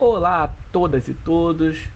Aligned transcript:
Olá 0.00 0.44
a 0.44 0.48
todas 0.70 1.08
e 1.08 1.14
todos, 1.14 1.88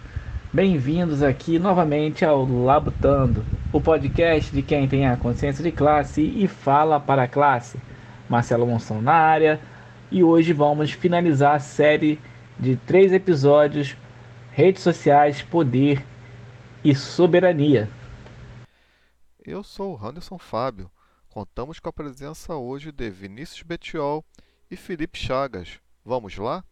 bem-vindos 0.53 1.23
aqui 1.23 1.57
novamente 1.57 2.25
ao 2.25 2.45
Labutando, 2.45 3.47
o 3.73 3.81
podcast 3.81 4.51
de 4.51 4.61
quem 4.61 4.89
tem 4.89 5.07
a 5.07 5.17
consciência 5.17 5.63
de 5.63 5.71
classe 5.71 6.21
e 6.21 6.49
fala 6.49 6.99
para 6.99 7.23
a 7.23 7.29
classe. 7.29 7.79
Marcelo 8.29 8.67
Monção 8.67 9.01
na 9.01 9.13
área 9.15 9.61
e 10.11 10.25
hoje 10.25 10.53
vamos 10.53 10.91
finalizar 10.91 11.55
a 11.55 11.61
série 11.61 12.19
de 12.59 12.75
três 12.75 13.13
episódios: 13.13 13.97
redes 14.51 14.83
sociais, 14.83 15.41
poder 15.41 16.05
e 16.83 16.97
soberania. 16.97 17.89
Eu 19.45 19.63
sou 19.63 19.95
o 19.95 20.05
Anderson 20.05 20.39
Fábio. 20.39 20.91
Contamos 21.29 21.79
com 21.79 21.89
a 21.89 21.93
presença 21.93 22.57
hoje 22.57 22.91
de 22.91 23.09
Vinícius 23.09 23.63
Betiol 23.63 24.25
e 24.69 24.75
Felipe 24.75 25.17
Chagas. 25.21 25.79
Vamos 26.05 26.37
lá? 26.37 26.65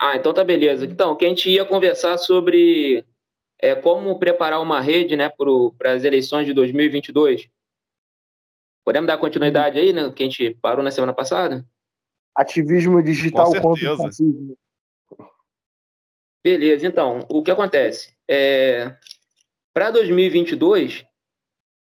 Ah, 0.00 0.16
então 0.16 0.32
tá 0.32 0.42
beleza. 0.42 0.86
Então, 0.86 1.14
que 1.14 1.26
a 1.26 1.28
gente 1.28 1.50
ia 1.50 1.62
conversar 1.62 2.16
sobre 2.16 3.04
é, 3.58 3.74
como 3.74 4.18
preparar 4.18 4.62
uma 4.62 4.80
rede 4.80 5.14
né, 5.14 5.30
para 5.76 5.92
as 5.92 6.04
eleições 6.04 6.46
de 6.46 6.54
2022. 6.54 7.50
Podemos 8.82 9.06
dar 9.06 9.18
continuidade 9.18 9.78
aí, 9.78 9.92
né? 9.92 10.10
Que 10.10 10.22
a 10.22 10.26
gente 10.26 10.54
parou 10.62 10.82
na 10.82 10.90
semana 10.90 11.12
passada? 11.12 11.66
Ativismo 12.34 13.02
digital 13.02 13.52
contra 13.60 13.92
o 13.92 13.96
fascismo. 13.98 14.56
Beleza, 16.42 16.86
então, 16.86 17.26
o 17.28 17.42
que 17.42 17.50
acontece? 17.50 18.16
É, 18.26 18.96
para 19.74 19.90
2022, 19.90 21.04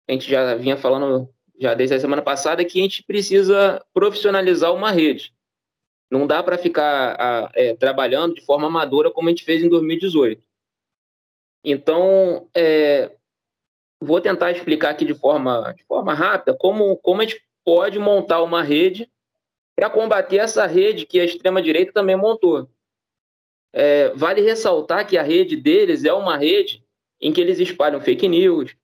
a 0.09 0.13
gente 0.13 0.31
já 0.31 0.55
vinha 0.55 0.79
falando 0.79 1.29
já 1.61 1.75
desde 1.75 1.97
a 1.97 2.01
semana 2.01 2.23
passada 2.23 2.65
que 2.65 2.81
a 2.81 2.83
gente 2.83 3.03
precisa 3.03 3.85
profissionalizar 3.93 4.75
uma 4.75 4.91
rede. 4.91 5.35
Não 6.11 6.27
dá 6.27 6.43
para 6.43 6.59
ficar 6.59 7.51
é, 7.55 7.75
trabalhando 7.77 8.35
de 8.35 8.45
forma 8.45 8.67
amadora 8.67 9.11
como 9.11 9.29
a 9.29 9.31
gente 9.31 9.45
fez 9.45 9.63
em 9.63 9.69
2018. 9.69 10.43
Então, 11.65 12.49
é, 12.55 13.13
vou 14.01 14.21
tentar 14.21 14.51
explicar 14.51 14.91
aqui 14.91 15.05
de 15.05 15.15
forma, 15.15 15.73
de 15.73 15.85
forma 15.85 16.13
rápida 16.13 16.57
como, 16.57 16.97
como 16.97 17.21
a 17.21 17.25
gente 17.25 17.41
pode 17.65 17.99
montar 17.99 18.43
uma 18.43 18.63
rede 18.63 19.09
para 19.77 19.91
combater 19.91 20.39
essa 20.39 20.67
rede 20.67 21.07
que 21.07 21.21
a 21.21 21.25
extrema-direita 21.25 21.93
também 21.93 22.17
montou. 22.17 22.69
É, 23.73 24.09
vale 24.15 24.41
ressaltar 24.41 25.07
que 25.07 25.17
a 25.17 25.23
rede 25.23 25.55
deles 25.55 26.05
é 26.05 26.13
uma 26.13 26.37
rede 26.37 26.85
em 27.21 27.33
que 27.33 27.41
eles 27.41 27.61
espalham 27.61 28.01
fake 28.01 28.27
news, 28.27 28.75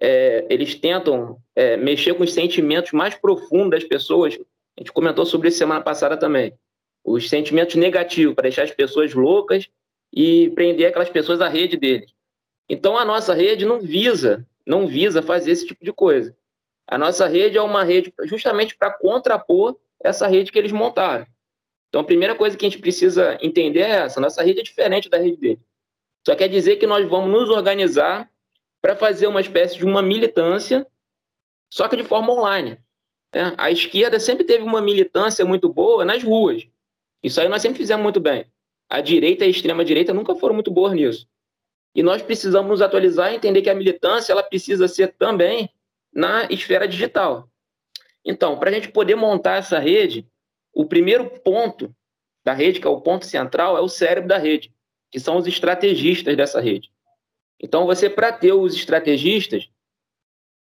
é, 0.00 0.46
eles 0.50 0.74
tentam 0.74 1.40
é, 1.54 1.76
mexer 1.76 2.14
com 2.14 2.24
os 2.24 2.32
sentimentos 2.32 2.90
mais 2.90 3.14
profundos 3.14 3.70
das 3.70 3.84
pessoas. 3.84 4.34
A 4.76 4.80
gente 4.80 4.90
comentou 4.90 5.24
sobre 5.24 5.48
isso 5.48 5.58
semana 5.58 5.80
passada 5.80 6.16
também 6.16 6.58
os 7.04 7.28
sentimentos 7.28 7.74
negativos, 7.76 8.34
para 8.34 8.44
deixar 8.44 8.62
as 8.62 8.70
pessoas 8.70 9.12
loucas 9.14 9.68
e 10.12 10.50
prender 10.50 10.86
aquelas 10.86 11.10
pessoas 11.10 11.40
à 11.40 11.48
rede 11.48 11.76
deles. 11.76 12.12
Então 12.68 12.96
a 12.96 13.04
nossa 13.04 13.34
rede 13.34 13.64
não 13.64 13.80
visa, 13.80 14.46
não 14.66 14.86
visa 14.86 15.22
fazer 15.22 15.52
esse 15.52 15.66
tipo 15.66 15.84
de 15.84 15.92
coisa. 15.92 16.36
A 16.86 16.98
nossa 16.98 17.26
rede 17.26 17.56
é 17.56 17.62
uma 17.62 17.84
rede 17.84 18.12
justamente 18.24 18.76
para 18.76 18.92
contrapor 18.92 19.76
essa 20.02 20.26
rede 20.26 20.52
que 20.52 20.58
eles 20.58 20.72
montaram. 20.72 21.26
Então 21.88 22.00
a 22.00 22.04
primeira 22.04 22.34
coisa 22.34 22.56
que 22.56 22.64
a 22.64 22.68
gente 22.68 22.80
precisa 22.80 23.38
entender 23.40 23.80
é 23.80 23.90
essa: 23.90 24.20
nossa 24.20 24.42
rede 24.42 24.60
é 24.60 24.62
diferente 24.62 25.08
da 25.08 25.18
rede 25.18 25.36
deles. 25.36 25.64
Só 26.26 26.36
quer 26.36 26.48
dizer 26.48 26.76
que 26.76 26.86
nós 26.86 27.08
vamos 27.08 27.30
nos 27.30 27.50
organizar 27.50 28.30
para 28.80 28.96
fazer 28.96 29.26
uma 29.26 29.40
espécie 29.40 29.76
de 29.76 29.84
uma 29.84 30.02
militância, 30.02 30.86
só 31.70 31.88
que 31.88 31.96
de 31.96 32.04
forma 32.04 32.32
online. 32.32 32.78
Né? 33.34 33.54
A 33.56 33.70
esquerda 33.70 34.18
sempre 34.20 34.44
teve 34.44 34.64
uma 34.64 34.80
militância 34.80 35.44
muito 35.44 35.68
boa 35.68 36.04
nas 36.04 36.22
ruas. 36.22 36.66
Isso 37.22 37.40
aí 37.40 37.48
nós 37.48 37.62
sempre 37.62 37.78
fizemos 37.78 38.02
muito 38.02 38.20
bem. 38.20 38.46
A 38.88 39.00
direita 39.00 39.44
e 39.44 39.46
a 39.46 39.50
extrema-direita 39.50 40.12
nunca 40.12 40.34
foram 40.34 40.54
muito 40.54 40.70
boas 40.70 40.92
nisso. 40.92 41.26
E 41.94 42.02
nós 42.02 42.22
precisamos 42.22 42.68
nos 42.68 42.82
atualizar 42.82 43.32
e 43.32 43.36
entender 43.36 43.62
que 43.62 43.70
a 43.70 43.74
militância 43.74 44.32
ela 44.32 44.42
precisa 44.42 44.88
ser 44.88 45.14
também 45.14 45.70
na 46.12 46.44
esfera 46.50 46.88
digital. 46.88 47.48
Então, 48.24 48.58
para 48.58 48.70
a 48.70 48.72
gente 48.72 48.88
poder 48.88 49.14
montar 49.14 49.56
essa 49.56 49.78
rede, 49.78 50.26
o 50.72 50.86
primeiro 50.86 51.28
ponto 51.40 51.94
da 52.44 52.52
rede, 52.52 52.80
que 52.80 52.86
é 52.86 52.90
o 52.90 53.00
ponto 53.00 53.24
central, 53.24 53.76
é 53.76 53.80
o 53.80 53.88
cérebro 53.88 54.28
da 54.28 54.38
rede, 54.38 54.74
que 55.10 55.20
são 55.20 55.36
os 55.36 55.46
estrategistas 55.46 56.36
dessa 56.36 56.60
rede. 56.60 56.90
Então, 57.60 57.86
você, 57.86 58.10
para 58.10 58.32
ter 58.32 58.52
os 58.52 58.74
estrategistas, 58.74 59.68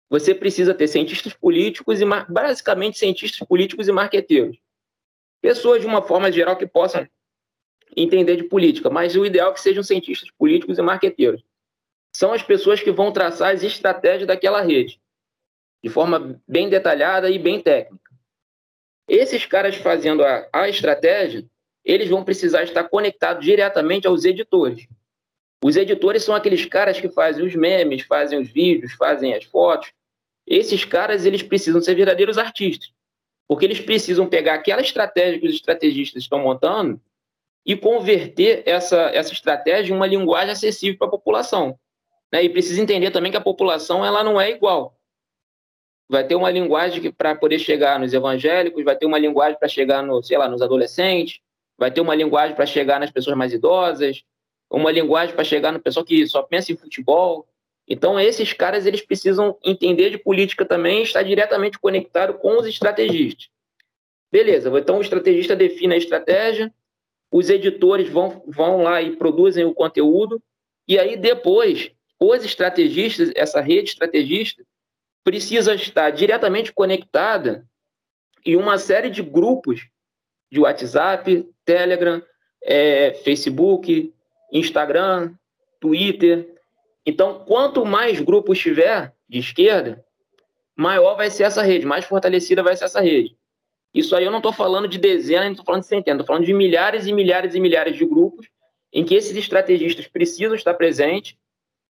você 0.09 0.34
precisa 0.34 0.73
ter 0.73 0.87
cientistas 0.87 1.33
políticos 1.33 2.01
e, 2.01 2.05
basicamente, 2.28 2.99
cientistas 2.99 3.47
políticos 3.47 3.89
e 3.89 3.93
marqueteiros 3.93 4.57
pessoas 5.41 5.81
de 5.81 5.87
uma 5.87 6.03
forma 6.03 6.31
geral 6.31 6.57
que 6.57 6.67
possam 6.67 7.07
entender 7.97 8.37
de 8.37 8.45
política, 8.45 8.91
mas 8.91 9.17
o 9.17 9.25
ideal 9.25 9.51
é 9.51 9.55
que 9.55 9.61
sejam 9.61 9.83
cientistas 9.83 10.31
políticos 10.31 10.79
e 10.79 10.83
marqueteiros. 10.83 11.43
São 12.15 12.33
as 12.33 12.43
pessoas 12.43 12.83
que 12.83 12.91
vão 12.91 13.13
traçar 13.13 13.55
as 13.55 13.63
estratégias 13.63 14.27
daquela 14.27 14.61
rede, 14.61 15.01
de 15.83 15.91
forma 15.91 16.41
bem 16.47 16.69
detalhada 16.69 17.31
e 17.31 17.39
bem 17.39 17.61
técnica. 17.61 18.11
Esses 19.09 19.47
caras 19.47 19.77
fazendo 19.77 20.25
a, 20.25 20.49
a 20.53 20.69
estratégia, 20.69 21.45
eles 21.85 22.09
vão 22.09 22.25
precisar 22.25 22.65
estar 22.65 22.85
conectados 22.85 23.45
diretamente 23.45 24.07
aos 24.07 24.25
editores. 24.25 24.89
Os 25.65 25.77
editores 25.77 26.25
são 26.25 26.35
aqueles 26.35 26.65
caras 26.67 27.01
que 27.01 27.09
fazem 27.09 27.47
os 27.47 27.55
memes, 27.55 28.03
fazem 28.03 28.41
os 28.41 28.49
vídeos, 28.49 28.93
fazem 28.95 29.35
as 29.35 29.45
fotos. 29.45 29.93
Esses 30.47 30.85
caras, 30.85 31.25
eles 31.25 31.43
precisam 31.43 31.81
ser 31.81 31.95
verdadeiros 31.95 32.39
artistas. 32.39 32.93
Porque 33.49 33.65
eles 33.65 33.81
precisam 33.81 34.29
pegar 34.29 34.55
aquela 34.55 34.81
estratégia 34.81 35.39
que 35.41 35.47
os 35.47 35.55
estrategistas 35.55 36.23
estão 36.23 36.41
montando 36.41 37.01
e 37.65 37.77
converter 37.77 38.62
essa, 38.67 38.97
essa 39.11 39.33
estratégia 39.33 39.93
em 39.93 39.97
uma 39.97 40.07
linguagem 40.07 40.51
acessível 40.51 40.99
para 40.99 41.09
a 41.09 41.11
população. 41.11 41.79
Né? 42.33 42.45
E 42.45 42.49
precisa 42.49 42.81
entender 42.81 43.11
também 43.11 43.31
que 43.31 43.37
a 43.37 43.41
população 43.41 44.05
ela 44.05 44.23
não 44.23 44.41
é 44.41 44.51
igual. 44.51 44.97
Vai 46.09 46.25
ter 46.25 46.37
uma 46.37 46.51
linguagem 46.51 47.11
para 47.11 47.34
poder 47.34 47.59
chegar 47.59 47.99
nos 47.99 48.15
evangélicos, 48.15 48.84
vai 48.84 48.97
ter 48.97 49.07
uma 49.07 49.19
linguagem 49.19 49.59
para 49.59 49.69
chegar 49.69 50.03
no, 50.03 50.23
sei 50.23 50.39
lá, 50.39 50.49
nos 50.49 50.63
adolescentes, 50.63 51.41
vai 51.77 51.91
ter 51.91 52.01
uma 52.01 52.15
linguagem 52.15 52.55
para 52.55 52.67
chegar 52.67 53.01
nas 53.01 53.11
pessoas 53.11 53.37
mais 53.37 53.53
idosas, 53.53 54.23
uma 54.71 54.93
linguagem 54.93 55.34
para 55.34 55.45
chegar 55.45 55.73
no 55.73 55.81
pessoal 55.81 56.05
que 56.05 56.27
só 56.27 56.43
pensa 56.43 56.73
em 56.73 56.77
futebol. 56.77 57.47
Então, 57.89 58.19
esses 58.19 58.53
caras 58.53 58.85
eles 58.85 59.01
precisam 59.01 59.57
entender 59.65 60.11
de 60.11 60.19
política 60.19 60.65
também 60.65 61.03
estar 61.03 61.23
diretamente 61.23 61.79
conectado 61.79 62.35
com 62.35 62.59
os 62.59 62.67
estrategistas. 62.67 63.49
Beleza, 64.31 64.77
então 64.77 64.99
o 64.99 65.01
estrategista 65.01 65.55
define 65.55 65.95
a 65.95 65.99
estratégia, 65.99 66.73
os 67.31 67.49
editores 67.49 68.09
vão, 68.09 68.43
vão 68.47 68.83
lá 68.83 69.01
e 69.01 69.17
produzem 69.17 69.65
o 69.65 69.75
conteúdo, 69.75 70.43
e 70.89 70.99
aí 70.99 71.17
depois, 71.17 71.93
os 72.19 72.45
estrategistas, 72.45 73.31
essa 73.37 73.61
rede 73.61 73.91
estrategista, 73.91 74.65
precisa 75.23 75.75
estar 75.75 76.11
diretamente 76.11 76.73
conectada 76.73 77.67
em 78.45 78.57
uma 78.57 78.79
série 78.79 79.11
de 79.11 79.23
grupos 79.23 79.89
de 80.51 80.61
WhatsApp, 80.61 81.49
Telegram, 81.65 82.23
é, 82.63 83.15
Facebook, 83.25 84.13
Instagram, 84.53 85.35
Twitter, 85.81 86.56
então, 87.06 87.44
quanto 87.47 87.87
mais 87.87 88.21
grupos 88.21 88.59
tiver 88.59 89.15
de 89.28 89.39
esquerda, 89.39 90.05
maior 90.75 91.15
vai 91.15 91.31
ser 91.31 91.44
essa 91.44 91.62
rede, 91.62 91.87
mais 91.87 92.05
fortalecida 92.05 92.65
vai 92.65 92.77
ser 92.77 92.87
essa 92.87 93.00
rede. 93.00 93.37
Isso 93.94 94.15
aí 94.17 94.25
eu 94.25 94.31
não 94.31 94.39
estou 94.39 94.53
falando 94.53 94.89
de 94.89 94.99
dezenas, 94.99 95.45
não 95.45 95.53
estou 95.53 95.65
falando 95.65 95.83
de 95.83 95.87
centenas, 95.87 96.21
estou 96.21 96.27
falando 96.27 96.45
de 96.45 96.53
milhares 96.53 97.06
e 97.06 97.12
milhares 97.12 97.55
e 97.55 97.61
milhares 97.61 97.97
de 97.97 98.05
grupos 98.05 98.49
em 98.93 99.05
que 99.05 99.15
esses 99.15 99.37
estrategistas 99.37 100.06
precisam 100.09 100.55
estar 100.55 100.75
presentes 100.75 101.37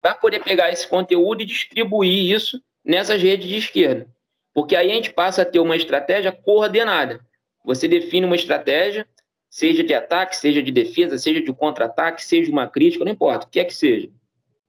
para 0.01 0.13
poder 0.13 0.43
pegar 0.43 0.71
esse 0.71 0.87
conteúdo 0.87 1.41
e 1.41 1.45
distribuir 1.45 2.31
isso 2.33 2.61
nessas 2.85 3.21
redes 3.21 3.47
de 3.47 3.57
esquerda. 3.57 4.07
Porque 4.53 4.75
aí 4.75 4.91
a 4.91 4.93
gente 4.93 5.11
passa 5.11 5.41
a 5.41 5.45
ter 5.45 5.59
uma 5.59 5.75
estratégia 5.75 6.31
coordenada. 6.31 7.19
Você 7.65 7.87
define 7.87 8.25
uma 8.25 8.35
estratégia, 8.35 9.07
seja 9.49 9.83
de 9.83 9.93
ataque, 9.93 10.35
seja 10.35 10.61
de 10.61 10.71
defesa, 10.71 11.17
seja 11.17 11.41
de 11.41 11.53
contra-ataque, 11.53 12.23
seja 12.23 12.51
uma 12.51 12.67
crítica, 12.67 13.03
não 13.03 13.11
importa, 13.11 13.45
o 13.45 13.49
que 13.49 13.59
é 13.59 13.65
que 13.65 13.73
seja. 13.75 14.09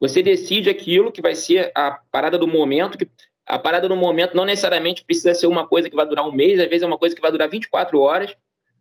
Você 0.00 0.22
decide 0.22 0.70
aquilo 0.70 1.12
que 1.12 1.20
vai 1.20 1.34
ser 1.34 1.70
a 1.74 1.92
parada 2.10 2.38
do 2.38 2.48
momento, 2.48 2.96
que 2.96 3.08
a 3.46 3.58
parada 3.58 3.86
do 3.86 3.94
momento 3.94 4.34
não 4.34 4.46
necessariamente 4.46 5.04
precisa 5.04 5.34
ser 5.34 5.46
uma 5.46 5.66
coisa 5.66 5.90
que 5.90 5.96
vai 5.96 6.06
durar 6.06 6.26
um 6.26 6.32
mês, 6.32 6.58
às 6.58 6.68
vezes 6.68 6.82
é 6.82 6.86
uma 6.86 6.98
coisa 6.98 7.14
que 7.14 7.20
vai 7.20 7.30
durar 7.30 7.48
24 7.50 8.00
horas, 8.00 8.34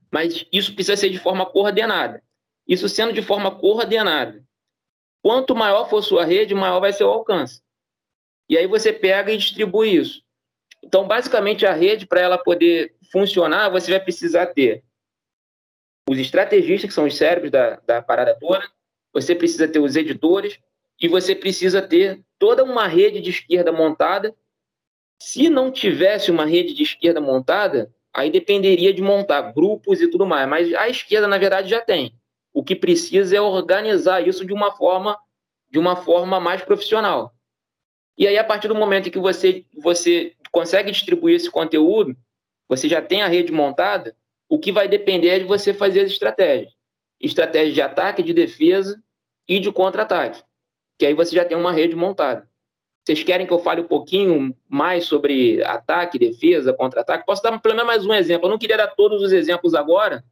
mas 0.09 0.45
isso 0.51 0.73
precisa 0.73 0.95
ser 0.95 1.09
de 1.09 1.19
forma 1.19 1.45
coordenada. 1.45 2.23
Isso 2.65 2.87
sendo 2.87 3.11
de 3.11 3.21
forma 3.21 3.51
coordenada. 3.51 4.43
Quanto 5.21 5.55
maior 5.55 5.89
for 5.89 6.01
sua 6.01 6.23
rede, 6.23 6.55
maior 6.55 6.79
vai 6.79 6.93
ser 6.93 7.03
o 7.03 7.09
alcance. 7.09 7.61
E 8.47 8.57
aí 8.57 8.65
você 8.65 8.93
pega 8.93 9.31
e 9.31 9.37
distribui 9.37 9.95
isso. 9.95 10.23
Então, 10.81 11.05
basicamente, 11.05 11.65
a 11.65 11.73
rede, 11.73 12.07
para 12.07 12.21
ela 12.21 12.37
poder 12.37 12.95
funcionar, 13.11 13.69
você 13.69 13.91
vai 13.91 13.99
precisar 13.99 14.47
ter 14.47 14.83
os 16.09 16.17
estrategistas, 16.17 16.89
que 16.89 16.93
são 16.93 17.05
os 17.05 17.17
cérebros 17.17 17.51
da, 17.51 17.75
da 17.85 18.01
parada 18.01 18.35
toda, 18.39 18.67
você 19.13 19.35
precisa 19.35 19.67
ter 19.67 19.79
os 19.79 19.95
editores, 19.95 20.59
e 20.99 21.07
você 21.07 21.33
precisa 21.33 21.81
ter 21.81 22.21
toda 22.37 22.63
uma 22.63 22.87
rede 22.87 23.21
de 23.21 23.29
esquerda 23.29 23.71
montada. 23.71 24.35
Se 25.21 25.49
não 25.49 25.71
tivesse 25.71 26.31
uma 26.31 26.45
rede 26.45 26.73
de 26.73 26.83
esquerda 26.83 27.21
montada, 27.21 27.93
aí 28.13 28.29
dependeria 28.29 28.93
de 28.93 29.01
montar 29.01 29.53
grupos 29.53 30.01
e 30.01 30.07
tudo 30.09 30.25
mais. 30.25 30.47
Mas 30.47 30.73
a 30.73 30.89
esquerda, 30.89 31.27
na 31.27 31.37
verdade, 31.37 31.69
já 31.69 31.81
tem. 31.81 32.13
O 32.53 32.63
que 32.63 32.75
precisa 32.75 33.37
é 33.37 33.41
organizar 33.41 34.25
isso 34.27 34.45
de 34.45 34.53
uma 34.53 34.71
forma 34.71 35.17
de 35.71 35.77
uma 35.77 35.95
forma 35.95 36.39
mais 36.39 36.63
profissional. 36.63 37.31
E 38.17 38.27
aí, 38.27 38.39
a 38.39 38.43
partir 38.43 38.67
do 38.67 38.73
momento 38.73 39.11
que 39.11 39.19
você, 39.19 39.63
você 39.77 40.33
consegue 40.51 40.91
distribuir 40.91 41.35
esse 41.35 41.49
conteúdo, 41.49 42.17
você 42.67 42.89
já 42.89 43.01
tem 43.01 43.21
a 43.21 43.27
rede 43.27 43.51
montada, 43.51 44.15
o 44.49 44.57
que 44.57 44.71
vai 44.71 44.87
depender 44.87 45.29
é 45.29 45.39
de 45.39 45.45
você 45.45 45.73
fazer 45.73 46.01
as 46.01 46.11
estratégias. 46.11 46.73
Estratégia 47.21 47.71
de 47.71 47.81
ataque, 47.81 48.23
de 48.23 48.33
defesa 48.33 48.99
e 49.47 49.59
de 49.59 49.71
contra-ataque. 49.71 50.41
Que 50.99 51.05
aí 51.05 51.13
você 51.13 51.33
já 51.33 51.45
tem 51.45 51.57
uma 51.57 51.71
rede 51.71 51.95
montada. 51.95 52.47
Vocês 53.03 53.23
querem 53.23 53.47
que 53.47 53.53
eu 53.53 53.59
fale 53.59 53.81
um 53.81 53.87
pouquinho 53.87 54.55
mais 54.67 55.05
sobre 55.05 55.63
ataque, 55.63 56.19
defesa, 56.19 56.73
contra-ataque? 56.73 57.25
Posso 57.25 57.41
dar 57.41 57.57
pelo 57.57 57.73
menos 57.73 57.87
mais 57.87 58.05
um 58.05 58.13
exemplo. 58.13 58.45
Eu 58.45 58.51
não 58.51 58.59
queria 58.59 58.77
dar 58.77 58.89
todos 58.89 59.23
os 59.23 59.31
exemplos 59.31 59.73
agora, 59.73 60.23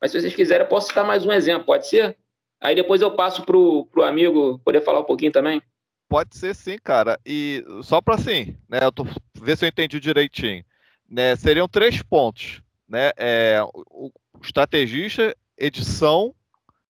mas 0.00 0.12
se 0.12 0.20
vocês 0.20 0.34
quiserem, 0.34 0.64
eu 0.64 0.68
posso 0.68 0.94
dar 0.94 1.04
mais 1.04 1.26
um 1.26 1.32
exemplo, 1.32 1.66
pode 1.66 1.88
ser? 1.88 2.16
Aí 2.60 2.76
depois 2.76 3.02
eu 3.02 3.10
passo 3.10 3.44
para 3.44 3.56
o 3.56 3.88
amigo 4.02 4.60
poder 4.64 4.80
falar 4.80 5.00
um 5.00 5.04
pouquinho 5.04 5.32
também. 5.32 5.60
Pode 6.08 6.36
ser 6.36 6.54
sim, 6.54 6.78
cara. 6.78 7.18
E 7.26 7.64
só 7.82 8.00
para 8.00 8.14
assim, 8.14 8.56
né? 8.68 8.78
Eu 8.82 8.92
tô, 8.92 9.04
ver 9.34 9.58
se 9.58 9.64
eu 9.64 9.68
entendi 9.68 9.98
direitinho. 9.98 10.64
Né, 11.10 11.36
seriam 11.36 11.68
três 11.68 12.02
pontos, 12.02 12.62
né? 12.88 13.10
É, 13.18 13.60
o 13.90 14.10
estrategista, 14.40 15.36
edição 15.58 16.34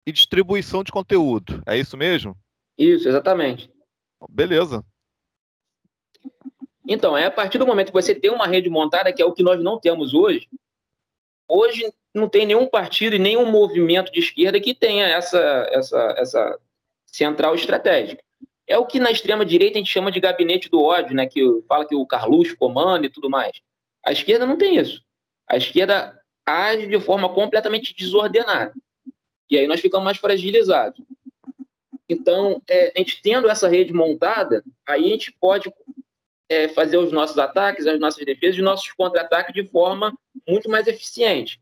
e 0.06 0.12
distribuição 0.12 0.85
de 0.85 0.93
conteúdo. 0.93 1.62
É 1.67 1.76
isso 1.76 1.97
mesmo? 1.97 2.37
Isso, 2.76 3.09
exatamente. 3.09 3.71
Beleza. 4.29 4.85
Então, 6.87 7.17
é 7.17 7.26
a 7.26 7.31
partir 7.31 7.59
do 7.59 7.67
momento 7.67 7.88
que 7.88 8.03
você 8.03 8.15
tem 8.15 8.31
uma 8.31 8.47
rede 8.47 8.69
montada, 8.69 9.12
que 9.12 9.23
é 9.23 9.25
o 9.25 9.32
que 9.32 9.43
nós 9.43 9.62
não 9.62 9.79
temos 9.81 10.12
hoje, 10.12 10.49
hoje 11.49 11.91
não 12.15 12.29
tem 12.29 12.47
nenhum 12.47 12.67
partido 12.67 13.17
e 13.17 13.19
nenhum 13.19 13.50
movimento 13.50 14.12
de 14.12 14.21
esquerda 14.21 14.61
que 14.61 14.75
tenha 14.75 15.06
essa, 15.06 15.38
essa, 15.71 16.15
essa 16.19 16.61
central 17.06 17.55
estratégica. 17.55 18.23
É 18.67 18.79
o 18.79 18.87
que 18.87 19.00
na 19.00 19.11
extrema-direita 19.11 19.76
a 19.76 19.79
gente 19.79 19.91
chama 19.91 20.12
de 20.12 20.21
gabinete 20.21 20.71
do 20.71 20.82
ódio, 20.82 21.15
né? 21.15 21.26
que 21.26 21.43
fala 21.69 21.87
que 21.87 21.94
o 21.94 22.06
Carluxo 22.06 22.56
comanda 22.56 23.06
e 23.06 23.11
tudo 23.11 23.29
mais. 23.29 23.61
A 24.05 24.12
esquerda 24.12 24.47
não 24.47 24.56
tem 24.56 24.76
isso. 24.76 25.03
A 25.49 25.56
esquerda 25.56 26.19
age 26.47 26.87
de 26.87 27.00
forma 27.00 27.29
completamente 27.29 27.94
desordenada. 27.94 28.73
E 29.50 29.59
aí 29.59 29.67
nós 29.67 29.81
ficamos 29.81 30.05
mais 30.05 30.19
fragilizados. 30.19 31.00
Então, 32.09 32.61
é, 32.69 32.93
a 32.95 32.99
gente 32.99 33.23
tendo 33.23 33.49
essa 33.49 33.69
rede 33.69 33.93
montada, 33.93 34.62
aí 34.87 35.06
a 35.06 35.09
gente 35.09 35.33
pode 35.33 35.73
é, 36.49 36.69
fazer 36.69 36.99
os 36.99 37.11
nossos 37.12 37.39
ataques, 37.39 37.87
as 37.87 37.99
nossas 37.99 38.25
defesas, 38.25 38.56
os 38.56 38.65
nossos 38.65 38.93
contra-ataques 38.93 39.55
de 39.55 39.67
forma 39.69 40.17
muito 40.47 40.69
mais 40.69 40.87
eficiente. 40.87 41.61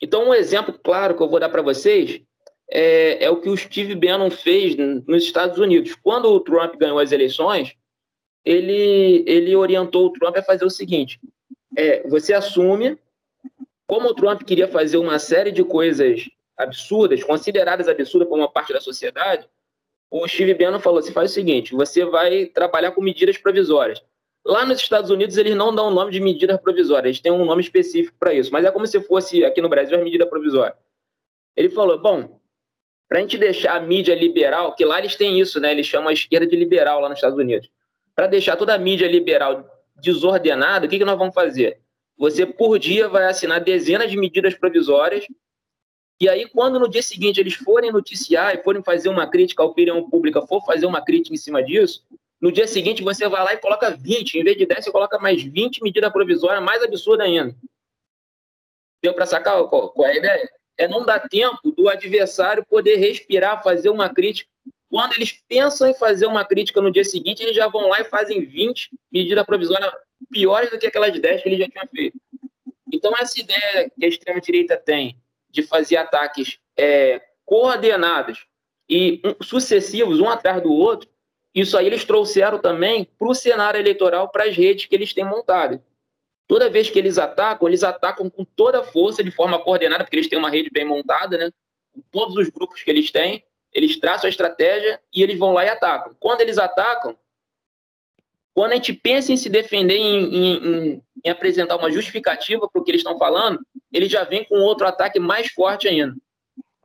Então, 0.00 0.28
um 0.28 0.34
exemplo 0.34 0.78
claro 0.78 1.16
que 1.16 1.22
eu 1.22 1.28
vou 1.28 1.40
dar 1.40 1.48
para 1.48 1.62
vocês 1.62 2.22
é, 2.70 3.24
é, 3.24 3.30
o 3.30 3.40
que 3.40 3.48
o 3.48 3.56
Steve 3.56 3.94
Bannon 3.94 4.30
fez 4.30 4.76
nos 4.76 5.24
Estados 5.24 5.58
Unidos. 5.58 5.94
Quando 5.94 6.26
o 6.26 6.40
Trump 6.40 6.74
ganhou 6.76 6.98
as 6.98 7.12
eleições, 7.12 7.74
ele, 8.44 9.24
ele 9.26 9.54
orientou 9.54 10.06
o 10.06 10.12
Trump 10.12 10.36
a 10.36 10.42
fazer 10.42 10.64
o 10.64 10.70
seguinte: 10.70 11.20
é, 11.76 12.06
você 12.08 12.32
assume, 12.32 12.98
como 13.86 14.08
o 14.08 14.14
Trump 14.14 14.42
queria 14.42 14.68
fazer 14.68 14.96
uma 14.96 15.18
série 15.18 15.52
de 15.52 15.62
coisas 15.62 16.28
absurdas, 16.56 17.22
consideradas 17.22 17.88
absurdas 17.88 18.28
por 18.28 18.38
uma 18.38 18.50
parte 18.50 18.72
da 18.72 18.80
sociedade, 18.80 19.48
o 20.10 20.26
Steve 20.26 20.54
Bannon 20.54 20.80
falou: 20.80 21.02
você 21.02 21.12
faz 21.12 21.30
o 21.30 21.34
seguinte, 21.34 21.74
você 21.74 22.04
vai 22.04 22.46
trabalhar 22.46 22.92
com 22.92 23.00
medidas 23.00 23.36
provisórias. 23.36 24.02
Lá 24.44 24.64
nos 24.64 24.80
Estados 24.80 25.10
Unidos, 25.10 25.36
eles 25.36 25.56
não 25.56 25.74
dão 25.74 25.88
o 25.88 25.90
nome 25.90 26.12
de 26.12 26.20
medida 26.20 26.56
provisória, 26.56 27.08
eles 27.08 27.20
têm 27.20 27.32
um 27.32 27.44
nome 27.44 27.62
específico 27.62 28.16
para 28.18 28.32
isso, 28.32 28.52
mas 28.52 28.64
é 28.64 28.70
como 28.70 28.86
se 28.86 29.00
fosse 29.00 29.44
aqui 29.44 29.60
no 29.60 29.68
Brasil 29.68 29.98
a 29.98 30.02
medida 30.02 30.26
provisória. 30.26 30.76
Ele 31.56 31.68
falou: 31.68 31.98
bom, 31.98 32.40
para 33.08 33.18
a 33.18 33.20
gente 33.20 33.38
deixar 33.38 33.76
a 33.76 33.80
mídia 33.80 34.14
liberal, 34.14 34.74
que 34.74 34.84
lá 34.84 34.98
eles 34.98 35.16
têm 35.16 35.40
isso, 35.40 35.60
né? 35.60 35.72
Eles 35.72 35.86
chamam 35.86 36.08
a 36.08 36.12
esquerda 36.12 36.46
de 36.46 36.56
liberal 36.56 37.00
lá 37.00 37.08
nos 37.08 37.18
Estados 37.18 37.38
Unidos. 37.38 37.68
Para 38.14 38.26
deixar 38.26 38.56
toda 38.56 38.74
a 38.74 38.78
mídia 38.78 39.08
liberal 39.08 39.64
desordenada, 39.96 40.86
o 40.86 40.88
que, 40.88 40.98
que 40.98 41.04
nós 41.04 41.18
vamos 41.18 41.34
fazer? 41.34 41.80
Você, 42.18 42.46
por 42.46 42.78
dia, 42.78 43.08
vai 43.08 43.24
assinar 43.24 43.60
dezenas 43.60 44.10
de 44.10 44.16
medidas 44.16 44.54
provisórias 44.54 45.26
e 46.18 46.28
aí, 46.28 46.48
quando 46.48 46.78
no 46.80 46.88
dia 46.88 47.02
seguinte 47.02 47.38
eles 47.38 47.54
forem 47.54 47.92
noticiar 47.92 48.54
e 48.54 48.62
forem 48.62 48.82
fazer 48.82 49.10
uma 49.10 49.26
crítica 49.26 49.62
à 49.62 49.66
opinião 49.66 50.08
pública, 50.08 50.46
for 50.46 50.64
fazer 50.64 50.86
uma 50.86 51.04
crítica 51.04 51.34
em 51.34 51.38
cima 51.38 51.62
disso, 51.62 52.06
no 52.40 52.50
dia 52.50 52.66
seguinte 52.66 53.02
você 53.02 53.28
vai 53.28 53.44
lá 53.44 53.52
e 53.52 53.58
coloca 53.58 53.90
20, 53.90 54.38
em 54.38 54.44
vez 54.44 54.56
de 54.56 54.64
10, 54.64 54.84
você 54.84 54.90
coloca 54.90 55.18
mais 55.18 55.42
20 55.42 55.82
medidas 55.82 56.10
provisórias, 56.10 56.62
mais 56.62 56.82
absurda 56.82 57.24
ainda. 57.24 57.54
Deu 59.02 59.12
para 59.12 59.26
sacar 59.26 59.62
qual, 59.64 59.90
qual 59.90 60.08
é 60.08 60.12
a 60.12 60.16
ideia? 60.16 60.50
É 60.78 60.88
não 60.88 61.04
dar 61.04 61.20
tempo 61.28 61.70
do 61.72 61.88
adversário 61.88 62.64
poder 62.64 62.96
respirar, 62.96 63.62
fazer 63.62 63.90
uma 63.90 64.08
crítica. 64.08 64.50
Quando 64.88 65.14
eles 65.14 65.32
pensam 65.46 65.88
em 65.88 65.94
fazer 65.94 66.26
uma 66.26 66.44
crítica 66.46 66.80
no 66.80 66.90
dia 66.90 67.04
seguinte, 67.04 67.42
eles 67.42 67.56
já 67.56 67.68
vão 67.68 67.88
lá 67.88 68.00
e 68.00 68.04
fazem 68.04 68.44
20 68.44 68.90
medidas 69.12 69.44
provisórias 69.44 69.92
piores 70.30 70.70
do 70.70 70.78
que 70.78 70.86
aquelas 70.86 71.18
10 71.18 71.42
que 71.42 71.48
ele 71.48 71.58
já 71.58 71.68
tinha 71.68 71.86
feito. 71.86 72.18
Então, 72.92 73.12
essa 73.18 73.38
ideia 73.38 73.90
que 73.90 74.04
a 74.04 74.08
extrema-direita 74.08 74.76
tem 74.76 75.18
de 75.56 75.62
fazer 75.62 75.96
ataques 75.96 76.58
é, 76.76 77.20
coordenados 77.44 78.46
e 78.88 79.20
sucessivos, 79.42 80.20
um 80.20 80.28
atrás 80.28 80.62
do 80.62 80.70
outro, 80.72 81.08
isso 81.54 81.76
aí 81.78 81.86
eles 81.86 82.04
trouxeram 82.04 82.58
também 82.58 83.08
para 83.18 83.28
o 83.28 83.34
cenário 83.34 83.80
eleitoral, 83.80 84.28
para 84.28 84.44
as 84.44 84.54
redes 84.54 84.84
que 84.84 84.94
eles 84.94 85.14
têm 85.14 85.24
montado. 85.24 85.82
Toda 86.46 86.70
vez 86.70 86.90
que 86.90 86.98
eles 86.98 87.16
atacam, 87.16 87.66
eles 87.66 87.82
atacam 87.82 88.28
com 88.28 88.44
toda 88.44 88.80
a 88.80 88.84
força, 88.84 89.24
de 89.24 89.30
forma 89.30 89.58
coordenada, 89.58 90.04
porque 90.04 90.16
eles 90.16 90.28
têm 90.28 90.38
uma 90.38 90.50
rede 90.50 90.70
bem 90.70 90.84
montada, 90.84 91.38
né? 91.38 91.50
Com 91.92 92.02
todos 92.12 92.36
os 92.36 92.50
grupos 92.50 92.82
que 92.82 92.90
eles 92.90 93.10
têm, 93.10 93.42
eles 93.72 93.98
traçam 93.98 94.26
a 94.26 94.30
estratégia 94.30 95.00
e 95.12 95.22
eles 95.22 95.38
vão 95.38 95.52
lá 95.52 95.64
e 95.64 95.68
atacam. 95.70 96.14
Quando 96.20 96.42
eles 96.42 96.58
atacam, 96.58 97.16
quando 98.56 98.72
a 98.72 98.76
gente 98.76 98.94
pensa 98.94 99.30
em 99.30 99.36
se 99.36 99.50
defender, 99.50 99.98
em, 99.98 100.34
em, 100.34 101.02
em 101.22 101.30
apresentar 101.30 101.76
uma 101.76 101.92
justificativa 101.92 102.66
para 102.66 102.80
o 102.80 102.82
que 102.82 102.90
eles 102.90 103.00
estão 103.00 103.18
falando, 103.18 103.60
ele 103.92 104.08
já 104.08 104.24
vem 104.24 104.46
com 104.46 104.56
outro 104.60 104.86
ataque 104.86 105.20
mais 105.20 105.48
forte 105.48 105.86
ainda. 105.86 106.16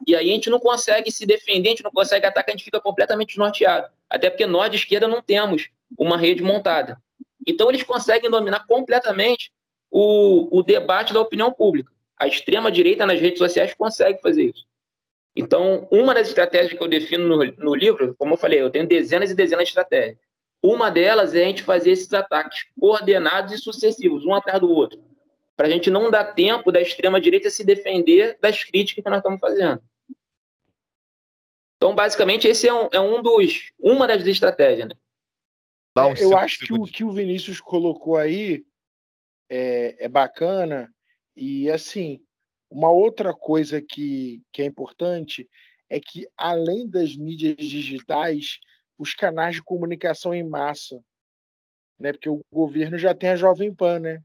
E 0.06 0.14
aí 0.14 0.30
a 0.30 0.34
gente 0.34 0.50
não 0.50 0.60
consegue 0.60 1.10
se 1.10 1.26
defender, 1.26 1.70
a 1.70 1.72
gente 1.72 1.84
não 1.84 1.92
consegue 1.92 2.26
atacar, 2.26 2.54
a 2.54 2.58
gente 2.58 2.66
fica 2.66 2.82
completamente 2.82 3.30
desnorteado. 3.30 3.88
Até 4.10 4.30
porque 4.30 4.46
nós 4.46 4.70
de 4.70 4.76
esquerda 4.76 5.08
não 5.08 5.22
temos 5.22 5.70
uma 5.98 6.18
rede 6.18 6.44
montada. 6.44 7.02
Então 7.48 7.70
eles 7.70 7.84
conseguem 7.84 8.30
dominar 8.30 8.68
completamente 8.68 9.50
o, 9.90 10.50
o 10.60 10.62
debate 10.64 11.14
da 11.14 11.22
opinião 11.22 11.54
pública. 11.54 11.90
A 12.20 12.28
extrema-direita 12.28 13.06
nas 13.06 13.22
redes 13.22 13.40
sociais 13.40 13.74
consegue 13.74 14.20
fazer 14.22 14.44
isso. 14.44 14.66
Então, 15.34 15.88
uma 15.90 16.14
das 16.14 16.28
estratégias 16.28 16.78
que 16.78 16.84
eu 16.84 16.90
defino 16.90 17.30
no, 17.30 17.46
no 17.46 17.74
livro, 17.74 18.14
como 18.18 18.34
eu 18.34 18.38
falei, 18.38 18.62
eu 18.62 18.70
tenho 18.70 18.86
dezenas 18.86 19.32
e 19.32 19.36
dezenas 19.36 19.64
de 19.64 19.70
estratégias. 19.70 20.18
Uma 20.62 20.90
delas 20.90 21.34
é 21.34 21.44
a 21.44 21.48
gente 21.48 21.64
fazer 21.64 21.92
esses 21.92 22.14
ataques 22.14 22.66
coordenados 22.80 23.54
e 23.54 23.58
sucessivos, 23.58 24.26
um 24.26 24.34
atrás 24.34 24.60
do 24.60 24.70
outro 24.70 25.00
para 25.62 25.68
a 25.68 25.72
gente 25.72 25.92
não 25.92 26.10
dar 26.10 26.34
tempo 26.34 26.72
da 26.72 26.82
extrema-direita 26.82 27.48
se 27.52 27.64
defender 27.64 28.36
das 28.42 28.64
críticas 28.64 29.04
que 29.04 29.10
nós 29.12 29.20
estamos 29.20 29.40
fazendo. 29.40 29.80
Então, 31.78 31.94
basicamente, 31.94 32.48
esse 32.48 32.68
é 32.68 32.74
um, 32.74 32.90
é 32.92 33.00
um 33.00 33.22
dos, 33.22 33.72
uma 33.78 34.08
das 34.08 34.26
estratégias. 34.26 34.90
Né? 34.90 34.96
Um 35.96 36.14
eu 36.16 36.36
acho 36.36 36.66
que 36.66 36.74
o 36.74 36.84
que 36.86 37.04
o 37.04 37.12
Vinícius 37.12 37.62
colocou 37.62 38.18
aí 38.18 38.66
é, 39.48 40.06
é 40.06 40.10
bacana. 40.10 40.92
E, 41.36 41.70
assim, 41.70 42.24
uma 42.68 42.90
outra 42.90 43.32
coisa 43.32 43.80
que, 43.80 44.42
que 44.52 44.64
é 44.64 44.66
importante 44.66 45.48
é 45.88 46.00
que, 46.00 46.28
além 46.36 46.90
das 46.90 47.16
mídias 47.16 47.58
digitais, 47.58 48.60
os 49.02 49.16
canais 49.16 49.56
de 49.56 49.64
comunicação 49.64 50.32
em 50.32 50.48
massa, 50.48 51.04
né? 52.00 52.14
Porque 52.14 52.30
o 52.30 52.40
governo 52.54 53.00
já 53.00 53.16
tem 53.16 53.32
a 53.32 53.36
Jovem 53.36 53.74
Pan, 53.74 53.98
né? 54.00 54.22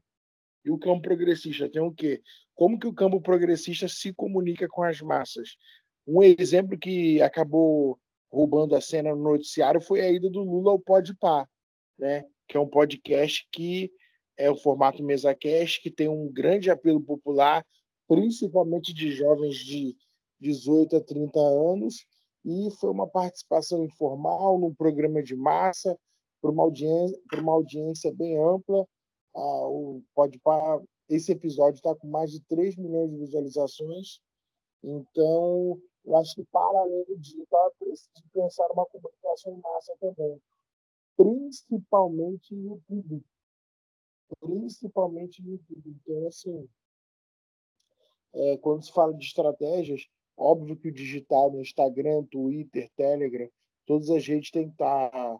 E 0.63 0.69
o 0.69 0.77
campo 0.77 1.01
progressista 1.01 1.67
tem 1.67 1.81
o 1.81 1.91
quê? 1.91 2.21
Como 2.53 2.77
que 2.77 2.85
o 2.85 2.93
campo 2.93 3.19
progressista 3.19 3.87
se 3.87 4.13
comunica 4.13 4.67
com 4.67 4.83
as 4.83 5.01
massas? 5.01 5.57
Um 6.05 6.21
exemplo 6.21 6.77
que 6.77 7.19
acabou 7.23 7.99
roubando 8.31 8.75
a 8.75 8.81
cena 8.81 9.15
no 9.15 9.23
noticiário 9.23 9.81
foi 9.81 10.01
a 10.01 10.11
ida 10.11 10.29
do 10.29 10.43
Lula 10.43 10.69
ao 10.69 10.79
Podpah, 10.79 11.47
né? 11.97 12.23
que 12.47 12.55
é 12.55 12.59
um 12.59 12.69
podcast 12.69 13.47
que 13.51 13.91
é 14.37 14.51
o 14.51 14.55
formato 14.55 15.03
MesaCast, 15.03 15.81
que 15.81 15.89
tem 15.89 16.07
um 16.07 16.31
grande 16.31 16.69
apelo 16.69 17.01
popular, 17.01 17.65
principalmente 18.07 18.93
de 18.93 19.09
jovens 19.09 19.55
de 19.55 19.97
18 20.39 20.97
a 20.97 21.01
30 21.01 21.39
anos, 21.39 22.05
e 22.47 22.71
foi 22.71 22.89
uma 22.89 23.05
participação 23.05 23.83
informal 23.83 24.57
num 24.57 24.73
programa 24.73 25.21
de 25.21 25.35
massa, 25.35 25.99
para 26.41 26.49
uma 26.49 26.63
audiência, 26.63 27.19
para 27.29 27.41
uma 27.41 27.51
audiência 27.51 28.13
bem 28.13 28.37
ampla, 28.37 28.87
ah, 29.35 29.67
o 29.67 30.01
Podpah, 30.15 30.81
esse 31.09 31.33
episódio 31.33 31.75
está 31.75 31.93
com 31.93 32.07
mais 32.07 32.31
de 32.31 32.39
3 32.45 32.77
milhões 32.77 33.11
de 33.11 33.17
visualizações. 33.17 34.21
Então, 34.81 35.81
eu 36.05 36.15
acho 36.15 36.35
que, 36.35 36.45
paralelo 36.45 37.17
digital, 37.17 37.67
é 37.67 37.83
preciso 37.83 38.23
pensar 38.33 38.71
uma 38.71 38.85
comunicação 38.85 39.53
em 39.53 39.59
massa 39.59 39.93
também. 39.99 40.41
Principalmente 41.17 42.55
no 42.55 42.81
YouTube. 42.89 43.25
Principalmente 44.39 45.43
no 45.43 45.51
YouTube. 45.51 45.97
Então, 46.01 46.27
assim, 46.27 46.69
é, 48.33 48.57
quando 48.57 48.85
se 48.85 48.91
fala 48.93 49.13
de 49.13 49.25
estratégias, 49.25 50.07
Óbvio 50.37 50.77
que 50.77 50.89
o 50.89 50.93
digital 50.93 51.51
no 51.51 51.61
Instagram, 51.61 52.23
Twitter, 52.25 52.89
Telegram, 52.95 53.49
todas 53.85 54.09
as 54.09 54.25
redes 54.27 54.51
têm 54.51 54.67
que 54.67 54.73
estar. 54.73 55.09
Tá, 55.09 55.39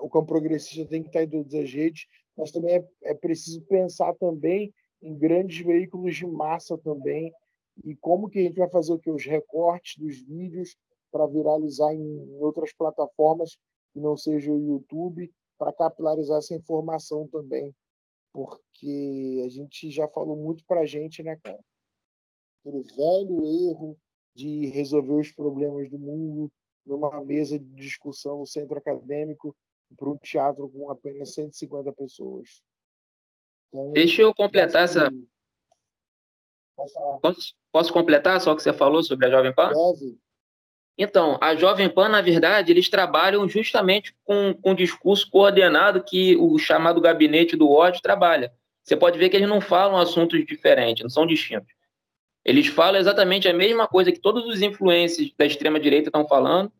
o 0.00 0.08
campo 0.08 0.26
progressista 0.26 0.88
tem 0.88 1.02
que 1.02 1.08
estar 1.08 1.20
tá 1.20 1.24
em 1.24 1.30
todas 1.30 1.54
as 1.54 1.72
redes, 1.72 2.06
mas 2.36 2.50
também 2.50 2.76
é, 2.76 2.88
é 3.04 3.14
preciso 3.14 3.62
pensar 3.62 4.14
também 4.14 4.72
em 5.02 5.16
grandes 5.16 5.64
veículos 5.64 6.16
de 6.16 6.26
massa 6.26 6.78
também 6.78 7.32
e 7.84 7.96
como 7.96 8.28
que 8.28 8.38
a 8.38 8.42
gente 8.42 8.58
vai 8.58 8.70
fazer 8.70 8.92
o 8.92 8.98
que 8.98 9.10
os 9.10 9.24
recortes 9.24 9.96
dos 9.98 10.20
vídeos 10.22 10.76
para 11.10 11.26
viralizar 11.26 11.92
em 11.92 12.36
outras 12.38 12.72
plataformas 12.72 13.58
que 13.92 14.00
não 14.00 14.16
seja 14.16 14.52
o 14.52 14.60
YouTube 14.60 15.32
para 15.58 15.72
capilarizar 15.72 16.38
essa 16.38 16.54
informação 16.54 17.26
também 17.28 17.74
porque 18.32 19.42
a 19.44 19.48
gente 19.48 19.90
já 19.90 20.08
falou 20.08 20.36
muito 20.36 20.64
para 20.64 20.80
a 20.80 20.86
gente 20.86 21.22
né 21.22 21.36
cara 21.42 21.60
aquele 22.60 22.82
velho 22.82 23.44
erro 23.70 23.98
de 24.34 24.66
resolver 24.66 25.14
os 25.14 25.32
problemas 25.32 25.90
do 25.90 25.98
mundo 25.98 26.50
numa 26.84 27.22
mesa 27.24 27.58
de 27.58 27.64
discussão 27.74 28.38
no 28.38 28.46
centro 28.46 28.76
acadêmico 28.78 29.54
para 29.96 30.08
um 30.08 30.16
teatro 30.16 30.68
com 30.68 30.90
apenas 30.90 31.34
150 31.34 31.92
pessoas. 31.92 32.62
Então, 33.68 33.92
Deixa 33.92 34.22
eu 34.22 34.34
completar 34.34 34.84
essa. 34.84 35.12
Posso, 37.20 37.54
posso, 37.70 37.92
completar 37.92 38.40
só 38.40 38.52
o 38.52 38.56
que 38.56 38.62
você 38.62 38.72
falou 38.72 39.02
sobre 39.02 39.26
a 39.26 39.30
Jovem 39.30 39.54
Pan? 39.54 39.68
Deve. 39.68 40.18
Então, 40.98 41.38
a 41.40 41.54
Jovem 41.54 41.88
Pan, 41.88 42.08
na 42.08 42.20
verdade, 42.20 42.70
eles 42.70 42.88
trabalham 42.88 43.48
justamente 43.48 44.14
com, 44.24 44.54
com 44.54 44.72
o 44.72 44.76
discurso 44.76 45.30
coordenado 45.30 46.02
que 46.02 46.36
o 46.36 46.58
chamado 46.58 47.00
gabinete 47.00 47.56
do 47.56 47.70
ódio 47.70 48.02
trabalha. 48.02 48.52
Você 48.82 48.96
pode 48.96 49.18
ver 49.18 49.28
que 49.28 49.36
eles 49.36 49.48
não 49.48 49.60
falam 49.60 49.98
assuntos 49.98 50.44
diferentes, 50.44 51.02
não 51.02 51.10
são 51.10 51.26
distintos. 51.26 51.72
Eles 52.44 52.66
falam 52.66 53.00
exatamente 53.00 53.48
a 53.48 53.54
mesma 53.54 53.86
coisa 53.86 54.10
que 54.10 54.20
todos 54.20 54.44
os 54.46 54.62
influencers 54.62 55.32
da 55.38 55.46
extrema-direita 55.46 56.08
estão 56.08 56.26
falando, 56.26 56.72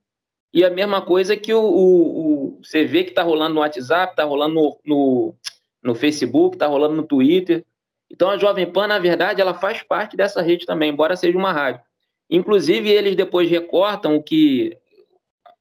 e 0.52 0.64
a 0.64 0.71
mesma 0.71 1.00
coisa 1.00 1.37
que 1.37 1.54
o, 1.54 1.62
o, 1.62 2.57
o 2.57 2.61
você 2.62 2.85
vê 2.85 3.04
que 3.04 3.11
está 3.11 3.23
rolando 3.23 3.54
no 3.54 3.61
WhatsApp, 3.61 4.12
está 4.12 4.25
rolando 4.25 4.54
no, 4.54 4.78
no, 4.85 5.35
no 5.83 5.95
Facebook, 5.95 6.57
está 6.57 6.66
rolando 6.66 6.95
no 6.95 7.04
Twitter. 7.04 7.64
Então 8.11 8.28
a 8.28 8.37
Jovem 8.37 8.71
Pan, 8.71 8.87
na 8.87 8.99
verdade, 8.99 9.40
ela 9.40 9.54
faz 9.54 9.83
parte 9.83 10.16
dessa 10.16 10.42
rede 10.42 10.66
também, 10.66 10.90
embora 10.90 11.16
seja 11.16 11.38
uma 11.38 11.52
rádio. 11.52 11.81
Inclusive, 12.28 12.90
eles 12.90 13.16
depois 13.16 13.49
recortam 13.49 14.16
o 14.16 14.23
que 14.23 14.76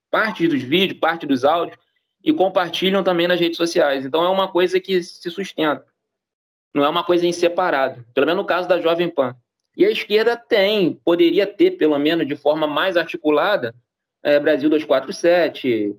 parte 0.10 0.48
dos 0.48 0.62
vídeos, 0.62 1.00
parte 1.00 1.26
dos 1.26 1.46
áudios, 1.46 1.78
e 2.24 2.34
compartilham 2.34 3.04
também 3.04 3.28
nas 3.28 3.40
redes 3.40 3.58
sociais. 3.58 4.06
Então 4.06 4.24
é 4.24 4.30
uma 4.30 4.52
coisa 4.52 4.80
que 4.80 5.02
se 5.02 5.30
sustenta. 5.32 5.86
Não 6.74 6.84
é 6.84 6.90
uma 6.90 7.04
coisa 7.04 7.26
em 7.26 7.32
separado. 7.32 8.06
Pelo 8.14 8.28
menos 8.28 8.42
no 8.42 8.48
caso 8.48 8.68
da 8.68 8.80
Jovem 8.80 9.10
Pan. 9.10 9.36
E 9.76 9.86
a 9.86 9.90
esquerda 9.90 10.36
tem, 10.36 10.94
poderia 11.06 11.48
ter, 11.48 11.72
pelo 11.72 11.98
menos 11.98 12.28
de 12.28 12.36
forma 12.36 12.68
mais 12.68 12.98
articulada, 12.98 13.74
é, 14.24 14.40
Brasil 14.40 14.70
247, 14.70 15.96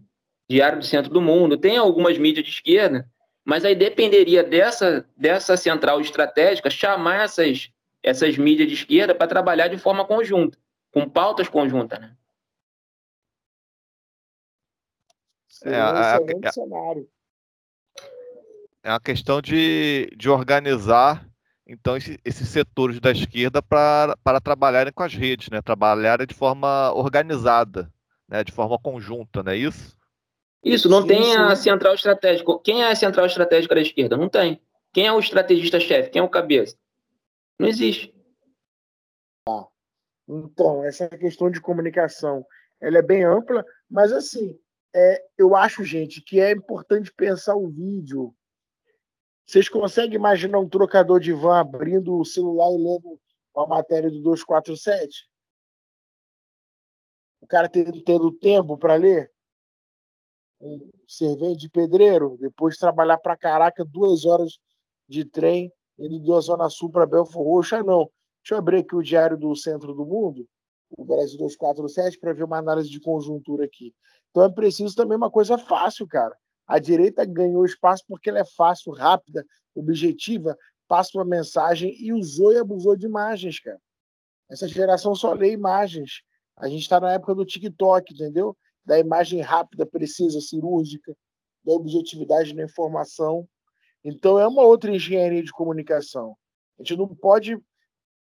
Diário 0.49 0.79
do 0.79 0.85
Centro 0.85 1.11
do 1.11 1.21
Mundo, 1.21 1.57
tem 1.57 1.77
algumas 1.77 2.19
mídias 2.19 2.45
de 2.45 2.53
esquerda, 2.53 3.09
mas 3.45 3.65
aí 3.65 3.75
dependeria 3.75 4.45
dessa, 4.45 5.07
dessa 5.17 5.57
central 5.57 6.01
estratégica 6.01 6.71
chamar 6.71 7.25
essas, 7.25 7.71
essas 8.03 8.37
mídias 8.37 8.69
de 8.69 8.75
esquerda 8.75 9.15
para 9.15 9.27
trabalhar 9.27 9.69
de 9.69 9.79
forma 9.79 10.05
conjunta, 10.05 10.59
com 10.93 11.09
pautas 11.09 11.49
conjuntas. 11.49 11.99
Né? 11.99 12.15
É, 15.65 15.77
a, 15.77 16.19
é, 16.19 17.03
é 18.85 18.91
uma 18.91 19.01
questão 19.01 19.41
de, 19.41 20.11
de 20.17 20.29
organizar 20.29 21.27
então 21.67 21.97
esse, 21.97 22.19
esses 22.25 22.49
setores 22.49 23.01
da 23.01 23.11
esquerda 23.11 23.63
para, 23.63 24.17
para 24.23 24.41
trabalharem 24.41 24.93
com 24.93 25.03
as 25.03 25.15
redes, 25.15 25.49
né? 25.51 25.61
trabalharem 25.63 26.27
de 26.27 26.35
forma 26.35 26.93
organizada, 26.95 27.93
né? 28.29 28.43
de 28.43 28.53
forma 28.53 28.79
conjunta, 28.79 29.43
não 29.43 29.53
é 29.53 29.57
isso? 29.57 29.97
Isso, 30.65 30.89
não 30.89 31.03
sim, 31.03 31.09
tem 31.09 31.37
a 31.37 31.57
central 31.57 31.95
estratégica. 31.95 32.59
Quem 32.61 32.83
é 32.83 32.91
a 32.91 32.95
central 32.95 33.27
estratégica 33.27 33.75
da 33.75 33.81
esquerda? 33.81 34.17
Não 34.17 34.29
tem. 34.29 34.61
Quem 34.93 35.07
é 35.07 35.13
o 35.13 35.19
estrategista-chefe? 35.19 36.11
Quem 36.11 36.21
é 36.21 36.23
o 36.23 36.29
cabeça? 36.29 36.77
Não 37.59 37.67
existe. 37.67 38.15
Ah, 39.49 39.67
então, 40.29 40.85
essa 40.85 41.09
questão 41.09 41.51
de 41.51 41.61
comunicação 41.61 42.47
ela 42.81 42.99
é 42.99 43.03
bem 43.03 43.25
ampla, 43.25 43.65
mas 43.89 44.13
assim, 44.13 44.59
é, 44.95 45.25
eu 45.39 45.55
acho, 45.55 45.85
gente, 45.85 46.21
que 46.21 46.41
é 46.41 46.51
importante 46.51 47.13
pensar 47.13 47.55
o 47.55 47.69
vídeo 47.69 48.35
vocês 49.47 49.69
conseguem 49.69 50.17
imaginar 50.17 50.59
um 50.59 50.69
trocador 50.69 51.21
de 51.21 51.33
van 51.33 51.59
abrindo 51.61 52.17
o 52.17 52.25
celular 52.25 52.71
e 52.73 52.79
lendo 52.79 53.21
uma 53.55 53.67
matéria 53.67 54.11
do 54.11 54.23
247? 54.23 55.29
O 57.41 57.47
cara 57.47 57.69
tendo, 57.69 58.03
tendo 58.03 58.33
tempo 58.33 58.79
para 58.79 58.95
ler? 58.95 59.31
Um 60.61 60.91
servente 61.09 61.59
de 61.59 61.69
pedreiro, 61.69 62.37
depois 62.39 62.75
de 62.75 62.81
trabalhar 62.81 63.19
para 63.19 63.37
caraca 63.37 63.85
duas 63.85 64.25
horas 64.25 64.59
de 65.09 65.25
trem, 65.25 65.73
indo 65.99 66.21
da 66.21 66.41
Zona 66.41 66.71
Sul 66.71 66.89
para 66.89 67.05
Belfort 67.05 67.45
Roxo. 67.45 67.75
Ah, 67.75 67.83
não. 67.83 68.11
Deixa 68.43 68.55
eu 68.55 68.59
abrir 68.59 68.79
aqui 68.79 68.95
o 68.95 69.03
Diário 69.03 69.37
do 69.37 69.55
Centro 69.57 69.93
do 69.93 70.07
Mundo, 70.07 70.49
o 70.97 71.05
Brasil 71.05 71.37
247, 71.39 72.19
para 72.19 72.33
ver 72.33 72.45
uma 72.45 72.59
análise 72.59 72.89
de 72.89 73.01
conjuntura 73.01 73.65
aqui. 73.65 73.95
Então 74.31 74.45
é 74.45 74.51
preciso 74.51 74.95
também 74.95 75.17
uma 75.17 75.31
coisa 75.31 75.59
fácil, 75.59 76.07
cara. 76.07 76.37
A 76.67 76.79
direita 76.79 77.25
ganhou 77.25 77.65
espaço 77.65 78.05
porque 78.07 78.31
ela 78.31 78.41
é 78.41 78.45
fácil, 78.45 78.93
rápida, 78.93 79.45
objetiva, 79.75 80.57
passa 80.89 81.17
uma 81.17 81.25
mensagem 81.25 81.95
e 81.99 82.13
usou 82.13 82.53
e 82.53 82.59
abusou 82.59 82.97
de 82.97 83.07
imagens, 83.07 83.59
cara. 83.59 83.81
Essa 84.51 84.69
geração 84.69 85.15
só 85.15 85.33
lê 85.33 85.53
imagens. 85.53 86.23
A 86.57 86.69
gente 86.69 86.83
está 86.83 87.01
na 87.01 87.13
época 87.13 87.35
do 87.35 87.45
TikTok, 87.45 88.13
entendeu? 88.13 88.57
Da 88.85 88.99
imagem 88.99 89.41
rápida, 89.41 89.87
precisa, 89.87 90.41
cirúrgica, 90.41 91.17
da 91.65 91.73
objetividade 91.73 92.55
na 92.55 92.65
informação. 92.65 93.49
Então 94.05 94.39
é 94.39 94.47
uma 94.47 94.63
outra 94.63 94.95
engenharia 94.95 95.43
de 95.43 95.53
comunicação. 95.53 96.37
A 96.79 96.83
gente 96.83 96.97
não 96.97 97.09
pode 97.09 97.59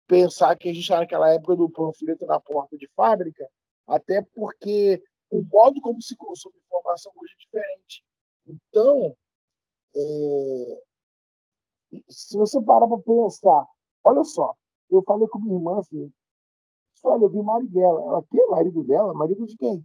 pensar 0.08 0.56
que 0.56 0.70
a 0.70 0.74
gente 0.74 0.84
está 0.84 1.00
naquela 1.00 1.32
época 1.34 1.56
do 1.56 1.70
panfleto 1.70 2.26
na 2.26 2.40
porta 2.40 2.78
de 2.78 2.88
fábrica, 2.96 3.48
até 3.88 4.22
porque 4.22 5.04
o 5.30 5.42
modo 5.44 5.82
como 5.82 6.02
se 6.02 6.16
consome 6.16 6.56
informação 6.66 7.12
hoje 7.16 7.34
é 7.34 7.44
diferente. 7.44 8.04
Então, 8.48 9.16
é, 9.96 10.84
se 12.10 12.38
você 12.38 12.62
parar 12.62 12.88
para 12.88 12.98
pensar, 13.00 13.68
olha 14.04 14.24
só, 14.24 14.54
eu 14.90 15.02
falei 15.04 15.28
com 15.28 15.40
minha 15.40 15.56
irmã 15.56 15.80
assim, 15.80 16.12
olha, 17.04 17.24
eu 17.24 17.30
vi 17.30 17.42
Marighella. 17.42 18.02
Ela, 18.02 18.24
que 18.24 18.40
é 18.40 18.46
marido 18.48 18.84
dela? 18.84 19.14
Marido 19.14 19.46
de 19.46 19.56
quem? 19.58 19.76
Eu 19.78 19.84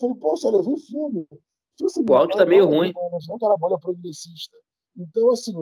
falei, 0.00 0.16
poxa, 0.16 0.48
eu 0.48 0.62
vi 0.62 0.80
filme. 0.80 1.26
Você 1.78 2.02
o 2.08 2.14
áudio 2.14 2.36
tá 2.36 2.44
meio 2.44 2.66
ruim. 2.66 2.92
Não 3.28 3.38
que 3.38 3.44
ela 3.44 3.56
bolha 3.56 3.78
progressista. 3.78 4.56
Então, 4.96 5.30
assim, 5.30 5.54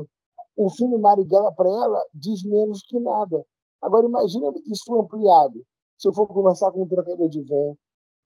o 0.57 0.71
filme 0.71 0.99
Marighella 0.99 1.53
para 1.53 1.69
ela 1.69 2.05
diz 2.13 2.43
menos 2.43 2.83
que 2.83 2.99
nada. 2.99 3.45
Agora, 3.81 4.07
imagina 4.07 4.53
isso 4.67 4.95
ampliado. 5.01 5.65
Se 5.97 6.09
eu 6.09 6.13
for 6.13 6.27
conversar 6.27 6.73
com 6.73 6.83
um 6.83 6.89
trocador 6.89 7.29
de 7.29 7.43
van, 7.43 7.77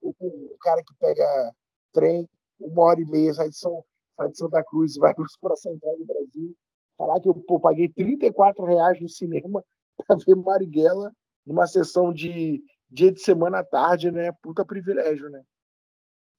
um 0.02 0.56
cara 0.60 0.82
que 0.82 0.94
pega 0.98 1.54
trem, 1.92 2.28
uma 2.64 2.82
hora 2.82 3.00
e 3.00 3.04
meia, 3.04 3.34
sai 3.34 3.48
de, 3.48 3.56
São, 3.56 3.84
sai 4.16 4.28
de 4.30 4.38
Santa 4.38 4.62
Cruz 4.64 4.96
vai 4.96 5.14
para 5.14 5.52
a 5.52 5.56
Central 5.56 5.96
do 5.98 6.04
Brasil. 6.04 6.56
Falar 6.96 7.20
que 7.20 7.28
eu 7.28 7.34
pô, 7.34 7.58
paguei 7.58 7.88
34 7.88 8.64
reais 8.64 9.00
no 9.00 9.08
cinema 9.08 9.64
para 10.06 10.16
ver 10.16 10.36
Marighella 10.36 11.12
numa 11.44 11.66
sessão 11.66 12.12
de 12.12 12.62
dia 12.90 13.10
de 13.10 13.20
semana 13.20 13.60
à 13.60 13.64
tarde, 13.64 14.10
né? 14.10 14.30
Puta 14.42 14.64
privilégio, 14.64 15.28
né? 15.30 15.42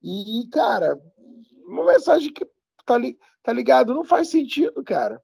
E, 0.01 0.47
cara, 0.49 0.99
uma 1.65 1.85
mensagem 1.85 2.31
que 2.31 2.45
tá, 2.85 2.97
li, 2.97 3.17
tá 3.41 3.53
ligado, 3.53 3.93
não 3.93 4.03
faz 4.03 4.29
sentido, 4.29 4.83
cara. 4.83 5.21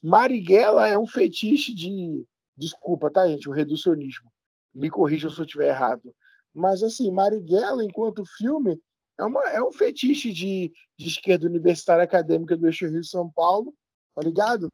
Marighella 0.00 0.88
é 0.88 0.96
um 0.96 1.06
fetiche 1.06 1.74
de. 1.74 2.24
Desculpa, 2.56 3.10
tá, 3.10 3.26
gente? 3.28 3.48
O 3.48 3.52
reducionismo. 3.52 4.30
Me 4.74 4.88
corrija 4.88 5.28
se 5.28 5.38
eu 5.38 5.44
estiver 5.44 5.68
errado. 5.68 6.14
Mas, 6.54 6.82
assim, 6.82 7.10
Marighella, 7.10 7.84
enquanto 7.84 8.24
filme, 8.36 8.80
é, 9.18 9.24
uma, 9.24 9.42
é 9.50 9.62
um 9.62 9.72
fetiche 9.72 10.32
de, 10.32 10.72
de 10.96 11.08
esquerda 11.08 11.46
universitária 11.46 12.04
acadêmica 12.04 12.56
do 12.56 12.66
eixo 12.66 12.86
Rio 12.86 13.02
São 13.02 13.28
Paulo, 13.30 13.74
tá 14.14 14.22
ligado? 14.22 14.68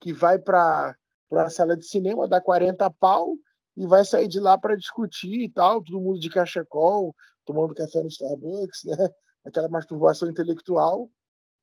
Que 0.00 0.12
vai 0.12 0.38
para 0.38 0.96
a 1.32 1.50
sala 1.50 1.76
de 1.76 1.84
cinema, 1.84 2.28
dá 2.28 2.40
40 2.40 2.88
pau 2.92 3.36
e 3.76 3.86
vai 3.86 4.04
sair 4.04 4.28
de 4.28 4.38
lá 4.38 4.56
para 4.56 4.76
discutir 4.76 5.42
e 5.42 5.48
tal, 5.48 5.82
todo 5.82 6.00
mundo 6.00 6.20
de 6.20 6.30
cachecol, 6.30 7.14
tomando 7.44 7.74
café 7.74 8.02
no 8.02 8.08
Starbucks, 8.08 8.84
né? 8.84 9.08
Aquela 9.44 9.68
masturbação 9.68 10.28
intelectual. 10.28 11.10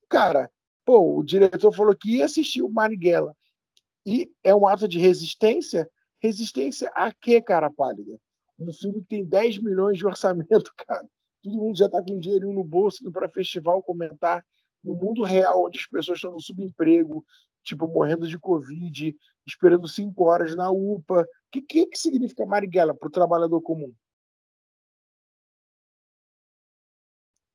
Cara, 0.09 0.51
pô, 0.83 1.17
o 1.17 1.23
diretor 1.23 1.73
falou 1.73 1.95
que 1.95 2.17
ia 2.17 2.25
assistir 2.25 2.61
o 2.61 2.69
Marighella. 2.69 3.35
E 4.05 4.31
é 4.43 4.53
um 4.53 4.67
ato 4.67 4.87
de 4.87 4.99
resistência? 4.99 5.89
Resistência 6.19 6.91
a 6.93 7.11
quê, 7.11 7.41
cara 7.41 7.71
pálida? 7.71 8.19
Um 8.57 8.71
filme 8.71 9.01
que 9.01 9.07
tem 9.07 9.25
10 9.25 9.59
milhões 9.59 9.97
de 9.97 10.05
orçamento, 10.05 10.71
cara 10.87 11.05
todo 11.45 11.57
mundo 11.57 11.77
já 11.77 11.85
está 11.85 12.01
com 12.01 12.19
dinheiro 12.19 12.51
no 12.51 12.63
bolso 12.63 13.01
indo 13.01 13.11
para 13.11 13.29
festival 13.29 13.83
comentar. 13.83 14.43
No 14.83 14.95
mundo 14.95 15.23
real, 15.23 15.65
onde 15.65 15.79
as 15.79 15.85
pessoas 15.85 16.17
estão 16.17 16.31
no 16.31 16.41
subemprego, 16.41 17.23
tipo, 17.63 17.87
morrendo 17.87 18.27
de 18.27 18.37
Covid, 18.37 19.15
esperando 19.45 19.87
cinco 19.87 20.25
horas 20.25 20.55
na 20.55 20.71
UPA. 20.71 21.21
O 21.21 21.25
que, 21.51 21.61
que, 21.61 21.85
que 21.87 21.97
significa 21.97 22.45
Marighella 22.45 22.93
para 22.93 23.07
o 23.07 23.11
trabalhador 23.11 23.61
comum? 23.61 23.93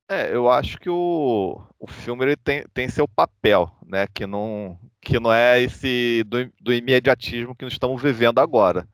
É, 0.08 0.34
eu 0.34 0.50
acho 0.50 0.78
que 0.78 0.90
o, 0.90 1.62
o 1.78 1.86
filme 1.86 2.24
ele 2.24 2.36
tem, 2.36 2.64
tem 2.74 2.88
seu 2.88 3.06
papel, 3.06 3.70
né? 3.86 4.08
Que 4.08 4.26
não, 4.26 4.78
que 5.00 5.20
não 5.20 5.32
é 5.32 5.60
esse 5.60 6.24
do, 6.24 6.50
do 6.60 6.72
imediatismo 6.72 7.54
que 7.54 7.64
nós 7.64 7.72
estamos 7.72 8.02
vivendo 8.02 8.40
agora. 8.40 8.88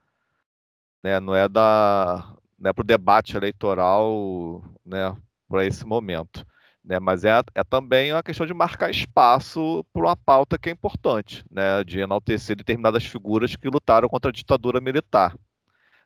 Né? 1.02 1.18
Não 1.20 1.34
é 1.34 1.48
da 1.48 2.35
né, 2.58 2.72
para 2.72 2.82
o 2.82 2.86
debate 2.86 3.36
eleitoral 3.36 4.62
né, 4.84 5.16
para 5.48 5.66
esse 5.66 5.84
momento. 5.84 6.46
Né? 6.84 7.00
Mas 7.00 7.24
é, 7.24 7.42
é 7.54 7.64
também 7.64 8.12
uma 8.12 8.22
questão 8.22 8.46
de 8.46 8.54
marcar 8.54 8.90
espaço 8.90 9.84
para 9.92 10.02
uma 10.02 10.16
pauta 10.16 10.58
que 10.58 10.68
é 10.68 10.72
importante, 10.72 11.44
né? 11.50 11.82
de 11.84 12.00
enaltecer 12.00 12.56
determinadas 12.56 13.04
figuras 13.04 13.56
que 13.56 13.68
lutaram 13.68 14.08
contra 14.08 14.30
a 14.30 14.32
ditadura 14.32 14.80
militar. 14.80 15.36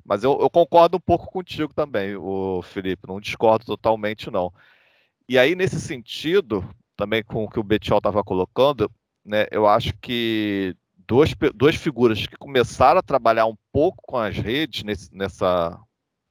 Mas 0.05 0.25
eu, 0.25 0.39
eu 0.41 0.49
concordo 0.49 0.97
um 0.97 1.01
pouco 1.01 1.31
contigo 1.31 1.73
também, 1.75 2.17
o 2.17 2.63
Felipe, 2.63 3.07
não 3.07 3.21
discordo 3.21 3.67
totalmente, 3.67 4.31
não. 4.31 4.53
E 5.29 5.39
aí, 5.39 5.55
nesse 5.55 5.81
sentido, 5.81 6.69
também 6.97 7.23
com 7.23 7.45
o 7.45 7.49
que 7.49 7.61
o 7.61 7.63
Betiol 7.63 7.99
estava 7.99 8.25
colocando, 8.25 8.91
né, 9.25 9.47
eu 9.51 9.67
acho 9.67 9.93
que 10.01 10.75
duas, 11.07 11.35
duas 11.55 11.77
figuras 11.77 12.27
que 12.27 12.37
começaram 12.37 12.99
a 12.99 13.03
trabalhar 13.03 13.47
um 13.47 13.57
pouco 13.73 14.03
com 14.07 14.17
as 14.17 14.37
redes 14.37 14.83
nesse, 14.83 15.15
nessa, 15.15 15.79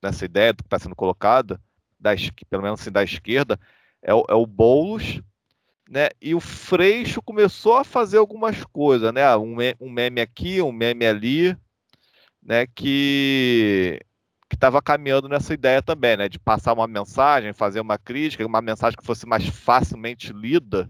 nessa 0.01 0.25
ideia 0.25 0.53
que 0.53 0.63
está 0.63 0.79
sendo 0.79 0.95
colocada, 0.95 1.59
da, 1.99 2.11
pelo 2.49 2.63
menos 2.63 2.81
assim, 2.81 2.91
da 2.91 3.03
esquerda, 3.03 3.59
é 4.01 4.13
o, 4.13 4.25
é 4.29 4.33
o 4.33 4.45
Boulos, 4.45 5.21
né? 5.89 6.09
E 6.21 6.35
o 6.35 6.39
Freixo 6.39 7.21
começou 7.21 7.77
a 7.77 7.83
fazer 7.83 8.17
algumas 8.17 8.63
coisas, 8.65 9.11
né? 9.13 9.35
Um, 9.35 9.57
um 9.79 9.89
meme 9.89 10.21
aqui, 10.21 10.61
um 10.61 10.71
meme 10.71 11.05
ali, 11.05 11.57
né? 12.41 12.67
Que 12.67 13.99
que 14.49 14.55
estava 14.55 14.81
caminhando 14.81 15.29
nessa 15.29 15.53
ideia 15.53 15.81
também, 15.81 16.17
né? 16.17 16.27
De 16.27 16.39
passar 16.39 16.73
uma 16.73 16.87
mensagem, 16.87 17.53
fazer 17.53 17.79
uma 17.79 17.99
crítica, 17.99 18.45
uma 18.45 18.61
mensagem 18.61 18.97
que 18.97 19.05
fosse 19.05 19.27
mais 19.27 19.47
facilmente 19.47 20.33
lida, 20.33 20.89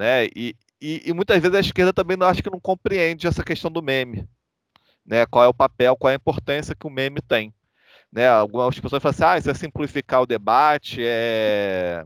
né? 0.00 0.26
E, 0.34 0.56
e, 0.80 1.02
e 1.04 1.12
muitas 1.12 1.38
vezes 1.40 1.54
a 1.56 1.60
esquerda 1.60 1.92
também 1.92 2.16
não 2.16 2.26
acho 2.26 2.42
que 2.42 2.50
não 2.50 2.60
compreende 2.60 3.26
essa 3.26 3.44
questão 3.44 3.70
do 3.70 3.82
meme, 3.82 4.26
né? 5.04 5.26
Qual 5.26 5.44
é 5.44 5.48
o 5.48 5.54
papel, 5.54 5.94
qual 5.96 6.10
é 6.10 6.14
a 6.14 6.16
importância 6.16 6.74
que 6.74 6.86
o 6.86 6.90
meme 6.90 7.20
tem, 7.20 7.52
né? 8.12 8.28
Algumas 8.28 8.78
pessoas 8.78 9.02
falam 9.02 9.14
assim, 9.14 9.24
ah, 9.24 9.38
isso 9.38 9.50
é 9.50 9.54
simplificar 9.54 10.22
o 10.22 10.26
debate, 10.26 11.00
é, 11.02 12.04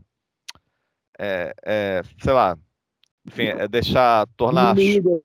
é, 1.19 1.53
é 1.63 2.01
sei 2.21 2.33
lá, 2.33 2.57
enfim, 3.25 3.43
é 3.43 3.67
deixar, 3.67 4.27
tornar. 4.35 4.75
Diminuir 4.75 5.21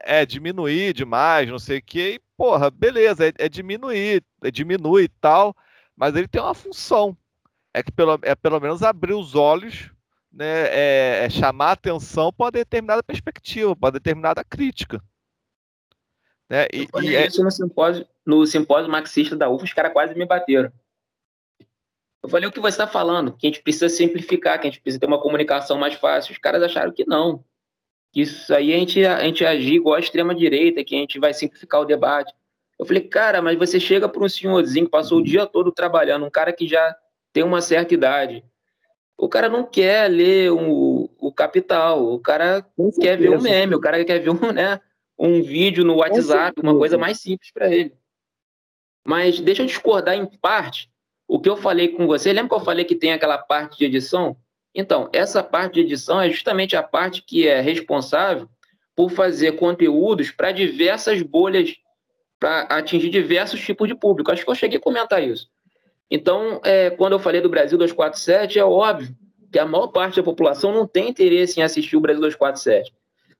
é, 0.00 0.26
diminuir 0.26 0.92
demais, 0.92 1.48
não 1.48 1.58
sei 1.58 1.78
o 1.78 1.82
quê. 1.82 2.16
E, 2.16 2.20
porra, 2.36 2.70
beleza, 2.70 3.28
é, 3.28 3.32
é 3.38 3.48
diminuir, 3.48 4.22
é 4.42 4.50
diminui 4.50 5.04
e 5.04 5.08
tal, 5.08 5.54
mas 5.96 6.14
ele 6.16 6.28
tem 6.28 6.42
uma 6.42 6.54
função. 6.54 7.16
É 7.72 7.82
que 7.82 7.92
pelo, 7.92 8.18
é 8.22 8.34
pelo 8.34 8.60
menos 8.60 8.82
abrir 8.82 9.14
os 9.14 9.34
olhos, 9.34 9.90
né, 10.30 10.66
é, 10.68 11.24
é 11.24 11.30
chamar 11.30 11.72
atenção 11.72 12.32
para 12.32 12.46
uma 12.46 12.50
determinada 12.50 13.02
perspectiva, 13.02 13.74
para 13.76 13.86
uma 13.86 13.92
determinada 13.92 14.44
crítica. 14.44 15.02
Né? 16.52 16.66
E, 16.70 16.86
e 17.02 17.16
é... 17.16 17.26
isso 17.26 17.42
no 17.42 17.50
simpósio, 17.50 18.06
no 18.26 18.44
simpósio 18.44 18.90
marxista 18.90 19.34
da 19.34 19.48
UFA, 19.48 19.64
os 19.64 19.72
caras 19.72 19.90
quase 19.90 20.14
me 20.14 20.26
bateram. 20.26 20.70
Eu 22.22 22.28
falei 22.28 22.46
o 22.46 22.52
que 22.52 22.60
você 22.60 22.74
está 22.74 22.86
falando, 22.86 23.32
que 23.32 23.46
a 23.46 23.50
gente 23.50 23.62
precisa 23.62 23.88
simplificar, 23.88 24.60
que 24.60 24.66
a 24.66 24.70
gente 24.70 24.82
precisa 24.82 25.00
ter 25.00 25.06
uma 25.06 25.18
comunicação 25.18 25.78
mais 25.78 25.94
fácil. 25.94 26.30
Os 26.30 26.38
caras 26.38 26.62
acharam 26.62 26.92
que 26.92 27.06
não. 27.06 27.42
Que 28.12 28.20
isso 28.20 28.54
aí 28.54 28.74
a 28.74 28.78
gente, 28.78 29.02
a 29.02 29.24
gente 29.24 29.42
agir 29.46 29.76
igual 29.76 29.94
a 29.94 30.00
extrema-direita, 30.00 30.84
que 30.84 30.94
a 30.94 30.98
gente 30.98 31.18
vai 31.18 31.32
simplificar 31.32 31.80
o 31.80 31.86
debate. 31.86 32.34
Eu 32.78 32.84
falei, 32.84 33.02
cara, 33.02 33.40
mas 33.40 33.58
você 33.58 33.80
chega 33.80 34.06
para 34.06 34.22
um 34.22 34.28
senhorzinho 34.28 34.84
que 34.84 34.90
passou 34.90 35.20
o 35.20 35.24
dia 35.24 35.46
todo 35.46 35.72
trabalhando, 35.72 36.26
um 36.26 36.30
cara 36.30 36.52
que 36.52 36.68
já 36.68 36.94
tem 37.32 37.42
uma 37.42 37.62
certa 37.62 37.94
idade. 37.94 38.44
O 39.16 39.26
cara 39.26 39.48
não 39.48 39.64
quer 39.64 40.06
ler 40.10 40.52
o, 40.52 41.08
o 41.18 41.32
Capital, 41.32 42.12
o 42.12 42.18
cara 42.18 42.62
quer 43.00 43.16
ver 43.16 43.30
um 43.30 43.40
meme, 43.40 43.74
o 43.74 43.80
cara 43.80 44.04
quer 44.04 44.18
ver 44.18 44.30
um, 44.30 44.52
né, 44.52 44.78
um 45.28 45.40
vídeo 45.40 45.84
no 45.84 45.96
WhatsApp, 45.96 46.60
uma 46.60 46.76
coisa 46.76 46.98
mais 46.98 47.20
simples 47.20 47.52
para 47.52 47.72
ele. 47.72 47.94
Mas 49.06 49.40
deixa 49.40 49.62
eu 49.62 49.66
discordar 49.66 50.16
em 50.16 50.26
parte 50.26 50.90
o 51.28 51.40
que 51.40 51.48
eu 51.48 51.56
falei 51.56 51.88
com 51.88 52.06
você, 52.06 52.32
lembra 52.32 52.48
que 52.50 52.54
eu 52.56 52.64
falei 52.64 52.84
que 52.84 52.96
tem 52.96 53.12
aquela 53.12 53.38
parte 53.38 53.78
de 53.78 53.84
edição? 53.84 54.36
Então, 54.74 55.08
essa 55.12 55.42
parte 55.42 55.74
de 55.74 55.80
edição 55.80 56.20
é 56.20 56.28
justamente 56.28 56.76
a 56.76 56.82
parte 56.82 57.22
que 57.22 57.46
é 57.46 57.60
responsável 57.60 58.48
por 58.96 59.10
fazer 59.10 59.52
conteúdos 59.52 60.30
para 60.30 60.50
diversas 60.50 61.22
bolhas, 61.22 61.74
para 62.38 62.62
atingir 62.62 63.08
diversos 63.08 63.60
tipos 63.60 63.88
de 63.88 63.94
público. 63.94 64.30
Acho 64.30 64.44
que 64.44 64.50
eu 64.50 64.54
cheguei 64.54 64.78
a 64.78 64.82
comentar 64.82 65.22
isso. 65.22 65.48
Então, 66.10 66.60
é, 66.64 66.90
quando 66.90 67.12
eu 67.12 67.18
falei 67.18 67.40
do 67.40 67.48
Brasil 67.48 67.78
247, 67.78 68.58
é 68.58 68.64
óbvio 68.64 69.16
que 69.50 69.58
a 69.58 69.64
maior 69.64 69.86
parte 69.86 70.16
da 70.16 70.22
população 70.22 70.72
não 70.72 70.86
tem 70.86 71.08
interesse 71.08 71.60
em 71.60 71.62
assistir 71.62 71.96
o 71.96 72.00
Brasil 72.00 72.20
247. 72.20 72.92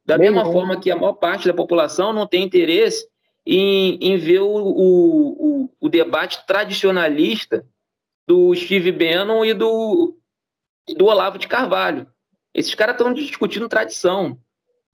Da 0.05 0.19
Bem 0.19 0.31
mesma 0.31 0.45
bom. 0.45 0.53
forma 0.53 0.81
que 0.81 0.91
a 0.91 0.97
maior 0.97 1.15
parte 1.15 1.47
da 1.47 1.55
população 1.55 2.13
não 2.13 2.27
tem 2.27 2.43
interesse 2.43 3.07
em, 3.47 3.99
em 4.01 4.17
ver 4.17 4.41
o, 4.41 4.49
o, 4.49 5.71
o, 5.81 5.89
debate 5.89 6.45
tradicionalista 6.47 7.65
do 8.27 8.55
Steve 8.55 8.93
Bannon 8.93 9.45
e 9.45 9.55
do, 9.55 10.17
do 10.97 11.07
Olavo 11.07 11.39
de 11.39 11.49
Carvalho. 11.49 12.07
Esses 12.55 12.75
caras 12.75 12.95
estão 12.95 13.13
discutindo 13.13 13.69
tradição. 13.69 14.39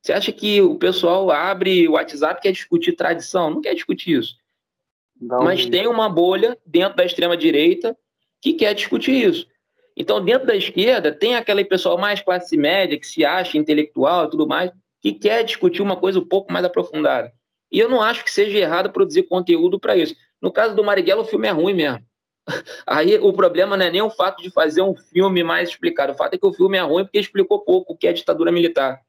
Você 0.01 0.12
acha 0.12 0.33
que 0.33 0.61
o 0.61 0.77
pessoal 0.77 1.31
abre 1.31 1.88
o 1.88 1.92
WhatsApp 1.92 2.38
e 2.38 2.42
quer 2.42 2.53
discutir 2.53 2.92
tradição? 2.92 3.51
Não 3.51 3.61
quer 3.61 3.75
discutir 3.75 4.18
isso. 4.18 4.37
Não. 5.21 5.42
Mas 5.42 5.66
tem 5.66 5.87
uma 5.87 6.09
bolha 6.09 6.57
dentro 6.64 6.97
da 6.97 7.05
extrema-direita 7.05 7.97
que 8.40 8.53
quer 8.53 8.75
discutir 8.75 9.29
isso. 9.29 9.47
Então, 9.97 10.25
dentro 10.25 10.47
da 10.47 10.55
esquerda, 10.55 11.11
tem 11.11 11.35
aquele 11.35 11.64
pessoal 11.64 11.99
mais 11.99 12.21
classe 12.21 12.57
média, 12.57 12.99
que 12.99 13.07
se 13.07 13.25
acha 13.25 13.59
intelectual 13.59 14.27
e 14.27 14.31
tudo 14.31 14.47
mais, 14.47 14.71
que 15.00 15.12
quer 15.12 15.44
discutir 15.44 15.82
uma 15.82 15.96
coisa 15.96 16.18
um 16.18 16.26
pouco 16.26 16.52
mais 16.52 16.64
aprofundada. 16.64 17.32
E 17.70 17.78
eu 17.78 17.88
não 17.88 18.00
acho 18.00 18.24
que 18.24 18.30
seja 18.30 18.58
errado 18.58 18.90
produzir 18.90 19.24
conteúdo 19.24 19.78
para 19.78 19.96
isso. 19.96 20.14
No 20.40 20.50
caso 20.50 20.74
do 20.74 20.84
Marighella, 20.84 21.22
o 21.22 21.26
filme 21.26 21.48
é 21.48 21.50
ruim 21.50 21.74
mesmo. 21.74 22.02
Aí 22.87 23.18
o 23.18 23.32
problema 23.32 23.76
não 23.76 23.87
é 23.87 23.90
nem 23.90 24.02
o 24.02 24.11
fato 24.11 24.42
de 24.42 24.50
fazer 24.50 24.82
um 24.82 24.96
filme 24.96 25.44
mais 25.44 25.68
explicado. 25.68 26.12
O 26.12 26.16
fato 26.16 26.34
é 26.34 26.38
que 26.38 26.46
o 26.46 26.52
filme 26.52 26.78
é 26.78 26.80
ruim 26.80 27.04
porque 27.04 27.18
explicou 27.18 27.61
pouco 27.61 27.92
o 27.92 27.96
que 27.96 28.06
é 28.06 28.12
ditadura 28.12 28.50
militar. 28.50 29.00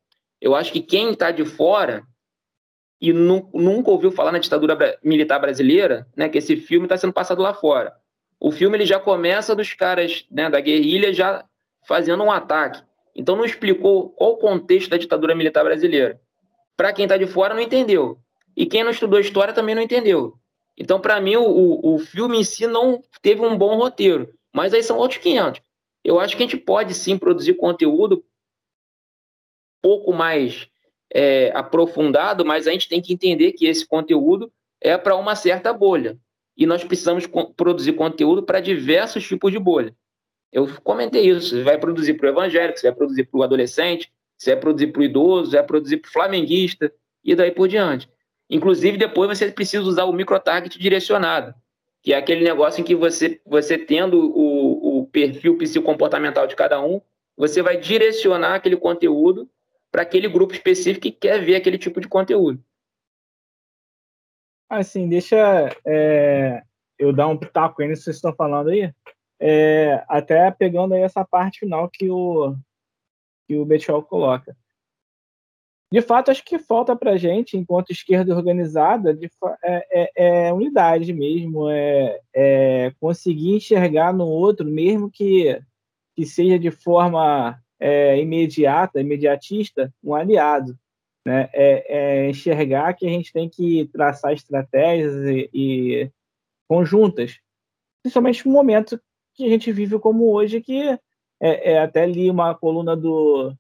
Eu 0.42 0.56
acho 0.56 0.72
que 0.72 0.82
quem 0.82 1.12
está 1.12 1.32
de 1.32 1.46
fora 1.46 2.04
e 3.02 3.14
nu 3.14 3.50
nunca 3.54 3.92
ouviu 3.92 4.12
falar 4.12 4.32
na 4.32 4.40
ditadura 4.40 4.78
militar 5.04 5.40
brasileira, 5.40 6.06
né, 6.16 6.28
que 6.28 6.38
esse 6.38 6.58
filme 6.58 6.86
está 6.86 6.98
sendo 6.98 7.14
passado 7.14 7.42
lá 7.42 7.54
fora. 7.54 7.94
O 8.40 8.52
filme 8.52 8.78
ele 8.78 8.86
já 8.86 9.00
começa 9.00 9.56
dos 9.56 9.74
caras 9.74 10.26
né, 10.30 10.50
da 10.50 10.60
guerrilha 10.60 11.14
já 11.14 11.46
fazendo 11.88 12.24
um 12.24 12.32
ataque. 12.32 12.82
Então 13.20 13.36
não 13.36 13.44
explicou 13.44 14.12
qual 14.12 14.32
o 14.32 14.38
contexto 14.38 14.90
da 14.90 14.96
ditadura 14.96 15.36
militar 15.36 15.62
brasileira. 15.62 16.22
Para 16.78 16.94
quem 16.94 17.04
está 17.04 17.18
de 17.18 17.28
fora 17.28 17.54
não 17.54 17.60
entendeu. 17.60 18.18
E 18.56 18.66
quem 18.66 18.82
não 18.82 18.92
estudou 18.92 19.20
história 19.20 19.54
também 19.54 19.76
não 19.76 19.82
entendeu. 19.82 20.36
Então, 20.78 21.02
para 21.02 21.20
mim, 21.20 21.36
o, 21.36 21.96
o 21.96 22.00
filme 22.00 22.40
em 22.40 22.46
si 22.46 22.66
não 22.66 23.04
teve 23.22 23.42
um 23.42 23.58
bom 23.58 23.76
roteiro. 23.76 24.34
Mas 24.54 24.74
aí 24.74 24.82
são 24.82 24.98
outros 24.98 25.20
500. 25.20 25.62
Eu 26.02 26.18
acho 26.18 26.38
que 26.38 26.44
a 26.44 26.46
gente 26.46 26.56
pode 26.56 26.94
sim 26.94 27.18
produzir 27.18 27.56
conteúdo 27.56 28.24
pouco 29.82 30.14
mais 30.14 30.70
é, 31.14 31.52
aprofundado, 31.54 32.46
mas 32.46 32.68
a 32.68 32.72
gente 32.72 32.88
tem 32.88 33.02
que 33.02 33.12
entender 33.12 33.52
que 33.52 33.66
esse 33.66 33.86
conteúdo 33.86 34.50
é 34.80 34.98
para 34.98 35.18
uma 35.18 35.36
certa 35.36 35.74
bolha. 35.74 36.18
E 36.56 36.66
nós 36.66 36.86
precisamos 36.86 37.28
produzir 37.58 37.92
conteúdo 37.94 38.44
para 38.44 38.62
diversos 38.62 39.28
tipos 39.28 39.52
de 39.52 39.60
bolha. 39.60 39.94
Eu 40.52 40.68
comentei 40.82 41.30
isso. 41.30 41.56
Você 41.56 41.64
vai 41.64 41.78
produzir 41.78 42.16
para 42.16 42.28
o 42.28 42.30
evangélico, 42.30 42.80
você 42.80 42.88
vai 42.88 42.96
produzir 42.96 43.26
para 43.26 43.40
o 43.40 43.44
adolescente, 43.44 44.12
você 44.38 44.52
vai 44.52 44.62
produzir 44.62 44.88
para 44.88 45.02
o 45.02 45.04
idoso, 45.04 45.52
você 45.52 45.58
vai 45.58 45.66
produzir 45.66 45.98
para 45.98 46.10
o 46.10 46.12
flamenguista, 46.12 46.92
e 47.24 47.36
daí 47.36 47.52
por 47.52 47.68
diante. 47.68 48.10
Inclusive, 48.50 48.98
depois 48.98 49.38
você 49.38 49.52
precisa 49.52 49.84
usar 49.84 50.06
o 50.06 50.14
microtarget 50.14 50.80
direcionado, 50.80 51.54
que 52.02 52.14
é 52.14 52.18
aquele 52.18 52.44
negócio 52.44 52.82
em 52.82 52.84
que 52.84 52.96
você, 52.96 53.40
você 53.46 53.78
tendo 53.78 54.32
o, 54.36 55.02
o 55.02 55.08
perfil 55.08 55.58
psicomportamental 55.58 56.48
de 56.48 56.56
cada 56.56 56.82
um, 56.82 57.02
você 57.38 57.62
vai 57.62 57.78
direcionar 57.78 58.56
aquele 58.56 58.76
conteúdo 58.76 59.50
para 59.92 60.02
aquele 60.02 60.28
grupo 60.28 60.54
específico 60.54 61.04
que 61.04 61.12
quer 61.12 61.44
ver 61.44 61.56
aquele 61.56 61.78
tipo 61.78 62.02
de 62.02 62.08
conteúdo. 62.08 62.64
Assim, 64.70 65.08
deixa 65.08 65.70
é, 65.86 66.62
eu 66.98 67.12
dar 67.12 67.28
um 67.28 67.38
pitaco 67.38 67.82
aí 67.82 67.88
nisso 67.88 68.02
que 68.02 68.06
vocês 68.06 68.18
estão 68.18 68.34
falando 68.34 68.70
aí. 68.70 68.94
É, 69.42 70.04
até 70.08 70.52
pegando 70.52 70.94
aí 70.94 71.02
essa 71.02 71.24
parte 71.24 71.60
final 71.60 71.90
que 71.90 72.10
o, 72.10 72.56
que 73.48 73.56
o 73.56 73.66
Betiol 73.66 74.04
coloca 74.04 74.56
de 75.92 76.02
fato, 76.02 76.30
acho 76.30 76.46
que 76.46 76.60
falta 76.60 76.96
para 76.96 77.12
a 77.12 77.18
gente, 77.18 77.58
enquanto 77.58 77.90
esquerda 77.92 78.36
organizada, 78.36 79.12
de, 79.12 79.30
é, 79.64 79.88
é, 79.92 80.48
é, 80.48 80.54
unidade 80.54 81.12
mesmo, 81.12 81.68
é, 81.68 82.20
é, 82.34 82.94
conseguir 83.00 83.56
enxergar 83.56 84.14
no 84.14 84.28
outro, 84.28 84.68
mesmo 84.68 85.10
que, 85.10 85.60
que 86.16 86.28
seja 86.28 86.60
de 86.60 86.70
forma 86.70 87.60
é, 87.80 88.20
imediata, 88.20 89.02
imediatista, 89.02 89.92
um 90.04 90.14
aliado. 90.14 90.78
né, 91.26 91.50
é, 91.54 91.86
é, 91.88 92.30
enxergar 92.30 92.94
que 92.94 93.08
a 93.08 93.10
gente 93.10 93.34
tem 93.34 93.50
que 93.50 93.88
traçar 93.92 94.34
estratégias 94.34 95.16
e, 95.26 95.50
e 95.52 96.12
conjuntas, 96.68 97.40
principalmente 98.04 98.46
no 98.46 98.54
momento 98.54 99.02
que 99.40 99.46
a 99.46 99.50
gente 99.50 99.72
vive 99.72 99.98
como 100.00 100.34
hoje, 100.34 100.60
que 100.60 100.90
é, 101.40 101.72
é 101.72 101.80
até 101.80 102.06
li 102.06 102.30
uma 102.30 102.54
coluna 102.54 102.94
do, 102.94 103.56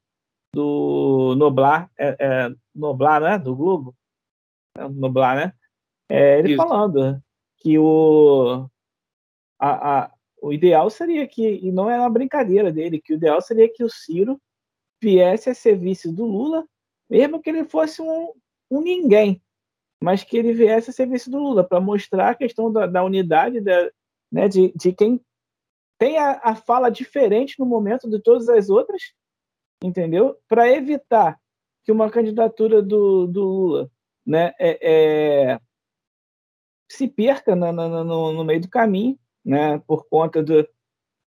do 0.53 1.35
Noblar, 1.37 1.89
é, 1.97 2.17
é, 2.19 2.55
Noblar, 2.75 3.21
né, 3.21 3.39
do 3.39 3.55
Globo, 3.55 3.95
é, 4.77 4.85
Noblar, 4.89 5.37
né, 5.37 5.53
é, 6.09 6.37
ele 6.37 6.49
Isso. 6.49 6.57
falando 6.57 7.23
que 7.59 7.79
o, 7.79 8.69
a, 9.57 9.99
a, 9.99 10.11
o 10.41 10.51
ideal 10.51 10.89
seria 10.89 11.25
que, 11.25 11.47
e 11.47 11.71
não 11.71 11.89
é 11.89 11.97
uma 11.97 12.09
brincadeira 12.09 12.73
dele, 12.73 12.99
que 12.99 13.13
o 13.13 13.15
ideal 13.15 13.41
seria 13.41 13.71
que 13.71 13.81
o 13.81 13.89
Ciro 13.89 14.37
viesse 15.01 15.49
a 15.49 15.55
serviço 15.55 16.11
do 16.11 16.25
Lula, 16.25 16.67
mesmo 17.09 17.41
que 17.41 17.49
ele 17.49 17.63
fosse 17.63 18.01
um, 18.01 18.33
um 18.69 18.81
ninguém, 18.81 19.41
mas 20.03 20.25
que 20.25 20.35
ele 20.35 20.51
viesse 20.51 20.89
a 20.89 20.93
serviço 20.93 21.31
do 21.31 21.39
Lula, 21.39 21.63
para 21.63 21.79
mostrar 21.79 22.31
a 22.31 22.35
questão 22.35 22.69
da, 22.69 22.85
da 22.85 23.01
unidade 23.01 23.61
da, 23.61 23.89
né, 24.29 24.49
de, 24.49 24.73
de 24.75 24.91
quem 24.91 25.21
tem 25.99 26.17
a, 26.17 26.39
a, 26.41 26.55
fala 26.55 26.89
diferente 26.89 27.59
no 27.59 27.65
momento 27.65 28.09
de 28.09 28.19
todas 28.21 28.47
as 28.47 28.69
outras, 28.69 29.13
entendeu? 29.83 30.39
Para 30.47 30.71
evitar 30.71 31.37
que 31.83 31.91
uma 31.91 32.09
candidatura 32.09 32.81
do, 32.81 33.27
do 33.27 33.43
Lula 33.43 33.91
né, 34.25 34.53
é, 34.57 34.79
é, 34.81 35.59
se 36.89 37.07
perca 37.07 37.53
no, 37.55 38.33
no, 38.33 38.43
meio 38.45 38.61
do 38.61 38.69
caminho, 38.69 39.19
né, 39.43 39.77
por 39.79 40.07
conta 40.07 40.41
do, 40.41 40.67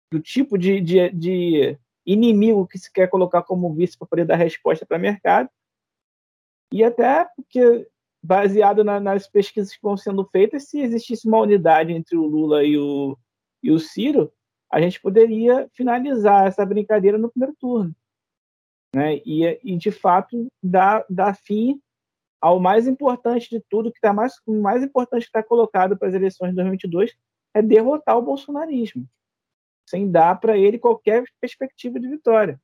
do 0.10 0.22
tipo 0.22 0.58
de, 0.58 0.80
de, 0.80 1.10
de 1.10 1.80
inimigo 2.06 2.68
que 2.68 2.80
se 2.80 2.92
quer 2.92 3.10
colocar 3.10 3.44
como 3.44 3.74
vice 3.74 3.98
para 3.98 4.08
poder 4.08 4.26
dar 4.26 4.38
resposta 4.38 4.86
para 4.86 4.98
o 4.98 5.02
mercado. 5.02 5.50
E 6.72 6.82
até 6.82 7.26
porque, 7.36 7.90
baseado 8.24 8.86
na, 8.86 9.02
nas 9.02 9.28
pesquisas 9.28 9.72
que 9.72 9.76
estão 9.76 9.98
sendo 9.98 10.24
feitas, 10.24 10.70
se 10.70 10.80
existisse 10.80 11.28
uma 11.28 11.40
unidade 11.40 11.92
entre 11.92 12.16
o 12.16 12.26
Lula 12.26 12.64
e 12.64 12.78
o, 12.78 13.18
e 13.62 13.70
o 13.70 13.78
Ciro, 13.78 14.32
a 14.72 14.80
gente 14.80 15.02
poderia 15.02 15.70
finalizar 15.74 16.48
essa 16.48 16.66
brincadeira 16.66 17.18
no 17.18 17.30
primeiro 17.30 17.56
turno. 17.60 17.94
Né? 18.96 19.18
E, 19.26 19.60
e 19.64 19.78
de 19.78 19.92
fato, 19.92 20.48
dar, 20.62 21.06
dar 21.10 21.36
fim 21.36 21.80
ao 22.40 22.60
mais 22.60 22.88
importante 22.88 23.50
de 23.50 23.64
tudo, 23.70 23.92
que 23.92 23.98
está 23.98 24.14
mais, 24.14 24.34
o 24.46 24.62
mais 24.62 24.84
importante 24.84 25.24
que 25.24 25.28
está 25.30 25.44
colocado 25.44 25.98
para 25.98 26.08
as 26.08 26.14
eleições 26.14 26.50
de 26.50 26.56
2022 26.56 27.16
é 27.54 27.62
derrotar 27.62 28.18
o 28.18 28.22
bolsonarismo 28.22 29.08
sem 29.92 30.10
dar 30.10 30.40
para 30.40 30.58
ele 30.58 30.80
qualquer 30.80 31.24
perspectiva 31.40 32.00
de 32.00 32.08
vitória. 32.08 32.60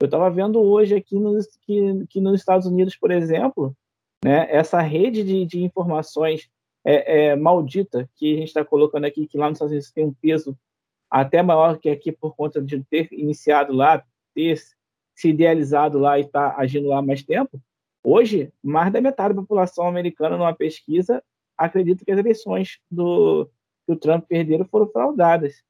Eu 0.00 0.06
estava 0.06 0.28
vendo 0.28 0.60
hoje 0.60 0.96
aqui 0.96 1.18
nos, 1.18 1.46
que, 1.62 2.04
que, 2.10 2.20
nos 2.20 2.40
Estados 2.40 2.66
Unidos, 2.66 2.96
por 2.96 3.12
exemplo, 3.12 3.76
né, 4.24 4.48
essa 4.50 4.80
rede 4.80 5.22
de, 5.22 5.46
de 5.46 5.62
informações 5.62 6.50
é, 6.84 7.28
é, 7.28 7.36
maldita 7.36 8.10
que 8.16 8.34
a 8.34 8.38
gente 8.38 8.48
está 8.48 8.64
colocando 8.64 9.04
aqui, 9.04 9.28
que 9.28 9.38
lá 9.38 9.48
nos 9.48 9.56
Estados 9.56 9.70
Unidos 9.70 9.92
tem 9.92 10.04
um 10.04 10.14
peso 10.14 10.58
até 11.14 11.44
maior 11.44 11.78
que 11.78 11.88
aqui 11.88 12.10
por 12.10 12.34
conta 12.34 12.60
de 12.60 12.82
ter 12.82 13.06
iniciado 13.12 13.72
lá, 13.72 14.04
ter 14.34 14.58
se 15.14 15.28
idealizado 15.28 15.96
lá 15.96 16.18
e 16.18 16.22
estar 16.22 16.50
tá 16.50 16.60
agindo 16.60 16.88
lá 16.88 17.00
mais 17.00 17.22
tempo. 17.22 17.62
Hoje, 18.02 18.52
mais 18.60 18.92
da 18.92 19.00
metade 19.00 19.32
da 19.32 19.40
população 19.40 19.86
americana, 19.86 20.36
numa 20.36 20.52
pesquisa, 20.52 21.22
acredita 21.56 22.04
que 22.04 22.10
as 22.10 22.18
eleições 22.18 22.80
do, 22.90 23.48
que 23.86 23.92
o 23.92 23.96
Trump 23.96 24.26
perderam 24.26 24.64
foram 24.64 24.88
fraudadas 24.88 25.62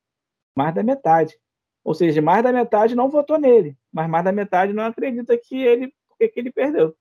mais 0.57 0.75
da 0.75 0.83
metade. 0.83 1.39
Ou 1.85 1.93
seja, 1.93 2.23
mais 2.23 2.43
da 2.43 2.51
metade 2.51 2.95
não 2.95 3.11
votou 3.11 3.39
nele, 3.39 3.77
mas 3.93 4.09
mais 4.09 4.25
da 4.25 4.33
metade 4.33 4.73
não 4.73 4.85
acredita 4.85 5.37
que 5.37 5.57
ele 5.63 5.93
que 6.19 6.41
ele 6.41 6.51
perdeu. 6.51 6.97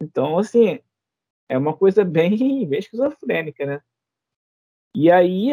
Então, 0.00 0.38
assim, 0.38 0.80
é 1.46 1.58
uma 1.58 1.76
coisa 1.76 2.06
bem, 2.06 2.38
bem 2.66 2.78
esquizofrênica, 2.78 3.66
né? 3.66 3.82
E 4.94 5.10
aí, 5.10 5.50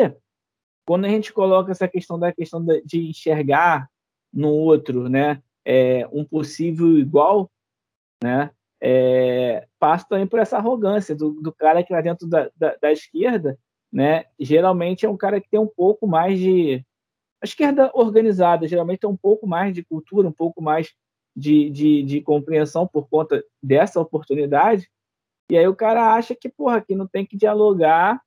quando 0.89 1.05
a 1.05 1.07
gente 1.07 1.31
coloca 1.31 1.71
essa 1.71 1.87
questão 1.87 2.17
da 2.17 2.33
questão 2.33 2.65
de 2.83 3.09
enxergar 3.09 3.87
no 4.33 4.49
outro, 4.49 5.07
né, 5.07 5.39
é, 5.63 6.09
um 6.11 6.25
possível 6.25 6.97
igual, 6.97 7.47
né, 8.23 8.49
é, 8.81 9.67
passa 9.77 10.07
também 10.09 10.25
por 10.25 10.39
essa 10.39 10.57
arrogância 10.57 11.15
do, 11.15 11.39
do 11.43 11.53
cara 11.53 11.83
que 11.83 11.93
lá 11.93 12.01
dentro 12.01 12.27
da, 12.27 12.49
da, 12.55 12.75
da 12.81 12.91
esquerda, 12.91 13.55
né, 13.93 14.25
geralmente 14.39 15.05
é 15.05 15.09
um 15.09 15.15
cara 15.15 15.39
que 15.39 15.47
tem 15.47 15.59
um 15.59 15.67
pouco 15.67 16.07
mais 16.07 16.39
de 16.39 16.83
a 17.39 17.45
esquerda 17.45 17.91
organizada 17.93 18.67
geralmente 18.67 19.01
tem 19.01 19.09
um 19.11 19.15
pouco 19.15 19.45
mais 19.45 19.75
de 19.75 19.83
cultura, 19.83 20.27
um 20.27 20.33
pouco 20.33 20.59
mais 20.59 20.91
de, 21.35 21.69
de, 21.69 22.01
de 22.01 22.19
compreensão 22.19 22.87
por 22.87 23.07
conta 23.07 23.43
dessa 23.61 24.01
oportunidade. 24.01 24.89
E 25.51 25.55
aí 25.55 25.67
o 25.67 25.75
cara 25.75 26.15
acha 26.15 26.33
que, 26.33 26.49
porra, 26.49 26.81
que 26.81 26.95
não 26.95 27.07
tem 27.07 27.27
que 27.27 27.37
dialogar 27.37 28.19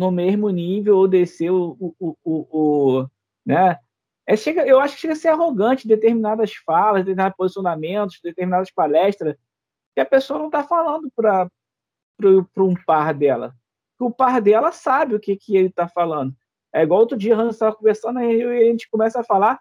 no 0.00 0.10
mesmo 0.10 0.48
nível 0.50 0.96
ou 0.96 1.08
descer 1.08 1.50
o, 1.50 1.76
o, 1.80 2.16
o, 2.24 2.46
o, 2.50 3.06
né? 3.44 3.78
É, 4.26 4.36
chega, 4.36 4.66
eu 4.66 4.78
acho 4.78 4.94
que 4.94 5.00
chega 5.00 5.14
a 5.14 5.16
ser 5.16 5.28
arrogante 5.28 5.88
determinadas 5.88 6.54
falas, 6.54 7.00
determinados 7.00 7.36
posicionamentos, 7.36 8.20
determinadas 8.22 8.70
palestras, 8.70 9.34
que 9.94 10.00
a 10.00 10.06
pessoa 10.06 10.38
não 10.38 10.46
está 10.46 10.62
falando 10.62 11.10
para 11.10 11.48
um 12.58 12.74
par 12.86 13.14
dela. 13.14 13.54
O 13.98 14.10
par 14.10 14.40
dela 14.40 14.70
sabe 14.70 15.14
o 15.14 15.20
que, 15.20 15.34
que 15.34 15.56
ele 15.56 15.68
está 15.68 15.88
falando. 15.88 16.34
É 16.72 16.82
igual 16.82 17.00
outro 17.00 17.16
dia, 17.16 17.34
Hans 17.34 17.54
estava 17.54 17.74
conversando 17.74 18.20
e 18.20 18.42
a 18.42 18.64
gente 18.64 18.88
começa 18.90 19.18
a 19.18 19.24
falar, 19.24 19.58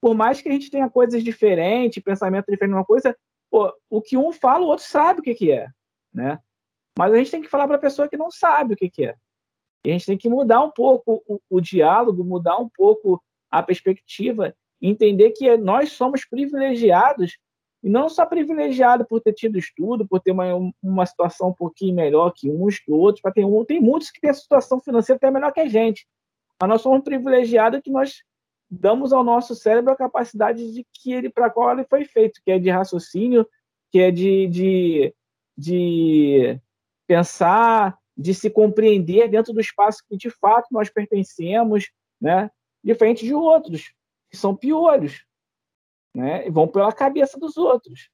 por 0.00 0.14
mais 0.14 0.40
que 0.40 0.48
a 0.48 0.52
gente 0.52 0.70
tenha 0.70 0.88
coisas 0.88 1.22
diferentes, 1.22 2.02
pensamento 2.02 2.50
diferente, 2.50 2.74
uma 2.74 2.84
coisa, 2.84 3.14
pô, 3.50 3.72
o 3.90 4.00
que 4.00 4.16
um 4.16 4.32
fala, 4.32 4.64
o 4.64 4.68
outro 4.68 4.84
sabe 4.84 5.20
o 5.20 5.22
que, 5.22 5.34
que 5.34 5.52
é, 5.52 5.68
né? 6.12 6.40
Mas 6.98 7.12
a 7.12 7.16
gente 7.18 7.30
tem 7.30 7.42
que 7.42 7.50
falar 7.50 7.66
para 7.66 7.76
a 7.76 7.80
pessoa 7.80 8.08
que 8.08 8.16
não 8.16 8.30
sabe 8.30 8.72
o 8.72 8.76
que, 8.76 8.88
que 8.88 9.04
é. 9.04 9.14
E 9.86 9.90
a 9.90 9.92
gente 9.92 10.06
tem 10.06 10.18
que 10.18 10.28
mudar 10.28 10.64
um 10.64 10.70
pouco 10.70 11.22
o, 11.28 11.40
o 11.48 11.60
diálogo, 11.60 12.24
mudar 12.24 12.58
um 12.58 12.68
pouco 12.68 13.22
a 13.48 13.62
perspectiva, 13.62 14.52
entender 14.82 15.30
que 15.30 15.56
nós 15.56 15.92
somos 15.92 16.24
privilegiados 16.24 17.38
e 17.84 17.88
não 17.88 18.08
só 18.08 18.26
privilegiado 18.26 19.06
por 19.06 19.20
ter 19.20 19.32
tido 19.32 19.56
estudo, 19.56 20.04
por 20.04 20.18
ter 20.18 20.32
uma, 20.32 20.44
uma 20.82 21.06
situação 21.06 21.50
um 21.50 21.54
pouquinho 21.54 21.94
melhor 21.94 22.32
que 22.34 22.50
uns 22.50 22.80
que 22.80 22.90
outros, 22.90 23.22
para 23.22 23.30
ter 23.30 23.44
um, 23.44 23.64
tem 23.64 23.80
muitos 23.80 24.10
que 24.10 24.20
têm 24.20 24.34
situação 24.34 24.80
financeira 24.80 25.18
até 25.18 25.30
melhor 25.30 25.52
que 25.52 25.60
a 25.60 25.68
gente. 25.68 26.04
Mas 26.60 26.68
nós 26.68 26.82
somos 26.82 27.04
privilegiados 27.04 27.80
que 27.80 27.90
nós 27.90 28.24
damos 28.68 29.12
ao 29.12 29.22
nosso 29.22 29.54
cérebro 29.54 29.92
a 29.92 29.96
capacidade 29.96 30.72
de 30.72 30.84
que 30.92 31.12
ele 31.12 31.30
para 31.30 31.48
qual 31.48 31.70
ele 31.70 31.84
foi 31.84 32.04
feito, 32.04 32.40
que 32.44 32.50
é 32.50 32.58
de 32.58 32.70
raciocínio, 32.70 33.46
que 33.92 34.00
é 34.00 34.10
de, 34.10 34.48
de, 34.48 35.14
de 35.56 36.60
pensar, 37.06 37.96
de 38.16 38.34
se 38.34 38.48
compreender 38.48 39.28
dentro 39.28 39.52
do 39.52 39.60
espaço 39.60 40.02
que 40.08 40.16
de 40.16 40.30
fato 40.30 40.68
nós 40.70 40.88
pertencemos, 40.88 41.90
né? 42.20 42.50
Diferente 42.82 43.24
de 43.24 43.34
outros 43.34 43.92
que 44.30 44.36
são 44.36 44.56
piores, 44.56 45.24
né? 46.14 46.46
E 46.46 46.50
vão 46.50 46.66
pela 46.66 46.92
cabeça 46.92 47.38
dos 47.38 47.56
outros, 47.56 48.08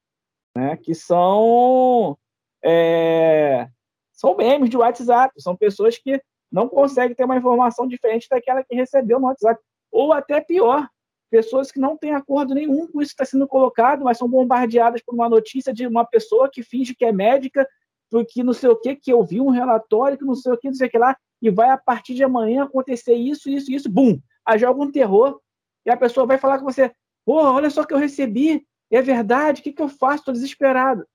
né? 0.55 0.75
Que 0.77 0.93
são 0.93 2.17
é, 2.63 3.67
são 4.11 4.35
memes 4.35 4.69
de 4.69 4.77
WhatsApp, 4.77 5.33
são 5.41 5.55
pessoas 5.55 5.97
que 5.97 6.21
não 6.51 6.69
consegue 6.69 7.15
ter 7.15 7.25
uma 7.25 7.37
informação 7.37 7.87
diferente 7.87 8.27
daquela 8.29 8.63
que 8.63 8.75
recebeu 8.75 9.19
no 9.19 9.27
WhatsApp. 9.27 9.59
Ou 9.91 10.13
até 10.13 10.39
pior, 10.39 10.87
pessoas 11.29 11.71
que 11.71 11.79
não 11.79 11.97
têm 11.97 12.13
acordo 12.13 12.53
nenhum 12.53 12.87
com 12.87 13.01
isso 13.01 13.15
que 13.15 13.23
está 13.23 13.25
sendo 13.25 13.47
colocado, 13.47 14.03
mas 14.03 14.19
são 14.19 14.29
bombardeadas 14.29 15.01
por 15.03 15.15
uma 15.15 15.27
notícia 15.27 15.73
de 15.73 15.87
uma 15.87 16.05
pessoa 16.05 16.49
que 16.51 16.61
finge 16.61 16.93
que 16.95 17.03
é 17.03 17.11
médica, 17.11 17.67
porque 18.13 18.43
não 18.43 18.53
sei 18.53 18.69
o 18.69 18.75
que, 18.75 18.95
que 18.95 19.11
eu 19.11 19.23
vi 19.23 19.41
um 19.41 19.49
relatório, 19.49 20.15
que 20.15 20.23
não 20.23 20.35
sei 20.35 20.53
o 20.53 20.57
que, 20.57 20.67
não 20.67 20.75
sei 20.75 20.87
o 20.87 20.91
que 20.91 20.99
lá, 20.99 21.17
e 21.41 21.49
vai 21.49 21.71
a 21.71 21.77
partir 21.79 22.13
de 22.13 22.23
amanhã 22.23 22.63
acontecer 22.63 23.15
isso, 23.15 23.49
isso, 23.49 23.71
isso, 23.71 23.89
bum! 23.89 24.19
Aí 24.45 24.59
joga 24.59 24.79
um 24.79 24.91
terror, 24.91 25.41
e 25.83 25.89
a 25.89 25.97
pessoa 25.97 26.27
vai 26.27 26.37
falar 26.37 26.59
com 26.59 26.65
você, 26.65 26.93
pô, 27.25 27.41
olha 27.41 27.71
só 27.71 27.83
que 27.83 27.91
eu 27.91 27.97
recebi, 27.97 28.63
é 28.91 29.01
verdade, 29.01 29.61
o 29.61 29.63
que, 29.63 29.73
que 29.73 29.81
eu 29.81 29.89
faço? 29.89 30.17
Estou 30.17 30.33
desesperado. 30.35 31.07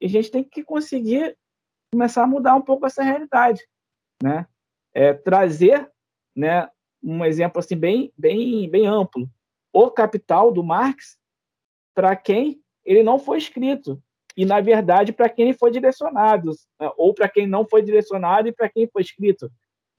E 0.00 0.06
a 0.06 0.08
gente 0.08 0.30
tem 0.30 0.44
que 0.44 0.62
conseguir 0.62 1.36
começar 1.92 2.22
a 2.22 2.28
mudar 2.28 2.54
um 2.54 2.62
pouco 2.62 2.86
essa 2.86 3.02
realidade, 3.02 3.66
né? 4.22 4.46
é, 4.94 5.12
trazer 5.14 5.90
né, 6.36 6.70
um 7.02 7.24
exemplo 7.24 7.58
assim 7.58 7.76
bem, 7.76 8.12
bem, 8.16 8.70
bem 8.70 8.86
amplo. 8.86 9.28
O 9.72 9.90
Capital 9.90 10.52
do 10.52 10.62
Marx, 10.62 11.18
para 11.92 12.14
quem 12.14 12.62
ele 12.84 13.02
não 13.02 13.18
foi 13.18 13.38
escrito, 13.38 14.00
e, 14.36 14.44
na 14.44 14.60
verdade, 14.60 15.12
para 15.12 15.28
quem 15.28 15.52
foi 15.52 15.70
direcionado, 15.70 16.50
né, 16.80 16.90
ou 16.96 17.14
para 17.14 17.28
quem 17.28 17.46
não 17.46 17.66
foi 17.66 17.82
direcionado 17.82 18.48
e 18.48 18.52
para 18.52 18.68
quem 18.68 18.86
foi 18.86 19.02
escrito. 19.02 19.50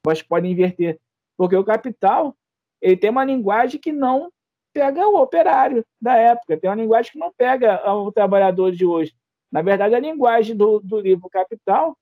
Mas 0.06 0.21
pode 0.21 0.47
inverter. 0.47 1.00
Porque 1.36 1.56
o 1.56 1.63
Capital 1.63 2.36
ele 2.82 2.95
tem 2.97 3.10
uma 3.10 3.26
linguagem 3.26 3.80
que 3.80 3.91
não 3.91 4.32
pega 4.71 5.08
o 5.08 5.19
operário 5.19 5.84
da 6.00 6.15
época, 6.15 6.58
tem 6.58 6.69
uma 6.69 6.76
linguagem 6.76 7.12
que 7.12 7.17
não 7.17 7.34
pega 7.36 7.82
o 7.91 8.12
trabalhador 8.12 8.71
de 8.71 8.86
hoje. 8.86 9.13
Na 9.52 9.62
verdade, 9.62 9.95
a 9.95 10.00
linguagem 10.00 10.56
do, 10.56 10.80
do 10.80 11.00
livro 11.00 11.28
Capital 11.30 11.97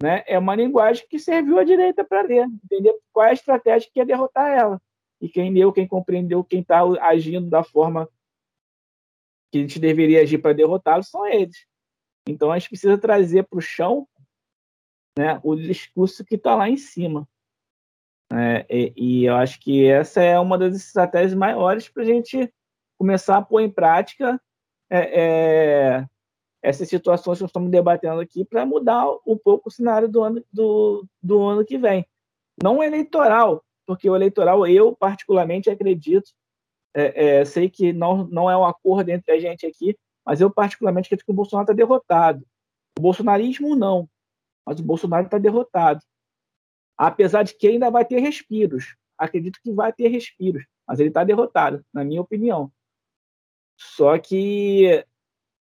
né? 0.00 0.22
É 0.26 0.38
uma 0.38 0.54
linguagem 0.54 1.06
que 1.08 1.18
serviu 1.18 1.58
à 1.58 1.64
direita 1.64 2.04
para 2.04 2.22
ler, 2.22 2.46
entender 2.64 2.94
qual 3.12 3.26
é 3.26 3.30
a 3.30 3.34
estratégia 3.34 3.88
que 3.92 4.00
ia 4.00 4.06
derrotar 4.06 4.50
ela. 4.50 4.80
E 5.20 5.28
quem 5.28 5.52
leu, 5.52 5.72
quem 5.72 5.86
compreendeu, 5.86 6.42
quem 6.42 6.60
está 6.60 6.80
agindo 7.02 7.48
da 7.50 7.62
forma 7.62 8.08
que 9.52 9.58
a 9.58 9.60
gente 9.60 9.78
deveria 9.78 10.22
agir 10.22 10.38
para 10.38 10.54
derrotá-lo 10.54 11.02
são 11.02 11.26
eles. 11.26 11.66
Então 12.28 12.50
a 12.50 12.58
gente 12.58 12.68
precisa 12.68 12.98
trazer 12.98 13.44
para 13.44 13.58
o 13.58 13.62
chão 13.62 14.06
né, 15.18 15.40
o 15.42 15.54
discurso 15.56 16.24
que 16.24 16.36
está 16.36 16.54
lá 16.54 16.68
em 16.68 16.76
cima. 16.76 17.28
É, 18.32 18.64
e, 18.70 18.92
e, 18.96 19.24
eu 19.24 19.34
acho 19.34 19.58
que 19.60 19.86
essa 19.86 20.22
é 20.22 20.38
uma 20.38 20.56
das 20.56 20.76
estratégias 20.76 21.34
maiores 21.34 21.88
para 21.88 22.04
a 22.04 22.06
gente 22.06 22.52
começar 22.96 23.38
a 23.38 23.42
pôr 23.42 23.60
em 23.60 23.70
prática 23.70 24.40
é, 24.88 25.20
é, 25.20 26.06
essas 26.62 26.88
situações 26.88 27.38
que 27.38 27.42
nós 27.42 27.50
estamos 27.50 27.70
debatendo 27.70 28.20
aqui 28.20 28.44
para 28.44 28.64
mudar 28.64 29.04
um 29.26 29.36
pouco 29.36 29.68
o 29.68 29.72
cenário 29.72 30.08
do 30.08 30.22
ano, 30.22 30.44
do, 30.52 31.04
do 31.20 31.42
ano 31.42 31.64
que 31.64 31.76
vem. 31.76 32.06
Não 32.62 32.82
eleitoral, 32.82 33.64
porque 33.86 34.08
o 34.08 34.14
eleitoral, 34.14 34.66
eu 34.66 34.94
particularmente 34.94 35.68
acredito, 35.68 36.30
é, 36.94 37.40
é, 37.40 37.44
sei 37.44 37.68
que 37.68 37.92
não, 37.92 38.26
não 38.26 38.50
é 38.50 38.56
um 38.56 38.64
acordo 38.64 39.08
entre 39.08 39.32
a 39.32 39.40
gente 39.40 39.66
aqui, 39.66 39.96
mas 40.24 40.40
eu 40.40 40.50
particularmente 40.50 41.06
acredito 41.06 41.24
que 41.24 41.32
o 41.32 41.34
Bolsonaro 41.34 41.64
está 41.64 41.74
derrotado. 41.74 42.46
O 42.98 43.02
bolsonarismo 43.02 43.74
não, 43.74 44.08
mas 44.66 44.80
o 44.80 44.82
Bolsonaro 44.82 45.26
está 45.26 45.38
derrotado 45.38 46.02
apesar 47.00 47.44
de 47.44 47.54
que 47.54 47.66
ainda 47.66 47.90
vai 47.90 48.04
ter 48.04 48.20
respiros. 48.20 48.94
Acredito 49.16 49.58
que 49.62 49.72
vai 49.72 49.90
ter 49.90 50.08
respiros, 50.08 50.66
mas 50.86 51.00
ele 51.00 51.08
está 51.08 51.24
derrotado, 51.24 51.82
na 51.90 52.04
minha 52.04 52.20
opinião. 52.20 52.70
Só 53.74 54.18
que 54.18 55.02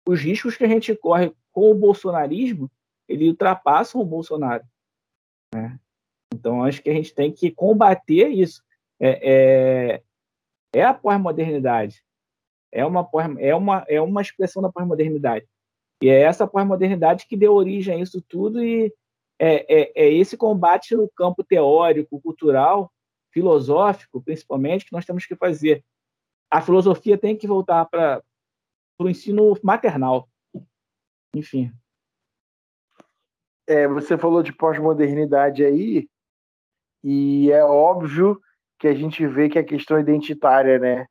os 0.08 0.22
riscos 0.22 0.56
que 0.56 0.64
a 0.64 0.68
gente 0.68 0.96
corre 0.96 1.34
com 1.52 1.72
o 1.72 1.76
bolsonarismo, 1.76 2.70
ele 3.08 3.28
ultrapassam 3.28 4.00
o 4.00 4.06
Bolsonaro. 4.06 4.64
Né? 5.52 5.80
Então, 6.32 6.64
acho 6.64 6.84
que 6.84 6.92
a 6.92 6.94
gente 6.94 7.12
tem 7.12 7.32
que 7.32 7.50
combater 7.50 8.28
isso. 8.28 8.64
É, 9.00 9.32
é, 9.34 10.04
é 10.76 10.84
a 10.84 10.94
pós-modernidade. 10.94 12.06
É 12.76 12.86
uma, 12.86 13.08
é, 13.40 13.56
uma, 13.56 13.86
é 13.88 14.02
uma 14.02 14.22
expressão 14.22 14.62
da 14.62 14.72
pós-modernidade. 14.72 15.48
E 16.04 16.10
é 16.10 16.22
essa 16.22 16.46
pós-modernidade 16.46 17.26
que 17.26 17.38
deu 17.38 17.54
origem 17.54 17.96
a 17.96 17.98
isso 17.98 18.22
tudo 18.22 18.62
e, 18.62 18.94
é, 19.40 19.82
é, 19.82 19.92
é 19.96 20.14
esse 20.14 20.36
combate 20.36 20.96
no 20.96 21.10
campo 21.10 21.44
teórico, 21.44 22.22
cultural, 22.22 22.92
filosófico, 23.32 24.22
principalmente, 24.22 24.86
que 24.86 24.94
nós 24.94 25.06
temos 25.06 25.26
que 25.26 25.36
fazer. 25.36 25.84
A 26.52 26.62
filosofia 26.62 27.18
tem 27.18 27.36
que 27.36 27.48
voltar 27.48 27.86
para 27.86 28.22
o 29.00 29.10
ensino 29.10 29.58
maternal. 29.64 30.30
Enfim. 31.34 31.72
É, 33.68 33.88
você 33.88 34.18
falou 34.18 34.44
de 34.44 34.54
pós-modernidade 34.54 35.64
aí, 35.64 36.08
e 37.04 37.52
é 37.52 37.64
óbvio 37.64 38.40
que 38.80 38.88
a 38.88 38.94
gente 38.94 39.26
vê 39.28 39.50
que 39.50 39.60
a 39.60 39.64
questão 39.64 40.00
identitária, 40.00 40.78
né, 40.78 41.08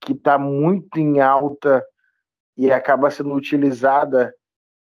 que 0.00 0.12
está 0.12 0.38
muito 0.38 0.98
em 0.98 1.20
alta 1.20 1.84
e 2.56 2.70
acaba 2.70 3.10
sendo 3.10 3.34
utilizada 3.34 4.34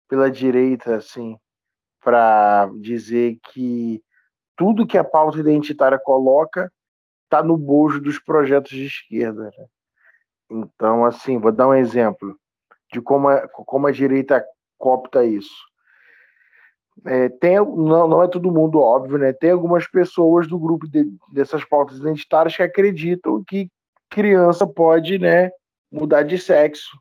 pela 0.09 0.31
direita, 0.31 0.97
assim, 0.97 1.37
para 2.03 2.69
dizer 2.81 3.39
que 3.53 4.03
tudo 4.57 4.87
que 4.87 4.99
a 4.99 5.05
pauta 5.05 5.39
identitária 5.39 5.99
coloca 5.99 6.71
está 7.25 7.43
no 7.43 7.57
bojo 7.57 8.01
dos 8.01 8.19
projetos 8.19 8.73
de 8.73 8.87
esquerda. 8.87 9.45
Né? 9.45 9.67
Então, 10.51 11.05
assim, 11.05 11.39
vou 11.39 11.53
dar 11.53 11.69
um 11.69 11.75
exemplo 11.75 12.37
de 12.93 13.01
como 13.01 13.29
a, 13.29 13.49
como 13.49 13.87
a 13.87 13.93
direita 13.93 14.45
copta 14.77 15.25
isso. 15.25 15.55
É, 17.07 17.29
tem, 17.29 17.57
não, 17.57 18.09
não 18.09 18.23
é 18.23 18.29
todo 18.29 18.53
mundo, 18.53 18.81
óbvio, 18.81 19.17
né? 19.17 19.33
Tem 19.33 19.53
algumas 19.53 19.87
pessoas 19.87 20.47
do 20.47 20.59
grupo 20.59 20.87
de, 20.89 21.11
dessas 21.33 21.65
pautas 21.65 21.99
identitárias 21.99 22.57
que 22.57 22.63
acreditam 22.63 23.43
que 23.47 23.71
criança 24.11 24.67
pode 24.67 25.19
né, 25.19 25.51
mudar 25.91 26.25
de 26.25 26.37
sexo, 26.37 26.99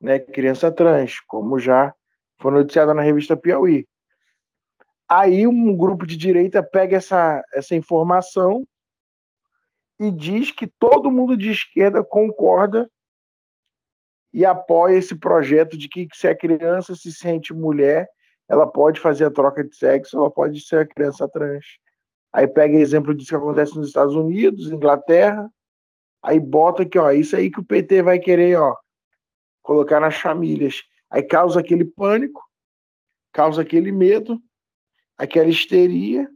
né? 0.00 0.18
Criança 0.18 0.70
trans, 0.70 1.18
como 1.26 1.58
já 1.58 1.94
foi 2.38 2.52
noticiado 2.52 2.92
na 2.92 3.02
revista 3.02 3.36
Piauí. 3.36 3.86
Aí 5.08 5.46
um 5.46 5.76
grupo 5.76 6.06
de 6.06 6.16
direita 6.16 6.62
pega 6.62 6.96
essa, 6.96 7.42
essa 7.52 7.74
informação 7.74 8.66
e 9.98 10.10
diz 10.10 10.50
que 10.50 10.66
todo 10.66 11.10
mundo 11.10 11.36
de 11.36 11.50
esquerda 11.50 12.02
concorda 12.02 12.90
e 14.32 14.44
apoia 14.44 14.96
esse 14.96 15.14
projeto 15.14 15.76
de 15.76 15.88
que 15.88 16.08
se 16.14 16.26
a 16.26 16.34
criança 16.34 16.94
se 16.94 17.12
sente 17.12 17.52
mulher, 17.52 18.08
ela 18.48 18.66
pode 18.66 18.98
fazer 19.00 19.26
a 19.26 19.30
troca 19.30 19.62
de 19.62 19.74
sexo, 19.76 20.16
ela 20.16 20.30
pode 20.30 20.60
ser 20.66 20.78
a 20.78 20.86
criança 20.86 21.28
trans. 21.28 21.64
Aí 22.32 22.48
pega 22.48 22.78
exemplo 22.78 23.14
disso 23.14 23.28
que 23.28 23.36
acontece 23.36 23.76
nos 23.76 23.88
Estados 23.88 24.14
Unidos, 24.14 24.72
Inglaterra, 24.72 25.48
aí 26.22 26.38
bota 26.38 26.82
aqui, 26.82 26.98
ó, 26.98 27.10
isso 27.10 27.34
aí 27.36 27.50
que 27.50 27.60
o 27.60 27.64
PT 27.64 28.02
vai 28.02 28.18
querer, 28.18 28.58
ó, 28.58 28.76
colocar 29.62 30.00
nas 30.00 30.16
famílias. 30.16 30.82
Aí 31.10 31.22
causa 31.22 31.60
aquele 31.60 31.84
pânico, 31.84 32.42
causa 33.32 33.62
aquele 33.62 33.90
medo, 33.90 34.40
aquela 35.16 35.48
histeria 35.48 36.28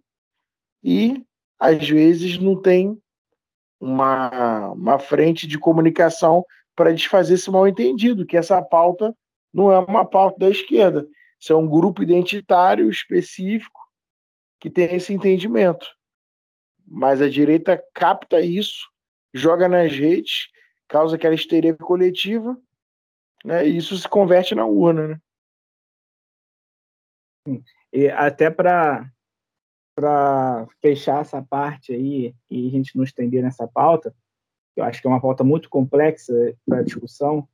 e 0.82 1.24
às 1.58 1.88
vezes 1.88 2.38
não 2.38 2.60
tem 2.60 3.00
uma, 3.80 4.70
uma 4.72 4.98
frente 4.98 5.46
de 5.46 5.58
comunicação 5.58 6.44
para 6.74 6.92
desfazer 6.92 7.34
esse 7.34 7.50
mal 7.50 7.66
entendido, 7.66 8.26
que 8.26 8.36
essa 8.36 8.60
pauta 8.62 9.16
não 9.52 9.72
é 9.72 9.78
uma 9.78 10.04
pauta 10.04 10.38
da 10.38 10.50
esquerda, 10.50 11.08
isso 11.40 11.52
é 11.52 11.56
um 11.56 11.66
grupo 11.66 12.02
identitário 12.02 12.90
específico 12.90 13.80
que 14.60 14.70
tem 14.70 14.94
esse 14.94 15.12
entendimento. 15.12 15.86
Mas 16.86 17.20
a 17.20 17.28
direita 17.28 17.82
capta 17.94 18.40
isso, 18.40 18.86
joga 19.34 19.68
nas 19.68 19.92
redes, 19.92 20.48
causa 20.88 21.16
aquela 21.16 21.34
histeria 21.34 21.74
coletiva, 21.74 22.56
né, 23.44 23.66
e 23.66 23.76
isso 23.76 23.96
se 23.96 24.08
converte 24.08 24.54
na 24.54 24.66
urna. 24.66 25.20
Né? 27.46 27.60
E 27.92 28.08
até 28.08 28.50
para 28.50 29.10
para 29.94 30.68
fechar 30.82 31.22
essa 31.22 31.40
parte 31.40 31.90
aí 31.90 32.34
e 32.50 32.68
a 32.68 32.70
gente 32.70 32.94
não 32.94 33.02
estender 33.02 33.42
nessa 33.42 33.66
pauta, 33.66 34.14
eu 34.76 34.84
acho 34.84 35.00
que 35.00 35.06
é 35.06 35.10
uma 35.10 35.22
pauta 35.22 35.42
muito 35.42 35.70
complexa 35.70 36.34
para 36.66 36.82
discussão. 36.82 37.48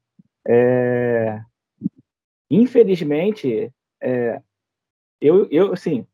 É, 0.44 1.40
infelizmente, 2.50 3.72
é, 4.02 4.42
eu, 5.20 5.48
eu, 5.52 5.72
assim, 5.72 6.04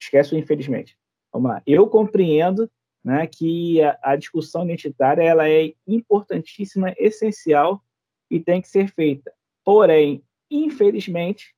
esquece 0.00 0.32
o 0.32 0.38
infelizmente. 0.38 0.96
Vamos 1.32 1.50
lá. 1.50 1.62
Eu 1.66 1.88
compreendo 1.88 2.70
né, 3.04 3.26
que 3.26 3.82
a, 3.82 3.98
a, 4.02 4.16
discussão 4.16 4.64
identitária 4.64 5.22
ela 5.22 5.48
é 5.48 5.74
importantíssima, 5.86 6.94
essencial 6.96 7.82
e 8.30 8.38
tem 8.38 8.60
que 8.62 8.68
ser 8.68 8.88
feita. 8.88 9.32
Porém, 9.64 10.24
infelizmente, 10.50 11.54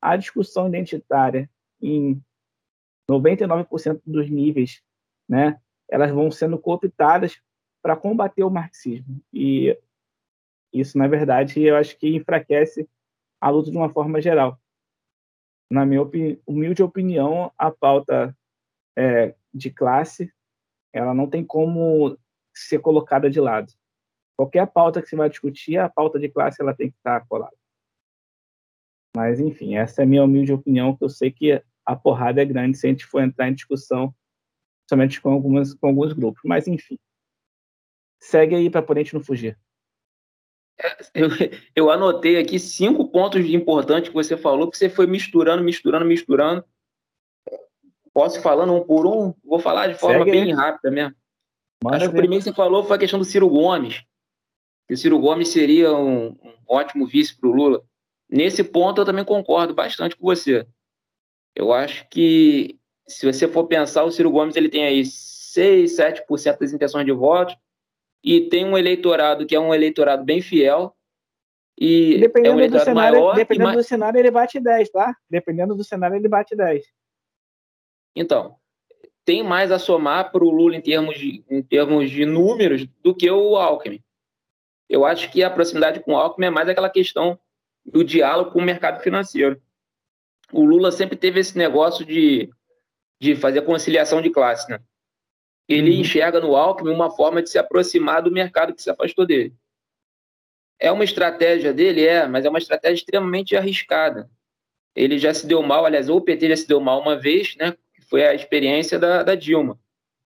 a 0.00 0.16
discussão 0.16 0.68
identitária 0.68 1.48
em 1.80 2.20
99% 3.08 4.00
dos 4.04 4.28
níveis, 4.28 4.82
né, 5.28 5.60
elas 5.88 6.10
vão 6.10 6.30
sendo 6.30 6.58
cooptadas 6.58 7.40
para 7.82 7.96
combater 7.96 8.42
o 8.42 8.50
marxismo. 8.50 9.20
E 9.32 9.76
isso, 10.72 10.96
na 10.96 11.06
verdade, 11.06 11.60
eu 11.60 11.76
acho 11.76 11.96
que 11.98 12.08
enfraquece 12.08 12.88
a 13.40 13.50
luta 13.50 13.70
de 13.70 13.76
uma 13.76 13.90
forma 13.90 14.20
geral. 14.20 14.58
Na 15.70 15.84
minha 15.84 16.02
opini 16.02 16.40
humilde 16.46 16.82
opinião, 16.82 17.52
a 17.58 17.70
pauta 17.70 18.36
é, 18.96 19.34
de 19.52 19.70
classe 19.70 20.32
ela 20.92 21.14
não 21.14 21.28
tem 21.28 21.44
como 21.44 22.18
ser 22.54 22.80
colocada 22.80 23.30
de 23.30 23.40
lado. 23.40 23.72
Qualquer 24.36 24.66
pauta 24.66 25.00
que 25.00 25.08
você 25.08 25.16
vai 25.16 25.28
discutir, 25.28 25.78
a 25.78 25.88
pauta 25.88 26.18
de 26.18 26.28
classe 26.28 26.60
ela 26.60 26.74
tem 26.74 26.90
que 26.90 26.96
estar 26.96 27.26
colada. 27.26 27.56
Mas, 29.14 29.40
enfim, 29.40 29.76
essa 29.76 30.02
é 30.02 30.04
a 30.04 30.06
minha 30.06 30.24
humilde 30.24 30.52
opinião, 30.52 30.96
que 30.96 31.04
eu 31.04 31.08
sei 31.08 31.30
que 31.30 31.62
a 31.84 31.94
porrada 31.94 32.40
é 32.40 32.44
grande 32.44 32.76
se 32.76 32.86
a 32.86 32.90
gente 32.90 33.04
for 33.04 33.22
entrar 33.22 33.48
em 33.48 33.54
discussão, 33.54 34.14
somente 34.88 35.20
com, 35.20 35.30
algumas, 35.30 35.74
com 35.74 35.86
alguns 35.86 36.12
grupos. 36.12 36.40
Mas, 36.44 36.66
enfim. 36.66 36.98
Segue 38.18 38.54
aí 38.54 38.70
para 38.70 38.84
a 38.88 38.98
gente 38.98 39.14
não 39.14 39.22
fugir. 39.22 39.58
É, 40.80 40.96
eu, 41.14 41.28
eu 41.76 41.90
anotei 41.90 42.38
aqui 42.38 42.58
cinco 42.58 43.10
pontos 43.10 43.44
importantes 43.44 44.08
que 44.08 44.14
você 44.14 44.36
falou, 44.36 44.70
que 44.70 44.78
você 44.78 44.88
foi 44.88 45.06
misturando, 45.06 45.62
misturando, 45.62 46.06
misturando. 46.06 46.64
Posso 48.14 48.38
ir 48.38 48.42
falando 48.42 48.74
um 48.74 48.84
por 48.84 49.06
um? 49.06 49.34
Vou 49.44 49.58
falar 49.58 49.88
de 49.88 49.94
forma 49.94 50.24
Segue 50.24 50.30
bem 50.30 50.42
aí. 50.44 50.52
rápida 50.52 50.90
mesmo. 50.90 51.16
Acho 51.86 52.04
que 52.04 52.14
o 52.14 52.16
primeiro 52.16 52.44
que 52.44 52.50
você 52.50 52.54
falou 52.54 52.84
foi 52.84 52.96
a 52.96 52.98
questão 52.98 53.18
do 53.18 53.24
Ciro 53.24 53.48
Gomes. 53.48 54.02
Que 54.86 54.94
o 54.94 54.96
Ciro 54.96 55.18
Gomes 55.18 55.48
seria 55.48 55.92
um, 55.92 56.28
um 56.28 56.54
ótimo 56.68 57.06
vice 57.06 57.36
para 57.36 57.48
o 57.48 57.52
Lula. 57.52 57.82
Nesse 58.28 58.62
ponto 58.62 59.00
eu 59.00 59.04
também 59.04 59.24
concordo 59.24 59.74
bastante 59.74 60.16
com 60.16 60.24
você. 60.24 60.66
Eu 61.54 61.72
acho 61.72 62.08
que 62.08 62.78
se 63.06 63.30
você 63.30 63.48
for 63.48 63.66
pensar, 63.66 64.04
o 64.04 64.10
Ciro 64.10 64.30
Gomes 64.30 64.56
ele 64.56 64.68
tem 64.68 64.84
aí 64.84 65.04
6, 65.04 65.96
7% 65.96 66.58
das 66.58 66.72
intenções 66.72 67.04
de 67.04 67.12
votos 67.12 67.56
e 68.24 68.42
tem 68.48 68.64
um 68.64 68.78
eleitorado 68.78 69.44
que 69.46 69.54
é 69.54 69.60
um 69.60 69.74
eleitorado 69.74 70.24
bem 70.24 70.40
fiel 70.40 70.94
e 71.78 72.18
dependendo 72.18 72.60
é 72.60 72.66
um 72.66 72.70
do 72.70 72.78
cenário, 72.78 73.18
maior 73.18 73.34
dependendo 73.34 73.72
do 73.72 73.82
cenário 73.82 74.18
ele 74.18 74.30
bate 74.30 74.60
10, 74.60 74.90
tá? 74.90 75.14
Dependendo 75.28 75.74
do 75.74 75.82
cenário 75.82 76.16
ele 76.16 76.28
bate 76.28 76.54
10. 76.54 76.84
Então, 78.14 78.56
tem 79.24 79.42
mais 79.42 79.70
a 79.70 79.78
somar 79.78 80.30
para 80.30 80.44
o 80.44 80.50
Lula 80.50 80.76
em 80.76 80.80
termos, 80.80 81.18
de, 81.18 81.44
em 81.48 81.62
termos 81.62 82.10
de 82.10 82.24
números 82.26 82.86
do 83.02 83.14
que 83.14 83.30
o 83.30 83.56
Alckmin. 83.56 84.02
Eu 84.88 85.04
acho 85.04 85.30
que 85.30 85.42
a 85.42 85.50
proximidade 85.50 86.00
com 86.00 86.12
o 86.12 86.16
Alckmin 86.16 86.46
é 86.46 86.50
mais 86.50 86.68
aquela 86.68 86.90
questão 86.90 87.38
do 87.84 88.04
diálogo 88.04 88.50
com 88.50 88.58
o 88.58 88.62
mercado 88.62 89.02
financeiro. 89.02 89.60
O 90.52 90.64
Lula 90.64 90.92
sempre 90.92 91.16
teve 91.16 91.40
esse 91.40 91.56
negócio 91.56 92.04
de, 92.04 92.50
de 93.20 93.34
fazer 93.34 93.62
conciliação 93.62 94.20
de 94.20 94.30
classe, 94.30 94.70
né? 94.70 94.80
Ele 95.68 95.92
uhum. 95.92 96.00
enxerga 96.00 96.40
no 96.40 96.56
Alckmin 96.56 96.90
uma 96.90 97.10
forma 97.10 97.42
de 97.42 97.48
se 97.48 97.58
aproximar 97.58 98.22
do 98.22 98.30
mercado 98.30 98.74
que 98.74 98.82
se 98.82 98.90
afastou 98.90 99.24
dele. 99.24 99.54
É 100.78 100.90
uma 100.90 101.04
estratégia 101.04 101.72
dele? 101.72 102.04
É, 102.04 102.26
mas 102.26 102.44
é 102.44 102.48
uma 102.48 102.58
estratégia 102.58 102.96
extremamente 102.96 103.56
arriscada. 103.56 104.28
Ele 104.94 105.18
já 105.18 105.32
se 105.32 105.46
deu 105.46 105.62
mal, 105.62 105.86
aliás, 105.86 106.10
o 106.10 106.20
PT 106.20 106.48
já 106.48 106.56
se 106.56 106.68
deu 106.68 106.80
mal 106.80 107.00
uma 107.00 107.16
vez, 107.16 107.56
né? 107.56 107.74
Foi 108.12 108.26
a 108.26 108.34
experiência 108.34 108.98
da, 108.98 109.22
da 109.22 109.34
Dilma. 109.34 109.80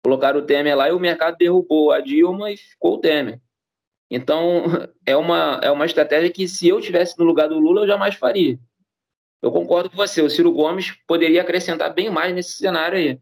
Colocaram 0.04 0.39
o 0.39 0.41
Temer 0.43 0.76
lá 0.76 0.89
e 0.89 0.91
o 0.91 1.00
mercado 1.00 1.38
derrubou 1.38 1.91
a 1.91 2.00
Dilma 2.00 2.52
e 2.52 2.58
ficou 2.58 2.95
o 2.95 2.98
Temer. 2.98 3.39
Então, 4.10 4.63
é 5.06 5.15
uma, 5.15 5.60
é 5.62 5.69
uma 5.69 5.86
estratégia 5.86 6.32
que, 6.32 6.48
se 6.48 6.67
eu 6.67 6.82
tivesse 6.82 7.15
no 7.19 7.24
lugar 7.24 7.48
do 7.48 7.60
Lula, 7.60 7.82
eu 7.82 7.88
jamais 7.88 8.15
faria. 8.15 8.60
Eu 9.39 9.52
concordo 9.52 9.91
com 9.91 9.95
você, 9.95 10.19
o 10.24 10.30
Ciro 10.32 10.52
Gomes 10.52 10.93
poderia 11.06 11.43
acrescentar 11.43 11.93
bem 11.93 12.10
mais 12.10 12.34
nesse 12.34 12.54
cenário 12.54 12.98
aí. 12.98 13.21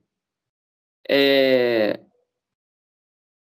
É... 1.09 1.99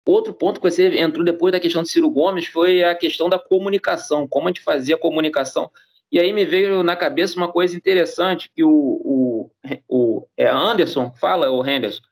Outro 0.08 0.34
ponto 0.34 0.60
que 0.60 0.68
você 0.68 0.98
entrou 0.98 1.24
depois 1.24 1.52
da 1.52 1.60
questão 1.60 1.84
do 1.84 1.88
Ciro 1.88 2.10
Gomes 2.10 2.48
foi 2.48 2.84
a 2.84 2.96
questão 2.96 3.30
da 3.30 3.38
comunicação, 3.38 4.28
como 4.28 4.48
a 4.48 4.50
gente 4.50 4.62
fazia 4.62 4.96
a 4.96 5.00
comunicação. 5.00 5.70
E 6.14 6.20
aí 6.20 6.32
me 6.32 6.46
veio 6.46 6.84
na 6.84 6.96
cabeça 6.96 7.36
uma 7.38 7.52
coisa 7.52 7.76
interessante 7.76 8.48
que 8.56 8.64
o, 8.64 8.70
o, 8.70 9.52
o 9.90 10.28
é 10.38 10.48
Anderson, 10.48 11.12
fala 11.20 11.50
o 11.50 11.68
Henderson. 11.68 12.04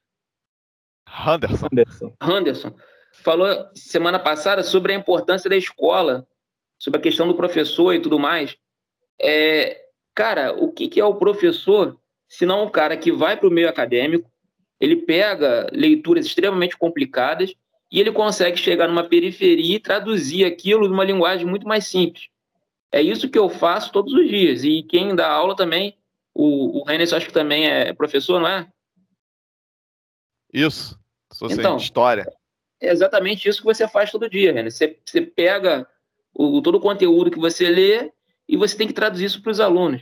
Anderson. 1.28 1.68
Anderson. 1.72 2.14
Anderson 2.20 2.76
falou 3.22 3.48
semana 3.76 4.18
passada 4.18 4.64
sobre 4.64 4.92
a 4.92 4.96
importância 4.96 5.48
da 5.48 5.56
escola, 5.56 6.28
sobre 6.80 7.00
a 7.00 7.04
questão 7.04 7.28
do 7.28 7.36
professor 7.36 7.94
e 7.94 8.02
tudo 8.02 8.18
mais. 8.18 8.58
É, 9.22 9.80
cara, 10.16 10.52
o 10.52 10.72
que, 10.72 10.88
que 10.88 11.00
é 11.00 11.06
o 11.06 11.14
professor, 11.14 11.96
se 12.28 12.44
não 12.44 12.64
um 12.64 12.72
cara 12.72 12.98
que 12.98 13.12
vai 13.12 13.38
para 13.38 13.48
o 13.48 13.52
meio 13.52 13.70
acadêmico, 13.70 14.28
ele 14.80 14.96
pega 14.96 15.70
leituras 15.72 16.26
extremamente 16.26 16.76
complicadas 16.76 17.54
e 17.92 18.00
ele 18.00 18.12
consegue 18.12 18.58
chegar 18.58 18.88
numa 18.88 19.04
periferia 19.04 19.76
e 19.76 19.80
traduzir 19.80 20.44
aquilo 20.44 20.88
numa 20.88 21.04
linguagem 21.04 21.46
muito 21.46 21.68
mais 21.68 21.86
simples. 21.86 22.32
É 22.92 23.02
isso 23.02 23.30
que 23.30 23.40
eu 23.40 23.50
faço 23.50 23.92
todos 23.92 24.14
os 24.14 24.28
dias. 24.28 24.64
E 24.64 24.84
quem 24.84 25.16
dá 25.16 25.30
aula 25.32 25.56
também, 25.56 25.98
o, 26.34 26.80
o 26.80 26.84
Renes, 26.84 27.14
acho 27.14 27.28
que 27.28 27.34
também 27.34 27.68
é 27.68 27.94
professor, 27.94 28.40
não 28.40 28.48
é? 28.48 28.68
Isso. 30.54 31.00
Sou 31.32 31.50
então, 31.50 31.78
história 31.78 32.26
é 32.82 32.92
exatamente 32.92 33.48
isso 33.48 33.60
que 33.60 33.66
você 33.66 33.88
faz 33.88 34.12
todo 34.12 34.30
dia, 34.30 34.52
né? 34.52 34.68
Você, 34.68 34.98
você 35.06 35.22
pega 35.22 35.88
o, 36.34 36.62
todo 36.62 36.76
o 36.76 36.82
conteúdo 36.82 37.30
que 37.30 37.40
você 37.40 37.70
lê 37.70 38.12
e 38.50 38.58
você 38.58 38.76
tem 38.76 38.88
que 38.88 38.94
traduzir 38.94 39.26
isso 39.26 39.42
para 39.42 39.52
os 39.52 39.60
alunos. 39.60 40.02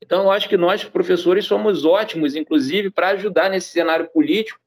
Então, 0.00 0.24
eu 0.24 0.30
acho 0.30 0.48
que 0.48 0.56
nós, 0.56 0.84
professores, 0.84 1.46
somos 1.46 1.84
ótimos, 1.84 2.36
inclusive, 2.36 2.90
para 2.90 3.10
ajudar 3.10 3.48
nesse 3.48 3.70
cenário 3.70 4.08
político, 4.10 4.60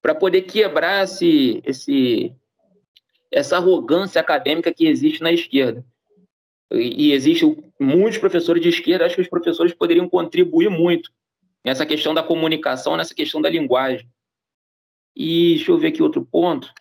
para 0.00 0.14
poder 0.14 0.42
quebrar 0.42 1.04
esse, 1.04 1.62
esse, 1.64 2.32
essa 3.32 3.56
arrogância 3.56 4.20
acadêmica 4.20 4.72
que 4.72 4.86
existe 4.86 5.22
na 5.22 5.32
esquerda. 5.32 5.84
E, 6.72 7.12
existe 7.12 7.44
muitos 7.78 8.18
professores 8.18 8.62
de 8.62 8.68
esquerda, 8.68 9.04
acho 9.04 9.14
que 9.14 9.20
os 9.20 9.28
professores 9.28 9.74
poderiam 9.74 10.08
contribuir 10.08 10.70
muito 10.70 11.10
nessa 11.64 11.86
questão 11.86 12.12
da 12.12 12.22
comunicação, 12.22 12.96
nessa 12.96 13.14
questão 13.14 13.40
da 13.40 13.48
linguagem. 13.48 14.08
E 15.14 15.56
deixa 15.56 15.70
eu 15.70 15.78
ver 15.78 15.88
aqui 15.88 16.02
outro 16.02 16.24
ponto. 16.24 16.72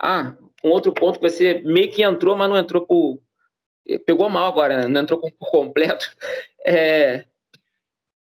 Ah, 0.00 0.36
um 0.64 0.70
outro 0.70 0.92
ponto 0.92 1.20
que 1.20 1.28
você 1.28 1.60
meio 1.64 1.90
que 1.90 2.02
entrou, 2.02 2.36
mas 2.36 2.48
não 2.48 2.56
entrou 2.56 2.86
por. 2.86 3.20
Pegou 4.06 4.28
mal 4.28 4.46
agora, 4.46 4.82
né? 4.82 4.88
não 4.88 5.00
entrou 5.00 5.20
por 5.20 5.50
completo. 5.50 6.10
É 6.62 7.24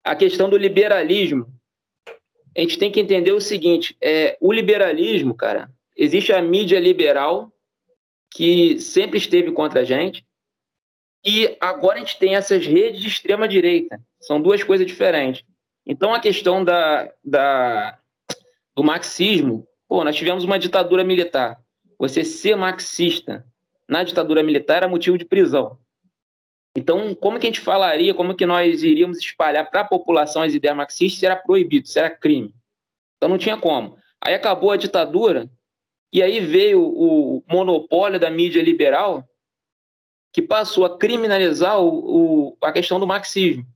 a 0.06 0.14
questão 0.14 0.48
do 0.48 0.56
liberalismo. 0.56 1.52
A 2.56 2.60
gente 2.60 2.78
tem 2.78 2.92
que 2.92 3.00
entender 3.00 3.32
o 3.32 3.40
seguinte: 3.40 3.96
é, 4.00 4.38
o 4.40 4.52
liberalismo, 4.52 5.34
cara, 5.34 5.68
existe 5.96 6.32
a 6.32 6.40
mídia 6.40 6.78
liberal, 6.78 7.52
que 8.30 8.78
sempre 8.80 9.18
esteve 9.18 9.52
contra 9.52 9.80
a 9.80 9.84
gente, 9.84 10.26
e 11.24 11.56
agora 11.60 11.96
a 11.96 11.98
gente 11.98 12.18
tem 12.18 12.36
essas 12.36 12.64
redes 12.64 13.00
de 13.00 13.08
extrema-direita. 13.08 14.00
São 14.20 14.40
duas 14.40 14.62
coisas 14.62 14.86
diferentes. 14.86 15.44
Então, 15.84 16.14
a 16.14 16.20
questão 16.20 16.64
da, 16.64 17.12
da, 17.24 17.98
do 18.76 18.84
marxismo, 18.84 19.66
pô, 19.88 20.04
nós 20.04 20.14
tivemos 20.14 20.44
uma 20.44 20.58
ditadura 20.58 21.02
militar. 21.02 21.60
Você 21.98 22.24
ser 22.24 22.56
marxista 22.56 23.44
na 23.88 24.04
ditadura 24.04 24.42
militar 24.42 24.76
era 24.76 24.88
motivo 24.88 25.18
de 25.18 25.24
prisão. 25.24 25.78
Então, 26.76 27.14
como 27.14 27.38
que 27.40 27.46
a 27.46 27.50
gente 27.50 27.60
falaria, 27.60 28.12
como 28.12 28.34
que 28.34 28.44
nós 28.44 28.82
iríamos 28.82 29.18
espalhar 29.18 29.68
para 29.70 29.80
a 29.80 29.88
população 29.88 30.42
as 30.42 30.54
ideias 30.54 30.76
marxistas 30.76 31.18
se 31.18 31.26
era 31.26 31.34
proibido, 31.34 31.88
se 31.88 31.98
era 31.98 32.10
crime? 32.10 32.54
Então 33.16 33.28
não 33.28 33.38
tinha 33.38 33.56
como. 33.56 33.96
Aí 34.20 34.34
acabou 34.34 34.70
a 34.70 34.76
ditadura, 34.76 35.48
e 36.12 36.22
aí 36.22 36.40
veio 36.40 36.82
o 36.82 37.42
monopólio 37.48 38.18
da 38.18 38.30
mídia 38.30 38.62
liberal, 38.62 39.24
que 40.32 40.42
passou 40.42 40.84
a 40.84 40.98
criminalizar 40.98 41.80
o, 41.80 41.88
o, 42.50 42.56
a 42.60 42.72
questão 42.72 43.00
do 43.00 43.06
marxismo. 43.06 43.66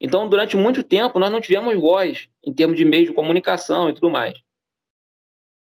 Então, 0.00 0.28
durante 0.28 0.56
muito 0.56 0.82
tempo, 0.82 1.18
nós 1.18 1.30
não 1.30 1.40
tivemos 1.40 1.74
voz 1.80 2.28
em 2.44 2.52
termos 2.52 2.76
de 2.76 2.84
meios 2.84 3.08
de 3.08 3.14
comunicação 3.14 3.88
e 3.88 3.94
tudo 3.94 4.10
mais. 4.10 4.34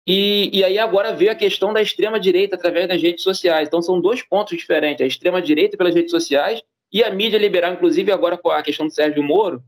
E, 0.07 0.49
e 0.53 0.63
aí 0.63 0.77
agora 0.77 1.15
veio 1.15 1.31
a 1.31 1.35
questão 1.35 1.73
da 1.73 1.81
extrema-direita 1.81 2.55
através 2.55 2.87
das 2.87 3.01
redes 3.01 3.23
sociais. 3.23 3.67
Então 3.67 3.81
são 3.81 3.99
dois 3.99 4.21
pontos 4.21 4.55
diferentes, 4.55 5.03
a 5.03 5.07
extrema-direita 5.07 5.77
pelas 5.77 5.95
redes 5.95 6.11
sociais 6.11 6.61
e 6.91 7.03
a 7.03 7.09
mídia 7.09 7.37
liberal, 7.37 7.73
inclusive 7.73 8.11
agora 8.11 8.37
com 8.37 8.49
a 8.49 8.61
questão 8.61 8.85
do 8.85 8.93
Sérgio 8.93 9.23
Moro, 9.23 9.63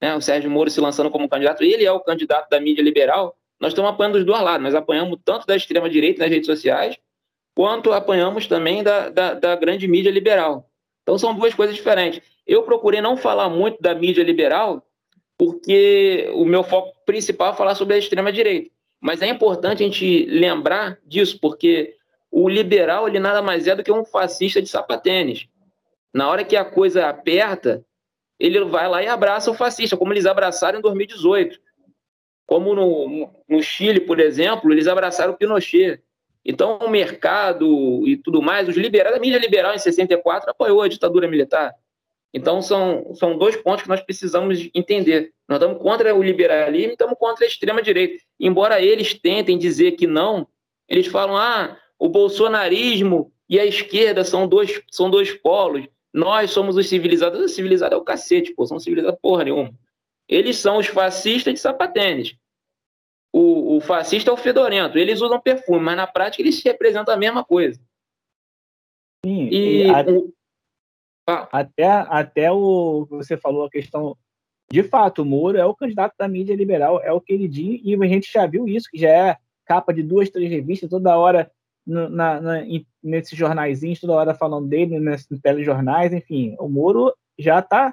né, 0.00 0.14
o 0.14 0.20
Sérgio 0.20 0.50
Moro 0.50 0.70
se 0.70 0.80
lançando 0.80 1.10
como 1.10 1.28
candidato, 1.28 1.62
ele 1.62 1.84
é 1.84 1.92
o 1.92 2.00
candidato 2.00 2.48
da 2.48 2.60
mídia 2.60 2.82
liberal, 2.82 3.36
nós 3.60 3.72
estamos 3.72 3.90
apanhando 3.90 4.14
dos 4.14 4.24
dois 4.24 4.40
lados, 4.40 4.62
nós 4.62 4.74
apanhamos 4.74 5.18
tanto 5.24 5.46
da 5.46 5.54
extrema-direita 5.54 6.20
nas 6.20 6.30
redes 6.30 6.46
sociais, 6.46 6.96
quanto 7.54 7.92
apanhamos 7.92 8.46
também 8.46 8.82
da, 8.82 9.10
da, 9.10 9.34
da 9.34 9.56
grande 9.56 9.86
mídia 9.86 10.10
liberal. 10.10 10.70
Então 11.02 11.18
são 11.18 11.34
duas 11.34 11.54
coisas 11.54 11.76
diferentes. 11.76 12.22
Eu 12.46 12.62
procurei 12.62 13.00
não 13.00 13.16
falar 13.16 13.48
muito 13.48 13.80
da 13.80 13.94
mídia 13.94 14.22
liberal, 14.22 14.82
porque 15.36 16.30
o 16.34 16.44
meu 16.44 16.62
foco 16.62 16.92
principal 17.04 17.52
é 17.52 17.56
falar 17.56 17.74
sobre 17.74 17.94
a 17.94 17.98
extrema-direita. 17.98 18.70
Mas 19.00 19.22
é 19.22 19.28
importante 19.28 19.82
a 19.82 19.86
gente 19.86 20.26
lembrar 20.26 20.98
disso, 21.06 21.38
porque 21.40 21.96
o 22.30 22.48
liberal 22.48 23.08
ele 23.08 23.18
nada 23.18 23.42
mais 23.42 23.66
é 23.66 23.74
do 23.74 23.82
que 23.82 23.90
um 23.90 24.04
fascista 24.04 24.60
de 24.60 24.68
sapatênis. 24.68 25.48
Na 26.12 26.28
hora 26.28 26.44
que 26.44 26.56
a 26.56 26.64
coisa 26.64 27.08
aperta, 27.08 27.84
ele 28.38 28.62
vai 28.64 28.88
lá 28.88 29.02
e 29.02 29.06
abraça 29.06 29.50
o 29.50 29.54
fascista, 29.54 29.96
como 29.96 30.12
eles 30.12 30.26
abraçaram 30.26 30.78
em 30.78 30.82
2018. 30.82 31.58
Como 32.50 32.74
no, 32.74 33.30
no 33.48 33.62
Chile, 33.62 34.00
por 34.00 34.18
exemplo, 34.18 34.72
eles 34.72 34.88
abraçaram 34.88 35.34
o 35.34 35.36
Pinochet. 35.36 36.02
Então, 36.44 36.78
o 36.78 36.90
mercado 36.90 38.02
e 38.08 38.16
tudo 38.16 38.42
mais, 38.42 38.68
os 38.68 38.74
liberais, 38.76 39.14
a 39.14 39.20
mídia 39.20 39.38
liberal 39.38 39.72
em 39.72 39.78
64 39.78 40.50
apoiou 40.50 40.82
a 40.82 40.88
ditadura 40.88 41.28
militar. 41.28 41.72
Então, 42.34 42.60
são, 42.60 43.14
são 43.14 43.38
dois 43.38 43.54
pontos 43.54 43.84
que 43.84 43.88
nós 43.88 44.00
precisamos 44.00 44.68
entender. 44.74 45.32
Nós 45.48 45.62
estamos 45.62 45.80
contra 45.80 46.12
o 46.12 46.20
liberalismo 46.20 46.90
e 46.90 46.94
estamos 46.94 47.16
contra 47.16 47.44
a 47.44 47.48
extrema-direita. 47.48 48.20
Embora 48.40 48.82
eles 48.82 49.14
tentem 49.14 49.56
dizer 49.56 49.92
que 49.92 50.08
não, 50.08 50.44
eles 50.88 51.06
falam: 51.06 51.36
ah, 51.36 51.78
o 52.00 52.08
bolsonarismo 52.08 53.32
e 53.48 53.60
a 53.60 53.64
esquerda 53.64 54.24
são 54.24 54.48
dois, 54.48 54.82
são 54.90 55.08
dois 55.08 55.32
polos. 55.34 55.86
Nós 56.12 56.50
somos 56.50 56.76
os 56.76 56.88
civilizados. 56.88 57.40
O 57.40 57.48
civilizado 57.48 57.94
é 57.94 57.98
o 57.98 58.02
cacete, 58.02 58.52
pô, 58.54 58.66
são 58.66 58.80
civilizados 58.80 59.20
porra 59.22 59.44
nenhuma. 59.44 59.72
Eles 60.30 60.58
são 60.58 60.78
os 60.78 60.86
fascistas 60.86 61.52
de 61.52 61.58
sapatênis. 61.58 62.36
O, 63.32 63.76
o 63.76 63.80
fascista 63.80 64.30
é 64.30 64.32
o 64.32 64.36
fedorento. 64.36 64.96
Eles 64.96 65.20
usam 65.20 65.40
perfume, 65.40 65.80
mas 65.80 65.96
na 65.96 66.06
prática 66.06 66.40
eles 66.40 66.62
representam 66.62 67.12
a 67.12 67.16
mesma 67.16 67.44
coisa. 67.44 67.80
Sim, 69.26 69.48
e, 69.48 69.86
e 69.86 69.90
a... 69.90 70.02
o, 70.08 70.32
ah. 71.28 71.48
Até, 71.50 71.86
até 71.86 72.52
o 72.52 73.06
você 73.10 73.36
falou, 73.36 73.64
a 73.64 73.70
questão. 73.70 74.16
De 74.72 74.84
fato, 74.84 75.22
o 75.22 75.24
Moro 75.24 75.58
é 75.58 75.66
o 75.66 75.74
candidato 75.74 76.14
da 76.16 76.28
mídia 76.28 76.54
liberal, 76.54 77.00
é 77.02 77.12
o 77.12 77.20
queridinho, 77.20 77.80
e 77.82 77.92
a 77.92 78.06
gente 78.06 78.32
já 78.32 78.46
viu 78.46 78.68
isso, 78.68 78.88
que 78.88 78.98
já 78.98 79.08
é 79.08 79.36
capa 79.64 79.92
de 79.92 80.00
duas, 80.00 80.30
três 80.30 80.48
revistas, 80.48 80.88
toda 80.88 81.18
hora 81.18 81.50
no, 81.84 82.08
na, 82.08 82.40
na, 82.40 82.58
nesses 83.02 83.36
jornaizinhos, 83.36 83.98
toda 83.98 84.12
hora 84.12 84.32
falando 84.32 84.68
dele, 84.68 85.00
nesses 85.00 85.40
telejornais, 85.40 86.12
enfim. 86.12 86.54
O 86.60 86.68
Moro 86.68 87.12
já 87.36 87.58
está 87.58 87.92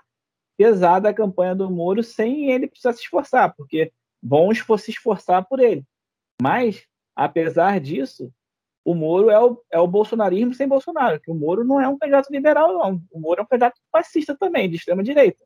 pesada 0.58 1.10
a 1.10 1.14
campanha 1.14 1.56
do 1.56 1.70
Moro 1.70 2.04
sem 2.04 2.50
ele 2.52 2.68
precisar 2.68 2.94
se 2.94 3.02
esforçar, 3.02 3.54
porque 3.56 3.92
vão 4.22 4.50
se 4.54 4.92
esforçar 4.92 5.46
por 5.46 5.60
ele. 5.60 5.86
Mas, 6.42 6.86
apesar 7.16 7.80
disso, 7.80 8.34
o 8.84 8.94
Moro 8.94 9.30
é 9.30 9.40
o, 9.40 9.62
é 9.72 9.80
o 9.80 9.88
bolsonarismo 9.88 10.54
sem 10.54 10.68
Bolsonaro, 10.68 11.20
que 11.20 11.32
o 11.32 11.36
Moro 11.36 11.64
não 11.64 11.80
é 11.80 11.88
um 11.88 11.98
candidato 11.98 12.32
liberal, 12.32 12.74
não. 12.74 13.02
O 13.12 13.20
Moro 13.20 13.42
é 13.42 13.44
um 13.44 13.48
candidato 13.48 13.80
fascista 13.92 14.36
também, 14.36 14.70
de 14.70 14.78
extrema-direita. 14.78 15.44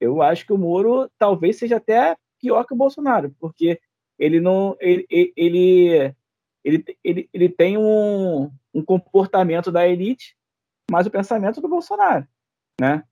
Eu 0.00 0.22
acho 0.22 0.46
que 0.46 0.52
o 0.52 0.58
Moro 0.58 1.10
talvez 1.18 1.58
seja 1.58 1.76
até 1.76 2.16
pior 2.38 2.64
que 2.64 2.72
o 2.72 2.76
Bolsonaro, 2.76 3.34
porque 3.38 3.80
ele 4.18 4.40
não. 4.40 4.76
Ele, 4.80 5.06
ele, 5.10 6.14
ele, 6.64 6.96
ele, 7.02 7.30
ele 7.32 7.48
tem 7.48 7.76
um, 7.76 8.50
um 8.72 8.82
comportamento 8.84 9.70
da 9.70 9.86
elite 9.86 10.36
mas 10.90 11.06
o 11.06 11.10
pensamento 11.10 11.60
do 11.60 11.68
Bolsonaro, 11.68 12.26
né? 12.78 13.04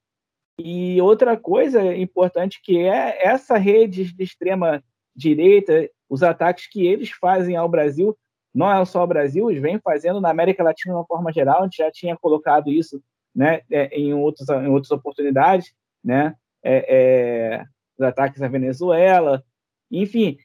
E 0.58 1.00
outra 1.00 1.36
coisa 1.36 1.94
importante 1.94 2.60
que 2.62 2.78
é 2.78 3.26
essa 3.26 3.56
rede 3.56 4.12
de 4.12 4.22
extrema 4.22 4.82
direita, 5.14 5.88
os 6.08 6.22
ataques 6.22 6.66
que 6.68 6.86
eles 6.86 7.10
fazem 7.10 7.56
ao 7.56 7.68
Brasil, 7.68 8.16
não 8.54 8.70
é 8.70 8.84
só 8.84 9.00
ao 9.00 9.06
Brasil, 9.06 9.50
eles 9.50 9.62
vêm 9.62 9.78
fazendo 9.78 10.20
na 10.20 10.30
América 10.30 10.62
Latina 10.64 10.94
de 10.94 10.98
uma 10.98 11.06
forma 11.06 11.32
geral, 11.32 11.60
a 11.60 11.64
gente 11.64 11.76
já 11.76 11.90
tinha 11.90 12.16
colocado 12.16 12.70
isso 12.70 13.00
né, 13.34 13.60
é, 13.70 13.86
em, 13.96 14.12
outros, 14.14 14.48
em 14.48 14.68
outras 14.68 14.90
oportunidades, 14.90 15.72
né, 16.02 16.34
é, 16.62 16.86
é, 16.88 17.64
os 17.96 18.04
ataques 18.04 18.42
à 18.42 18.48
Venezuela, 18.48 19.44
enfim. 19.90 20.36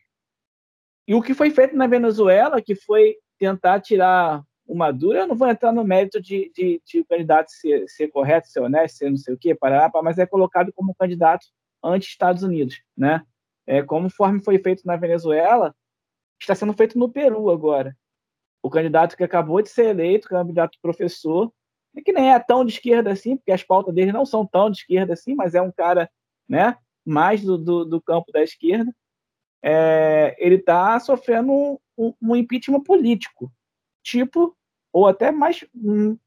E 1.08 1.16
o 1.16 1.22
que 1.22 1.34
foi 1.34 1.50
feito 1.50 1.76
na 1.76 1.88
Venezuela, 1.88 2.62
que 2.62 2.76
foi 2.76 3.16
tentar 3.40 3.80
tirar 3.80 4.44
o 4.66 4.76
Maduro, 4.76 5.18
eu 5.18 5.28
não 5.28 5.36
vou 5.36 5.48
entrar 5.48 5.72
no 5.72 5.84
mérito 5.84 6.22
de, 6.22 6.52
de, 6.56 6.82
de 6.86 7.00
o 7.00 7.06
candidato 7.06 7.52
ser, 7.52 7.88
ser, 7.88 8.08
correto, 8.10 8.48
ser 8.48 8.62
honesto, 8.62 8.98
ser 8.98 9.10
não 9.10 9.18
sei 9.18 9.34
o 9.34 9.38
quê, 9.38 9.54
parará, 9.54 9.92
mas 10.02 10.18
é 10.18 10.26
colocado 10.26 10.72
como 10.74 10.96
candidato 10.96 11.46
anti-Estados 11.84 12.44
Unidos, 12.44 12.82
né? 12.96 13.24
É, 13.68 13.82
conforme 13.82 14.42
foi 14.44 14.60
feito 14.60 14.86
na 14.86 14.96
Venezuela, 14.96 15.76
está 16.40 16.56
sendo 16.56 16.74
feito 16.74 16.98
no 16.98 17.10
Peru 17.10 17.50
agora. 17.50 17.96
O 18.62 18.70
candidato 18.70 19.18
que 19.18 19.24
acabou 19.24 19.62
de 19.62 19.70
ser 19.70 19.88
eleito, 19.88 20.28
candidato 20.28 20.78
professor, 20.82 21.52
que 22.04 22.14
nem 22.14 22.32
é 22.32 22.40
tão 22.40 22.66
de 22.66 22.74
esquerda 22.74 23.12
assim, 23.12 23.38
porque 23.38 23.52
as 23.52 23.64
pautas 23.64 23.94
dele 23.94 24.12
não 24.12 24.26
são 24.26 24.46
tão 24.46 24.70
de 24.70 24.78
esquerda 24.78 25.14
assim, 25.14 25.36
mas 25.36 25.54
é 25.54 25.62
um 25.62 25.72
cara 25.72 26.10
né, 26.48 26.78
mais 27.06 27.42
do, 27.44 27.58
do, 27.58 27.86
do 27.86 28.02
campo 28.02 28.32
da 28.32 28.42
esquerda, 28.42 28.94
é, 29.62 30.36
ele 30.40 30.56
está 30.56 31.00
sofrendo 31.00 31.52
um, 31.52 31.78
um, 31.98 32.14
um, 32.22 32.36
impeachment 32.36 32.84
político, 32.84 33.52
tipo, 34.04 34.56
ou 34.92 35.08
até 35.08 35.32
mais, 35.32 35.66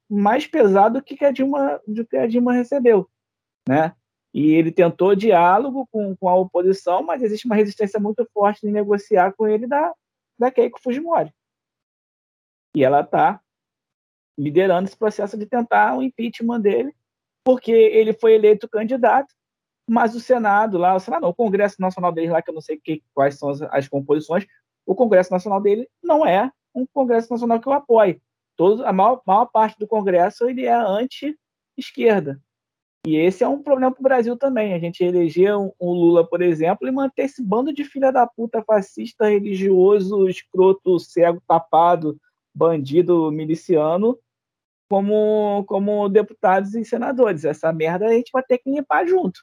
mais 0.08 0.46
pesado 0.46 1.02
que 1.02 1.24
a 1.24 1.30
Dilma, 1.30 1.80
do 1.86 2.04
que 2.06 2.16
a 2.16 2.26
Dilma 2.26 2.52
recebeu. 2.52 3.08
Né? 3.68 3.94
E 4.34 4.52
ele 4.52 4.72
tentou 4.72 5.14
diálogo 5.14 5.86
com, 5.90 6.16
com 6.16 6.28
a 6.28 6.34
oposição, 6.34 7.02
mas 7.02 7.22
existe 7.22 7.46
uma 7.46 7.54
resistência 7.54 8.00
muito 8.00 8.28
forte 8.34 8.66
em 8.66 8.72
negociar 8.72 9.32
com 9.32 9.46
ele 9.46 9.66
da, 9.66 9.94
da 10.38 10.50
Keiko 10.50 10.80
Fujimori. 10.80 11.32
E 12.74 12.84
ela 12.84 13.00
está 13.00 13.40
liderando 14.38 14.86
esse 14.86 14.96
processo 14.96 15.38
de 15.38 15.46
tentar 15.46 15.96
o 15.96 16.02
impeachment 16.02 16.60
dele, 16.60 16.94
porque 17.42 17.72
ele 17.72 18.12
foi 18.12 18.34
eleito 18.34 18.68
candidato, 18.68 19.34
mas 19.88 20.14
o 20.14 20.20
Senado 20.20 20.76
lá, 20.76 20.94
o 20.94 21.00
Senado 21.00 21.22
não, 21.22 21.28
o 21.30 21.34
Congresso 21.34 21.80
Nacional 21.80 22.12
dele 22.12 22.30
lá, 22.30 22.42
que 22.42 22.50
eu 22.50 22.54
não 22.54 22.60
sei 22.60 22.78
que, 22.78 23.02
quais 23.14 23.38
são 23.38 23.48
as, 23.48 23.62
as, 23.62 23.88
composições, 23.88 24.44
o 24.84 24.94
Congresso 24.94 25.32
Nacional 25.32 25.60
dele 25.60 25.88
não 26.02 26.26
é 26.26 26.50
um 26.76 26.86
Congresso 26.86 27.32
Nacional 27.32 27.58
que 27.60 27.66
eu 27.66 27.72
apoie. 27.72 28.20
Todo, 28.56 28.84
a 28.84 28.92
maior, 28.92 29.22
maior 29.26 29.46
parte 29.46 29.78
do 29.78 29.86
Congresso 29.86 30.48
ele 30.48 30.66
é 30.66 30.74
anti-esquerda. 30.74 32.40
E 33.06 33.16
esse 33.16 33.44
é 33.44 33.48
um 33.48 33.62
problema 33.62 33.92
para 33.92 34.00
o 34.00 34.02
Brasil 34.02 34.36
também. 34.36 34.74
A 34.74 34.78
gente 34.78 35.04
eleger 35.04 35.56
um, 35.56 35.72
um, 35.80 35.92
Lula, 35.92 36.28
por 36.28 36.42
exemplo, 36.42 36.88
e 36.88 36.90
manter 36.90 37.22
esse 37.22 37.42
bando 37.42 37.72
de 37.72 37.84
filha 37.84 38.10
da 38.10 38.26
puta 38.26 38.62
fascista, 38.64 39.28
religioso, 39.28 40.28
escroto, 40.28 40.98
cego, 40.98 41.40
tapado, 41.46 42.18
bandido, 42.52 43.30
miliciano, 43.30 44.18
como, 44.90 45.64
como 45.68 46.08
deputados 46.08 46.74
e 46.74 46.84
senadores. 46.84 47.44
Essa 47.44 47.72
merda 47.72 48.06
a 48.06 48.12
gente 48.12 48.30
vai 48.32 48.42
ter 48.42 48.58
que 48.58 48.70
limpar 48.70 49.06
junto. 49.06 49.40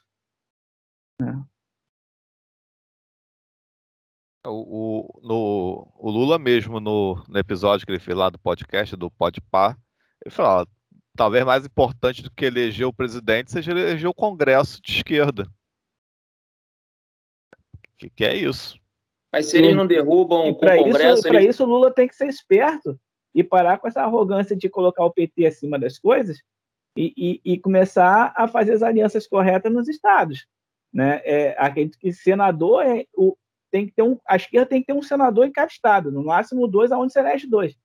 É. 1.22 1.53
O, 4.46 4.50
o, 4.50 5.20
no, 5.22 5.88
o 5.96 6.10
Lula 6.10 6.38
mesmo, 6.38 6.78
no, 6.78 7.22
no 7.28 7.38
episódio 7.38 7.86
que 7.86 7.92
ele 7.92 7.98
fez 7.98 8.16
lá 8.16 8.28
do 8.28 8.38
podcast, 8.38 8.94
do 8.94 9.10
Podpah, 9.10 9.76
ele 10.24 10.34
falou, 10.34 10.66
talvez 11.16 11.44
mais 11.44 11.64
importante 11.64 12.22
do 12.22 12.30
que 12.30 12.44
eleger 12.44 12.86
o 12.86 12.92
presidente 12.92 13.50
seja 13.50 13.70
eleger 13.70 14.08
o 14.08 14.14
Congresso 14.14 14.82
de 14.82 14.92
esquerda. 14.92 15.46
Que, 17.96 18.10
que 18.10 18.24
é 18.24 18.36
isso? 18.36 18.78
Mas 19.32 19.46
se 19.46 19.58
eles 19.58 19.74
não 19.74 19.86
derrubam 19.86 20.48
o 20.48 20.54
Congresso... 20.54 21.22
Para 21.22 21.40
eles... 21.40 21.54
isso 21.54 21.64
o 21.64 21.66
Lula 21.66 21.90
tem 21.92 22.06
que 22.06 22.14
ser 22.14 22.28
esperto 22.28 22.98
e 23.34 23.42
parar 23.42 23.78
com 23.78 23.88
essa 23.88 24.02
arrogância 24.02 24.54
de 24.54 24.68
colocar 24.68 25.04
o 25.04 25.10
PT 25.10 25.46
acima 25.46 25.78
das 25.78 25.98
coisas 25.98 26.38
e, 26.96 27.12
e, 27.16 27.52
e 27.52 27.58
começar 27.58 28.32
a 28.36 28.46
fazer 28.46 28.72
as 28.72 28.82
alianças 28.82 29.26
corretas 29.26 29.72
nos 29.72 29.88
estados. 29.88 30.46
Né? 30.92 31.20
É, 31.24 31.56
acredito 31.58 31.98
que 31.98 32.12
senador 32.12 32.84
é, 32.84 33.06
o, 33.12 33.36
tem 33.74 33.86
que 33.86 33.92
ter 33.92 34.02
um, 34.02 34.16
a 34.24 34.36
esquerda 34.36 34.68
tem 34.68 34.80
que 34.80 34.86
ter 34.86 34.92
um 34.92 35.02
senador 35.02 35.44
em 35.44 35.50
cada 35.50 35.66
estado, 35.66 36.12
no 36.12 36.24
máximo 36.24 36.68
dois, 36.68 36.92
aonde 36.92 37.12
se 37.12 37.18
elege 37.18 37.48
dois. 37.48 37.76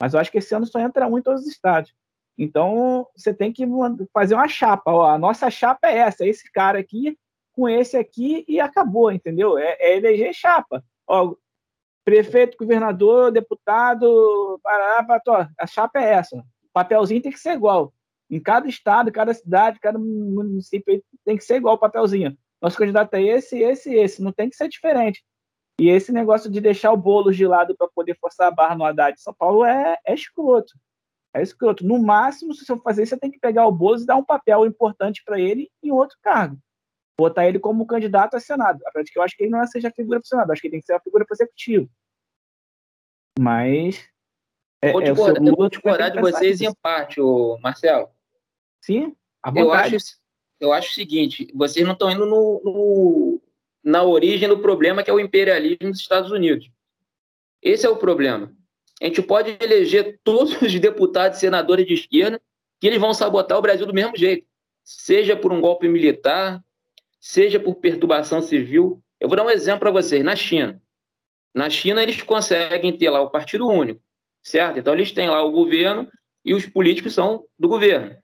Mas 0.00 0.14
eu 0.14 0.20
acho 0.20 0.30
que 0.30 0.38
esse 0.38 0.54
ano 0.54 0.64
só 0.64 0.78
entra 0.78 1.08
um 1.08 1.18
em 1.18 1.22
todos 1.22 1.42
os 1.42 1.48
estados. 1.48 1.92
Então 2.38 3.08
você 3.16 3.34
tem 3.34 3.52
que 3.52 3.66
fazer 4.12 4.36
uma 4.36 4.46
chapa. 4.46 4.92
Ó, 4.92 5.04
a 5.04 5.18
nossa 5.18 5.50
chapa 5.50 5.88
é 5.88 5.98
essa, 5.98 6.24
esse 6.24 6.48
cara 6.52 6.78
aqui 6.78 7.18
com 7.52 7.68
esse 7.68 7.96
aqui 7.96 8.44
e 8.46 8.60
acabou, 8.60 9.10
entendeu? 9.10 9.58
É, 9.58 9.76
é 9.80 9.96
eleger 9.96 10.32
chapa. 10.32 10.84
Ó, 11.08 11.34
prefeito, 12.04 12.56
governador, 12.56 13.32
deputado, 13.32 14.60
pará, 14.62 15.02
pará, 15.02 15.50
a 15.58 15.66
chapa 15.66 15.98
é 15.98 16.12
essa. 16.12 16.36
O 16.36 16.72
papelzinho 16.72 17.20
tem 17.20 17.32
que 17.32 17.40
ser 17.40 17.54
igual. 17.54 17.92
Em 18.30 18.38
cada 18.38 18.68
estado, 18.68 19.10
cada 19.10 19.34
cidade, 19.34 19.80
cada 19.80 19.98
município 19.98 21.02
tem 21.24 21.36
que 21.36 21.42
ser 21.42 21.56
igual 21.56 21.74
o 21.74 21.78
papelzinho. 21.78 22.38
Nosso 22.60 22.78
candidato 22.78 23.12
é 23.14 23.22
esse, 23.24 23.58
esse, 23.58 23.92
esse. 23.92 24.22
Não 24.22 24.30
tem 24.30 24.48
que 24.48 24.54
ser 24.54 24.68
diferente. 24.68 25.20
E 25.82 25.88
esse 25.88 26.12
negócio 26.12 26.48
de 26.48 26.60
deixar 26.60 26.92
o 26.92 26.96
bolo 26.96 27.32
de 27.32 27.44
lado 27.44 27.76
para 27.76 27.88
poder 27.88 28.16
forçar 28.16 28.46
a 28.46 28.52
barra 28.52 28.76
no 28.76 28.84
Haddad 28.84 29.16
de 29.16 29.20
São 29.20 29.34
Paulo 29.34 29.64
é, 29.64 29.98
é 30.06 30.14
escroto. 30.14 30.78
É 31.34 31.42
escroto. 31.42 31.84
No 31.84 32.00
máximo, 32.00 32.54
se 32.54 32.64
você 32.64 32.66
for 32.66 32.82
fazer, 32.84 33.04
você 33.04 33.18
tem 33.18 33.32
que 33.32 33.40
pegar 33.40 33.66
o 33.66 33.72
bolo 33.72 34.00
e 34.00 34.06
dar 34.06 34.14
um 34.14 34.24
papel 34.24 34.64
importante 34.64 35.24
para 35.24 35.40
ele 35.40 35.68
em 35.82 35.90
outro 35.90 36.16
cargo. 36.22 36.56
Botar 37.18 37.48
ele 37.48 37.58
como 37.58 37.84
candidato 37.84 38.36
a 38.36 38.40
Senado. 38.40 38.80
Apesar 38.86 39.02
de 39.02 39.10
que 39.10 39.18
eu 39.18 39.24
acho 39.24 39.36
que 39.36 39.42
ele 39.42 39.50
não 39.50 39.60
é 39.60 39.66
seja 39.66 39.88
a 39.88 39.92
figura 39.92 40.20
para 40.20 40.24
o 40.24 40.28
Senado, 40.28 40.52
acho 40.52 40.60
que 40.60 40.68
ele 40.68 40.72
tem 40.74 40.80
que 40.80 40.86
ser 40.86 40.92
a 40.92 41.00
figura 41.00 41.24
para 41.26 41.34
o 41.34 41.34
Executivo. 41.34 41.90
Mas. 43.40 44.08
É, 44.80 44.92
vou 44.92 45.02
é, 45.02 45.04
discordar, 45.06 45.44
eu 45.44 45.56
vou 45.56 45.68
discordar 45.68 46.10
de 46.12 46.20
vocês 46.20 46.60
em 46.60 46.72
parte, 46.80 47.20
ô 47.20 47.58
Marcelo. 47.60 48.08
Sim, 48.84 49.16
eu 49.56 49.72
acho, 49.72 49.96
eu 50.60 50.72
acho 50.72 50.90
o 50.90 50.94
seguinte: 50.94 51.48
vocês 51.52 51.84
não 51.84 51.94
estão 51.94 52.08
indo 52.08 52.24
no, 52.24 52.62
no, 52.64 53.41
na 53.82 54.02
origem 54.02 54.48
do 54.48 54.58
problema 54.58 55.02
que 55.02 55.10
é 55.10 55.14
o 55.14 55.20
imperialismo 55.20 55.90
dos 55.90 56.00
Estados 56.00 56.30
Unidos. 56.30 56.70
Esse 57.60 57.86
é 57.86 57.88
o 57.88 57.96
problema. 57.96 58.52
A 59.00 59.06
gente 59.06 59.22
pode 59.22 59.56
eleger 59.60 60.20
todos 60.22 60.60
os 60.62 60.78
deputados 60.78 61.38
e 61.38 61.40
senadores 61.40 61.86
de 61.86 61.94
esquerda 61.94 62.40
que 62.80 62.86
eles 62.86 63.00
vão 63.00 63.14
sabotar 63.14 63.58
o 63.58 63.62
Brasil 63.62 63.86
do 63.86 63.94
mesmo 63.94 64.16
jeito, 64.16 64.46
seja 64.84 65.36
por 65.36 65.52
um 65.52 65.60
golpe 65.60 65.88
militar, 65.88 66.62
seja 67.20 67.60
por 67.60 67.76
perturbação 67.76 68.42
civil. 68.42 69.02
Eu 69.20 69.28
vou 69.28 69.36
dar 69.36 69.44
um 69.44 69.50
exemplo 69.50 69.80
para 69.80 69.90
vocês. 69.90 70.24
Na 70.24 70.34
China, 70.34 70.82
na 71.54 71.68
China 71.70 72.02
eles 72.02 72.20
conseguem 72.22 72.96
ter 72.96 73.10
lá 73.10 73.20
o 73.20 73.30
partido 73.30 73.68
único, 73.68 74.00
certo? 74.42 74.78
Então 74.78 74.94
eles 74.94 75.12
têm 75.12 75.28
lá 75.28 75.42
o 75.42 75.52
governo 75.52 76.08
e 76.44 76.54
os 76.54 76.66
políticos 76.66 77.14
são 77.14 77.44
do 77.58 77.68
governo. 77.68 78.16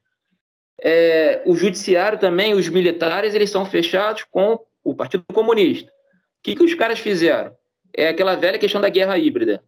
É, 0.81 1.43
o 1.45 1.57
judiciário 1.57 2.19
também, 2.19 2.55
os 2.55 2.69
militares, 2.69 3.35
eles 3.35 3.51
são 3.51 3.67
fechados 3.67 4.25
com 4.31 4.59
o 4.91 4.95
Partido 4.95 5.25
Comunista. 5.33 5.91
O 5.91 6.43
que, 6.43 6.57
que 6.57 6.63
os 6.63 6.75
caras 6.75 6.99
fizeram? 6.99 7.53
É 7.95 8.09
aquela 8.09 8.37
velha 8.37 8.59
questão 8.59 8.81
da 8.81 8.89
guerra 8.89 9.19
híbrida. 9.19 9.63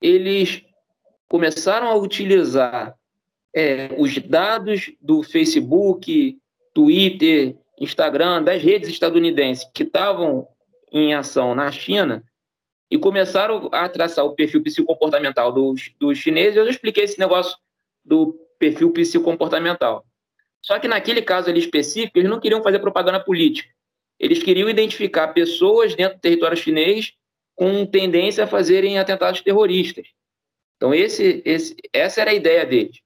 Eles 0.00 0.62
começaram 1.28 1.88
a 1.88 1.94
utilizar 1.94 2.96
é, 3.54 3.90
os 3.96 4.18
dados 4.18 4.92
do 5.00 5.22
Facebook, 5.22 6.38
Twitter, 6.74 7.56
Instagram, 7.80 8.42
das 8.42 8.62
redes 8.62 8.88
estadunidenses 8.88 9.68
que 9.72 9.82
estavam 9.82 10.48
em 10.92 11.14
ação 11.14 11.54
na 11.54 11.70
China 11.70 12.24
e 12.90 12.98
começaram 12.98 13.68
a 13.72 13.88
traçar 13.88 14.24
o 14.24 14.34
perfil 14.34 14.62
psicomportamental 14.62 15.52
dos, 15.52 15.92
dos 15.98 16.18
chineses. 16.18 16.56
Eu 16.56 16.64
já 16.64 16.70
expliquei 16.70 17.04
esse 17.04 17.18
negócio 17.18 17.56
do 18.04 18.38
perfil 18.58 18.92
psicomportamental. 18.92 20.04
Só 20.60 20.78
que 20.78 20.88
naquele 20.88 21.22
caso 21.22 21.50
ali 21.50 21.60
específico, 21.60 22.18
eles 22.18 22.30
não 22.30 22.40
queriam 22.40 22.62
fazer 22.62 22.78
propaganda 22.78 23.20
política. 23.20 23.76
Eles 24.18 24.42
queriam 24.42 24.68
identificar 24.68 25.28
pessoas 25.28 25.94
dentro 25.94 26.16
do 26.18 26.20
território 26.20 26.56
chinês 26.56 27.12
com 27.54 27.84
tendência 27.86 28.44
a 28.44 28.46
fazerem 28.46 28.98
atentados 28.98 29.40
terroristas. 29.40 30.06
Então, 30.76 30.94
esse, 30.94 31.42
esse, 31.44 31.76
essa 31.92 32.20
era 32.20 32.30
a 32.30 32.34
ideia 32.34 32.64
deles. 32.64 33.00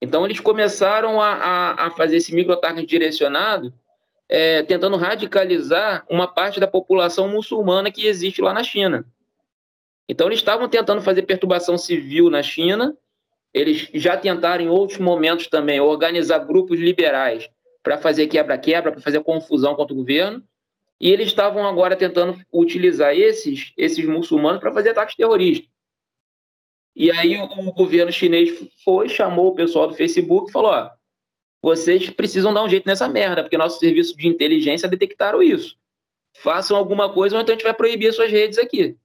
Então, 0.00 0.24
eles 0.24 0.40
começaram 0.40 1.20
a, 1.20 1.32
a, 1.34 1.86
a 1.86 1.90
fazer 1.90 2.16
esse 2.16 2.34
microtarget 2.34 2.86
direcionado, 2.86 3.72
é, 4.28 4.62
tentando 4.62 4.96
radicalizar 4.96 6.06
uma 6.08 6.26
parte 6.26 6.60
da 6.60 6.66
população 6.66 7.28
muçulmana 7.28 7.90
que 7.90 8.06
existe 8.06 8.40
lá 8.40 8.52
na 8.52 8.62
China. 8.62 9.04
Então, 10.08 10.28
eles 10.28 10.38
estavam 10.38 10.68
tentando 10.68 11.02
fazer 11.02 11.22
perturbação 11.22 11.76
civil 11.76 12.30
na 12.30 12.42
China 12.42 12.96
eles 13.52 13.88
já 13.94 14.16
tentaram 14.16 14.64
em 14.64 14.68
outros 14.68 14.98
momentos 14.98 15.46
também 15.46 15.80
organizar 15.80 16.38
grupos 16.40 16.78
liberais 16.78 17.48
para 17.82 17.98
fazer 17.98 18.26
quebra-quebra, 18.26 18.92
para 18.92 19.00
fazer 19.00 19.22
confusão 19.22 19.74
contra 19.74 19.94
o 19.94 19.96
governo, 19.96 20.42
e 21.00 21.10
eles 21.10 21.28
estavam 21.28 21.66
agora 21.66 21.96
tentando 21.96 22.40
utilizar 22.52 23.14
esses, 23.14 23.72
esses 23.76 24.04
muçulmanos 24.04 24.60
para 24.60 24.72
fazer 24.72 24.90
ataques 24.90 25.14
terroristas. 25.14 25.68
E 26.94 27.12
aí 27.12 27.40
o, 27.40 27.72
governo 27.72 28.10
chinês 28.10 28.50
foi, 28.82 29.08
chamou 29.08 29.48
o 29.48 29.54
pessoal 29.54 29.86
do 29.86 29.94
Facebook 29.94 30.48
e 30.48 30.52
falou: 30.52 30.72
ó, 30.72 30.90
vocês 31.62 32.10
precisam 32.10 32.52
dar 32.52 32.64
um 32.64 32.68
jeito 32.68 32.86
nessa 32.86 33.08
merda, 33.08 33.42
porque 33.42 33.56
nosso 33.56 33.78
serviço 33.78 34.16
de 34.16 34.26
inteligência 34.26 34.88
detectaram 34.88 35.40
isso. 35.40 35.76
Façam 36.42 36.76
alguma 36.76 37.12
coisa 37.12 37.36
ou 37.36 37.42
então 37.42 37.52
a 37.52 37.56
gente 37.56 37.64
vai 37.64 37.74
proibir 37.74 38.08
as 38.08 38.16
suas 38.16 38.30
redes 38.30 38.58
aqui. 38.58 38.96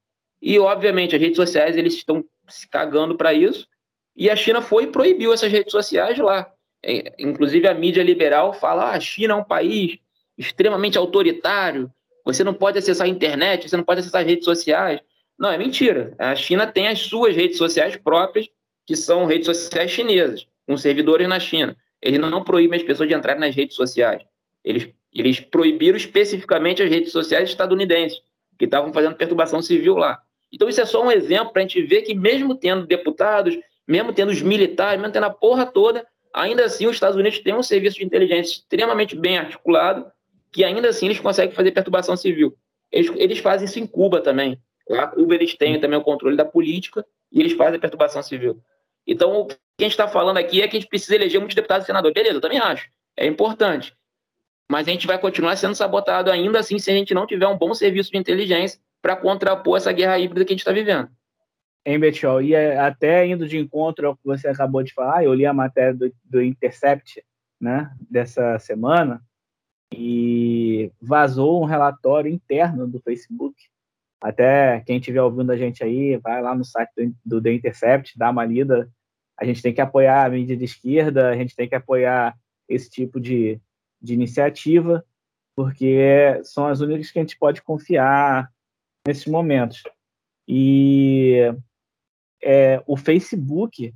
E, 0.41 0.59
obviamente, 0.59 1.15
as 1.15 1.21
redes 1.21 1.37
sociais 1.37 1.77
eles 1.77 1.93
estão 1.93 2.25
se 2.49 2.67
cagando 2.67 3.15
para 3.15 3.33
isso. 3.33 3.67
E 4.15 4.29
a 4.29 4.35
China 4.35 4.61
foi 4.61 4.83
e 4.83 4.87
proibiu 4.87 5.31
essas 5.31 5.51
redes 5.51 5.71
sociais 5.71 6.17
lá. 6.17 6.51
É, 6.85 7.13
inclusive, 7.17 7.67
a 7.67 7.73
mídia 7.73 8.03
liberal 8.03 8.53
fala: 8.53 8.91
ah, 8.91 8.95
a 8.95 8.99
China 8.99 9.33
é 9.33 9.37
um 9.37 9.43
país 9.43 9.97
extremamente 10.37 10.97
autoritário, 10.97 11.91
você 12.25 12.43
não 12.43 12.53
pode 12.53 12.77
acessar 12.77 13.05
a 13.05 13.09
internet, 13.09 13.69
você 13.69 13.77
não 13.77 13.83
pode 13.83 13.99
acessar 13.99 14.21
as 14.21 14.27
redes 14.27 14.45
sociais. 14.45 14.99
Não, 15.37 15.51
é 15.51 15.57
mentira. 15.57 16.15
A 16.17 16.35
China 16.35 16.65
tem 16.65 16.87
as 16.87 16.99
suas 16.99 17.35
redes 17.35 17.57
sociais 17.57 17.95
próprias, 17.97 18.47
que 18.85 18.95
são 18.95 19.25
redes 19.25 19.45
sociais 19.45 19.91
chinesas, 19.91 20.47
com 20.65 20.77
servidores 20.77 21.27
na 21.27 21.39
China. 21.39 21.75
Eles 22.01 22.19
não 22.19 22.43
proíbem 22.43 22.79
as 22.79 22.85
pessoas 22.85 23.09
de 23.09 23.15
entrarem 23.15 23.41
nas 23.41 23.55
redes 23.55 23.75
sociais. 23.75 24.21
Eles, 24.63 24.89
eles 25.13 25.39
proibiram 25.39 25.97
especificamente 25.97 26.81
as 26.81 26.89
redes 26.89 27.11
sociais 27.11 27.49
estadunidenses, 27.49 28.21
que 28.57 28.65
estavam 28.65 28.93
fazendo 28.93 29.15
perturbação 29.15 29.61
civil 29.61 29.95
lá. 29.95 30.19
Então, 30.51 30.69
isso 30.69 30.79
é 30.79 30.85
só 30.85 31.03
um 31.03 31.11
exemplo 31.11 31.51
para 31.51 31.61
a 31.61 31.65
gente 31.65 31.81
ver 31.81 32.03
que, 32.03 32.13
mesmo 32.13 32.55
tendo 32.55 32.85
deputados, 32.85 33.57
mesmo 33.87 34.13
tendo 34.13 34.31
os 34.31 34.41
militares, 34.41 34.99
mesmo 34.99 35.11
tendo 35.11 35.25
a 35.25 35.29
porra 35.29 35.65
toda, 35.65 36.05
ainda 36.33 36.65
assim 36.65 36.87
os 36.87 36.95
Estados 36.95 37.15
Unidos 37.15 37.39
têm 37.39 37.53
um 37.53 37.63
serviço 37.63 37.97
de 37.97 38.05
inteligência 38.05 38.53
extremamente 38.53 39.15
bem 39.15 39.37
articulado, 39.37 40.11
que 40.51 40.63
ainda 40.63 40.89
assim 40.89 41.05
eles 41.05 41.19
conseguem 41.19 41.55
fazer 41.55 41.71
perturbação 41.71 42.17
civil. 42.17 42.57
Eles, 42.91 43.11
eles 43.15 43.39
fazem 43.39 43.65
isso 43.65 43.79
em 43.79 43.87
Cuba 43.87 44.21
também. 44.21 44.59
Lá, 44.89 45.07
Cuba 45.07 45.35
eles 45.35 45.55
têm 45.55 45.79
também 45.79 45.97
o 45.97 46.03
controle 46.03 46.35
da 46.35 46.45
política 46.45 47.05
e 47.31 47.39
eles 47.39 47.53
fazem 47.53 47.79
perturbação 47.79 48.21
civil. 48.21 48.59
Então, 49.05 49.41
o 49.41 49.45
que 49.47 49.55
a 49.79 49.83
gente 49.83 49.91
está 49.91 50.07
falando 50.07 50.37
aqui 50.37 50.61
é 50.61 50.67
que 50.67 50.77
a 50.77 50.79
gente 50.79 50.89
precisa 50.89 51.15
eleger 51.15 51.39
muitos 51.39 51.55
deputados 51.55 51.85
e 51.85 51.87
senadores. 51.87 52.13
Beleza, 52.13 52.37
eu 52.37 52.41
também 52.41 52.59
acho. 52.59 52.89
É 53.17 53.25
importante. 53.25 53.95
Mas 54.69 54.87
a 54.87 54.91
gente 54.91 55.07
vai 55.07 55.17
continuar 55.17 55.55
sendo 55.55 55.75
sabotado 55.75 56.31
ainda 56.31 56.59
assim 56.59 56.79
se 56.79 56.89
a 56.89 56.93
gente 56.93 57.13
não 57.13 57.27
tiver 57.27 57.47
um 57.47 57.57
bom 57.57 57.73
serviço 57.73 58.11
de 58.11 58.17
inteligência 58.17 58.79
para 59.01 59.15
contrapor 59.15 59.77
essa 59.77 59.91
guerra 59.91 60.17
híbrida 60.17 60.45
que 60.45 60.53
a 60.53 60.55
gente 60.55 60.61
está 60.61 60.71
vivendo. 60.71 61.09
Em 61.85 61.99
Betiol, 61.99 62.41
e 62.41 62.53
é 62.53 62.77
até 62.79 63.27
indo 63.27 63.45
de 63.45 63.57
encontro 63.57 64.07
ao 64.07 64.15
que 64.15 64.23
você 64.23 64.47
acabou 64.47 64.81
de 64.83 64.93
falar, 64.93 65.23
eu 65.23 65.33
li 65.33 65.45
a 65.45 65.53
matéria 65.53 65.93
do, 65.93 66.13
do 66.23 66.41
Intercept 66.41 67.21
né, 67.59 67.93
dessa 68.09 68.57
semana 68.59 69.21
e 69.93 70.91
vazou 71.01 71.61
um 71.61 71.65
relatório 71.65 72.31
interno 72.31 72.87
do 72.87 73.01
Facebook. 73.01 73.55
Até 74.21 74.79
quem 74.81 74.97
estiver 74.97 75.21
ouvindo 75.21 75.51
a 75.51 75.57
gente 75.57 75.83
aí, 75.83 76.17
vai 76.17 76.41
lá 76.41 76.55
no 76.55 76.63
site 76.63 76.89
do, 76.95 77.15
do 77.25 77.41
The 77.41 77.53
Intercept, 77.53 78.17
dá 78.17 78.29
uma 78.29 78.45
lida. 78.45 78.89
A 79.37 79.45
gente 79.45 79.61
tem 79.61 79.73
que 79.73 79.81
apoiar 79.81 80.25
a 80.25 80.29
mídia 80.29 80.55
de 80.55 80.63
esquerda, 80.63 81.29
a 81.29 81.35
gente 81.35 81.55
tem 81.55 81.67
que 81.67 81.75
apoiar 81.75 82.35
esse 82.67 82.89
tipo 82.89 83.19
de, 83.19 83.59
de 84.01 84.13
iniciativa, 84.13 85.05
porque 85.55 86.39
são 86.43 86.65
as 86.65 86.79
únicas 86.79 87.11
que 87.11 87.19
a 87.19 87.21
gente 87.21 87.37
pode 87.37 87.61
confiar 87.61 88.49
nesses 89.05 89.25
momentos. 89.25 89.83
E 90.47 91.53
é, 92.43 92.83
o 92.85 92.97
Facebook 92.97 93.93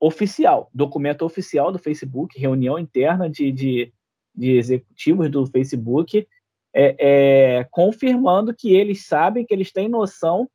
oficial, 0.00 0.70
documento 0.74 1.22
oficial 1.22 1.72
do 1.72 1.78
Facebook, 1.78 2.38
reunião 2.38 2.78
interna 2.78 3.28
de, 3.28 3.50
de, 3.50 3.92
de 4.34 4.52
executivos 4.52 5.30
do 5.30 5.46
Facebook, 5.46 6.26
é, 6.74 6.96
é, 6.98 7.64
confirmando 7.70 8.54
que 8.54 8.74
eles 8.74 9.06
sabem, 9.06 9.44
que 9.44 9.54
eles 9.54 9.72
têm 9.72 9.88
noção 9.88 10.48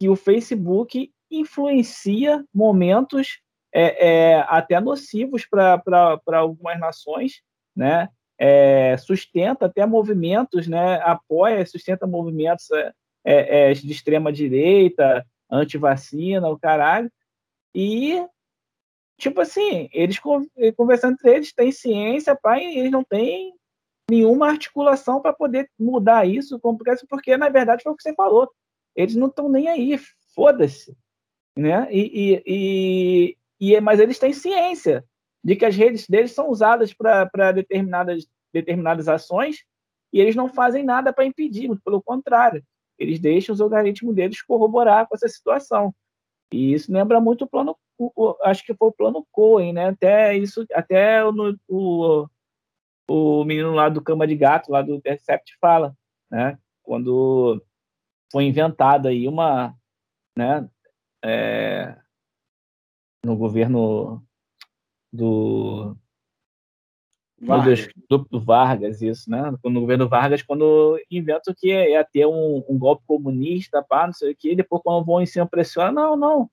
que 0.00 0.08
o 0.08 0.16
Facebook 0.16 1.10
influencia 1.30 2.44
momentos 2.52 3.40
é, 3.72 4.08
é 4.08 4.40
até 4.48 4.80
nocivos 4.80 5.46
para 5.46 6.20
algumas 6.38 6.78
nações, 6.78 7.42
né? 7.74 8.08
é, 8.38 8.96
sustenta 8.98 9.66
até 9.66 9.86
movimentos, 9.86 10.66
né, 10.66 11.00
apoia, 11.02 11.64
sustenta 11.64 12.06
movimentos 12.06 12.66
é, 13.24 13.72
de 13.72 13.90
extrema 13.90 14.32
direita, 14.32 15.26
anti-vacina, 15.50 16.48
o 16.48 16.58
caralho, 16.58 17.10
e 17.74 18.24
tipo 19.18 19.40
assim, 19.40 19.88
eles 19.92 20.18
conversando 20.76 21.14
entre 21.14 21.34
eles, 21.34 21.52
têm 21.52 21.72
ciência, 21.72 22.36
pai, 22.36 22.64
eles 22.64 22.90
não 22.90 23.02
têm 23.02 23.54
nenhuma 24.10 24.48
articulação 24.48 25.20
para 25.20 25.32
poder 25.32 25.70
mudar 25.78 26.26
isso, 26.26 26.60
porque 27.08 27.36
na 27.36 27.48
verdade 27.48 27.82
foi 27.82 27.92
o 27.92 27.96
que 27.96 28.02
você 28.02 28.14
falou, 28.14 28.50
eles 28.94 29.16
não 29.16 29.26
estão 29.26 29.48
nem 29.48 29.68
aí, 29.68 29.98
foda-se, 30.34 30.96
né? 31.56 31.88
E, 31.90 32.42
e, 32.46 33.36
e, 33.60 33.72
e, 33.74 33.80
mas 33.80 34.00
eles 34.00 34.18
têm 34.18 34.32
ciência, 34.32 35.04
de 35.42 35.54
que 35.54 35.64
as 35.64 35.76
redes 35.76 36.08
deles 36.08 36.32
são 36.32 36.50
usadas 36.50 36.92
para 36.92 37.52
determinadas, 37.52 38.26
determinadas 38.52 39.08
ações 39.08 39.64
e 40.12 40.20
eles 40.20 40.34
não 40.34 40.48
fazem 40.48 40.84
nada 40.84 41.12
para 41.12 41.24
impedir, 41.24 41.70
pelo 41.84 42.02
contrário, 42.02 42.64
eles 42.98 43.18
deixam 43.18 43.52
os 43.52 43.60
algoritmos 43.60 44.14
deles 44.14 44.42
corroborar 44.42 45.06
com 45.08 45.14
essa 45.14 45.28
situação. 45.28 45.94
E 46.52 46.72
isso 46.72 46.92
lembra 46.92 47.20
muito 47.20 47.44
o 47.44 47.48
plano, 47.48 47.76
o, 47.98 48.36
acho 48.42 48.64
que 48.64 48.74
foi 48.74 48.88
o 48.88 48.92
plano 48.92 49.26
Cohen, 49.32 49.72
né? 49.72 49.88
Até 49.88 50.36
isso, 50.36 50.64
até 50.72 51.22
no, 51.30 51.58
o, 51.68 52.28
o 53.08 53.44
menino 53.44 53.72
lá 53.72 53.88
do 53.88 54.02
Cama 54.02 54.26
de 54.26 54.36
Gato, 54.36 54.70
lá 54.70 54.82
do 54.82 54.94
Intercept, 54.94 55.56
fala, 55.60 55.96
né? 56.30 56.58
Quando 56.82 57.62
foi 58.30 58.44
inventada 58.44 59.08
aí 59.08 59.26
uma, 59.28 59.74
né? 60.36 60.68
É, 61.24 61.96
no 63.24 63.36
governo 63.36 64.24
do 65.12 65.96
Vargas. 67.40 67.88
Do, 68.08 68.18
do, 68.18 68.40
Vargas, 68.40 69.02
isso, 69.02 69.30
né? 69.30 69.52
No 69.62 69.80
governo 69.80 70.08
Vargas, 70.08 70.42
quando 70.42 70.98
inventam 71.10 71.54
que 71.54 71.68
ia 71.68 72.02
ter 72.04 72.26
um, 72.26 72.64
um, 72.68 72.78
golpe 72.78 73.04
comunista, 73.06 73.82
pá, 73.82 74.06
não 74.06 74.12
sei 74.12 74.32
o 74.32 74.36
quê, 74.36 74.52
e 74.52 74.56
depois 74.56 74.82
quando 74.82 75.04
vão 75.04 75.20
em 75.20 75.26
cima 75.26 75.46
pressiona, 75.46 75.92
não, 75.92 76.16
não, 76.16 76.50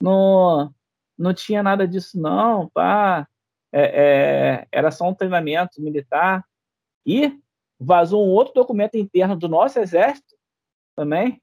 não, 0.00 0.74
não 1.16 1.34
tinha 1.34 1.62
nada 1.62 1.86
disso, 1.86 2.20
não, 2.20 2.68
pá, 2.70 3.28
é, 3.72 3.82
é, 3.82 4.68
era 4.72 4.90
só 4.90 5.08
um 5.08 5.14
treinamento 5.14 5.80
militar. 5.80 6.44
E 7.06 7.38
vazou 7.78 8.26
um 8.26 8.30
outro 8.30 8.54
documento 8.54 8.96
interno 8.96 9.36
do 9.36 9.48
nosso 9.48 9.78
exército 9.78 10.34
também, 10.96 11.40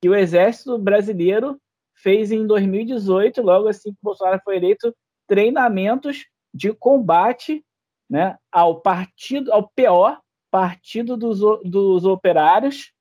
que 0.00 0.08
o 0.08 0.14
exército 0.14 0.78
brasileiro 0.78 1.60
fez 1.94 2.32
em 2.32 2.46
2018, 2.46 3.40
logo 3.42 3.68
assim 3.68 3.92
que 3.92 3.98
o 4.00 4.04
Bolsonaro 4.04 4.40
foi 4.44 4.56
eleito, 4.56 4.94
treinamentos 5.26 6.26
de 6.52 6.72
combate 6.72 7.64
né, 8.08 8.38
ao 8.50 8.80
partido, 8.80 9.52
ao 9.52 9.68
pior 9.68 10.20
partido 10.50 11.16
dos, 11.16 11.40
dos 11.64 12.04
operários, 12.04 12.92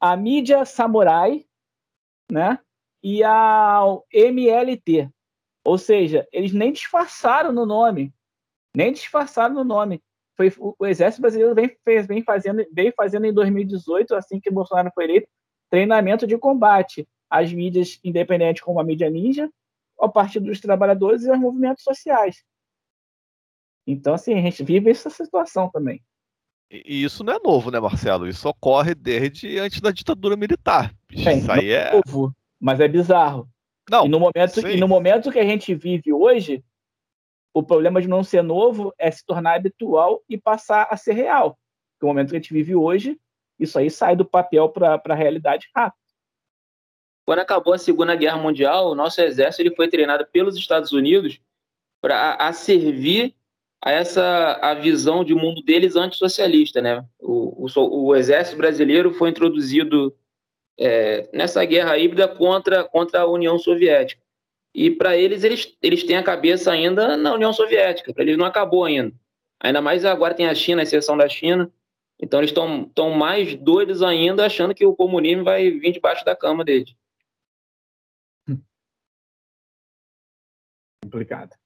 à 0.00 0.16
mídia 0.16 0.64
samurai, 0.64 1.44
né, 2.30 2.58
e 3.02 3.22
ao 3.22 4.04
MLT. 4.12 5.08
Ou 5.64 5.78
seja, 5.78 6.26
eles 6.32 6.52
nem 6.52 6.72
disfarçaram 6.72 7.52
no 7.52 7.64
nome, 7.64 8.12
nem 8.74 8.92
disfarçaram 8.92 9.54
no 9.54 9.64
nome. 9.64 10.02
Foi, 10.36 10.52
o 10.58 10.86
Exército 10.86 11.22
Brasileiro 11.22 11.54
vem, 11.54 11.76
fez, 11.84 12.06
vem, 12.06 12.22
fazendo, 12.22 12.64
vem 12.72 12.92
fazendo 12.92 13.26
em 13.26 13.32
2018, 13.32 14.14
assim 14.14 14.40
que 14.40 14.50
Bolsonaro 14.50 14.90
foi 14.94 15.04
eleito, 15.04 15.28
treinamento 15.68 16.26
de 16.26 16.38
combate 16.38 17.06
às 17.28 17.52
mídias 17.52 17.98
independentes 18.02 18.62
como 18.62 18.80
a 18.80 18.84
mídia 18.84 19.10
ninja 19.10 19.50
ao 19.98 20.10
Partido 20.10 20.46
dos 20.46 20.60
Trabalhadores 20.60 21.24
e 21.24 21.30
aos 21.30 21.38
movimentos 21.38 21.82
sociais. 21.82 22.44
Então, 23.90 24.12
assim, 24.12 24.34
a 24.34 24.42
gente 24.42 24.62
vive 24.62 24.90
essa 24.90 25.08
situação 25.08 25.70
também. 25.70 26.02
E 26.70 27.02
isso 27.02 27.24
não 27.24 27.32
é 27.32 27.38
novo, 27.42 27.70
né, 27.70 27.80
Marcelo? 27.80 28.28
Isso 28.28 28.46
ocorre 28.46 28.94
desde 28.94 29.58
antes 29.58 29.80
da 29.80 29.90
ditadura 29.90 30.36
militar. 30.36 30.94
Sim, 31.10 31.38
isso 31.38 31.50
aí 31.50 31.70
é 31.70 31.92
novo, 31.92 32.36
mas 32.60 32.80
é 32.80 32.86
bizarro. 32.86 33.48
Não, 33.90 34.04
e 34.04 34.08
no 34.10 34.20
momento 34.20 34.60
sim. 34.60 34.68
e 34.68 34.76
no 34.76 34.86
momento 34.86 35.32
que 35.32 35.38
a 35.38 35.44
gente 35.44 35.74
vive 35.74 36.12
hoje, 36.12 36.62
o 37.54 37.62
problema 37.62 38.02
de 38.02 38.08
não 38.08 38.22
ser 38.22 38.42
novo 38.42 38.92
é 38.98 39.10
se 39.10 39.24
tornar 39.24 39.54
habitual 39.54 40.22
e 40.28 40.36
passar 40.36 40.86
a 40.90 40.96
ser 40.98 41.14
real. 41.14 41.58
No 42.02 42.08
momento 42.08 42.28
que 42.28 42.36
a 42.36 42.38
gente 42.38 42.52
vive 42.52 42.74
hoje, 42.74 43.18
isso 43.58 43.78
aí 43.78 43.90
sai 43.90 44.14
do 44.14 44.26
papel 44.26 44.68
para 44.68 45.00
a 45.02 45.14
realidade 45.14 45.70
rápido. 45.74 45.96
Quando 47.24 47.38
acabou 47.38 47.72
a 47.72 47.78
Segunda 47.78 48.14
Guerra 48.14 48.36
Mundial, 48.36 48.90
o 48.90 48.94
nosso 48.94 49.22
exército 49.22 49.62
ele 49.62 49.74
foi 49.74 49.88
treinado 49.88 50.26
pelos 50.26 50.56
Estados 50.56 50.92
Unidos 50.92 51.40
para 52.02 52.52
servir 52.52 53.37
a 53.80 53.92
essa 53.92 54.58
a 54.60 54.74
visão 54.74 55.24
de 55.24 55.34
mundo 55.34 55.62
deles 55.62 55.96
antissocialista, 55.96 56.80
né? 56.80 57.04
O, 57.18 57.66
o, 57.66 58.06
o 58.06 58.16
exército 58.16 58.56
brasileiro 58.56 59.12
foi 59.14 59.30
introduzido 59.30 60.16
é, 60.78 61.28
nessa 61.32 61.64
guerra 61.64 61.96
híbrida 61.98 62.28
contra, 62.28 62.84
contra 62.84 63.20
a 63.20 63.26
União 63.26 63.58
Soviética. 63.58 64.22
E 64.74 64.90
para 64.90 65.16
eles, 65.16 65.44
eles, 65.44 65.76
eles 65.82 66.04
têm 66.04 66.16
a 66.16 66.22
cabeça 66.22 66.70
ainda 66.70 67.16
na 67.16 67.34
União 67.34 67.52
Soviética, 67.52 68.12
para 68.12 68.22
eles 68.22 68.36
não 68.36 68.44
acabou 68.44 68.84
ainda. 68.84 69.12
Ainda 69.60 69.80
mais 69.80 70.04
agora 70.04 70.34
tem 70.34 70.46
a 70.46 70.54
China, 70.54 70.82
a 70.82 70.84
exceção 70.84 71.16
da 71.16 71.28
China. 71.28 71.70
Então 72.20 72.40
eles 72.40 72.50
estão 72.50 73.10
mais 73.10 73.54
doidos 73.56 74.02
ainda, 74.02 74.44
achando 74.46 74.74
que 74.74 74.84
o 74.84 74.94
comunismo 74.94 75.44
vai 75.44 75.70
vir 75.70 75.92
debaixo 75.92 76.24
da 76.24 76.36
cama 76.36 76.64
deles. 76.64 76.94
Complicado. 81.02 81.56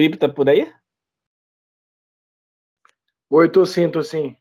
Felipe, 0.00 0.16
tá 0.16 0.30
por 0.30 0.48
aí? 0.48 0.72
Oi, 3.28 3.50
tô 3.50 3.66
sim, 3.66 3.90
tô 3.90 4.02
sim. 4.02 4.34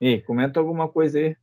E 0.00 0.22
comenta 0.22 0.58
alguma 0.58 0.88
coisa 0.88 1.18
aí. 1.18 1.36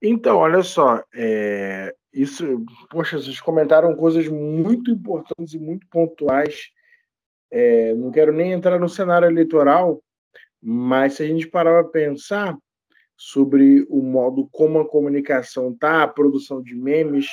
Então, 0.00 0.38
olha 0.38 0.62
só, 0.62 1.04
é, 1.12 1.94
isso, 2.10 2.64
poxa, 2.88 3.18
vocês 3.18 3.42
comentaram 3.42 3.94
coisas 3.94 4.26
muito 4.26 4.90
importantes 4.90 5.52
e 5.52 5.58
muito 5.58 5.86
pontuais. 5.88 6.70
É, 7.50 7.92
não 7.92 8.10
quero 8.10 8.32
nem 8.32 8.52
entrar 8.52 8.80
no 8.80 8.88
cenário 8.88 9.28
eleitoral, 9.28 10.02
mas 10.62 11.12
se 11.12 11.24
a 11.24 11.26
gente 11.26 11.46
parar 11.46 11.82
para 11.82 11.92
pensar 11.92 12.56
sobre 13.18 13.86
o 13.90 14.00
modo 14.00 14.48
como 14.50 14.78
a 14.78 14.88
comunicação 14.88 15.76
tá, 15.76 16.04
a 16.04 16.08
produção 16.08 16.62
de 16.62 16.74
memes, 16.74 17.26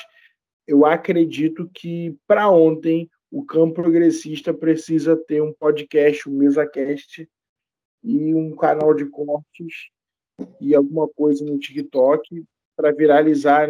eu 0.68 0.86
acredito 0.86 1.70
que 1.74 2.18
para 2.28 2.50
ontem 2.50 3.10
o 3.34 3.44
campo 3.44 3.82
progressista 3.82 4.54
precisa 4.54 5.18
ter 5.18 5.42
um 5.42 5.52
podcast, 5.52 6.30
um 6.30 6.34
MesaCast 6.34 7.28
e 8.04 8.36
um 8.36 8.56
canal 8.56 8.94
de 8.94 9.08
cortes 9.08 9.90
e 10.62 10.76
alguma 10.76 11.08
coisa 11.08 11.44
no 11.44 11.58
TikTok 11.58 12.46
para 12.76 12.92
viralizar 12.92 13.68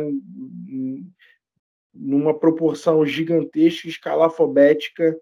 numa 1.94 2.38
proporção 2.38 3.06
gigantesca, 3.06 3.88
escalafobética, 3.88 5.18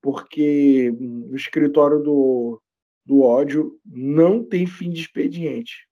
porque 0.00 0.94
o 1.28 1.34
escritório 1.34 1.98
do, 1.98 2.62
do 3.04 3.22
ódio 3.22 3.76
não 3.84 4.44
tem 4.44 4.68
fim 4.68 4.90
de 4.90 5.00
expediente. 5.00 5.88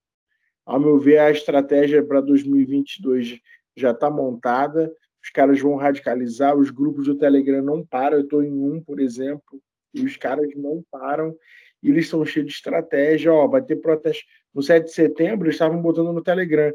Ao 0.65 0.79
meu 0.79 1.01
ver, 1.01 1.19
a 1.19 1.33
estratégia 1.33 2.05
para 2.05 2.21
2022 2.21 3.41
já 3.77 3.91
está 3.91 4.09
montada, 4.09 4.95
os 5.29 5.31
caras 5.31 5.61
vão 5.61 5.77
radicalizar, 5.77 6.57
os 6.57 6.71
grupos 6.71 7.05
do 7.05 7.15
Telegram 7.15 7.61
não 7.61 7.85
param, 7.85 8.17
eu 8.17 8.25
estou 8.25 8.43
em 8.43 8.51
um, 8.51 8.83
por 8.83 8.99
exemplo, 8.99 9.61
e 9.93 10.03
os 10.03 10.17
caras 10.17 10.49
não 10.57 10.83
param, 10.91 11.37
e 11.83 11.91
eles 11.91 12.07
estão 12.07 12.25
cheios 12.25 12.49
de 12.49 12.55
estratégia, 12.55 13.31
ó, 13.31 13.47
vai 13.47 13.63
ter 13.63 13.77
protesto. 13.77 14.25
No 14.55 14.63
7 14.63 14.87
de 14.87 14.93
setembro, 14.93 15.47
eles 15.47 15.57
estavam 15.57 15.83
botando 15.83 16.15
no 16.15 16.23
Telegram, 16.23 16.73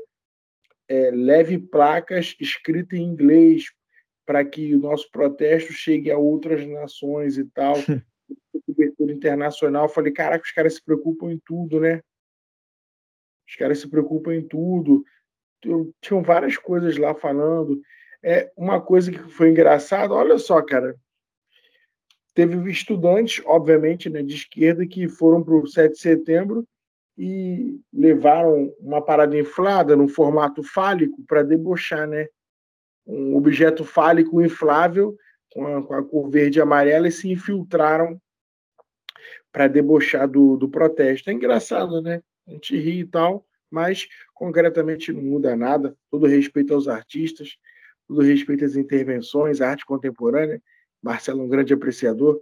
é, 0.87 1.09
leve 1.09 1.57
placas 1.57 2.35
escritas 2.39 2.99
em 2.99 3.03
inglês 3.03 3.65
para 4.23 4.45
que 4.45 4.75
o 4.75 4.79
nosso 4.79 5.09
protesto 5.11 5.73
chegue 5.73 6.11
a 6.11 6.17
outras 6.17 6.63
nações 6.67 7.39
e 7.39 7.45
tal. 7.45 7.73
cobertura 8.65 9.11
internacional. 9.11 9.89
Falei, 9.89 10.13
caraca, 10.13 10.45
os 10.45 10.51
caras 10.51 10.75
se 10.75 10.83
preocupam 10.83 11.31
em 11.31 11.41
tudo, 11.43 11.79
né? 11.79 12.01
Os 13.49 13.55
caras 13.55 13.79
se 13.79 13.89
preocupam 13.89 14.33
em 14.33 14.47
tudo. 14.47 15.03
Tinham 16.01 16.21
várias 16.21 16.57
coisas 16.57 16.97
lá 16.97 17.13
falando. 17.15 17.81
É 18.23 18.51
uma 18.55 18.79
coisa 18.79 19.11
que 19.11 19.19
foi 19.19 19.49
engraçada. 19.49 20.13
Olha 20.13 20.37
só, 20.37 20.61
cara. 20.61 20.95
Teve 22.33 22.71
estudantes, 22.71 23.43
obviamente, 23.45 24.09
né, 24.09 24.23
de 24.23 24.33
esquerda 24.33 24.87
que 24.87 25.07
foram 25.07 25.43
para 25.43 25.53
o 25.53 25.67
7 25.67 25.91
de 25.91 25.99
setembro 25.99 26.67
e 27.17 27.79
levaram 27.91 28.73
uma 28.79 29.01
parada 29.03 29.37
inflada 29.37 29.95
no 29.95 30.07
formato 30.07 30.63
fálico 30.63 31.21
para 31.27 31.43
debochar, 31.43 32.07
né? 32.07 32.27
Um 33.05 33.35
objeto 33.35 33.83
fálico 33.83 34.41
inflável 34.41 35.15
com 35.51 35.67
a, 35.67 35.83
com 35.83 35.93
a 35.93 36.03
cor 36.03 36.29
verde 36.29 36.57
e 36.57 36.61
amarela 36.61 37.07
e 37.07 37.11
se 37.11 37.29
infiltraram 37.29 38.19
para 39.51 39.67
debochar 39.67 40.27
do, 40.27 40.57
do 40.57 40.67
protesto. 40.67 41.29
É 41.29 41.33
engraçado, 41.33 42.01
né? 42.01 42.23
A 42.47 42.51
gente 42.51 42.75
ri 42.75 43.01
e 43.01 43.05
tal, 43.05 43.45
mas 43.69 44.07
concretamente 44.33 45.13
não 45.13 45.21
muda 45.21 45.55
nada. 45.55 45.95
Todo 46.09 46.25
respeito 46.25 46.73
aos 46.73 46.87
artistas, 46.87 47.57
todo 48.07 48.21
respeito 48.21 48.65
às 48.65 48.75
intervenções, 48.75 49.61
à 49.61 49.69
arte 49.69 49.85
contemporânea. 49.85 50.61
Marcelo 51.01 51.41
é 51.41 51.43
um 51.43 51.49
grande 51.49 51.73
apreciador, 51.73 52.39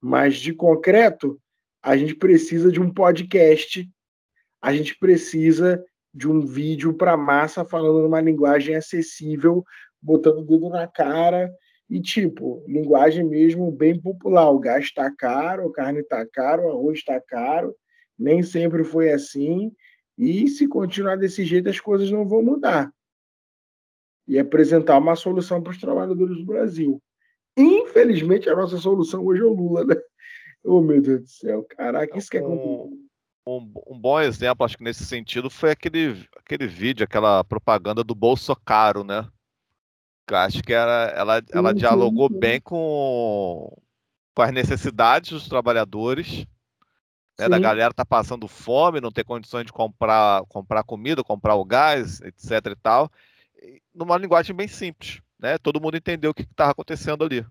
mas 0.00 0.36
de 0.36 0.52
concreto, 0.52 1.40
a 1.82 1.96
gente 1.96 2.14
precisa 2.14 2.70
de 2.70 2.80
um 2.80 2.92
podcast 2.92 3.88
a 4.60 4.74
gente 4.74 4.96
precisa 4.98 5.82
de 6.12 6.28
um 6.28 6.40
vídeo 6.40 6.92
para 6.92 7.16
massa 7.16 7.64
falando 7.64 8.02
numa 8.02 8.20
linguagem 8.20 8.74
acessível, 8.74 9.64
botando 10.02 10.38
o 10.38 10.44
dedo 10.44 10.68
na 10.68 10.86
cara 10.86 11.50
e 11.88 12.00
tipo, 12.00 12.64
linguagem 12.68 13.24
mesmo 13.24 13.70
bem 13.72 13.98
popular. 13.98 14.50
O 14.50 14.58
gás 14.58 14.84
está 14.84 15.10
caro, 15.10 15.68
a 15.68 15.72
carne 15.72 16.00
está 16.00 16.26
caro, 16.26 16.64
o 16.64 16.70
arroz 16.70 16.98
está 16.98 17.20
caro. 17.20 17.74
Nem 18.18 18.42
sempre 18.42 18.84
foi 18.84 19.10
assim. 19.10 19.72
E 20.18 20.46
se 20.48 20.68
continuar 20.68 21.16
desse 21.16 21.44
jeito, 21.44 21.68
as 21.68 21.80
coisas 21.80 22.10
não 22.10 22.28
vão 22.28 22.42
mudar. 22.42 22.92
E 24.30 24.38
apresentar 24.38 24.98
uma 24.98 25.16
solução 25.16 25.62
para 25.62 25.72
os 25.72 25.78
trabalhadores 25.78 26.38
do 26.38 26.44
Brasil. 26.46 27.02
Infelizmente, 27.56 28.48
a 28.48 28.54
nossa 28.54 28.78
solução 28.78 29.24
hoje 29.26 29.42
é 29.42 29.44
o 29.44 29.52
Lula, 29.52 29.84
né? 29.84 29.96
Oh, 30.64 30.80
meu 30.80 31.02
Deus 31.02 31.22
do 31.22 31.28
céu, 31.28 31.64
caraca, 31.64 32.16
isso 32.16 32.30
que 32.30 32.38
é 32.38 32.40
complicado 32.40 33.10
um, 33.46 33.72
um, 33.88 33.98
bom 33.98 34.20
exemplo, 34.20 34.64
acho 34.64 34.76
que 34.76 34.84
nesse 34.84 35.04
sentido, 35.04 35.50
foi 35.50 35.70
aquele, 35.70 36.26
aquele 36.36 36.66
vídeo, 36.66 37.04
aquela 37.04 37.42
propaganda 37.42 38.04
do 38.04 38.14
Bolso 38.14 38.54
Caro, 38.64 39.02
né? 39.04 39.26
Acho 40.30 40.62
que 40.62 40.72
era, 40.72 41.12
ela, 41.16 41.42
ela 41.52 41.74
dialogou 41.74 42.28
bem 42.28 42.60
com, 42.60 43.76
com 44.32 44.42
as 44.42 44.52
necessidades 44.52 45.32
dos 45.32 45.48
trabalhadores, 45.48 46.46
né? 47.36 47.48
da 47.48 47.58
galera 47.58 47.92
tá 47.92 48.04
passando 48.04 48.46
fome, 48.46 49.00
não 49.00 49.10
ter 49.10 49.24
condições 49.24 49.66
de 49.66 49.72
comprar, 49.72 50.44
comprar 50.46 50.84
comida, 50.84 51.24
comprar 51.24 51.56
o 51.56 51.64
gás, 51.64 52.20
etc 52.20 52.66
e 52.66 52.76
tal, 52.76 53.10
numa 53.94 54.16
linguagem 54.16 54.54
bem 54.54 54.68
simples, 54.68 55.20
né? 55.38 55.58
Todo 55.58 55.80
mundo 55.80 55.96
entendeu 55.96 56.30
o 56.30 56.34
que 56.34 56.42
estava 56.42 56.72
acontecendo 56.72 57.24
ali. 57.24 57.44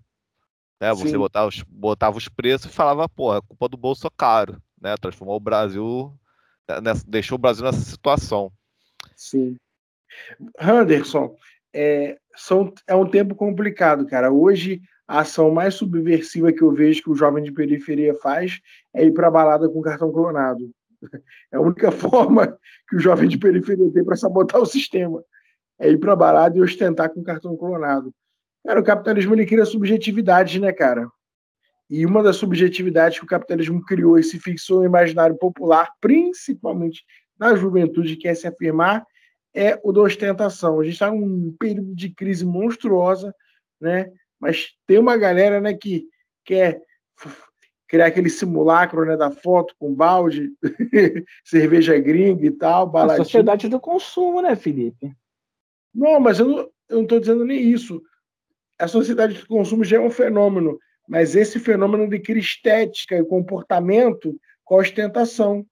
Né? 0.80 0.92
Você 0.94 1.16
botava 1.16 1.48
os, 1.48 1.62
botava 1.62 2.16
os 2.16 2.28
preços 2.28 2.70
e 2.70 2.74
falava, 2.74 3.08
porra, 3.08 3.38
é 3.38 3.42
culpa 3.42 3.68
do 3.68 3.76
bolso 3.76 4.10
caro 4.10 4.60
né? 4.80 4.96
Transformou 4.96 5.36
o 5.36 5.40
Brasil, 5.40 6.12
nessa, 6.82 7.04
deixou 7.06 7.36
o 7.36 7.40
Brasil 7.40 7.64
nessa 7.64 7.80
situação. 7.80 8.50
Sim. 9.14 9.56
Anderson, 10.58 11.36
é, 11.74 12.18
são, 12.34 12.72
é 12.86 12.94
um 12.96 13.08
tempo 13.08 13.34
complicado, 13.34 14.06
cara. 14.06 14.32
Hoje, 14.32 14.80
a 15.06 15.20
ação 15.20 15.50
mais 15.50 15.74
subversiva 15.74 16.52
que 16.52 16.62
eu 16.62 16.72
vejo 16.72 17.02
que 17.02 17.10
o 17.10 17.14
jovem 17.14 17.44
de 17.44 17.52
periferia 17.52 18.14
faz 18.14 18.60
é 18.94 19.04
ir 19.04 19.12
para 19.12 19.30
balada 19.30 19.68
com 19.68 19.82
cartão 19.82 20.10
clonado. 20.10 20.70
É 21.52 21.56
a 21.56 21.60
única 21.60 21.90
forma 21.90 22.58
que 22.88 22.96
o 22.96 23.00
jovem 23.00 23.26
de 23.26 23.38
periferia 23.38 23.90
tem 23.90 24.04
para 24.04 24.16
sabotar 24.16 24.60
o 24.60 24.66
sistema. 24.66 25.24
É 25.80 25.90
ir 25.90 25.98
para 25.98 26.14
balada 26.14 26.56
e 26.56 26.60
ostentar 26.60 27.10
com 27.10 27.22
cartão 27.22 27.56
clonado. 27.56 28.12
Cara, 28.64 28.80
o 28.80 28.84
capitalismo 28.84 29.34
ele 29.34 29.46
cria 29.46 29.64
subjetividade, 29.64 30.60
né, 30.60 30.72
cara? 30.72 31.10
E 31.88 32.06
uma 32.06 32.22
das 32.22 32.36
subjetividades 32.36 33.18
que 33.18 33.24
o 33.24 33.28
capitalismo 33.28 33.82
criou 33.84 34.18
e 34.18 34.22
se 34.22 34.38
fixou 34.38 34.80
no 34.80 34.86
imaginário 34.86 35.36
popular, 35.36 35.90
principalmente 36.00 37.02
na 37.38 37.56
juventude 37.56 38.16
que 38.16 38.22
quer 38.22 38.34
se 38.36 38.46
afirmar, 38.46 39.04
é 39.54 39.80
o 39.82 39.90
da 39.90 40.02
ostentação. 40.02 40.78
A 40.78 40.84
gente 40.84 40.92
está 40.92 41.10
num 41.10 41.56
período 41.58 41.94
de 41.94 42.10
crise 42.10 42.44
monstruosa, 42.44 43.34
né? 43.80 44.12
mas 44.38 44.68
tem 44.86 44.98
uma 44.98 45.16
galera 45.16 45.60
né, 45.60 45.74
que 45.74 46.06
quer 46.44 46.80
criar 47.88 48.06
aquele 48.06 48.30
simulacro 48.30 49.04
né, 49.04 49.16
da 49.16 49.30
foto 49.30 49.74
com 49.78 49.92
balde, 49.92 50.50
cerveja 51.44 51.98
gringa 51.98 52.46
e 52.46 52.50
tal. 52.50 52.86
Baladinho. 52.86 53.22
A 53.22 53.24
sociedade 53.24 53.68
do 53.68 53.80
consumo, 53.80 54.40
né, 54.40 54.54
Felipe? 54.54 55.12
Não, 55.94 56.20
mas 56.20 56.38
eu 56.38 56.70
não 56.88 57.02
estou 57.02 57.20
dizendo 57.20 57.44
nem 57.44 57.70
isso. 57.70 58.02
A 58.78 58.88
sociedade 58.88 59.34
do 59.34 59.46
consumo 59.46 59.84
já 59.84 59.96
é 59.96 60.00
um 60.00 60.10
fenômeno 60.10 60.78
mas 61.10 61.34
esse 61.34 61.58
fenômeno 61.58 62.08
de 62.08 62.22
estética 62.38 63.16
e 63.16 63.24
comportamento 63.24 64.38
com 64.64 64.76
a 64.76 64.78
ostentação, 64.78 65.66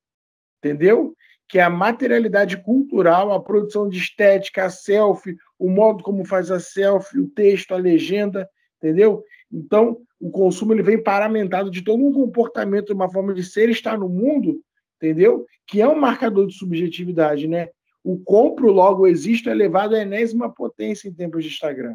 entendeu? 0.59 1.15
Que 1.49 1.61
é 1.61 1.63
a 1.63 1.71
materialidade 1.71 2.57
cultural, 2.61 3.31
a 3.33 3.41
produção 3.41 3.89
de 3.89 3.99
estética, 3.99 4.65
a 4.65 4.69
selfie, 4.69 5.37
o 5.57 5.71
modo 5.71 6.03
como 6.03 6.25
faz 6.25 6.51
a 6.51 6.59
selfie, 6.59 7.21
o 7.21 7.29
texto, 7.29 7.71
a 7.71 7.77
legenda, 7.77 8.51
entendeu? 8.79 9.23
Então, 9.51 9.99
o 10.19 10.29
consumo 10.29 10.73
ele 10.73 10.83
vem 10.83 11.01
paramentado 11.01 11.71
de 11.71 11.83
todo 11.83 12.05
um 12.05 12.13
comportamento, 12.13 12.93
uma 12.93 13.09
forma 13.09 13.33
de 13.33 13.45
ser 13.45 13.71
estar 13.71 13.97
no 13.97 14.09
mundo, 14.09 14.61
entendeu? 14.97 15.47
Que 15.69 15.81
é 15.81 15.87
um 15.87 16.01
marcador 16.01 16.49
de 16.49 16.55
subjetividade, 16.55 17.47
né? 17.47 17.69
O 18.09 18.19
compro, 18.25 18.73
logo 18.73 19.07
existo, 19.07 19.51
é 19.51 19.53
elevado 19.53 19.95
à 19.95 19.99
enésima 19.99 20.51
potência 20.51 21.07
em 21.07 21.13
tempos 21.13 21.45
de 21.45 21.51
Instagram. 21.51 21.95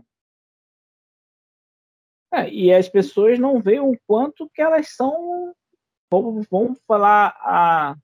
É, 2.32 2.48
e 2.52 2.72
as 2.72 2.88
pessoas 2.88 3.40
não 3.40 3.60
veem 3.60 3.80
o 3.80 3.98
quanto 4.06 4.48
que 4.54 4.62
elas 4.62 4.90
são. 4.90 5.56
Vamos, 6.12 6.46
vamos 6.52 6.80
falar 6.88 7.36
a. 7.40 7.96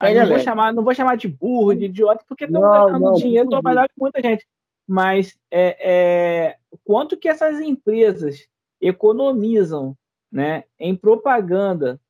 Aí 0.00 0.12
não, 0.12 0.26
vou 0.26 0.40
chamar, 0.40 0.74
não 0.74 0.82
vou 0.82 0.92
chamar 0.92 1.16
de 1.16 1.28
burro, 1.28 1.72
de 1.72 1.84
idiota, 1.84 2.24
porque 2.26 2.46
estão 2.46 2.62
gastando 2.62 3.14
dinheiro 3.14 3.48
trabalhar 3.48 3.88
com 3.90 4.00
muita 4.00 4.20
gente. 4.20 4.44
Mas 4.84 5.38
é, 5.52 5.76
é, 5.80 6.56
quanto 6.82 7.16
que 7.16 7.28
essas 7.28 7.60
empresas 7.60 8.48
economizam 8.80 9.96
né, 10.32 10.64
em 10.80 10.96
propaganda, 10.96 12.00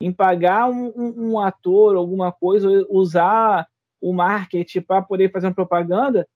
em 0.00 0.12
pagar 0.12 0.70
um, 0.70 0.92
um, 0.94 1.30
um 1.32 1.40
ator, 1.40 1.96
alguma 1.96 2.30
coisa, 2.30 2.86
usar 2.88 3.68
o 4.08 4.12
marketing 4.12 4.82
para 4.82 5.02
poder 5.02 5.32
fazer 5.32 5.48
uma 5.48 5.54
propaganda, 5.54 6.26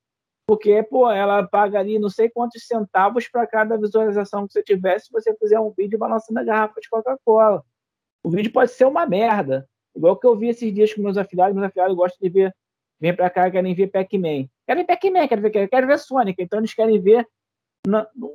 Porque, 0.50 0.82
pô, 0.82 1.08
ela 1.08 1.46
paga 1.46 1.78
ali 1.78 1.96
não 1.96 2.08
sei 2.08 2.28
quantos 2.28 2.66
centavos 2.66 3.28
para 3.28 3.46
cada 3.46 3.78
visualização 3.78 4.48
que 4.48 4.52
você 4.52 4.60
tiver 4.64 4.98
se 4.98 5.08
você 5.12 5.32
fizer 5.36 5.60
um 5.60 5.70
vídeo 5.70 5.96
balançando 5.96 6.40
a 6.40 6.42
garrafa 6.42 6.80
de 6.80 6.88
Coca-Cola. 6.88 7.62
O 8.20 8.28
vídeo 8.30 8.52
pode 8.52 8.72
ser 8.72 8.84
uma 8.84 9.06
merda. 9.06 9.64
Igual 9.94 10.16
que 10.16 10.26
eu 10.26 10.36
vi 10.36 10.48
esses 10.48 10.74
dias 10.74 10.92
com 10.92 11.02
meus 11.02 11.16
afiliados, 11.16 11.54
meus 11.54 11.68
afiliados 11.68 11.96
gostam 11.96 12.18
de 12.20 12.28
ver, 12.28 12.52
vem 12.98 13.14
pra 13.14 13.30
cá, 13.30 13.48
querem 13.48 13.72
ver 13.76 13.92
Pac-Man. 13.92 14.48
Querem 14.66 14.84
Pac-Man, 14.84 15.28
querem 15.28 15.42
ver, 15.42 15.68
querem 15.68 15.86
ver 15.86 15.98
Sonic. 16.00 16.42
Então 16.42 16.58
eles 16.58 16.74
querem 16.74 17.00
ver 17.00 17.24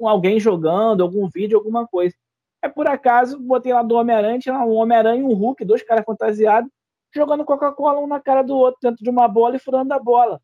alguém 0.01 0.39
jogando, 0.39 1.03
algum 1.03 1.27
vídeo, 1.27 1.57
alguma 1.57 1.85
coisa. 1.85 2.15
É 2.61 2.69
por 2.69 2.87
acaso, 2.87 3.37
botei 3.41 3.73
lá 3.73 3.83
do 3.83 3.95
Homem-Aranha, 3.95 4.39
um 4.65 4.75
Homem-Aranha 4.75 5.19
e 5.19 5.23
um 5.25 5.33
Hulk, 5.33 5.65
dois 5.65 5.83
caras 5.83 6.05
fantasiados, 6.05 6.71
jogando 7.15 7.45
Coca-Cola 7.45 7.99
um 7.99 8.07
na 8.07 8.19
cara 8.19 8.43
do 8.43 8.55
outro, 8.55 8.79
dentro 8.81 9.03
de 9.03 9.09
uma 9.09 9.27
bola 9.27 9.55
e 9.55 9.59
furando 9.59 9.93
a 9.93 9.99
bola. 9.99 10.41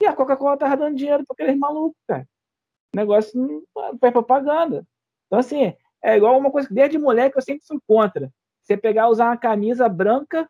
E 0.00 0.06
a 0.06 0.14
Coca-Cola 0.14 0.56
tava 0.56 0.76
dando 0.76 0.96
dinheiro 0.96 1.24
para 1.24 1.34
aqueles 1.34 1.58
malucos, 1.58 2.00
cara. 2.08 2.26
O 2.94 2.96
negócio 2.96 3.40
não 3.40 3.62
faz 4.00 4.12
propaganda. 4.12 4.86
Então, 5.26 5.38
assim, 5.38 5.74
é 6.02 6.16
igual 6.16 6.36
uma 6.38 6.50
coisa 6.50 6.68
que 6.68 6.74
desde 6.74 6.98
moleque 6.98 7.38
eu 7.38 7.42
sempre 7.42 7.64
fui 7.66 7.78
contra. 7.86 8.32
Você 8.62 8.76
pegar 8.76 9.08
usar 9.08 9.26
uma 9.26 9.36
camisa 9.36 9.88
branca, 9.88 10.48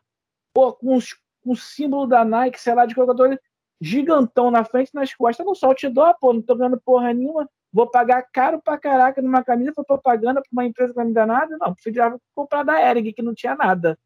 pô, 0.53 0.73
com, 0.73 0.95
os, 0.95 1.13
com 1.43 1.51
o 1.51 1.55
símbolo 1.55 2.07
da 2.07 2.25
Nike, 2.25 2.59
sei 2.59 2.73
lá, 2.73 2.85
de 2.85 2.93
jogador 2.93 3.39
gigantão 3.79 4.49
na 4.49 4.63
frente 4.63 4.91
nas 4.93 5.13
costas. 5.13 5.45
Não 5.45 5.55
só 5.55 5.67
outdoor, 5.67 6.15
pô, 6.19 6.33
não 6.33 6.41
tô 6.41 6.55
ganhando 6.55 6.81
porra 6.81 7.13
nenhuma. 7.13 7.49
Vou 7.71 7.89
pagar 7.89 8.21
caro 8.31 8.61
pra 8.61 8.77
caraca 8.77 9.21
numa 9.21 9.43
camisa, 9.43 9.73
foi 9.73 9.83
propaganda 9.83 10.41
pra 10.41 10.49
uma 10.51 10.65
empresa 10.65 10.93
que 10.93 10.99
não 10.99 11.07
me 11.07 11.13
dá 11.13 11.25
nada. 11.25 11.57
Não, 11.59 11.73
prefiro 11.73 12.21
comprar 12.35 12.63
da 12.63 12.79
Eric, 12.89 13.13
que 13.13 13.21
não 13.21 13.33
tinha 13.33 13.55
nada. 13.55 13.97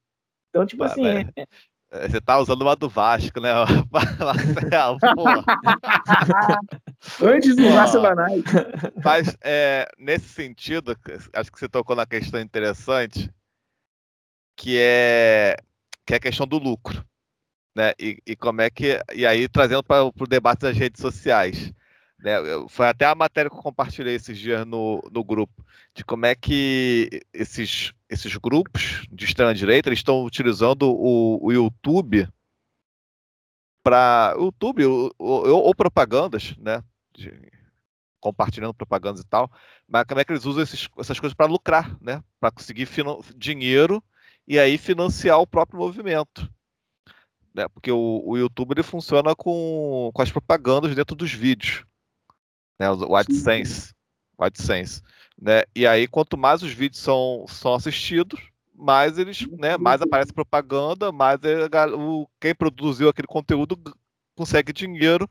Então, 0.50 0.66
tipo 0.66 0.84
assim. 0.84 1.06
É, 1.06 1.28
é, 1.90 2.10
você 2.10 2.20
tá 2.20 2.38
usando 2.38 2.62
uma 2.62 2.76
do 2.76 2.90
Vasco, 2.90 3.40
né? 3.40 3.52
Marcelo, 3.92 4.98
Antes 7.22 7.56
do 7.56 7.72
Vasco 7.72 8.02
Banai. 8.02 8.44
Mas 9.04 9.38
é, 9.42 9.88
nesse 9.98 10.28
sentido, 10.28 10.98
acho 11.34 11.52
que 11.52 11.60
você 11.60 11.70
tocou 11.70 11.96
na 11.96 12.06
questão 12.06 12.42
interessante, 12.42 13.32
que 14.56 14.78
é, 14.78 15.56
que 16.06 16.14
é 16.14 16.18
a 16.18 16.20
questão 16.20 16.46
do 16.46 16.58
lucro. 16.58 17.06
Né? 17.76 17.94
E, 18.00 18.18
e 18.26 18.36
como 18.36 18.62
é 18.62 18.70
que. 18.70 19.00
E 19.14 19.26
aí, 19.26 19.48
trazendo 19.48 19.84
para 19.84 20.04
o 20.04 20.28
debate 20.28 20.62
das 20.62 20.76
redes 20.76 21.02
sociais. 21.02 21.72
Né? 22.20 22.36
Foi 22.68 22.88
até 22.88 23.06
a 23.06 23.16
matéria 23.16 23.50
que 23.50 23.56
eu 23.56 23.62
compartilhei 23.62 24.16
esses 24.16 24.38
dias 24.38 24.66
no, 24.66 25.02
no 25.12 25.24
grupo, 25.24 25.64
de 25.96 26.04
como 26.04 26.26
é 26.26 26.36
que 26.36 27.22
esses, 27.32 27.94
esses 28.10 28.36
grupos 28.38 29.06
de 29.12 29.26
extrema-direita 29.26 29.92
estão 29.92 30.24
utilizando 30.24 30.84
o, 30.84 31.46
o 31.46 31.52
YouTube 31.52 32.28
para 33.84 34.36
YouTube 34.38 34.86
ou, 34.86 35.14
ou, 35.18 35.64
ou, 35.64 35.76
propagandas, 35.76 36.56
né? 36.58 36.84
De, 37.14 37.34
compartilhando 38.20 38.74
propagandas 38.74 39.22
e 39.22 39.26
tal, 39.26 39.50
mas 39.88 40.04
como 40.06 40.20
é 40.20 40.26
que 40.26 40.32
eles 40.32 40.46
usam 40.46 40.64
esses, 40.64 40.90
essas 40.98 41.20
coisas 41.20 41.36
para 41.36 41.46
lucrar, 41.46 41.96
né? 42.02 42.22
Para 42.40 42.52
conseguir 42.52 42.90
dinheiro 43.36 44.04
e 44.48 44.60
aí 44.60 44.78
financiar 44.78 45.40
o 45.40 45.48
próprio 45.48 45.80
movimento. 45.80 46.50
Né? 47.54 47.68
Porque 47.70 47.92
o, 47.92 48.24
o 48.26 48.38
YouTube 48.38 48.74
ele 48.74 48.84
funciona 48.84 49.36
com, 49.36 50.12
com 50.14 50.22
as 50.22 50.32
propagandas 50.32 50.94
dentro 50.96 51.16
dos 51.16 51.32
vídeos 51.32 51.86
né, 52.80 52.92
o 52.92 53.16
AdSense, 53.16 53.94
o 54.38 54.44
AdSense, 54.44 55.02
né? 55.40 55.64
E 55.76 55.86
aí 55.86 56.08
quanto 56.08 56.38
mais 56.38 56.64
os 56.64 56.72
vídeos 56.72 57.02
são, 57.02 57.46
são 57.48 57.74
assistidos, 57.74 58.40
mais 58.74 59.18
eles, 59.18 59.46
né, 59.58 59.78
mais 59.78 60.02
aparece 60.02 60.34
propaganda, 60.34 61.12
mais 61.12 61.40
é, 61.44 61.68
o, 61.96 62.28
quem 62.40 62.54
produziu 62.54 63.10
aquele 63.10 63.28
conteúdo 63.28 63.78
consegue 64.36 64.72
dinheiro, 64.72 65.30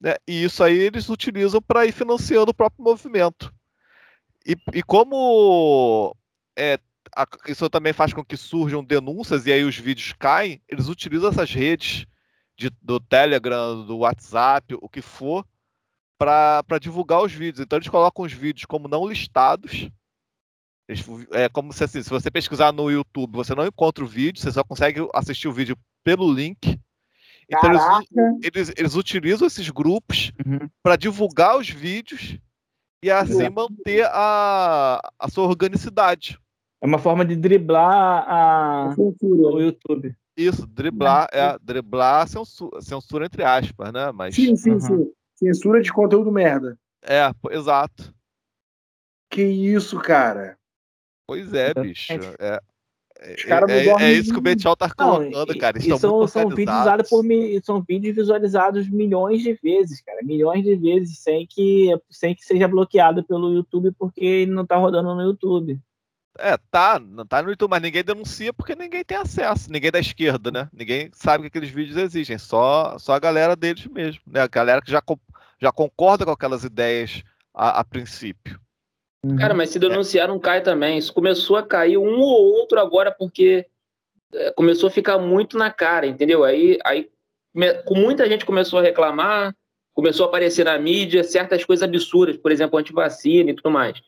né? 0.00 0.16
E 0.26 0.44
isso 0.44 0.62
aí 0.64 0.78
eles 0.78 1.08
utilizam 1.08 1.60
para 1.60 1.86
ir 1.86 1.92
financiando 1.92 2.50
o 2.50 2.54
próprio 2.54 2.84
movimento. 2.84 3.52
E, 4.46 4.56
e 4.74 4.82
como 4.82 6.16
é, 6.56 6.78
a, 7.14 7.26
isso 7.48 7.68
também 7.68 7.92
faz 7.92 8.12
com 8.12 8.24
que 8.24 8.36
surjam 8.36 8.84
denúncias 8.84 9.46
e 9.46 9.52
aí 9.52 9.64
os 9.64 9.76
vídeos 9.76 10.12
caem, 10.18 10.60
eles 10.68 10.88
utilizam 10.88 11.30
essas 11.30 11.52
redes 11.52 12.06
de, 12.56 12.70
do 12.82 12.98
Telegram, 12.98 13.84
do 13.84 13.98
WhatsApp, 13.98 14.74
o 14.80 14.88
que 14.88 15.02
for, 15.02 15.46
para 16.18 16.78
divulgar 16.80 17.22
os 17.22 17.32
vídeos. 17.32 17.60
Então 17.60 17.78
eles 17.78 17.88
colocam 17.88 18.24
os 18.24 18.32
vídeos 18.32 18.64
como 18.64 18.88
não 18.88 19.06
listados. 19.06 19.88
Eles, 20.88 21.04
é 21.32 21.48
como 21.48 21.72
se 21.72 21.84
assim, 21.84 22.02
se 22.02 22.10
você 22.10 22.30
pesquisar 22.30 22.72
no 22.72 22.90
YouTube, 22.90 23.32
você 23.34 23.54
não 23.54 23.66
encontra 23.66 24.04
o 24.04 24.08
vídeo, 24.08 24.40
você 24.40 24.52
só 24.52 24.62
consegue 24.62 25.06
assistir 25.14 25.48
o 25.48 25.52
vídeo 25.52 25.76
pelo 26.04 26.32
link. 26.32 26.78
Então 27.48 27.70
eles, 27.70 27.82
eles, 28.42 28.72
eles, 28.76 28.94
utilizam 28.96 29.46
esses 29.46 29.68
grupos 29.70 30.32
uhum. 30.44 30.68
para 30.82 30.96
divulgar 30.96 31.56
os 31.56 31.68
vídeos 31.68 32.38
e 33.02 33.10
assim 33.10 33.48
manter 33.48 34.04
a, 34.06 35.00
a 35.18 35.28
sua 35.28 35.44
organicidade. 35.44 36.38
É 36.82 36.86
uma 36.86 36.98
forma 36.98 37.24
de 37.24 37.36
driblar 37.36 38.24
a, 38.28 38.94
o 38.96 39.60
YouTube. 39.60 40.14
Isso, 40.36 40.66
driblar, 40.66 41.28
é, 41.32 41.56
driblar 41.62 42.28
censura, 42.28 42.82
censura 42.82 43.26
entre 43.26 43.42
aspas, 43.42 43.92
né? 43.92 44.12
Mas, 44.12 44.34
sim, 44.34 44.54
sim, 44.54 44.72
uhum. 44.72 44.80
sim. 44.80 45.12
Censura 45.36 45.82
de 45.82 45.92
conteúdo 45.92 46.32
merda. 46.32 46.78
É, 47.02 47.30
exato. 47.50 48.14
Que 49.30 49.42
isso, 49.42 49.98
cara? 49.98 50.58
Pois 51.26 51.52
é, 51.52 51.74
bicho. 51.74 52.12
É, 52.12 52.16
é, 52.38 52.60
é, 53.18 54.04
é, 54.04 54.12
isso 54.12 54.32
que 54.32 54.38
o 54.38 54.42
Betial 54.42 54.76
tá 54.76 54.92
colocando, 54.92 55.46
não, 55.46 55.58
cara. 55.58 55.78
E 55.78 55.98
são, 55.98 56.26
são 56.26 56.48
vídeos 56.48 56.80
usados 56.80 57.08
por 57.08 57.24
são 57.62 57.82
vídeos 57.82 58.16
visualizados 58.16 58.88
milhões 58.88 59.42
de 59.42 59.54
vezes, 59.54 60.00
cara. 60.02 60.20
Milhões 60.22 60.62
de 60.62 60.76
vezes 60.76 61.18
sem 61.18 61.46
que, 61.46 61.90
sem 62.10 62.34
que 62.34 62.44
seja 62.44 62.68
bloqueado 62.68 63.24
pelo 63.24 63.54
YouTube 63.54 63.92
porque 63.98 64.46
não 64.46 64.66
tá 64.66 64.76
rodando 64.76 65.14
no 65.14 65.22
YouTube. 65.22 65.80
É, 66.38 66.56
tá, 66.70 66.98
não 66.98 67.26
tá 67.26 67.42
no 67.42 67.50
YouTube, 67.50 67.70
mas 67.70 67.82
ninguém 67.82 68.04
denuncia 68.04 68.52
porque 68.52 68.74
ninguém 68.74 69.04
tem 69.04 69.16
acesso, 69.16 69.70
ninguém 69.70 69.90
da 69.90 69.98
esquerda, 69.98 70.50
né? 70.50 70.68
Ninguém 70.72 71.10
sabe 71.12 71.42
que 71.42 71.48
aqueles 71.48 71.70
vídeos 71.70 71.96
existem, 71.96 72.38
só, 72.38 72.98
só 72.98 73.14
a 73.14 73.18
galera 73.18 73.56
deles 73.56 73.86
mesmo, 73.86 74.20
né? 74.26 74.40
A 74.40 74.46
galera 74.46 74.82
que 74.82 74.90
já, 74.90 75.02
já 75.60 75.72
concorda 75.72 76.24
com 76.24 76.30
aquelas 76.30 76.64
ideias 76.64 77.22
a, 77.54 77.80
a 77.80 77.84
princípio. 77.84 78.60
Uhum. 79.24 79.36
Cara, 79.36 79.54
mas 79.54 79.70
se 79.70 79.78
denunciar 79.78 80.28
não 80.28 80.38
cai 80.38 80.60
também. 80.60 80.98
Isso 80.98 81.12
começou 81.12 81.56
a 81.56 81.66
cair 81.66 81.98
um 81.98 82.20
ou 82.20 82.54
outro 82.54 82.78
agora 82.78 83.10
porque 83.10 83.66
é, 84.32 84.52
começou 84.52 84.88
a 84.88 84.92
ficar 84.92 85.18
muito 85.18 85.56
na 85.58 85.70
cara, 85.70 86.06
entendeu? 86.06 86.44
Aí, 86.44 86.78
aí 86.84 87.08
com 87.84 87.94
muita 87.94 88.28
gente 88.28 88.44
começou 88.44 88.78
a 88.78 88.82
reclamar, 88.82 89.54
começou 89.94 90.26
a 90.26 90.28
aparecer 90.28 90.64
na 90.64 90.78
mídia 90.78 91.24
certas 91.24 91.64
coisas 91.64 91.82
absurdas, 91.82 92.36
por 92.36 92.52
exemplo, 92.52 92.78
antivacina 92.78 93.50
e 93.50 93.54
tudo 93.54 93.70
mais. 93.70 94.00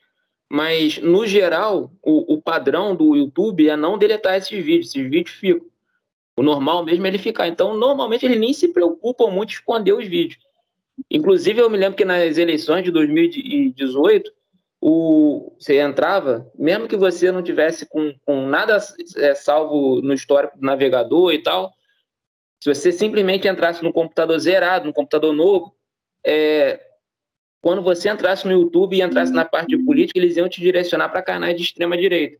Mas, 0.50 0.98
no 0.98 1.26
geral, 1.26 1.92
o, 2.02 2.34
o, 2.34 2.40
padrão 2.40 2.96
do 2.96 3.14
YouTube 3.14 3.68
é 3.68 3.76
não 3.76 3.98
deletar 3.98 4.36
esses 4.36 4.64
vídeos. 4.64 4.86
Esses 4.86 5.10
vídeos 5.10 5.36
ficam. 5.36 5.66
O 6.36 6.42
normal 6.42 6.84
mesmo 6.84 7.04
é 7.04 7.08
ele 7.08 7.18
ficar. 7.18 7.48
Então, 7.48 7.76
normalmente, 7.76 8.24
eles 8.24 8.38
nem 8.38 8.52
se 8.52 8.68
preocupam 8.68 9.30
muito 9.30 9.50
em 9.50 9.54
esconder 9.54 9.92
os 9.92 10.06
vídeos. 10.06 10.40
Inclusive, 11.10 11.60
eu 11.60 11.68
me 11.68 11.76
lembro 11.76 11.96
que 11.96 12.04
nas 12.04 12.38
eleições 12.38 12.82
de 12.82 12.90
2018, 12.90 14.32
o, 14.80 15.54
você 15.58 15.80
entrava, 15.80 16.50
mesmo 16.56 16.88
que 16.88 16.96
você 16.96 17.30
não 17.30 17.42
tivesse 17.42 17.86
com, 17.86 18.14
com 18.24 18.46
nada 18.46 18.78
é, 19.16 19.34
salvo 19.34 20.00
no 20.00 20.14
histórico 20.14 20.56
do 20.56 20.64
navegador 20.64 21.32
e 21.32 21.42
tal, 21.42 21.72
se 22.60 22.72
você 22.72 22.90
simplesmente 22.90 23.46
entrasse 23.46 23.82
no 23.82 23.92
computador 23.92 24.38
zerado, 24.38 24.86
no 24.86 24.92
computador 24.92 25.32
novo, 25.32 25.74
é, 26.24 26.87
quando 27.60 27.82
você 27.82 28.08
entrasse 28.08 28.46
no 28.46 28.52
YouTube 28.52 28.96
e 28.96 29.02
entrasse 29.02 29.32
na 29.32 29.44
parte 29.44 29.76
de 29.76 29.84
política, 29.84 30.18
eles 30.18 30.36
iam 30.36 30.48
te 30.48 30.60
direcionar 30.60 31.08
para 31.08 31.22
canais 31.22 31.56
de 31.56 31.62
extrema 31.62 31.96
direita. 31.96 32.38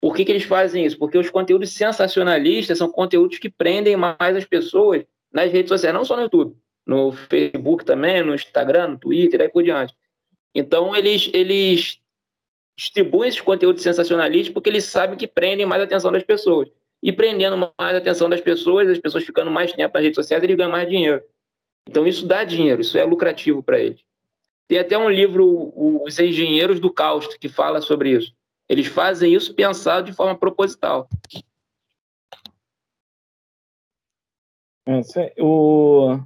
Por 0.00 0.14
que, 0.14 0.24
que 0.24 0.32
eles 0.32 0.44
fazem 0.44 0.84
isso? 0.84 0.98
Porque 0.98 1.18
os 1.18 1.30
conteúdos 1.30 1.72
sensacionalistas 1.72 2.78
são 2.78 2.90
conteúdos 2.90 3.38
que 3.38 3.48
prendem 3.48 3.96
mais 3.96 4.36
as 4.36 4.44
pessoas 4.44 5.04
nas 5.32 5.50
redes 5.50 5.68
sociais, 5.68 5.94
não 5.94 6.04
só 6.04 6.16
no 6.16 6.22
YouTube, 6.22 6.56
no 6.86 7.12
Facebook 7.12 7.84
também, 7.84 8.22
no 8.22 8.34
Instagram, 8.34 8.88
no 8.88 8.98
Twitter, 8.98 9.40
aí 9.40 9.48
por 9.48 9.62
diante. 9.62 9.94
Então, 10.54 10.94
eles, 10.94 11.28
eles 11.32 11.98
distribuem 12.78 13.28
esses 13.28 13.40
conteúdos 13.40 13.82
sensacionalistas 13.82 14.52
porque 14.52 14.70
eles 14.70 14.84
sabem 14.84 15.16
que 15.16 15.26
prendem 15.26 15.66
mais 15.66 15.80
a 15.82 15.84
atenção 15.84 16.12
das 16.12 16.22
pessoas. 16.22 16.68
E 17.02 17.12
prendendo 17.12 17.56
mais 17.56 17.94
a 17.94 17.98
atenção 17.98 18.28
das 18.28 18.40
pessoas, 18.40 18.88
as 18.88 18.98
pessoas 18.98 19.24
ficando 19.24 19.50
mais 19.50 19.72
tempo 19.72 19.94
nas 19.94 20.02
redes 20.02 20.16
sociais, 20.16 20.42
eles 20.42 20.56
ganham 20.56 20.70
mais 20.70 20.88
dinheiro. 20.88 21.22
Então, 21.88 22.06
isso 22.06 22.26
dá 22.26 22.44
dinheiro, 22.44 22.80
isso 22.80 22.96
é 22.96 23.04
lucrativo 23.04 23.62
para 23.62 23.78
eles. 23.78 24.00
Tem 24.68 24.78
até 24.78 24.98
um 24.98 25.08
livro, 25.08 25.72
Os 25.76 26.18
Engenheiros 26.18 26.80
do 26.80 26.92
Caos, 26.92 27.26
que 27.36 27.48
fala 27.48 27.80
sobre 27.80 28.10
isso. 28.10 28.34
Eles 28.68 28.86
fazem 28.86 29.32
isso 29.32 29.54
pensado 29.54 30.06
de 30.06 30.12
forma 30.12 30.36
proposital. 30.36 31.08
É, 34.88 35.34
o... 35.40 36.18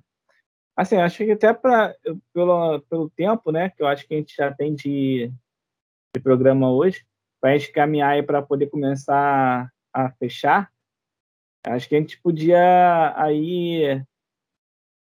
Assim, 0.76 0.96
acho 0.96 1.18
que 1.18 1.30
até 1.30 1.52
pra, 1.52 1.94
pelo, 2.32 2.80
pelo 2.82 3.10
tempo, 3.10 3.52
né, 3.52 3.68
que 3.68 3.82
eu 3.82 3.86
acho 3.86 4.06
que 4.06 4.14
a 4.14 4.16
gente 4.16 4.34
já 4.34 4.52
tem 4.52 4.74
de, 4.74 5.30
de 6.14 6.22
programa 6.22 6.72
hoje, 6.72 7.04
para 7.40 7.50
a 7.50 7.58
gente 7.58 7.72
caminhar 7.72 8.24
para 8.24 8.40
poder 8.40 8.68
começar 8.68 9.70
a 9.92 10.10
fechar, 10.12 10.72
acho 11.66 11.88
que 11.88 11.96
a 11.96 12.00
gente 12.00 12.20
podia 12.20 13.14
aí 13.16 14.02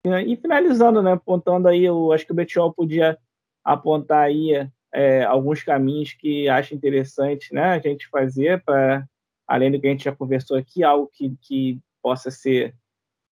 E 0.07 0.37
finalizando, 0.37 1.03
né, 1.03 1.13
apontando 1.13 1.67
aí, 1.67 1.85
eu 1.85 2.13
acho 2.13 2.27
que 2.27 2.33
o 2.33 2.35
Betiol 2.35 2.75
podia 2.75 3.19
apontar 3.65 4.25
aí 4.25 4.69
é, 4.93 5.25
alguns 5.25 5.63
caminhos 5.63 6.13
que 6.13 6.47
acha 6.47 6.75
interessante 6.75 7.55
né, 7.55 7.73
a 7.73 7.79
gente 7.79 8.07
fazer 8.09 8.63
para, 8.63 9.09
além 9.47 9.73
do 9.73 9.81
que 9.81 9.87
a 9.87 9.91
gente 9.91 10.05
já 10.05 10.15
conversou 10.15 10.59
aqui, 10.59 10.85
algo 10.85 11.11
que, 11.11 11.35
que 11.41 11.81
possa 12.03 12.31
ser, 12.31 12.77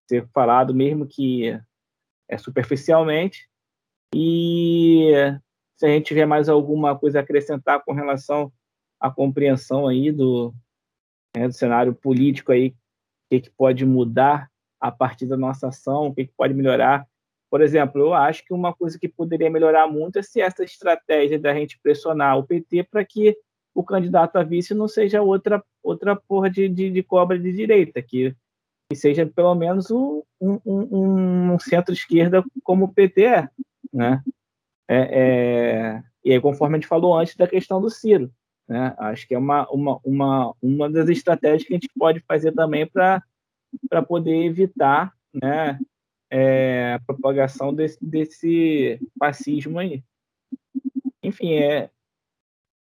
ser 0.09 0.27
falado, 0.33 0.75
mesmo 0.75 1.07
que 1.07 1.61
é, 2.29 2.39
superficialmente. 2.39 3.49
E 4.15 5.13
se 5.77 5.85
a 5.85 5.89
gente 5.89 6.07
tiver 6.07 6.27
mais 6.27 6.49
alguma 6.49 6.99
coisa 6.99 7.19
a 7.19 7.23
acrescentar 7.23 7.85
com 7.85 7.93
relação 7.93 8.51
à 8.99 9.11
compreensão 9.11 9.87
aí 9.87 10.11
do, 10.11 10.55
né, 11.37 11.49
do 11.49 11.55
cenário 11.55 11.95
político 11.95 12.51
aí, 12.51 12.69
o 12.69 12.75
que, 13.31 13.41
que 13.43 13.51
pode 13.51 13.85
mudar 13.85 14.51
a 14.83 14.91
partir 14.91 15.27
da 15.27 15.37
nossa 15.37 15.69
ação, 15.69 16.09
o 16.09 16.15
que, 16.15 16.27
que 16.27 16.33
pode 16.37 16.53
melhorar. 16.53 17.07
Por 17.49 17.61
exemplo, 17.61 18.01
eu 18.01 18.13
acho 18.13 18.45
que 18.45 18.53
uma 18.53 18.75
coisa 18.75 18.99
que 18.99 19.09
poderia 19.09 19.49
melhorar 19.49 19.87
muito 19.87 20.19
é 20.19 20.23
se 20.23 20.41
essa 20.41 20.65
estratégia 20.65 21.39
da 21.39 21.55
gente 21.55 21.79
pressionar 21.81 22.37
o 22.37 22.43
PT 22.43 22.83
para 22.91 23.05
que 23.05 23.37
o 23.73 23.85
candidato 23.85 24.37
a 24.37 24.43
vice 24.43 24.75
não 24.75 24.89
seja 24.89 25.23
outra 25.23 25.63
outra 25.83 26.17
porra 26.17 26.51
de, 26.51 26.69
de, 26.69 26.91
de 26.91 27.03
cobra 27.03 27.39
de 27.39 27.53
direita, 27.53 28.03
que, 28.03 28.35
que 28.91 28.97
seja 28.97 29.25
pelo 29.25 29.55
menos 29.55 29.91
um, 29.91 30.23
um, 30.41 31.53
um 31.53 31.59
centro-esquerda 31.61 32.45
como 32.65 32.87
o 32.87 32.93
PT 32.93 33.25
é, 33.25 33.49
né? 33.93 34.21
É, 34.89 34.97
é, 34.97 36.03
e 36.25 36.33
aí, 36.33 36.41
conforme 36.41 36.77
a 36.77 36.81
gente 36.81 36.89
falou 36.89 37.17
antes 37.17 37.37
da 37.37 37.47
questão 37.47 37.81
do 37.81 37.89
Ciro, 37.89 38.31
né? 38.69 38.95
Acho 38.99 39.29
que 39.29 39.35
é 39.35 39.39
uma, 39.39 39.69
uma, 39.71 40.01
uma, 40.05 40.55
uma 40.61 40.91
das 40.91 41.09
estratégias 41.09 41.65
que 41.65 41.73
a 41.73 41.77
gente 41.77 41.91
pode 41.97 42.21
fazer 42.21 42.53
também 42.53 42.87
para 42.87 43.23
para 43.89 44.03
poder 44.03 44.45
evitar 44.45 45.15
né, 45.33 45.79
é, 46.31 46.95
a 46.95 47.01
propagação 47.01 47.75
desse, 47.75 48.05
desse 48.05 49.01
fascismo 49.19 49.79
aí. 49.79 50.03
Enfim, 51.23 51.55
é 51.55 51.91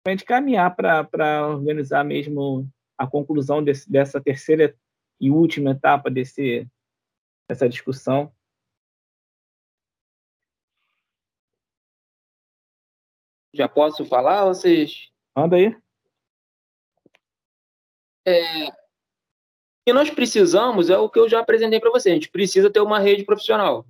a 0.06 0.10
gente 0.10 0.26
caminhar 0.26 0.76
para 0.76 1.48
organizar 1.48 2.04
mesmo 2.04 2.68
a 2.98 3.06
conclusão 3.06 3.64
desse, 3.64 3.90
dessa 3.90 4.20
terceira 4.20 4.76
e 5.20 5.30
última 5.30 5.72
etapa 5.72 6.10
desse, 6.10 6.68
dessa 7.48 7.70
discussão. 7.70 8.34
Já 13.54 13.68
posso 13.68 14.06
falar, 14.06 14.46
vocês? 14.46 15.12
Manda 15.36 15.58
aí. 15.58 15.76
É, 18.26 18.81
que 19.86 19.94
nós 19.94 20.10
precisamos 20.10 20.90
é 20.90 20.98
o 20.98 21.10
que 21.10 21.20
eu 21.20 21.28
já 21.28 21.40
apresentei 21.40 21.80
para 21.80 21.92
você. 21.92 22.10
A 22.10 22.14
gente 22.14 22.30
precisa 22.30 22.70
ter 22.70 22.82
uma 22.82 23.00
rede 23.00 23.24
profissional. 23.24 23.86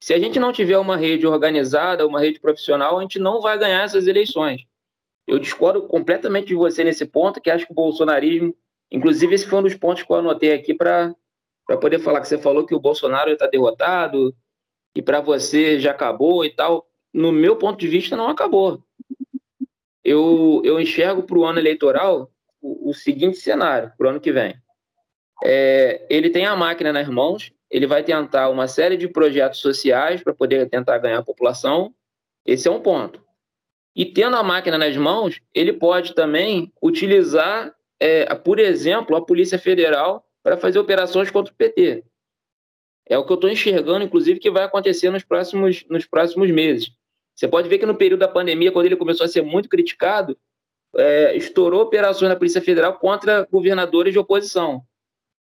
Se 0.00 0.14
a 0.14 0.18
gente 0.18 0.38
não 0.38 0.52
tiver 0.52 0.78
uma 0.78 0.96
rede 0.96 1.26
organizada, 1.26 2.06
uma 2.06 2.20
rede 2.20 2.40
profissional, 2.40 2.98
a 2.98 3.02
gente 3.02 3.18
não 3.18 3.40
vai 3.40 3.58
ganhar 3.58 3.82
essas 3.82 4.06
eleições. 4.06 4.64
Eu 5.26 5.38
discordo 5.38 5.82
completamente 5.82 6.48
de 6.48 6.54
você 6.54 6.82
nesse 6.82 7.04
ponto, 7.04 7.40
que 7.40 7.50
acho 7.50 7.66
que 7.66 7.72
o 7.72 7.74
bolsonarismo, 7.74 8.54
inclusive 8.90 9.34
esse 9.34 9.46
foi 9.46 9.58
um 9.58 9.62
dos 9.62 9.74
pontos 9.74 10.02
que 10.02 10.10
eu 10.10 10.16
anotei 10.16 10.52
aqui 10.52 10.72
para 10.72 11.14
poder 11.80 11.98
falar 11.98 12.20
que 12.20 12.28
você 12.28 12.38
falou 12.38 12.64
que 12.64 12.74
o 12.74 12.80
Bolsonaro 12.80 13.30
está 13.30 13.46
derrotado, 13.46 14.34
e 14.94 15.02
para 15.02 15.20
você 15.20 15.78
já 15.78 15.90
acabou 15.90 16.44
e 16.44 16.50
tal. 16.50 16.86
No 17.12 17.30
meu 17.30 17.56
ponto 17.56 17.78
de 17.78 17.88
vista, 17.88 18.16
não 18.16 18.28
acabou. 18.28 18.82
Eu, 20.02 20.62
eu 20.64 20.80
enxergo 20.80 21.22
para 21.22 21.38
o 21.38 21.44
ano 21.44 21.58
eleitoral 21.58 22.30
o, 22.60 22.90
o 22.90 22.94
seguinte 22.94 23.36
cenário, 23.36 23.92
para 23.98 24.06
o 24.06 24.10
ano 24.10 24.20
que 24.20 24.32
vem 24.32 24.54
é, 25.44 26.04
ele 26.10 26.30
tem 26.30 26.46
a 26.46 26.56
máquina 26.56 26.92
nas 26.92 27.08
mãos, 27.08 27.52
ele 27.70 27.86
vai 27.86 28.02
tentar 28.02 28.48
uma 28.48 28.66
série 28.66 28.96
de 28.96 29.08
projetos 29.08 29.60
sociais 29.60 30.22
para 30.22 30.34
poder 30.34 30.68
tentar 30.68 30.98
ganhar 30.98 31.18
a 31.18 31.24
população. 31.24 31.94
Esse 32.44 32.66
é 32.66 32.70
um 32.70 32.80
ponto. 32.80 33.22
E 33.94 34.06
tendo 34.06 34.36
a 34.36 34.42
máquina 34.42 34.78
nas 34.78 34.96
mãos, 34.96 35.40
ele 35.54 35.72
pode 35.72 36.14
também 36.14 36.72
utilizar, 36.82 37.74
é, 38.00 38.32
por 38.34 38.58
exemplo, 38.58 39.16
a 39.16 39.24
Polícia 39.24 39.58
Federal 39.58 40.24
para 40.42 40.56
fazer 40.56 40.78
operações 40.78 41.30
contra 41.30 41.52
o 41.52 41.56
PT. 41.56 42.04
É 43.06 43.18
o 43.18 43.24
que 43.24 43.32
eu 43.32 43.36
estou 43.36 43.50
enxergando, 43.50 44.04
inclusive, 44.04 44.38
que 44.38 44.50
vai 44.50 44.64
acontecer 44.64 45.10
nos 45.10 45.24
próximos, 45.24 45.84
nos 45.88 46.06
próximos 46.06 46.50
meses. 46.50 46.90
Você 47.34 47.48
pode 47.48 47.68
ver 47.68 47.78
que 47.78 47.86
no 47.86 47.94
período 47.94 48.20
da 48.20 48.28
pandemia, 48.28 48.72
quando 48.72 48.86
ele 48.86 48.96
começou 48.96 49.24
a 49.24 49.28
ser 49.28 49.42
muito 49.42 49.68
criticado, 49.68 50.36
é, 50.96 51.36
estourou 51.36 51.82
operações 51.82 52.28
da 52.28 52.36
Polícia 52.36 52.60
Federal 52.60 52.98
contra 52.98 53.46
governadores 53.50 54.12
de 54.12 54.18
oposição 54.18 54.84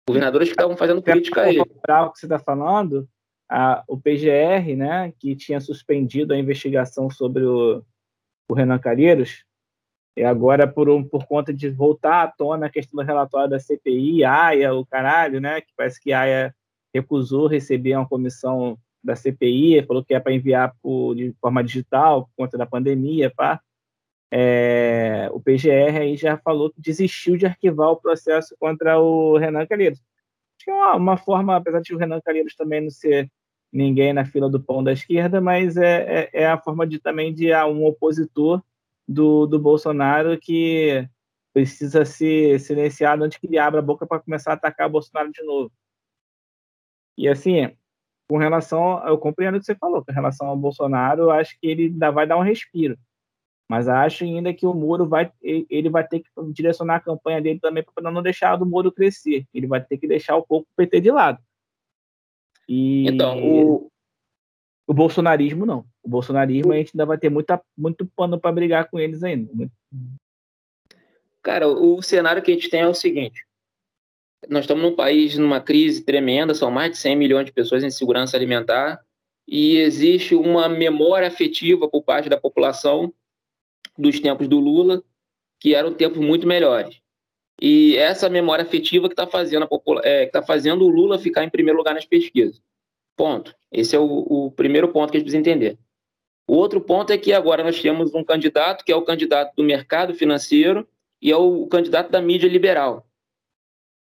governadores 0.09 0.49
que 0.49 0.53
estavam 0.53 0.75
fazendo 0.75 1.01
crítica 1.01 1.41
a 1.41 1.49
ele. 1.49 1.61
O 1.61 1.65
que 2.11 2.19
você 2.19 2.25
está 2.25 2.39
falando, 2.39 3.07
a, 3.49 3.83
o 3.87 3.99
PGR, 3.99 4.75
né, 4.75 5.13
que 5.19 5.35
tinha 5.35 5.59
suspendido 5.59 6.33
a 6.33 6.37
investigação 6.37 7.09
sobre 7.09 7.43
o, 7.43 7.83
o 8.49 8.53
Renan 8.53 8.79
Calheiros, 8.79 9.45
e 10.17 10.23
agora, 10.23 10.67
por, 10.67 10.89
um, 10.89 11.03
por 11.03 11.25
conta 11.25 11.53
de 11.53 11.69
voltar 11.69 12.23
à 12.23 12.27
tona 12.27 12.65
a 12.65 12.69
questão 12.69 13.01
do 13.01 13.07
relatório 13.07 13.49
da 13.49 13.59
CPI, 13.59 14.23
AIA, 14.25 14.73
o 14.73 14.85
caralho, 14.85 15.39
né, 15.39 15.61
que 15.61 15.71
parece 15.77 16.01
que 16.01 16.11
a 16.11 16.21
AIA 16.21 16.55
recusou 16.93 17.47
receber 17.47 17.95
uma 17.95 18.07
comissão 18.07 18.77
da 19.01 19.15
CPI, 19.15 19.83
falou 19.85 20.03
que 20.03 20.13
é 20.13 20.19
para 20.19 20.33
enviar 20.33 20.75
por, 20.81 21.15
de 21.15 21.33
forma 21.39 21.63
digital, 21.63 22.23
por 22.23 22.31
conta 22.35 22.57
da 22.57 22.65
pandemia, 22.65 23.31
pá. 23.33 23.61
É, 24.31 25.27
o 25.31 25.39
PGR 25.39 25.97
aí 26.01 26.15
já 26.15 26.37
falou 26.37 26.69
que 26.69 26.79
desistiu 26.79 27.35
de 27.35 27.47
arquivar 27.47 27.89
o 27.89 27.97
processo 27.97 28.55
contra 28.59 28.99
o 28.99 29.37
Renan 29.37 29.65
Calheiros. 29.65 29.99
Acho 30.57 30.65
que 30.65 30.71
é 30.71 30.73
uma, 30.73 30.95
uma 30.95 31.17
forma, 31.17 31.55
apesar 31.55 31.81
de 31.81 31.95
o 31.95 31.97
Renan 31.97 32.21
Calheiros 32.21 32.55
também 32.55 32.81
não 32.81 32.91
ser 32.91 33.31
ninguém 33.71 34.13
na 34.13 34.25
fila 34.25 34.49
do 34.49 34.59
pão 34.59 34.83
da 34.83 34.93
esquerda, 34.93 35.41
mas 35.41 35.77
é, 35.77 36.29
é, 36.33 36.43
é 36.43 36.47
a 36.47 36.57
forma 36.57 36.85
de 36.85 36.99
também 36.99 37.33
de 37.33 37.51
ah, 37.53 37.65
um 37.65 37.85
opositor 37.85 38.61
do, 39.07 39.47
do 39.47 39.59
Bolsonaro 39.59 40.37
que 40.39 41.07
precisa 41.53 42.05
ser 42.05 42.59
silenciado 42.59 43.23
antes 43.23 43.37
que 43.39 43.47
ele 43.47 43.57
abra 43.57 43.79
a 43.79 43.83
boca 43.83 44.05
para 44.05 44.19
começar 44.19 44.51
a 44.51 44.53
atacar 44.53 44.87
o 44.87 44.91
Bolsonaro 44.91 45.31
de 45.31 45.43
novo. 45.43 45.71
E 47.17 47.27
assim, 47.27 47.75
com 48.29 48.37
relação, 48.37 49.05
eu 49.07 49.17
compreendo 49.17 49.57
o 49.57 49.59
que 49.59 49.65
você 49.65 49.75
falou, 49.75 50.05
com 50.05 50.11
relação 50.11 50.47
ao 50.47 50.57
Bolsonaro, 50.57 51.31
acho 51.31 51.59
que 51.59 51.67
ele 51.67 51.85
ainda 51.85 52.11
vai 52.11 52.27
dar 52.27 52.37
um 52.37 52.43
respiro 52.43 52.97
mas 53.69 53.87
acho 53.87 54.23
ainda 54.23 54.51
que 54.51 54.65
o 54.65 54.73
Moro 54.73 55.07
vai, 55.07 55.31
ele 55.43 55.89
vai 55.89 56.05
ter 56.05 56.21
que 56.21 56.29
direcionar 56.51 56.95
a 56.95 56.99
campanha 56.99 57.39
dele 57.39 57.59
também 57.59 57.83
para 57.83 58.11
não 58.11 58.23
deixar 58.23 58.55
do 58.55 58.65
Moro 58.65 58.91
crescer. 58.91 59.45
Ele 59.53 59.67
vai 59.67 59.79
ter 59.79 59.99
que 59.99 60.07
deixar 60.07 60.35
um 60.35 60.41
pouco 60.41 60.67
o 60.71 60.75
PT 60.75 61.01
de 61.01 61.11
lado. 61.11 61.37
E 62.67 63.07
então, 63.07 63.39
o, 63.43 63.91
o 64.87 64.93
bolsonarismo 64.93 65.67
não. 65.67 65.85
O 66.01 66.09
bolsonarismo 66.09 66.73
a 66.73 66.77
gente 66.77 66.93
ainda 66.95 67.05
vai 67.05 67.19
ter 67.19 67.29
muita, 67.29 67.61
muito 67.77 68.07
pano 68.15 68.39
para 68.39 68.51
brigar 68.51 68.89
com 68.89 68.99
eles 68.99 69.21
ainda. 69.21 69.51
Cara, 71.43 71.67
o 71.67 72.01
cenário 72.01 72.41
que 72.41 72.49
a 72.49 72.53
gente 72.55 72.71
tem 72.71 72.81
é 72.81 72.87
o 72.87 72.93
seguinte: 72.95 73.45
nós 74.49 74.63
estamos 74.63 74.83
num 74.83 74.95
país 74.95 75.37
numa 75.37 75.61
crise 75.61 76.03
tremenda, 76.03 76.55
são 76.55 76.71
mais 76.71 76.91
de 76.91 76.97
100 76.97 77.15
milhões 77.15 77.45
de 77.45 77.53
pessoas 77.53 77.83
em 77.83 77.91
segurança 77.91 78.35
alimentar, 78.35 78.99
e 79.47 79.77
existe 79.77 80.33
uma 80.33 80.67
memória 80.67 81.27
afetiva 81.27 81.87
por 81.87 82.03
parte 82.03 82.29
da 82.29 82.39
população 82.39 83.13
dos 83.99 84.19
tempos 84.19 84.47
do 84.47 84.59
Lula, 84.59 85.03
que 85.59 85.75
eram 85.75 85.93
tempos 85.93 86.19
muito 86.19 86.47
melhores. 86.47 87.01
E 87.61 87.97
essa 87.97 88.29
memória 88.29 88.63
afetiva 88.63 89.09
que 89.09 89.13
está 89.13 89.27
fazendo, 89.27 89.67
é, 90.03 90.25
tá 90.27 90.41
fazendo 90.41 90.85
o 90.85 90.89
Lula 90.89 91.19
ficar 91.19 91.43
em 91.43 91.49
primeiro 91.49 91.77
lugar 91.77 91.93
nas 91.93 92.05
pesquisas. 92.05 92.61
Ponto. 93.17 93.53
Esse 93.69 93.95
é 93.95 93.99
o, 93.99 94.05
o 94.05 94.51
primeiro 94.51 94.87
ponto 94.87 95.11
que 95.11 95.17
a 95.17 95.19
gente 95.19 95.25
precisa 95.25 95.41
entender. 95.41 95.77
O 96.47 96.55
outro 96.55 96.79
ponto 96.79 97.11
é 97.11 97.17
que 97.17 97.33
agora 97.33 97.63
nós 97.63 97.79
temos 97.81 98.13
um 98.15 98.23
candidato 98.23 98.83
que 98.83 98.91
é 98.91 98.95
o 98.95 99.03
candidato 99.03 99.53
do 99.55 99.63
mercado 99.63 100.15
financeiro 100.15 100.87
e 101.21 101.31
é 101.31 101.35
o 101.35 101.67
candidato 101.67 102.09
da 102.09 102.21
mídia 102.21 102.47
liberal. 102.47 103.05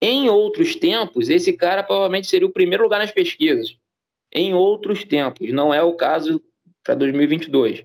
Em 0.00 0.30
outros 0.30 0.76
tempos, 0.76 1.28
esse 1.28 1.52
cara 1.52 1.82
provavelmente 1.82 2.28
seria 2.28 2.46
o 2.46 2.52
primeiro 2.52 2.84
lugar 2.84 3.00
nas 3.00 3.10
pesquisas. 3.10 3.76
Em 4.32 4.54
outros 4.54 5.04
tempos, 5.04 5.52
não 5.52 5.74
é 5.74 5.82
o 5.82 5.94
caso 5.94 6.40
para 6.84 6.94
2022. 6.94 7.84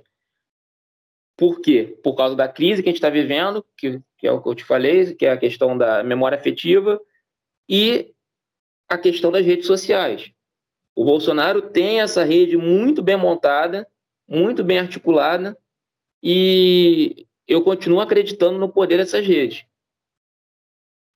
Por 1.36 1.62
quê? 1.62 1.98
Por 2.04 2.16
causa 2.16 2.36
da 2.36 2.48
crise 2.48 2.82
que 2.84 2.90
a 2.90 2.92
gente 2.92 2.98
está 2.98 3.10
vivendo, 3.10 3.66
que, 3.78 4.00
que, 4.18 4.28
é 4.28 4.32
o 4.32 4.42
que 4.42 4.50
eu 4.50 4.56
te 4.56 4.64
falei, 4.64 5.16
que 5.16 5.26
é 5.26 5.32
a 5.32 5.38
questão 5.38 5.78
da 5.78 6.04
memória 6.04 6.38
afetiva, 6.38 7.02
e 7.68 8.14
a 8.88 8.98
questão 8.98 9.32
das 9.32 9.46
redes 9.46 9.66
sociais. 9.66 10.32
O 10.96 11.04
Bolsonaro 11.04 11.62
tem 11.62 12.02
essa 12.02 12.24
rede 12.24 12.56
muito 12.56 13.02
bem 13.02 13.18
montada, 13.18 13.88
muito 14.28 14.64
bem 14.64 14.80
articulada, 14.80 15.58
e 16.22 17.28
eu 17.48 17.64
continuo 17.64 18.00
acreditando 18.00 18.60
no 18.60 18.70
poder 18.70 18.98
dessas 18.98 19.26
redes. 19.26 19.66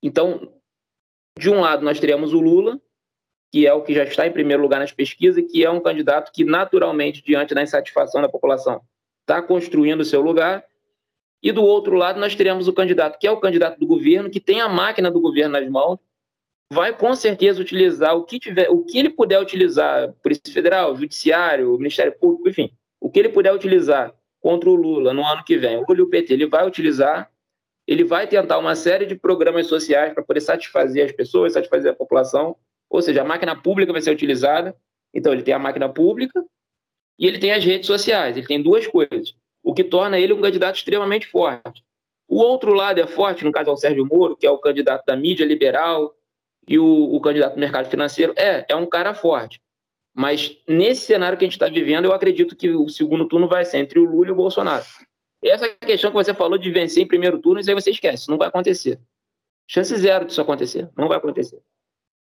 Então, 0.02 0.54
de 1.38 1.50
um 1.50 1.62
lado, 1.62 1.86
nós 1.86 2.00
teremos 2.00 2.34
o 2.34 2.40
Lula, 2.40 2.82
que 3.52 3.66
é 3.66 3.74
o 3.74 3.84
que 3.84 3.94
já 3.94 4.04
está 4.04 4.28
em 4.28 4.32
primeiro 4.32 4.62
lugar 4.62 4.80
nas 4.80 4.92
pesquisas, 4.92 5.44
que 5.50 5.64
é 5.64 5.70
um 5.70 5.80
candidato 5.80 6.32
que, 6.32 6.44
naturalmente, 6.44 7.24
diante 7.24 7.54
da 7.54 7.62
insatisfação 7.62 8.22
da 8.22 8.28
população, 8.30 8.82
está 9.28 9.42
construindo 9.42 10.00
o 10.00 10.06
seu 10.06 10.22
lugar. 10.22 10.64
E 11.44 11.52
do 11.52 11.62
outro 11.64 11.96
lado, 11.96 12.20
nós 12.20 12.34
teremos 12.34 12.68
o 12.68 12.74
candidato, 12.74 13.20
que 13.20 13.28
é 13.28 13.32
o 13.32 13.40
candidato 13.40 13.78
do 13.78 13.86
governo, 13.86 14.30
que 14.30 14.40
tem 14.40 14.62
a 14.62 14.70
máquina 14.70 15.12
do 15.12 15.20
governo 15.20 15.60
nas 15.60 15.70
mãos, 15.70 16.00
vai 16.72 16.98
com 16.98 17.14
certeza 17.14 17.62
utilizar 17.62 18.16
o 18.16 18.24
que 18.24 18.40
tiver, 18.40 18.70
o 18.70 18.84
que 18.84 18.98
ele 18.98 19.10
puder 19.10 19.40
utilizar, 19.40 20.14
Polícia 20.24 20.52
Federal, 20.52 20.96
Judiciário, 20.96 21.78
Ministério 21.78 22.18
Público, 22.18 22.50
enfim, 22.50 22.72
o 23.00 23.10
que 23.10 23.20
ele 23.20 23.30
puder 23.30 23.54
utilizar 23.54 24.14
contra 24.42 24.70
o 24.70 24.76
Lula 24.76 25.14
no 25.14 25.26
ano 25.26 25.44
que 25.44 25.58
vem, 25.58 25.78
ou 25.78 25.84
o 25.84 26.10
PT, 26.10 26.34
ele 26.34 26.48
vai 26.48 26.66
utilizar, 26.66 27.30
ele 27.86 28.04
vai 28.04 28.28
tentar 28.28 28.58
uma 28.58 28.76
série 28.76 29.06
de 29.06 29.16
programas 29.16 29.68
sociais 29.68 30.14
para 30.14 30.24
poder 30.24 30.42
satisfazer 30.42 31.06
as 31.06 31.12
pessoas, 31.12 31.54
satisfazer 31.54 31.92
a 31.92 31.96
população, 31.96 32.56
ou 32.90 33.02
seja, 33.02 33.22
a 33.22 33.26
máquina 33.26 33.56
pública 33.56 33.92
vai 33.92 34.02
ser 34.02 34.12
utilizada, 34.12 34.76
então 35.14 35.32
ele 35.32 35.44
tem 35.44 35.54
a 35.54 35.60
máquina 35.60 35.88
pública 35.88 36.44
e 37.18 37.26
ele 37.26 37.40
tem 37.40 37.52
as 37.52 37.64
redes 37.64 37.88
sociais, 37.88 38.38
ele 38.38 38.48
tem 38.48 38.62
duas 38.62 38.86
coisas, 38.86 39.36
o 39.64 39.74
que 39.74 39.84
torna 39.84 40.20
ele 40.20 40.34
um 40.34 40.42
candidato 40.42 40.76
extremamente 40.76 41.28
forte. 41.28 41.84
O 42.28 42.38
outro 42.38 42.74
lado 42.74 43.00
é 43.00 43.08
forte, 43.08 43.44
no 43.44 43.52
caso 43.52 43.70
é 43.70 43.74
o 43.74 43.78
Sérgio 43.78 44.06
Moro, 44.06 44.36
que 44.36 44.46
é 44.46 44.52
o 44.52 44.58
candidato 44.58 45.06
da 45.06 45.16
mídia 45.16 45.46
liberal, 45.46 46.14
e 46.68 46.78
o, 46.78 47.16
o 47.16 47.22
candidato 47.22 47.54
do 47.54 47.60
mercado 47.60 47.90
financeiro 47.90 48.34
é, 48.36 48.66
é 48.68 48.76
um 48.76 48.86
cara 48.86 49.14
forte. 49.14 49.62
Mas 50.14 50.58
nesse 50.68 51.06
cenário 51.06 51.38
que 51.38 51.46
a 51.46 51.48
gente 51.48 51.56
está 51.56 51.70
vivendo, 51.70 52.06
eu 52.06 52.12
acredito 52.12 52.56
que 52.56 52.70
o 52.70 52.90
segundo 52.90 53.28
turno 53.28 53.48
vai 53.48 53.64
ser 53.64 53.78
entre 53.78 54.00
o 54.00 54.06
Lula 54.06 54.28
e 54.28 54.32
o 54.32 54.36
Bolsonaro. 54.36 54.84
Essa 55.44 55.70
questão 55.70 56.12
que 56.12 56.18
você 56.18 56.34
falou 56.34 56.58
de 56.58 56.70
vencer 56.72 57.04
em 57.04 57.08
primeiro 57.08 57.40
turno, 57.40 57.60
isso 57.60 57.70
aí 57.70 57.76
você 57.76 57.92
esquece, 57.92 58.28
não 58.28 58.38
vai 58.38 58.48
acontecer. 58.48 59.00
Chance 59.68 59.96
zero 59.96 60.26
disso 60.26 60.42
acontecer, 60.42 60.90
não 60.98 61.08
vai 61.08 61.18
acontecer. 61.18 61.62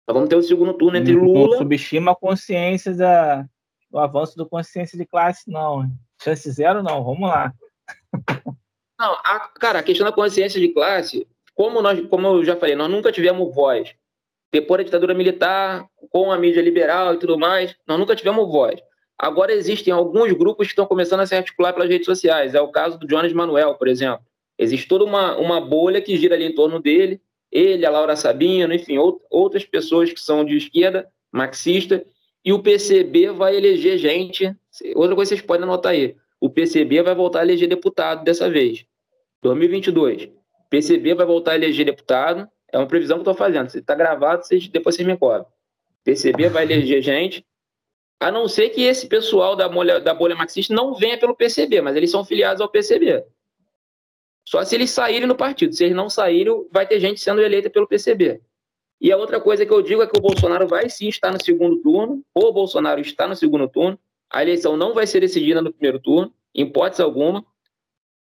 Então 0.03 0.13
vamos 0.13 0.29
ter 0.29 0.35
o 0.35 0.43
segundo 0.43 0.73
turno 0.73 0.97
entre 0.97 1.13
Lula. 1.13 1.51
Não 1.51 1.57
subestima 1.57 2.11
a 2.11 2.15
consciência 2.15 2.93
da, 2.93 3.47
do 3.89 3.99
avanço 3.99 4.37
do 4.37 4.47
consciência 4.47 4.97
de 4.97 5.05
classe, 5.05 5.49
não. 5.49 5.89
Chance 6.21 6.51
zero, 6.51 6.83
não. 6.83 7.03
Vamos 7.03 7.29
lá. 7.29 7.53
Não, 8.99 9.13
a, 9.23 9.49
cara, 9.59 9.79
a 9.79 9.83
questão 9.83 10.05
da 10.05 10.11
consciência 10.11 10.59
de 10.59 10.69
classe, 10.69 11.27
como 11.55 11.81
nós, 11.81 12.05
como 12.07 12.27
eu 12.27 12.43
já 12.43 12.55
falei, 12.55 12.75
nós 12.75 12.89
nunca 12.89 13.11
tivemos 13.11 13.53
voz 13.53 13.95
depois 14.51 14.79
da 14.79 14.83
ditadura 14.85 15.13
militar, 15.13 15.85
com 16.09 16.31
a 16.31 16.37
mídia 16.37 16.61
liberal 16.61 17.13
e 17.13 17.19
tudo 17.19 17.37
mais, 17.37 17.75
nós 17.87 17.99
nunca 17.99 18.15
tivemos 18.15 18.47
voz. 18.47 18.79
Agora 19.17 19.53
existem 19.53 19.93
alguns 19.93 20.31
grupos 20.31 20.67
que 20.67 20.71
estão 20.71 20.85
começando 20.85 21.19
a 21.19 21.27
se 21.27 21.35
articular 21.35 21.73
pelas 21.73 21.89
redes 21.89 22.05
sociais. 22.05 22.55
É 22.55 22.61
o 22.61 22.69
caso 22.69 22.97
do 22.97 23.05
Jones 23.05 23.33
Manuel, 23.33 23.75
por 23.75 23.87
exemplo. 23.87 24.25
Existe 24.57 24.87
toda 24.87 25.03
uma, 25.03 25.37
uma 25.37 25.61
bolha 25.61 26.01
que 26.01 26.17
gira 26.17 26.35
ali 26.35 26.45
em 26.45 26.55
torno 26.55 26.81
dele. 26.81 27.21
Ele, 27.51 27.85
a 27.85 27.89
Laura 27.89 28.15
Sabino, 28.15 28.73
enfim, 28.73 28.97
outras 29.29 29.65
pessoas 29.65 30.11
que 30.11 30.19
são 30.19 30.45
de 30.45 30.57
esquerda, 30.57 31.07
marxista. 31.31 32.03
E 32.43 32.53
o 32.53 32.61
PCB 32.61 33.31
vai 33.31 33.55
eleger 33.55 33.97
gente. 33.97 34.55
Outra 34.95 35.15
coisa 35.15 35.29
que 35.29 35.37
vocês 35.37 35.41
podem 35.41 35.63
anotar 35.63 35.91
aí. 35.91 36.15
O 36.39 36.49
PCB 36.49 37.03
vai 37.03 37.13
voltar 37.13 37.39
a 37.39 37.43
eleger 37.43 37.67
deputado 37.67 38.23
dessa 38.23 38.49
vez. 38.49 38.85
2022. 39.41 40.25
O 40.25 40.69
PCB 40.69 41.15
vai 41.15 41.25
voltar 41.25 41.51
a 41.51 41.55
eleger 41.55 41.85
deputado 41.85 42.49
é 42.71 42.77
uma 42.77 42.87
previsão 42.87 43.17
que 43.17 43.27
eu 43.27 43.31
estou 43.31 43.33
fazendo. 43.33 43.69
Se 43.69 43.79
está 43.79 43.95
gravado, 43.95 44.45
vocês, 44.45 44.67
depois 44.67 44.95
vocês 44.95 45.07
me 45.07 45.17
cobram. 45.17 45.45
PCB 46.03 46.49
vai 46.49 46.63
eleger 46.63 47.01
gente, 47.01 47.45
a 48.19 48.31
não 48.31 48.47
ser 48.47 48.69
que 48.69 48.83
esse 48.83 49.07
pessoal 49.07 49.55
da 49.55 49.67
bolha, 49.67 49.99
da 49.99 50.13
bolha 50.13 50.35
marxista 50.35 50.73
não 50.73 50.93
venha 50.93 51.17
pelo 51.17 51.35
PCB, 51.35 51.81
mas 51.81 51.95
eles 51.95 52.11
são 52.11 52.23
filiados 52.25 52.61
ao 52.61 52.69
PCB. 52.69 53.23
Só 54.45 54.63
se 54.63 54.75
eles 54.75 54.89
saírem 54.89 55.27
no 55.27 55.35
partido. 55.35 55.73
Se 55.73 55.83
eles 55.83 55.95
não 55.95 56.09
saírem, 56.09 56.67
vai 56.71 56.87
ter 56.87 56.99
gente 56.99 57.19
sendo 57.19 57.41
eleita 57.41 57.69
pelo 57.69 57.87
PCB. 57.87 58.41
E 59.01 59.11
a 59.11 59.17
outra 59.17 59.39
coisa 59.39 59.65
que 59.65 59.71
eu 59.71 59.81
digo 59.81 60.01
é 60.01 60.07
que 60.07 60.17
o 60.17 60.21
Bolsonaro 60.21 60.67
vai 60.67 60.89
sim 60.89 61.07
estar 61.07 61.31
no 61.31 61.41
segundo 61.41 61.77
turno, 61.77 62.21
ou 62.33 62.49
o 62.49 62.53
Bolsonaro 62.53 62.99
está 62.99 63.27
no 63.27 63.35
segundo 63.35 63.67
turno. 63.67 63.97
A 64.29 64.41
eleição 64.41 64.75
não 64.75 64.93
vai 64.93 65.07
ser 65.07 65.21
decidida 65.21 65.61
no 65.61 65.71
primeiro 65.71 65.99
turno, 65.99 66.33
em 66.53 66.63
hipótese 66.63 67.01
alguma. 67.01 67.45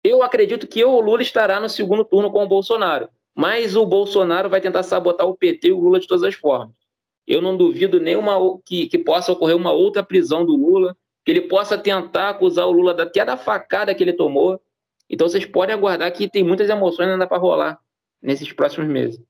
Eu 0.04 0.24
acredito 0.24 0.68
que 0.68 0.84
o 0.84 1.00
Lula 1.00 1.22
estará 1.22 1.60
no 1.60 1.70
segundo 1.70 2.04
turno 2.04 2.32
com 2.32 2.44
o 2.44 2.48
Bolsonaro. 2.48 3.08
Mas 3.36 3.76
o 3.76 3.86
Bolsonaro 3.86 4.50
vai 4.50 4.62
tentar 4.62 4.84
sabotar 4.84 5.28
o 5.28 5.36
PT 5.36 5.70
e 5.70 5.72
o 5.72 5.80
Lula 5.80 6.00
de 6.00 6.08
todas 6.08 6.24
as 6.24 6.36
formas. 6.36 6.76
Eu 7.26 7.42
não 7.42 7.56
duvido 7.56 8.00
nenhuma 8.00 8.38
que, 8.66 8.88
que 8.88 8.98
possa 8.98 9.32
ocorrer 9.32 9.56
uma 9.56 9.72
outra 9.72 10.04
prisão 10.04 10.46
do 10.46 10.56
Lula, 10.56 10.96
que 11.24 11.32
ele 11.32 11.42
possa 11.42 11.78
tentar 11.78 12.30
acusar 12.30 12.68
o 12.68 12.72
Lula 12.72 13.02
até 13.02 13.24
da 13.24 13.38
facada 13.38 13.96
que 13.96 14.04
ele 14.04 14.14
tomou. 14.14 14.60
Então 15.10 15.28
vocês 15.28 15.46
podem 15.46 15.74
aguardar 15.74 16.12
que 16.12 16.30
tem 16.30 16.44
muitas 16.44 16.70
emoções 16.70 17.08
ainda 17.08 17.28
para 17.28 17.38
rolar 17.38 17.80
nesses 18.22 18.52
próximos 18.52 18.90
meses. 18.90 19.22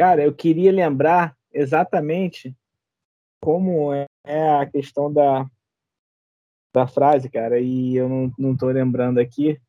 Cara, 0.00 0.24
eu 0.24 0.34
queria 0.34 0.72
lembrar 0.72 1.36
exatamente 1.52 2.56
como 3.38 3.92
é 3.92 4.50
a 4.58 4.64
questão 4.64 5.12
da, 5.12 5.46
da 6.72 6.86
frase, 6.86 7.28
cara, 7.28 7.60
e 7.60 7.96
eu 7.96 8.08
não 8.08 8.54
estou 8.54 8.70
lembrando 8.70 9.20
aqui, 9.20 9.60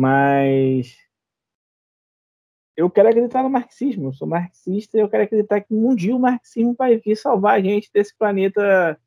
mas 0.00 0.96
eu 2.78 2.88
quero 2.88 3.10
acreditar 3.10 3.42
no 3.42 3.50
marxismo. 3.50 4.08
Eu 4.08 4.14
sou 4.14 4.26
marxista 4.26 4.96
e 4.96 5.00
eu 5.00 5.08
quero 5.10 5.24
acreditar 5.24 5.60
que 5.60 5.74
um 5.74 5.94
dia 5.94 6.16
o 6.16 6.18
marxismo 6.18 6.74
vai 6.74 6.96
vir 6.96 7.14
salvar 7.14 7.58
a 7.58 7.62
gente 7.62 7.90
desse 7.92 8.16
planeta 8.16 8.98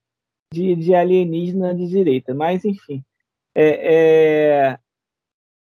de, 0.54 0.76
de 0.76 0.94
alienígena 0.94 1.74
de 1.74 1.88
direita. 1.88 2.36
Mas, 2.36 2.64
enfim, 2.66 3.04
é, 3.56 3.96
é, 3.96 4.80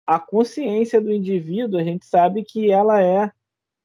a 0.06 0.18
consciência 0.18 0.98
do 0.98 1.12
indivíduo, 1.12 1.78
a 1.78 1.84
gente 1.84 2.06
sabe 2.06 2.42
que 2.42 2.70
ela 2.70 3.02
é, 3.02 3.30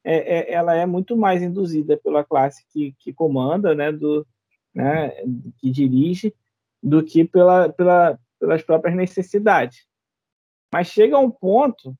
é, 0.04 0.50
é 0.50 0.52
ela 0.52 0.74
é 0.74 0.86
muito 0.86 1.16
mais 1.16 1.42
induzida 1.42 1.96
pela 1.96 2.24
classe 2.24 2.64
que, 2.70 2.94
que 2.98 3.12
comanda, 3.12 3.74
né, 3.74 3.90
do, 3.90 4.26
né, 4.74 5.10
que 5.58 5.70
dirige, 5.70 6.34
do 6.82 7.02
que 7.02 7.24
pela, 7.24 7.72
pela, 7.72 8.18
pelas 8.38 8.62
próprias 8.62 8.94
necessidades. 8.94 9.86
Mas 10.72 10.88
chega 10.88 11.18
um 11.18 11.30
ponto, 11.30 11.96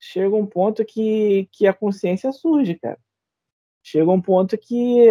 chega 0.00 0.34
um 0.34 0.46
ponto 0.46 0.84
que, 0.84 1.48
que 1.52 1.66
a 1.66 1.72
consciência 1.72 2.32
surge, 2.32 2.74
cara. 2.74 2.98
Chega 3.82 4.10
um 4.10 4.20
ponto 4.20 4.58
que 4.58 5.08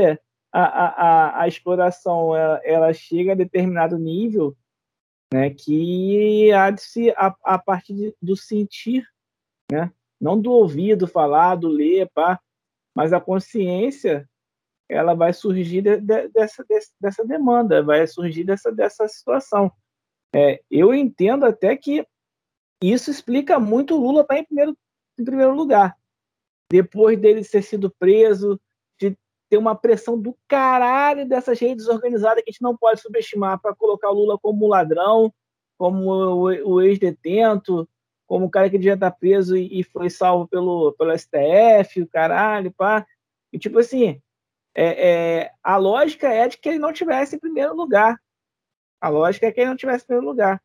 a, 0.51 0.61
a, 0.61 1.41
a 1.43 1.47
exploração 1.47 2.35
ela, 2.35 2.61
ela 2.63 2.93
chega 2.93 3.31
a 3.31 3.35
determinado 3.35 3.97
nível 3.97 4.55
né, 5.33 5.49
que 5.49 6.51
há 6.51 6.71
de 6.71 6.81
se, 6.81 7.09
a, 7.11 7.35
a 7.43 7.59
partir 7.59 7.93
de, 7.93 8.15
do 8.21 8.35
sentir, 8.35 9.05
né, 9.71 9.91
não 10.19 10.39
do 10.39 10.51
ouvido 10.51 11.07
falar, 11.07 11.55
do 11.55 11.67
ler, 11.67 12.09
pá, 12.13 12.39
mas 12.95 13.13
a 13.13 13.21
consciência 13.21 14.27
ela 14.89 15.13
vai 15.13 15.33
surgir 15.33 15.81
de, 15.81 15.97
de, 15.97 16.29
dessa, 16.29 16.63
de, 16.63 16.79
dessa 16.99 17.25
demanda, 17.25 17.83
vai 17.83 18.07
surgir 18.07 18.43
dessa, 18.43 18.71
dessa 18.71 19.07
situação. 19.07 19.71
É, 20.33 20.61
eu 20.69 20.93
entendo 20.93 21.45
até 21.45 21.75
que 21.75 22.05
isso 22.81 23.09
explica 23.09 23.59
muito 23.59 23.95
o 23.95 23.99
Lula 23.99 24.21
estar 24.21 24.35
tá 24.35 24.39
em 24.39 24.45
primeiro, 24.45 24.77
em 25.19 25.25
primeiro 25.25 25.53
lugar. 25.53 25.97
Depois 26.71 27.19
dele 27.19 27.43
ter 27.43 27.61
sido 27.61 27.93
preso, 27.99 28.59
de 28.99 29.17
ter 29.49 29.57
uma 29.57 29.75
pressão 29.75 30.19
do 30.19 30.37
caralho 30.47 31.27
dessas 31.27 31.59
redes 31.59 31.87
organizadas 31.87 32.43
que 32.43 32.49
a 32.49 32.53
gente 32.53 32.61
não 32.61 32.77
pode 32.77 33.01
subestimar 33.01 33.59
para 33.59 33.75
colocar 33.75 34.09
o 34.09 34.13
Lula 34.13 34.37
como 34.37 34.67
ladrão, 34.67 35.33
como 35.77 36.09
o, 36.09 36.73
o 36.73 36.81
ex-detento, 36.81 37.87
como 38.27 38.45
o 38.45 38.49
cara 38.49 38.69
que 38.69 38.77
devia 38.77 38.93
estar 38.93 39.09
tá 39.09 39.17
preso 39.17 39.57
e, 39.57 39.79
e, 39.79 39.83
foi 39.83 40.09
salvo 40.09 40.47
pelo, 40.47 40.93
pelo 40.93 41.17
STF, 41.17 42.01
o 42.01 42.07
caralho, 42.07 42.71
pá. 42.73 43.05
E 43.51 43.57
tipo 43.57 43.79
assim, 43.79 44.21
é, 44.75 45.09
é, 45.09 45.51
a 45.63 45.77
lógica 45.77 46.27
é 46.27 46.47
de 46.47 46.57
que 46.57 46.69
ele 46.69 46.77
não 46.77 46.93
tivesse 46.93 47.35
em 47.35 47.39
primeiro 47.39 47.75
lugar. 47.75 48.19
A 49.01 49.09
lógica 49.09 49.47
é 49.47 49.51
que 49.51 49.61
ele 49.61 49.69
não 49.69 49.77
tivesse 49.77 50.03
em 50.03 50.07
primeiro 50.07 50.27
lugar 50.27 50.61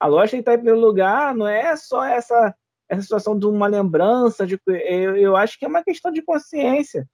a 0.00 0.06
lógica 0.06 0.38
que 0.38 0.40
está 0.40 0.54
em 0.54 0.56
primeiro 0.56 0.80
lugar 0.80 1.34
não 1.34 1.46
é 1.46 1.76
só 1.76 2.02
essa, 2.02 2.54
essa 2.88 3.02
situação 3.02 3.38
de 3.38 3.46
uma 3.46 3.66
lembrança, 3.66 4.46
de, 4.46 4.58
eu, 4.66 5.14
eu 5.14 5.36
acho 5.36 5.58
que 5.58 5.66
é 5.66 5.68
uma 5.68 5.84
questão 5.84 6.10
de 6.10 6.22
consciência, 6.22 7.06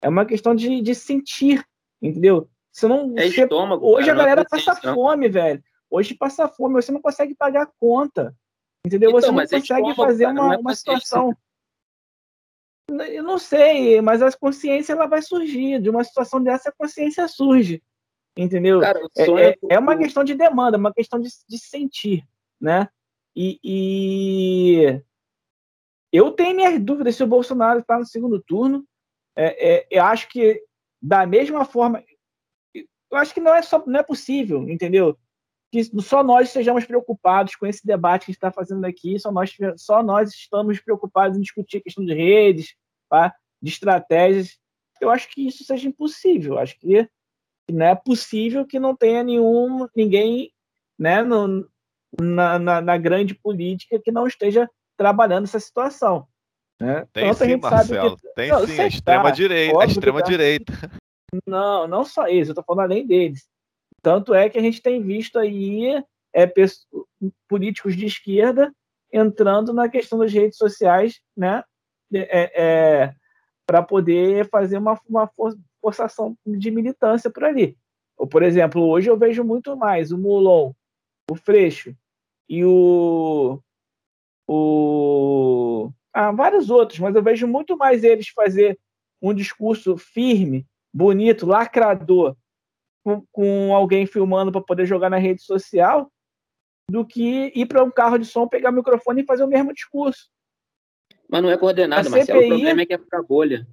é 0.00 0.08
uma 0.08 0.24
questão 0.24 0.54
de, 0.54 0.80
de 0.80 0.94
sentir, 0.94 1.64
entendeu? 2.00 2.48
Você 2.72 2.86
não, 2.86 3.18
é 3.18 3.26
estômago, 3.26 3.84
hoje 3.84 4.06
cara, 4.06 4.12
a 4.12 4.22
galera 4.22 4.44
passa 4.48 4.76
fome, 4.76 5.28
velho. 5.28 5.60
Hoje 5.90 6.14
passa 6.14 6.46
fome, 6.46 6.74
você 6.74 6.92
não 6.92 7.02
consegue 7.02 7.34
pagar 7.34 7.62
a 7.62 7.70
conta, 7.80 8.32
entendeu? 8.84 9.10
Então, 9.10 9.20
você 9.20 9.30
não 9.30 9.40
é 9.40 9.48
consegue 9.48 9.94
fazer 9.94 10.24
cara, 10.24 10.40
uma, 10.40 10.54
é 10.54 10.58
uma 10.58 10.74
situação. 10.74 11.36
Eu 12.88 13.22
não 13.22 13.38
sei, 13.38 14.00
mas 14.00 14.20
a 14.20 14.32
consciência 14.32 14.92
ela 14.92 15.06
vai 15.06 15.22
surgir. 15.22 15.80
De 15.80 15.88
uma 15.88 16.02
situação 16.02 16.42
dessa, 16.42 16.70
a 16.70 16.72
consciência 16.72 17.26
surge. 17.28 17.82
Entendeu? 18.36 18.80
Cara, 18.80 19.00
é, 19.16 19.50
é, 19.50 19.58
é, 19.70 19.78
uma 19.78 19.96
questão 19.96 20.24
de 20.24 20.34
demanda, 20.34 20.78
uma 20.78 20.92
questão 20.92 21.20
de, 21.20 21.28
de 21.48 21.58
sentir, 21.58 22.24
né? 22.60 22.88
E, 23.34 23.60
e, 23.62 25.02
eu 26.12 26.32
tenho 26.32 26.56
minhas 26.56 26.80
dúvidas 26.80 27.16
se 27.16 27.22
o 27.22 27.26
Bolsonaro 27.26 27.80
está 27.80 27.98
no 27.98 28.06
segundo 28.06 28.40
turno. 28.40 28.84
É, 29.36 29.74
é, 29.74 29.86
eu 29.90 30.04
acho 30.04 30.28
que 30.28 30.62
da 31.00 31.26
mesma 31.26 31.64
forma, 31.64 32.04
eu 32.74 33.16
acho 33.16 33.32
que 33.32 33.40
não 33.40 33.54
é 33.54 33.62
só 33.62 33.82
não 33.86 34.00
é 34.00 34.02
possível, 34.02 34.68
entendeu? 34.68 35.18
Que 35.70 35.84
só 36.00 36.22
nós 36.22 36.48
estejamos 36.48 36.84
preocupados 36.84 37.54
com 37.54 37.66
esse 37.66 37.86
debate 37.86 38.26
que 38.26 38.32
está 38.32 38.50
fazendo 38.50 38.84
aqui, 38.84 39.18
só 39.18 39.30
nós, 39.30 39.56
só 39.76 40.02
nós 40.02 40.32
estamos 40.34 40.80
preocupados 40.80 41.38
em 41.38 41.40
discutir 41.40 41.78
a 41.78 41.82
questão 41.82 42.04
de 42.04 42.12
redes, 42.12 42.74
tá? 43.08 43.34
de 43.62 43.70
estratégias. 43.70 44.58
Eu 45.00 45.10
acho 45.10 45.28
que 45.30 45.46
isso 45.46 45.64
seja 45.64 45.88
impossível. 45.88 46.58
Acho 46.58 46.78
que 46.78 47.08
não 47.70 47.86
é 47.86 47.94
possível 47.94 48.66
que 48.66 48.78
não 48.78 48.96
tenha 48.96 49.22
nenhum 49.22 49.86
ninguém 49.94 50.52
né, 50.98 51.22
no, 51.22 51.68
na, 52.20 52.58
na, 52.58 52.80
na, 52.80 52.98
grande 52.98 53.34
política 53.34 54.00
que 54.02 54.10
não 54.10 54.26
esteja 54.26 54.68
trabalhando 54.96 55.44
essa 55.44 55.60
situação. 55.60 56.26
Né? 56.80 57.06
Tem 57.12 57.32
Tanto 57.32 57.44
sim, 57.44 57.56
Marcelo. 57.56 58.16
Que... 58.16 58.34
Tem 58.34 58.48
não, 58.50 58.66
sim, 58.66 58.80
a 58.80 58.86
extrema-direita. 58.86 59.78
Tá, 59.78 59.84
extrema-direita. 59.86 60.72
Não, 61.46 61.86
não 61.86 62.04
só 62.04 62.26
isso, 62.26 62.50
eu 62.50 62.54
tô 62.54 62.62
falando 62.62 62.84
além 62.84 63.06
deles. 63.06 63.48
Tanto 64.02 64.34
é 64.34 64.48
que 64.48 64.58
a 64.58 64.62
gente 64.62 64.80
tem 64.80 65.02
visto 65.02 65.38
aí 65.38 66.02
é, 66.34 66.52
políticos 67.48 67.96
de 67.96 68.06
esquerda 68.06 68.72
entrando 69.12 69.72
na 69.72 69.88
questão 69.88 70.18
das 70.18 70.32
redes 70.32 70.56
sociais, 70.56 71.20
né? 71.36 71.62
É, 72.12 72.62
é, 72.62 73.14
para 73.66 73.82
poder 73.82 74.48
fazer 74.48 74.78
uma, 74.78 74.98
uma 75.08 75.30
forçação 75.80 76.36
de 76.44 76.70
militância 76.70 77.30
por 77.30 77.44
ali. 77.44 77.76
Ou, 78.16 78.26
por 78.26 78.42
exemplo, 78.42 78.82
hoje 78.82 79.08
eu 79.08 79.16
vejo 79.16 79.44
muito 79.44 79.76
mais 79.76 80.10
o 80.10 80.18
Mulon, 80.18 80.72
o 81.30 81.36
Freixo 81.36 81.94
e 82.48 82.64
o. 82.64 83.60
o 84.48 85.92
ah, 86.12 86.32
vários 86.32 86.68
outros, 86.68 86.98
mas 86.98 87.14
eu 87.14 87.22
vejo 87.22 87.46
muito 87.46 87.76
mais 87.76 88.02
eles 88.02 88.28
fazer 88.28 88.78
um 89.22 89.32
discurso 89.32 89.96
firme, 89.96 90.66
bonito, 90.92 91.46
lacrador, 91.46 92.36
com, 93.04 93.24
com 93.32 93.74
alguém 93.74 94.06
filmando 94.06 94.52
para 94.52 94.60
poder 94.60 94.86
jogar 94.86 95.10
na 95.10 95.18
rede 95.18 95.42
social, 95.42 96.10
do 96.90 97.06
que 97.06 97.52
ir 97.54 97.66
para 97.66 97.84
um 97.84 97.90
carro 97.90 98.18
de 98.18 98.24
som, 98.24 98.48
pegar 98.48 98.70
o 98.70 98.74
microfone 98.74 99.22
e 99.22 99.26
fazer 99.26 99.44
o 99.44 99.48
mesmo 99.48 99.72
discurso. 99.72 100.28
Mas 101.28 101.42
não 101.42 101.50
é 101.50 101.56
coordenado, 101.56 102.10
mas 102.10 102.26
CPI... 102.26 102.44
o 102.44 102.48
problema 102.48 102.82
é 102.82 102.86
que 102.86 102.94
é 102.94 102.98
para 102.98 103.22
bolha. 103.22 103.66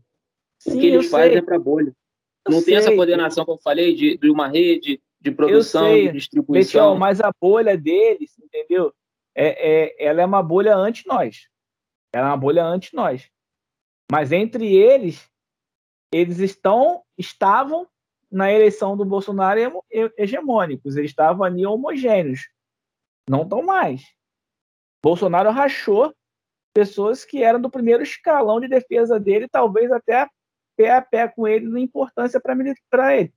Sim, 0.59 0.78
o 0.78 0.80
que 0.80 0.88
eles 0.88 1.09
fazem 1.09 1.32
sei. 1.32 1.39
é 1.39 1.41
para 1.41 1.57
bolha. 1.57 1.93
Não 2.47 2.63
tem 2.63 2.75
essa 2.75 2.93
coordenação 2.95 3.43
que 3.43 3.51
eu 3.51 3.57
falei 3.57 3.93
de, 3.93 4.17
de 4.17 4.30
uma 4.30 4.47
rede 4.47 5.01
de 5.19 5.32
produção, 5.32 5.93
de 5.93 6.11
distribuição. 6.11 6.61
Betião, 6.61 6.97
mas 6.97 7.19
a 7.19 7.32
bolha 7.41 7.78
deles, 7.78 8.38
entendeu? 8.39 8.93
É, 9.36 9.95
é, 9.95 10.05
ela 10.05 10.21
é 10.21 10.25
uma 10.25 10.41
bolha 10.41 10.75
anti-nós. 10.75 11.47
Ela 12.13 12.28
é 12.28 12.30
uma 12.30 12.38
bolha 12.38 12.63
anti-nós. 12.63 13.30
Mas 14.09 14.32
entre 14.32 14.73
eles, 14.73 15.30
eles 16.13 16.39
estão, 16.39 17.03
estavam 17.17 17.88
na 18.32 18.51
eleição 18.51 18.97
do 18.97 19.05
Bolsonaro 19.05 19.84
hegemônicos. 20.17 20.95
Eles 20.95 21.11
estavam 21.11 21.43
ali 21.43 21.65
homogêneos. 21.65 22.49
Não 23.30 23.43
estão 23.43 23.61
mais. 23.61 24.03
Bolsonaro 25.03 25.49
rachou 25.51 26.13
pessoas 26.73 27.25
que 27.25 27.43
eram 27.43 27.59
do 27.59 27.69
primeiro 27.69 28.03
escalão 28.03 28.59
de 28.59 28.67
defesa 28.67 29.19
dele, 29.19 29.47
talvez 29.47 29.91
até 29.91 30.28
pé 30.75 30.91
a 30.91 31.01
pé 31.01 31.28
com 31.28 31.47
ele 31.47 31.67
na 31.67 31.80
importância 31.80 32.39
para 32.39 33.17
ele. 33.17 33.34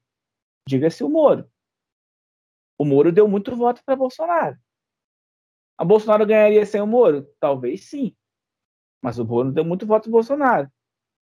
Diga-se 0.68 1.02
o 1.02 1.08
Moro. 1.08 1.50
O 2.78 2.84
Moro 2.84 3.10
deu 3.10 3.26
muito 3.26 3.54
voto 3.56 3.82
para 3.84 3.96
Bolsonaro. 3.96 4.58
A 5.76 5.84
Bolsonaro 5.84 6.26
ganharia 6.26 6.64
sem 6.66 6.80
o 6.80 6.86
Moro? 6.86 7.26
Talvez 7.40 7.88
sim. 7.88 8.14
Mas 9.02 9.18
o 9.18 9.24
Moro 9.24 9.50
deu 9.50 9.64
muito 9.64 9.86
voto 9.86 10.04
para 10.04 10.12
Bolsonaro. 10.12 10.70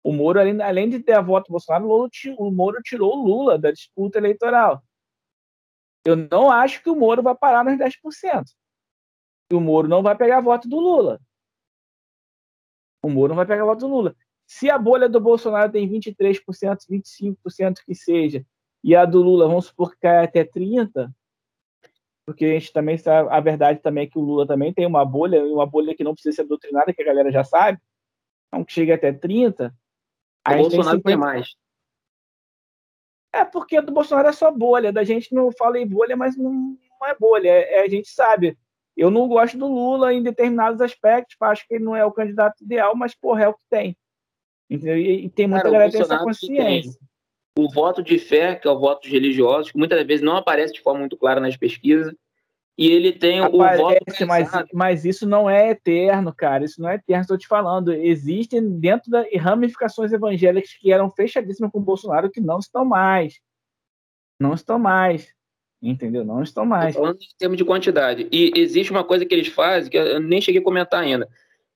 O 0.03 0.13
Moro, 0.13 0.39
além, 0.39 0.61
além 0.61 0.89
de 0.89 0.99
ter 0.99 1.13
a 1.13 1.21
voto 1.21 1.51
Bolsonaro, 1.51 2.09
o 2.37 2.51
Moro 2.51 2.81
tirou 2.81 3.17
o 3.17 3.23
Lula 3.23 3.57
da 3.57 3.71
disputa 3.71 4.17
eleitoral. 4.17 4.81
Eu 6.05 6.15
não 6.15 6.49
acho 6.49 6.81
que 6.81 6.89
o 6.89 6.95
Moro 6.95 7.21
vai 7.21 7.35
parar 7.35 7.63
nos 7.63 7.77
10%. 7.77 8.45
E 9.51 9.55
o 9.55 9.59
Moro 9.59 9.87
não 9.87 10.01
vai 10.01 10.15
pegar 10.15 10.41
voto 10.41 10.69
do 10.69 10.79
Lula. 10.79 11.19
O 13.03 13.09
Moro 13.09 13.29
não 13.29 13.35
vai 13.35 13.45
pegar 13.45 13.65
voto 13.65 13.79
do 13.79 13.87
Lula. 13.87 14.15
Se 14.45 14.69
a 14.69 14.77
bolha 14.77 15.07
do 15.07 15.19
Bolsonaro 15.19 15.71
tem 15.71 15.87
23%, 15.87 16.41
25% 16.89 17.83
que 17.85 17.93
seja, 17.93 18.43
e 18.83 18.95
a 18.95 19.05
do 19.05 19.21
Lula, 19.21 19.47
vamos 19.47 19.65
supor 19.65 19.91
que 19.91 19.99
cai 19.99 20.23
até 20.23 20.43
30%, 20.43 21.13
porque 22.25 22.45
a 22.45 22.59
gente 22.59 22.71
também 22.71 22.97
sabe, 22.97 23.29
a 23.31 23.39
verdade 23.39 23.79
também 23.79 24.05
é 24.05 24.07
que 24.07 24.17
o 24.17 24.21
Lula 24.21 24.47
também 24.47 24.73
tem 24.73 24.85
uma 24.85 25.03
bolha, 25.03 25.43
uma 25.43 25.65
bolha 25.65 25.95
que 25.95 26.03
não 26.03 26.13
precisa 26.13 26.37
ser 26.37 26.43
doutrinada, 26.45 26.93
que 26.93 27.01
a 27.01 27.05
galera 27.05 27.31
já 27.31 27.43
sabe, 27.43 27.79
então 28.47 28.63
que 28.63 28.73
chega 28.73 28.95
até 28.95 29.11
30%. 29.11 29.71
O 30.55 30.61
Bolsonaro 30.61 31.01
tem, 31.01 31.03
50... 31.03 31.09
tem 31.09 31.17
mais. 31.17 31.55
É 33.31 33.45
porque 33.45 33.79
do 33.81 33.91
Bolsonaro 33.91 34.27
é 34.27 34.33
só 34.33 34.51
bolha, 34.51 34.91
da 34.91 35.03
gente 35.03 35.33
não 35.33 35.51
fala 35.51 35.79
em 35.79 35.87
bolha, 35.87 36.17
mas 36.17 36.35
não, 36.35 36.51
não 36.51 37.07
é 37.07 37.15
bolha, 37.19 37.49
é, 37.49 37.75
é, 37.75 37.81
a 37.83 37.87
gente 37.87 38.09
sabe. 38.09 38.57
Eu 38.97 39.09
não 39.11 39.27
gosto 39.27 39.57
do 39.57 39.67
Lula 39.67 40.13
em 40.13 40.21
determinados 40.21 40.81
aspectos, 40.81 41.37
acho 41.41 41.67
que 41.67 41.75
ele 41.75 41.83
não 41.83 41.95
é 41.95 42.03
o 42.03 42.11
candidato 42.11 42.63
ideal, 42.63 42.95
mas 42.95 43.15
porra, 43.15 43.43
é 43.43 43.47
o 43.47 43.53
que 43.53 43.63
tem. 43.69 43.95
Entendeu? 44.69 44.97
E, 44.97 45.29
tem 45.29 45.47
muita 45.47 45.63
Cara, 45.63 45.73
galera 45.73 45.91
que 45.91 45.97
tem 45.97 46.05
essa 46.05 46.19
consciência. 46.19 46.99
O 47.57 47.71
voto 47.71 48.03
de 48.03 48.17
fé, 48.19 48.55
que 48.55 48.67
é 48.67 48.71
o 48.71 48.79
voto 48.79 49.01
dos 49.01 49.11
religiosos, 49.11 49.71
que 49.71 49.77
muitas 49.77 50.05
vezes 50.05 50.23
não 50.23 50.35
aparece 50.35 50.73
de 50.73 50.81
forma 50.81 51.01
muito 51.01 51.17
clara 51.17 51.39
nas 51.39 51.57
pesquisas, 51.57 52.13
e 52.79 52.89
ele 52.89 53.11
tem 53.11 53.41
Aparece, 53.41 53.81
o 53.81 53.85
voto. 53.85 54.25
Mas, 54.25 54.49
mas 54.73 55.03
isso 55.03 55.27
não 55.27 55.49
é 55.49 55.71
eterno, 55.71 56.33
cara. 56.33 56.63
Isso 56.63 56.81
não 56.81 56.87
é 56.87 56.95
eterno, 56.95 57.23
estou 57.23 57.37
te 57.37 57.45
falando. 57.45 57.91
Existem 57.91 58.79
dentro 58.79 59.11
das 59.11 59.27
ramificações 59.35 60.13
evangélicas 60.13 60.71
que 60.79 60.89
eram 60.89 61.11
fechadíssimas 61.11 61.69
com 61.73 61.79
o 61.79 61.83
Bolsonaro 61.83 62.31
que 62.31 62.39
não 62.39 62.57
estão 62.57 62.85
mais. 62.85 63.41
Não 64.39 64.53
estão 64.53 64.79
mais. 64.79 65.27
Entendeu? 65.81 66.23
Não 66.23 66.41
estão 66.41 66.65
mais. 66.65 66.95
falando 66.95 67.17
em 67.17 67.37
termos 67.37 67.57
de 67.57 67.65
quantidade. 67.65 68.29
E 68.31 68.53
existe 68.55 68.91
uma 68.91 69.03
coisa 69.03 69.25
que 69.25 69.35
eles 69.35 69.49
fazem 69.49 69.91
que 69.91 69.97
eu 69.97 70.21
nem 70.21 70.39
cheguei 70.39 70.61
a 70.61 70.63
comentar 70.63 71.03
ainda, 71.03 71.27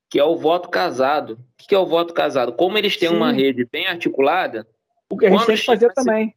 que 0.08 0.18
é 0.18 0.24
o 0.24 0.38
voto 0.38 0.70
casado. 0.70 1.34
O 1.34 1.68
que 1.68 1.74
é 1.74 1.78
o 1.78 1.84
voto 1.84 2.14
casado? 2.14 2.54
Como 2.54 2.78
eles 2.78 2.96
têm 2.96 3.10
Sim. 3.10 3.16
uma 3.16 3.30
rede 3.30 3.68
bem 3.70 3.86
articulada. 3.86 4.66
O 5.10 5.18
que 5.18 5.26
a 5.26 5.30
gente 5.30 5.44
tem 5.44 5.56
que 5.56 5.66
fazer 5.66 5.92
também 5.92 6.34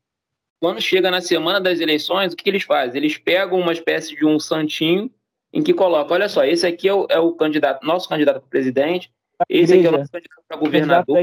quando 0.60 0.82
chega 0.82 1.12
na 1.12 1.22
semana 1.22 1.62
das 1.62 1.80
eleições, 1.80 2.34
o 2.34 2.36
que, 2.36 2.44
que, 2.44 2.50
eles 2.50 2.64
fazem? 2.64 2.98
Eles 2.98 3.18
pegam 3.18 3.60
uma 3.60 3.72
espécie 3.72 4.16
de 4.16 4.26
um 4.26 4.40
santinho 4.40 5.12
em 5.54 5.62
que 5.62 5.74
colocam, 5.74 6.16
olha 6.16 6.28
só, 6.28 6.44
esse 6.44 6.66
aqui 6.66 6.88
é 6.88 6.94
o, 6.94 7.08
é 7.10 7.20
o 7.20 7.34
candidato, 7.34 7.86
nosso 7.86 8.10
candidato 8.10 8.42
para 8.42 8.50
presidente, 8.50 9.12
esse 9.48 9.74
aqui 9.74 9.86
é 9.86 9.90
o 9.90 9.94
nosso 9.94 10.12
candidato 10.12 10.44
para 10.48 10.58
governador, 10.58 11.18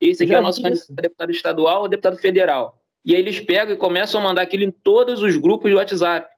esse 0.00 0.24
aqui 0.24 0.34
é 0.34 0.38
o 0.38 0.42
nosso 0.42 0.60
candidato 0.60 0.94
para 0.94 1.02
deputado 1.02 1.30
estadual 1.30 1.82
ou 1.82 1.88
deputado 1.88 2.18
federal. 2.18 2.82
E 3.04 3.14
aí 3.14 3.20
eles 3.20 3.38
pegam 3.38 3.74
e 3.74 3.78
começam 3.78 4.20
a 4.20 4.24
mandar 4.24 4.42
aquilo 4.42 4.64
em 4.64 4.70
todos 4.70 5.22
os 5.22 5.36
grupos 5.36 5.70
de 5.70 5.76
WhatsApp. 5.76 6.28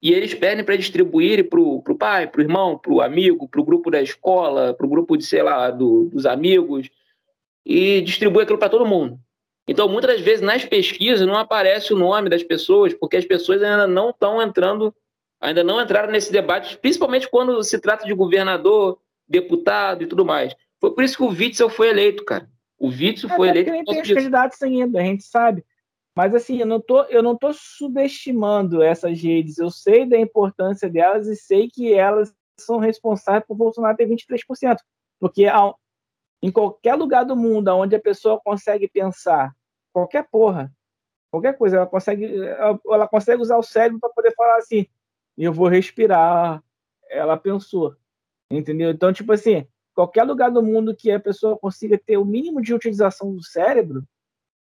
E 0.00 0.12
eles 0.12 0.34
pedem 0.34 0.64
para 0.64 0.74
distribuir 0.74 1.48
para 1.48 1.60
o 1.60 1.96
pai, 1.96 2.26
para 2.26 2.40
o 2.40 2.42
irmão, 2.42 2.76
para 2.76 2.92
o 2.92 3.00
amigo, 3.00 3.46
para 3.46 3.60
o 3.60 3.64
grupo 3.64 3.90
da 3.90 4.02
escola, 4.02 4.74
para 4.74 4.86
o 4.86 4.88
grupo 4.88 5.16
de, 5.16 5.24
sei 5.24 5.42
lá, 5.42 5.70
do, 5.70 6.06
dos 6.06 6.26
amigos, 6.26 6.90
e 7.64 8.00
distribui 8.00 8.42
aquilo 8.42 8.58
para 8.58 8.68
todo 8.68 8.86
mundo. 8.86 9.20
Então, 9.66 9.88
muitas 9.88 10.16
das 10.16 10.20
vezes, 10.20 10.40
nas 10.40 10.64
pesquisas, 10.64 11.26
não 11.26 11.36
aparece 11.36 11.94
o 11.94 11.98
nome 11.98 12.28
das 12.28 12.42
pessoas, 12.42 12.92
porque 12.94 13.16
as 13.16 13.24
pessoas 13.24 13.62
ainda 13.62 13.86
não 13.86 14.10
estão 14.10 14.42
entrando, 14.42 14.94
ainda 15.40 15.62
não 15.62 15.80
entraram 15.80 16.10
nesse 16.10 16.32
debate, 16.32 16.76
principalmente 16.78 17.28
quando 17.28 17.62
se 17.62 17.78
trata 17.78 18.04
de 18.04 18.12
governador, 18.12 18.98
deputado 19.28 20.02
e 20.02 20.06
tudo 20.06 20.24
mais. 20.24 20.54
Foi 20.80 20.92
por 20.92 21.04
isso 21.04 21.16
que 21.16 21.22
o 21.22 21.28
Witzel 21.28 21.70
foi 21.70 21.88
eleito, 21.88 22.24
cara. 22.24 22.48
O 22.78 22.88
Witzel 22.88 23.30
foi 23.30 23.48
eleito. 23.48 23.70
Nem 23.70 23.84
tem 23.84 24.02
os 24.02 24.08
candidatos 24.12 24.60
ainda, 24.62 25.00
a 25.00 25.04
gente 25.04 25.22
sabe. 25.22 25.64
Mas 26.14 26.34
assim, 26.34 26.58
eu 26.58 26.66
não 26.66 26.80
tô, 26.80 27.04
eu 27.04 27.22
não 27.22 27.36
tô 27.36 27.52
subestimando 27.52 28.82
essas 28.82 29.20
redes. 29.22 29.58
Eu 29.58 29.70
sei 29.70 30.04
da 30.04 30.18
importância 30.18 30.90
delas 30.90 31.26
e 31.26 31.36
sei 31.36 31.70
que 31.72 31.94
elas 31.94 32.34
são 32.58 32.78
responsáveis 32.78 33.44
por 33.46 33.56
Bolsonaro 33.56 33.96
ter 33.96 34.08
23%. 34.08 34.76
Porque 35.18 35.46
em 36.42 36.50
qualquer 36.50 36.94
lugar 36.96 37.24
do 37.24 37.36
mundo 37.36 37.68
onde 37.68 37.94
a 37.94 38.00
pessoa 38.00 38.40
consegue 38.40 38.88
pensar 38.88 39.54
qualquer 39.92 40.26
porra, 40.28 40.72
qualquer 41.30 41.56
coisa, 41.56 41.76
ela 41.76 41.86
consegue, 41.86 42.26
ela 42.86 43.06
consegue 43.06 43.42
usar 43.42 43.58
o 43.58 43.62
cérebro 43.62 44.00
para 44.00 44.10
poder 44.10 44.34
falar 44.34 44.56
assim, 44.56 44.86
eu 45.36 45.52
vou 45.52 45.68
respirar. 45.68 46.62
Ela 47.10 47.36
pensou, 47.36 47.94
entendeu? 48.50 48.90
Então, 48.90 49.12
tipo 49.12 49.32
assim, 49.32 49.66
qualquer 49.94 50.24
lugar 50.24 50.50
do 50.50 50.62
mundo 50.62 50.96
que 50.96 51.10
a 51.10 51.20
pessoa 51.20 51.58
consiga 51.58 51.98
ter 51.98 52.16
o 52.16 52.24
mínimo 52.24 52.60
de 52.60 52.74
utilização 52.74 53.34
do 53.34 53.42
cérebro, 53.42 54.02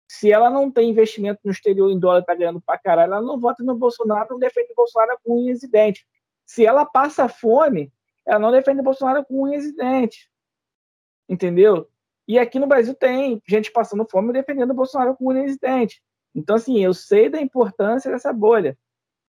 se 0.09 0.31
ela 0.31 0.51
não 0.51 0.71
tem 0.71 0.91
investimento 0.91 1.41
no 1.45 1.51
exterior 1.51 1.91
em 1.91 1.99
dólar, 1.99 2.25
tá 2.25 2.35
ganhando 2.35 2.61
pra 2.61 2.79
caralho, 2.79 3.15
ela 3.15 3.23
não 3.23 3.39
vota 3.39 3.63
no 3.63 3.75
Bolsonaro, 3.75 4.29
não 4.31 4.39
defende 4.39 4.73
o 4.73 4.77
Bolsonaro 4.77 5.19
com 5.25 5.41
unhas 5.41 5.63
e 5.63 5.71
dentes. 5.71 6.05
Se 6.45 6.67
ela 6.67 6.85
passa 6.85 7.29
fome, 7.29 7.93
ela 8.27 8.39
não 8.39 8.51
defende 8.51 8.81
o 8.81 8.85
Bolsonaro 8.85 9.25
com 9.25 9.43
unhas 9.43 9.65
e 9.65 9.75
dentes 9.75 10.29
entendeu? 11.29 11.89
E 12.27 12.39
aqui 12.39 12.59
no 12.59 12.67
Brasil 12.67 12.95
tem 12.95 13.43
gente 13.47 13.71
passando 13.71 14.07
fome 14.09 14.33
defendendo 14.33 14.71
o 14.71 14.75
Bolsonaro 14.75 15.17
como 15.17 15.31
presidente. 15.31 16.03
Então, 16.35 16.57
assim, 16.57 16.83
eu 16.83 16.93
sei 16.95 17.29
da 17.29 17.41
importância 17.41 18.11
dessa 18.11 18.33
bolha, 18.33 18.77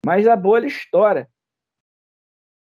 mas 0.04 0.26
a 0.26 0.36
bolha 0.36 0.66
estoura. 0.66 1.28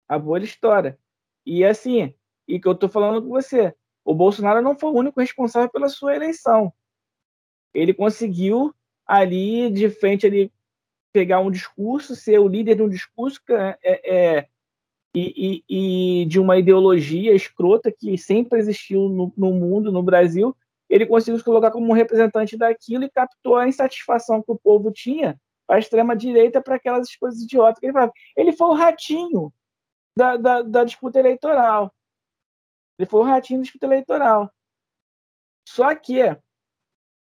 A 0.08 0.18
bolha 0.18 0.44
estoura. 0.44 0.98
E 1.46 1.64
assim, 1.64 2.14
e 2.48 2.58
que 2.58 2.66
eu 2.66 2.74
tô 2.74 2.88
falando 2.88 3.22
com 3.22 3.28
você, 3.28 3.74
o 4.04 4.14
Bolsonaro 4.14 4.62
não 4.62 4.76
foi 4.76 4.90
o 4.90 4.96
único 4.96 5.20
responsável 5.20 5.70
pela 5.70 5.88
sua 5.88 6.14
eleição. 6.14 6.72
Ele 7.72 7.92
conseguiu 7.94 8.74
ali 9.06 9.70
de 9.70 9.88
frente 9.90 10.26
ali 10.26 10.52
pegar 11.12 11.40
um 11.40 11.50
discurso, 11.50 12.16
ser 12.16 12.38
o 12.38 12.48
líder 12.48 12.76
de 12.76 12.82
um 12.82 12.88
discurso 12.88 13.40
é, 13.50 13.78
é, 13.82 14.48
e, 15.14 15.62
e, 15.68 16.22
e, 16.22 16.24
de 16.26 16.40
uma 16.40 16.58
ideologia 16.58 17.34
escrota 17.34 17.92
que 17.92 18.18
sempre 18.18 18.58
existiu 18.58 19.08
no, 19.08 19.32
no, 19.36 19.52
mundo, 19.52 19.92
no 19.92 20.02
Brasil, 20.02 20.56
ele 20.88 21.06
conseguiu 21.06 21.38
se 21.38 21.44
colocar 21.44 21.70
como 21.70 21.88
um 21.88 21.94
representante 21.94 22.56
daquilo 22.56 23.04
e 23.04 23.10
captou 23.10 23.56
a 23.56 23.68
insatisfação 23.68 24.42
que 24.42 24.50
o 24.50 24.58
povo 24.58 24.90
tinha 24.90 25.40
a 25.68 25.78
extrema-direita 25.78 26.60
para 26.60 26.76
aquelas 26.76 27.14
coisas 27.16 27.40
idiotas 27.40 27.78
que 27.78 27.86
ele 27.86 27.92
falava. 27.92 28.12
Ele 28.36 28.52
foi 28.52 28.66
o 28.68 28.74
ratinho 28.74 29.52
da, 30.16 30.36
da, 30.36 30.62
da 30.62 30.84
disputa 30.84 31.18
eleitoral. 31.18 31.92
Ele 32.98 33.08
foi 33.08 33.20
o 33.20 33.24
ratinho 33.24 33.60
da 33.60 33.62
disputa 33.62 33.86
eleitoral. 33.86 34.52
Só 35.66 35.94
que 35.94 36.18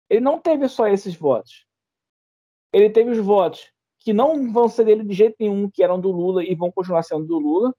ele 0.10 0.22
não 0.22 0.40
teve 0.40 0.68
só 0.68 0.88
esses 0.88 1.16
votos. 1.16 1.66
Ele 2.74 2.90
teve 2.90 3.12
os 3.12 3.20
votos 3.20 3.72
que 4.00 4.14
não 4.14 4.52
vão 4.52 4.68
ser 4.68 4.86
dele 4.86 5.04
de 5.04 5.14
jeito 5.14 5.36
nenhum, 5.40 5.70
que 5.70 5.84
eram 5.84 6.00
do 6.00 6.12
Lula 6.12 6.44
e 6.44 6.56
vão 6.56 6.72
continuar 6.72 7.04
sendo 7.04 7.26
do 7.26 7.38
Lula. 7.38 7.74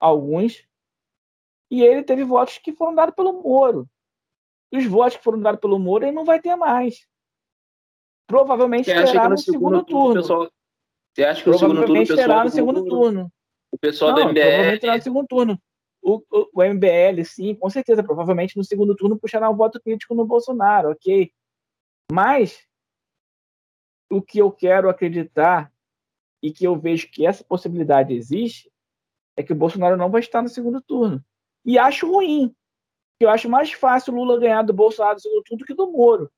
Alguns. 0.00 0.66
E 1.70 1.82
ele 1.82 2.02
teve 2.02 2.24
votos 2.24 2.58
que 2.58 2.72
foram 2.72 2.94
dados 2.94 3.14
pelo 3.14 3.42
Moro. 3.42 3.88
E 4.72 4.78
os 4.78 4.86
votos 4.86 5.16
que 5.16 5.24
foram 5.24 5.40
dados 5.40 5.60
pelo 5.60 5.78
Moro 5.78 6.04
ele 6.04 6.12
não 6.12 6.24
vai 6.24 6.40
ter 6.40 6.56
mais. 6.56 7.06
Provavelmente 8.26 8.86
terá 8.86 9.28
no 9.28 9.38
segundo, 9.38 9.78
segundo 9.78 9.84
turno. 9.84 10.20
Pessoal... 10.20 10.50
Você 11.14 11.24
acha 11.24 11.42
que 11.42 11.50
o 11.50 11.58
segundo 11.58 11.86
turno 11.86 12.02
o 12.02 12.06
pessoal 12.06 12.16
terá 12.18 12.44
no 12.44 12.50
segundo 12.50 12.84
turno. 12.84 13.32
O 13.72 13.78
pessoal 13.78 14.10
não, 14.10 14.16
do 14.16 14.30
MBL. 14.30 14.40
Provavelmente 14.40 14.80
terá 14.80 14.96
no 14.96 15.02
segundo 15.02 15.26
turno. 15.26 15.62
O, 16.00 16.22
o, 16.30 16.48
o, 16.54 16.64
MBL, 16.64 17.24
sim, 17.24 17.54
com 17.54 17.68
certeza, 17.68 18.04
provavelmente 18.04 18.56
no 18.56 18.64
segundo 18.64 18.94
turno 18.94 19.18
puxará 19.18 19.50
um 19.50 19.56
voto 19.56 19.80
crítico 19.80 20.14
no 20.14 20.24
Bolsonaro, 20.24 20.90
ok? 20.90 21.32
Mas 22.10 22.66
o 24.10 24.22
que 24.22 24.38
eu 24.38 24.50
quero 24.50 24.88
acreditar 24.88 25.72
e 26.42 26.52
que 26.52 26.64
eu 26.64 26.78
vejo 26.78 27.10
que 27.10 27.26
essa 27.26 27.44
possibilidade 27.44 28.14
existe 28.14 28.70
é 29.38 29.42
que 29.44 29.52
o 29.52 29.56
Bolsonaro 29.56 29.96
não 29.96 30.10
vai 30.10 30.20
estar 30.20 30.42
no 30.42 30.48
segundo 30.48 30.80
turno. 30.80 31.24
E 31.64 31.78
acho 31.78 32.10
ruim. 32.10 32.52
Eu 33.20 33.30
acho 33.30 33.48
mais 33.48 33.72
fácil 33.72 34.12
o 34.12 34.16
Lula 34.16 34.40
ganhar 34.40 34.62
do 34.62 34.72
Bolsonaro 34.72 35.14
no 35.14 35.20
segundo 35.20 35.44
turno 35.44 35.58
do 35.60 35.64
que 35.64 35.74
do 35.74 35.92
Moro. 35.92 36.28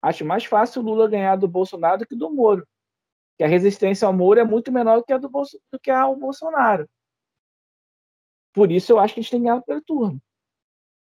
Acho 0.00 0.24
mais 0.24 0.44
fácil 0.44 0.80
o 0.80 0.84
Lula 0.84 1.08
ganhar 1.08 1.34
do 1.34 1.48
Bolsonaro 1.48 1.98
do 1.98 2.06
que 2.06 2.14
do 2.14 2.30
Moro. 2.30 2.64
Que 3.36 3.42
a 3.42 3.48
resistência 3.48 4.06
ao 4.06 4.12
Moro 4.12 4.38
é 4.38 4.44
muito 4.44 4.70
menor 4.70 4.98
do 4.98 5.04
que 5.04 5.12
a 5.12 5.18
do, 5.18 5.28
Bolso, 5.28 5.60
do 5.72 5.80
que 5.80 5.90
Bolsonaro. 6.16 6.88
Por 8.52 8.70
isso 8.70 8.92
eu 8.92 9.00
acho 9.00 9.14
que 9.14 9.18
a 9.18 9.22
gente 9.22 9.32
tem 9.32 9.42
ganhar 9.42 9.60
pelo 9.62 9.82
turno. 9.82 10.22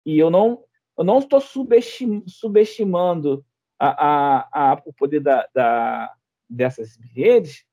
E 0.06 0.20
eu 0.20 0.30
não 0.30 0.64
eu 0.96 1.04
não 1.04 1.18
estou 1.18 1.42
subestim, 1.42 2.24
subestimando 2.28 3.44
a, 3.80 3.90
a, 3.90 4.72
a, 4.74 4.82
o 4.86 4.94
poder 4.94 5.20
da, 5.20 5.48
da, 5.54 6.16
dessas 6.48 6.96
redes, 7.14 7.66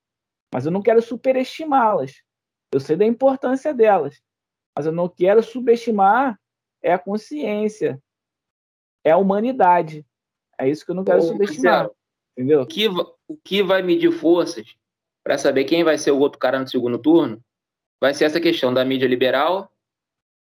mas 0.53 0.65
eu 0.65 0.73
não 0.73 0.83
quero 0.83 1.03
superestimá-las. 1.03 2.23
Eu 2.75 2.81
sei 2.81 2.97
da 2.97 3.07
importância 3.07 3.73
delas, 3.73 4.21
mas 4.77 4.85
eu 4.85 4.91
não 4.91 5.09
quero 5.09 5.43
subestimar 5.45 6.37
é 6.83 6.93
a 6.93 6.99
consciência, 6.99 8.03
é 9.05 9.13
a 9.13 9.17
humanidade. 9.17 10.05
É 10.59 10.69
isso 10.69 10.85
que 10.85 10.91
eu 10.91 10.95
não 10.97 11.05
quero 11.05 11.21
Ô, 11.21 11.23
subestimar. 11.23 11.73
Marcelo, 11.73 11.97
entendeu? 12.37 12.63
O 12.63 12.67
que, 12.67 12.89
o 12.89 13.37
que 13.37 13.63
vai 13.63 13.81
medir 13.81 14.11
forças 14.11 14.77
para 15.23 15.39
saber 15.39 15.65
quem 15.67 15.85
vai 15.85 15.97
ser 15.97 16.11
o 16.11 16.19
outro 16.19 16.37
cara 16.39 16.59
no 16.59 16.67
segundo 16.67 16.99
turno 16.99 17.41
vai 18.01 18.13
ser 18.13 18.25
essa 18.25 18.41
questão 18.41 18.75
da 18.75 18.85
mídia 18.85 19.07
liberal 19.07 19.71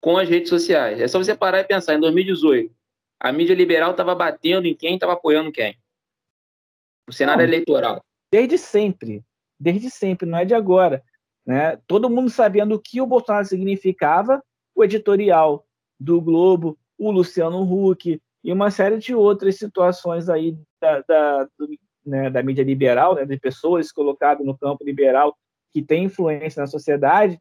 com 0.01 0.17
as 0.17 0.29
redes 0.29 0.51
sociais. 0.51 1.01
É 1.01 1.09
só 1.09 1.19
você 1.19 1.35
parar 1.35 1.59
e 1.59 1.65
pensar 1.65 1.95
em 1.95 2.01
2018 2.01 2.73
a 3.19 3.33
mídia 3.33 3.55
liberal 3.55 3.91
estava 3.91 4.15
batendo 4.15 4.67
em 4.67 4.75
quem 4.75 4.95
estava 4.95 5.15
apoiando 5.15 5.51
quem. 5.51 5.77
O 7.09 7.13
cenário 7.13 7.43
não, 7.43 7.53
eleitoral. 7.53 8.05
Desde 8.33 8.57
sempre. 8.57 9.23
Desde 9.59 9.91
sempre, 9.91 10.27
não 10.27 10.39
é 10.39 10.45
de 10.45 10.55
agora. 10.55 11.05
Né? 11.47 11.77
Todo 11.87 12.11
mundo 12.11 12.31
sabendo 12.31 12.75
o 12.75 12.81
que 12.81 13.01
o 13.01 13.07
Bolsonaro 13.07 13.47
significava, 13.47 14.43
o 14.75 14.85
editorial 14.85 15.65
do 15.99 16.21
Globo, 16.21 16.79
o 16.99 17.11
Luciano 17.11 17.63
Huck 17.63 18.21
e 18.43 18.53
uma 18.53 18.71
série 18.71 18.99
de 18.99 19.15
outras 19.15 19.57
situações 19.57 20.29
aí 20.29 20.57
da, 20.81 21.03
da, 21.03 21.45
do, 21.59 21.69
né, 22.05 22.31
da 22.31 22.43
mídia 22.43 22.63
liberal, 22.63 23.15
né, 23.15 23.25
de 23.25 23.39
pessoas 23.39 23.93
colocadas 23.93 24.45
no 24.45 24.57
campo 24.57 24.85
liberal 24.85 25.37
que 25.73 25.83
tem 25.83 26.05
influência 26.05 26.61
na 26.61 26.67
sociedade, 26.67 27.39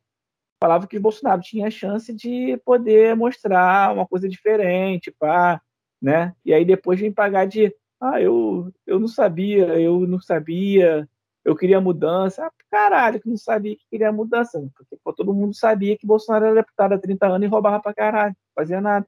falava 0.62 0.88
que 0.88 0.98
o 0.98 1.02
Bolsonaro 1.02 1.42
tinha 1.42 1.72
chance 1.72 2.14
de 2.14 2.58
poder 2.66 3.16
mostrar 3.16 3.94
uma 3.94 4.06
coisa 4.06 4.28
diferente, 4.28 5.12
pá, 5.18 5.62
né? 6.02 6.34
E 6.46 6.54
aí 6.54 6.66
depois 6.66 7.00
vem 7.00 7.12
pagar 7.12 7.46
de, 7.46 7.74
ah, 8.00 8.22
eu, 8.22 8.72
eu 8.86 9.00
não 9.00 9.08
sabia, 9.08 9.80
eu 9.80 10.02
não 10.02 10.20
sabia, 10.20 11.08
eu 11.46 11.56
queria 11.56 11.82
mudança. 11.82 12.46
Ah, 12.46 12.52
caralho, 12.70 13.20
que 13.20 13.30
não 13.30 13.38
sabia 13.38 13.76
que 13.76 13.86
queria 13.90 14.12
mudança, 14.12 14.60
porque 14.76 14.98
pô, 15.04 15.14
todo 15.14 15.34
mundo 15.34 15.56
sabia 15.56 15.98
que 15.98 16.06
Bolsonaro 16.06 16.46
era 16.46 16.56
deputado 16.56 16.94
há 16.94 17.00
30 17.00 17.28
anos 17.28 17.48
e 17.48 17.50
roubava 17.50 17.82
pra 17.82 17.94
caralho, 17.94 18.36
fazia 18.56 18.82
nada. 18.82 19.08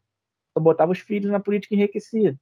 Só 0.53 0.61
botava 0.61 0.91
os 0.91 0.99
filhos 0.99 1.31
na 1.31 1.39
política 1.39 1.75
enriquecida. 1.75 2.37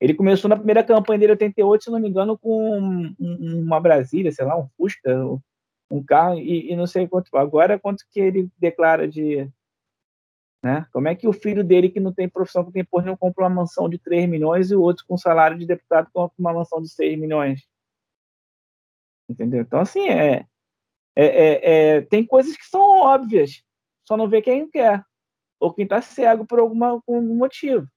Ele 0.00 0.14
começou 0.14 0.48
na 0.48 0.56
primeira 0.56 0.84
campanha 0.84 1.18
dele 1.18 1.32
em 1.32 1.34
88, 1.34 1.84
se 1.84 1.90
não 1.90 1.98
me 1.98 2.08
engano, 2.08 2.38
com 2.38 3.14
uma 3.18 3.80
Brasília, 3.80 4.30
sei 4.30 4.44
lá, 4.44 4.58
um 4.58 4.68
Fusca, 4.76 5.10
um 5.90 6.04
carro, 6.04 6.38
e, 6.38 6.70
e 6.70 6.76
não 6.76 6.86
sei 6.86 7.08
quanto. 7.08 7.34
Agora, 7.36 7.78
quanto 7.78 8.04
que 8.10 8.20
ele 8.20 8.50
declara 8.58 9.08
de, 9.08 9.50
né? 10.66 10.86
Como 10.92 11.06
é 11.06 11.14
que 11.14 11.28
o 11.28 11.32
filho 11.32 11.62
dele, 11.62 11.88
que 11.88 12.00
não 12.00 12.12
tem 12.12 12.28
profissão, 12.28 12.64
que 12.64 12.72
tem 12.72 12.84
porra, 12.84 13.06
não 13.06 13.16
compra 13.16 13.44
uma 13.44 13.50
mansão 13.50 13.88
de 13.88 13.98
3 13.98 14.28
milhões 14.28 14.70
e 14.70 14.74
o 14.74 14.82
outro 14.82 15.04
com 15.06 15.16
salário 15.16 15.56
de 15.56 15.64
deputado 15.64 16.08
compra 16.12 16.34
uma 16.38 16.52
mansão 16.52 16.82
de 16.82 16.88
6 16.88 17.18
milhões? 17.18 17.62
Entendeu? 19.28 19.62
Então, 19.62 19.80
assim, 19.80 20.08
é, 20.08 20.46
é, 21.16 21.24
é, 21.24 21.96
é 21.96 22.00
tem 22.02 22.24
coisas 22.24 22.56
que 22.56 22.64
são 22.64 22.80
óbvias, 22.80 23.62
só 24.06 24.16
não 24.16 24.28
vê 24.28 24.40
quem 24.40 24.68
quer, 24.70 25.04
ou 25.58 25.72
quem 25.72 25.84
está 25.84 26.00
cego 26.00 26.46
por, 26.46 26.58
alguma, 26.58 27.00
por 27.02 27.16
algum 27.16 27.36
motivo. 27.36 27.88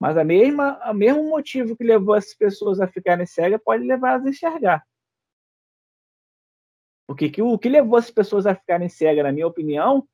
Mas 0.00 0.16
a 0.16 0.24
mesma, 0.24 0.80
o 0.90 0.94
mesmo 0.94 1.22
motivo 1.28 1.76
que 1.76 1.84
levou 1.84 2.16
essas 2.16 2.34
pessoas 2.34 2.80
a 2.80 2.88
ficarem 2.88 3.24
cegas 3.24 3.60
pode 3.62 3.84
levar 3.84 4.20
a 4.20 4.28
enxergar. 4.28 4.84
Porque 7.06 7.30
que, 7.30 7.42
o 7.42 7.58
que 7.58 7.68
levou 7.68 7.98
essas 7.98 8.10
pessoas 8.10 8.46
a 8.46 8.54
ficarem 8.54 8.88
cegas, 8.88 9.22
na 9.22 9.30
minha 9.30 9.46
opinião, 9.46 10.08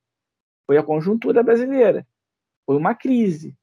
foi 0.67 0.77
a 0.77 0.83
conjuntura 0.83 1.43
brasileira. 1.43 2.07
Foi 2.67 2.77
uma 2.77 2.95
crise. 2.95 3.57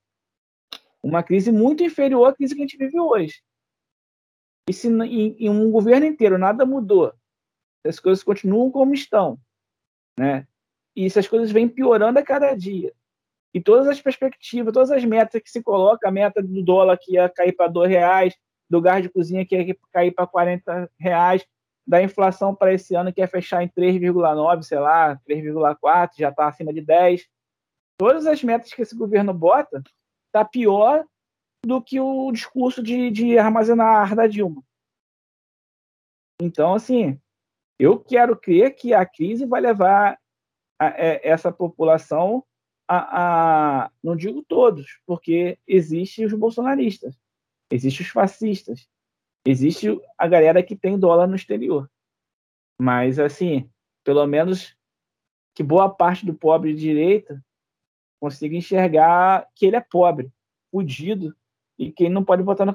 Uma 1.04 1.22
crise 1.22 1.52
muito 1.52 1.84
inferior 1.84 2.26
à 2.28 2.34
crise 2.34 2.56
que 2.56 2.62
a 2.62 2.66
gente 2.66 2.78
vive 2.78 3.00
hoje. 3.00 3.44
E 4.68 4.74
se 4.74 4.88
em, 4.88 5.36
em 5.38 5.50
um 5.50 5.72
governo 5.72 6.06
inteiro 6.06 6.38
nada 6.38 6.66
mudou, 6.66 7.14
as 7.86 8.00
coisas 8.00 8.24
continuam 8.24 8.72
como 8.72 8.94
estão, 8.94 9.40
né? 10.18 10.48
E 10.96 11.10
se 11.10 11.20
as 11.20 11.28
coisas 11.28 11.52
vêm 11.52 11.68
piorando 11.68 12.18
a 12.18 12.24
cada 12.24 12.56
dia, 12.56 12.94
e 13.54 13.62
todas 13.62 13.88
as 13.88 14.02
perspectivas, 14.02 14.74
todas 14.74 14.92
as 14.92 15.06
metas 15.06 15.42
que 15.42 15.50
se 15.50 15.64
coloca, 15.64 16.08
a 16.08 16.12
meta 16.12 16.42
do 16.42 16.62
dólar 16.62 16.98
que 16.98 17.14
ia 17.14 17.30
cair 17.30 17.54
para 17.54 17.68
dois 17.68 17.90
reais, 17.90 18.36
do 18.70 18.82
gás 18.82 19.02
de 19.02 19.10
cozinha 19.10 19.46
que 19.46 19.56
ia 19.56 19.78
cair 19.94 20.12
para 20.12 20.28
40 20.28 20.92
reais, 21.00 21.46
da 21.88 22.02
inflação 22.02 22.54
para 22.54 22.74
esse 22.74 22.96
ano 22.96 23.14
que 23.14 23.22
é 23.22 23.28
fechar 23.28 23.64
em 23.64 23.70
3,9, 23.70 24.64
sei 24.64 24.80
lá, 24.80 25.18
3,4, 25.28 26.10
já 26.18 26.30
está 26.30 26.48
acima 26.48 26.74
de 26.74 26.82
10. 26.82 27.26
Todas 27.98 28.26
as 28.26 28.44
metas 28.44 28.74
que 28.74 28.82
esse 28.82 28.96
governo 28.96 29.34
bota 29.34 29.82
tá 30.32 30.44
pior 30.44 31.06
do 31.66 31.82
que 31.82 32.00
o 32.00 32.32
discurso 32.32 32.82
de, 32.82 33.10
de 33.12 33.38
armazenar 33.38 34.16
da 34.16 34.28
Dilma. 34.28 34.64
Então, 36.42 36.74
assim, 36.74 37.20
eu 37.80 38.00
quero 38.00 38.38
crer 38.38 38.76
que 38.76 38.94
a 38.94 39.06
crise 39.06 39.46
vai 39.46 39.62
levar 39.62 40.20
a, 40.80 40.86
a, 40.86 40.90
é, 40.90 41.28
essa 41.28 41.52
população 41.52 42.44
a, 42.88 43.86
a, 43.86 43.92
não 44.04 44.16
digo 44.16 44.44
todos, 44.44 45.00
porque 45.06 45.58
existem 45.66 46.26
os 46.26 46.34
bolsonaristas, 46.34 47.18
existem 47.72 48.06
os 48.06 48.12
fascistas, 48.12 48.88
Existe 49.48 49.88
a 50.18 50.28
galera 50.28 50.64
que 50.64 50.76
tem 50.76 50.98
dólar 50.98 51.28
no 51.28 51.36
exterior. 51.36 51.90
Mas, 52.82 53.20
assim, 53.20 53.70
pelo 54.04 54.26
menos 54.26 54.76
que 55.54 55.62
boa 55.62 55.88
parte 55.88 56.26
do 56.26 56.34
pobre 56.34 56.74
de 56.74 56.80
direita 56.80 57.46
consiga 58.20 58.56
enxergar 58.56 59.48
que 59.54 59.68
ele 59.68 59.76
é 59.76 59.82
pobre, 59.82 60.34
fudido, 60.72 61.38
e 61.78 61.92
que 61.92 62.06
ele 62.06 62.14
não 62.14 62.24
pode 62.24 62.44
votar 62.44 62.66
no, 62.66 62.74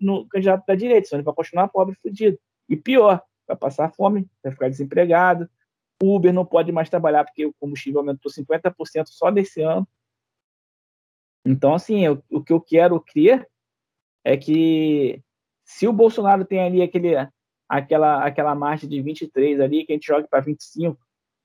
no 0.00 0.28
candidato 0.28 0.64
da 0.66 0.74
direita, 0.74 1.08
senão 1.08 1.20
ele 1.20 1.24
vai 1.24 1.34
continuar 1.34 1.68
pobre 1.68 1.94
fudido. 1.96 2.38
E 2.68 2.76
pior, 2.76 3.22
vai 3.46 3.56
passar 3.56 3.92
fome, 3.92 4.28
vai 4.42 4.52
ficar 4.52 4.68
desempregado. 4.68 5.48
O 6.02 6.14
Uber 6.14 6.32
não 6.32 6.46
pode 6.46 6.70
mais 6.70 6.88
trabalhar 6.88 7.24
porque 7.24 7.46
o 7.46 7.54
combustível 7.54 8.00
aumentou 8.00 8.30
50% 8.30 9.06
só 9.06 9.30
desse 9.30 9.62
ano. 9.62 9.86
Então, 11.44 11.74
assim, 11.74 12.04
eu, 12.04 12.22
o 12.30 12.42
que 12.42 12.52
eu 12.52 12.60
quero 12.60 13.00
crer 13.00 13.48
é 14.22 14.36
que 14.36 15.22
se 15.64 15.88
o 15.88 15.92
Bolsonaro 15.92 16.44
tem 16.44 16.60
ali 16.60 16.82
aquele, 16.82 17.14
aquela, 17.68 18.24
aquela 18.24 18.54
marcha 18.54 18.86
de 18.86 19.00
23 19.00 19.60
ali, 19.60 19.84
que 19.84 19.92
a 19.92 19.96
gente 19.96 20.06
joga 20.06 20.28
para 20.28 20.40
25, 20.40 20.98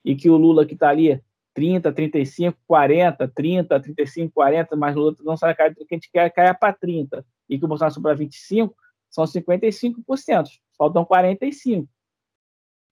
e 0.06 0.16
que 0.16 0.30
o 0.30 0.38
Lula 0.38 0.66
que 0.66 0.74
está 0.74 0.90
ali 0.90 1.22
30, 1.54 1.92
35, 1.92 2.58
40, 2.68 3.28
30, 3.28 3.80
35, 3.80 4.34
40, 4.34 4.76
mas 4.76 4.96
o 4.96 5.00
Lula 5.00 5.16
não 5.22 5.38
sai 5.38 5.56
cair, 5.56 5.76
que 5.76 5.86
a 5.90 5.96
gente 5.96 6.10
quer 6.12 6.30
cair 6.32 6.58
para 6.58 6.74
30, 6.74 7.26
e 7.50 7.60
que 7.60 7.66
o 7.66 7.68
Bolsonaro 7.68 8.02
para 8.02 8.16
25, 8.16 8.76
são 9.10 9.26
55%, 9.26 10.48
faltam 10.78 11.06
45%. 11.06 11.88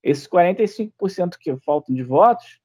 Esses 0.03 0.27
45% 0.27 1.37
que 1.39 1.55
faltam 1.57 1.93
de 1.95 2.03
votos, 2.03 2.59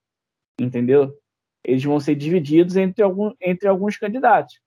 entendeu? 0.59 1.19
Eles 1.63 1.85
vão 1.85 2.01
ser 2.01 2.15
divididos 2.15 2.77
entre, 2.77 3.03
algum, 3.03 3.33
entre 3.41 3.69
alguns 3.69 3.97
candidatos. 3.97 4.61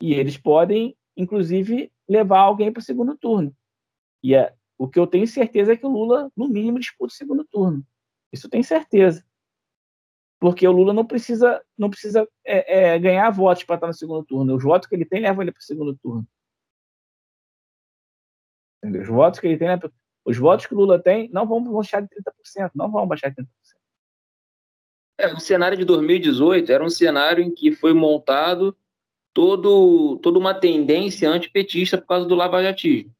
E 0.00 0.14
eles 0.14 0.36
podem, 0.36 0.96
inclusive, 1.16 1.90
levar 2.08 2.40
alguém 2.40 2.72
para 2.72 2.80
o 2.80 2.84
segundo 2.84 3.16
turno. 3.16 3.54
E 4.22 4.34
é, 4.34 4.54
o 4.78 4.88
que 4.88 4.98
eu 4.98 5.06
tenho 5.06 5.26
certeza 5.26 5.72
é 5.72 5.76
que 5.76 5.86
o 5.86 5.90
Lula, 5.90 6.30
no 6.36 6.48
mínimo, 6.48 6.78
disputa 6.78 7.12
o 7.12 7.16
segundo 7.16 7.44
turno. 7.44 7.84
Isso 8.32 8.46
eu 8.46 8.50
tenho 8.50 8.64
certeza. 8.64 9.24
Porque 10.44 10.68
o 10.68 10.72
Lula 10.72 10.92
não 10.92 11.06
precisa, 11.06 11.64
não 11.74 11.88
precisa 11.88 12.28
é, 12.44 12.90
é, 12.92 12.98
ganhar 12.98 13.30
votos 13.30 13.64
para 13.64 13.76
estar 13.76 13.86
no 13.86 13.94
segundo 13.94 14.22
turno. 14.26 14.54
Os 14.54 14.62
votos 14.62 14.86
que 14.86 14.94
ele 14.94 15.06
tem 15.06 15.22
levam 15.22 15.40
ele 15.40 15.50
para 15.50 15.58
o 15.58 15.64
segundo 15.64 15.96
turno. 15.96 16.28
Entendeu? 18.76 19.00
Os 19.00 19.08
votos 19.08 19.40
que 19.40 19.46
ele 19.46 19.56
tem, 19.56 19.68
os 20.22 20.36
votos 20.36 20.66
que 20.66 20.74
o 20.74 20.76
Lula 20.76 21.02
tem 21.02 21.30
não 21.30 21.46
vão 21.46 21.64
baixar 21.64 22.02
de 22.02 22.08
30%, 22.08 22.72
não 22.74 22.92
vão 22.92 23.08
baixar 23.08 23.30
de 23.30 23.36
30%. 23.36 23.46
É, 25.16 25.32
o 25.32 25.40
cenário 25.40 25.78
de 25.78 25.84
2018 25.86 26.70
era 26.70 26.84
um 26.84 26.90
cenário 26.90 27.42
em 27.42 27.50
que 27.50 27.72
foi 27.72 27.94
montado 27.94 28.76
todo, 29.32 30.18
toda 30.18 30.38
uma 30.38 30.52
tendência 30.52 31.30
antipetista 31.30 31.96
por 31.96 32.06
causa 32.06 32.28
do 32.28 32.34
lavajatismo. 32.34 33.10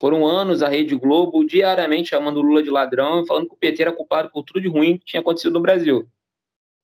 Foram 0.00 0.24
anos 0.24 0.62
a 0.62 0.68
Rede 0.68 0.94
Globo 0.94 1.44
diariamente 1.44 2.10
chamando 2.10 2.36
o 2.36 2.42
Lula 2.42 2.62
de 2.62 2.70
ladrão 2.70 3.24
e 3.24 3.26
falando 3.26 3.48
que 3.48 3.54
o 3.54 3.58
PT 3.58 3.82
era 3.82 3.92
culpado 3.92 4.30
por 4.30 4.44
tudo 4.44 4.60
de 4.60 4.68
ruim 4.68 4.98
que 4.98 5.04
tinha 5.04 5.20
acontecido 5.20 5.54
no 5.54 5.60
Brasil. 5.60 6.08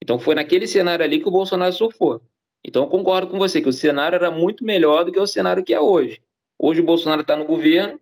Então 0.03 0.19
foi 0.19 0.35
naquele 0.35 0.67
cenário 0.67 1.05
ali 1.05 1.21
que 1.21 1.29
o 1.29 1.31
Bolsonaro 1.31 1.73
surfou. 1.73 2.21
Então 2.65 2.87
concordo 2.89 3.29
com 3.29 3.39
você 3.39 3.61
que 3.61 3.69
o 3.69 3.73
cenário 3.73 4.17
era 4.17 4.31
muito 4.31 4.65
melhor 4.65 5.05
do 5.05 5.13
que 5.13 5.19
o 5.19 5.27
cenário 5.27 5.65
que 5.65 5.75
é 5.75 5.81
hoje. 5.81 6.21
Hoje 6.59 6.81
o 6.81 6.85
Bolsonaro 6.85 7.23
está 7.23 7.37
no 7.37 7.45
governo, 7.45 7.99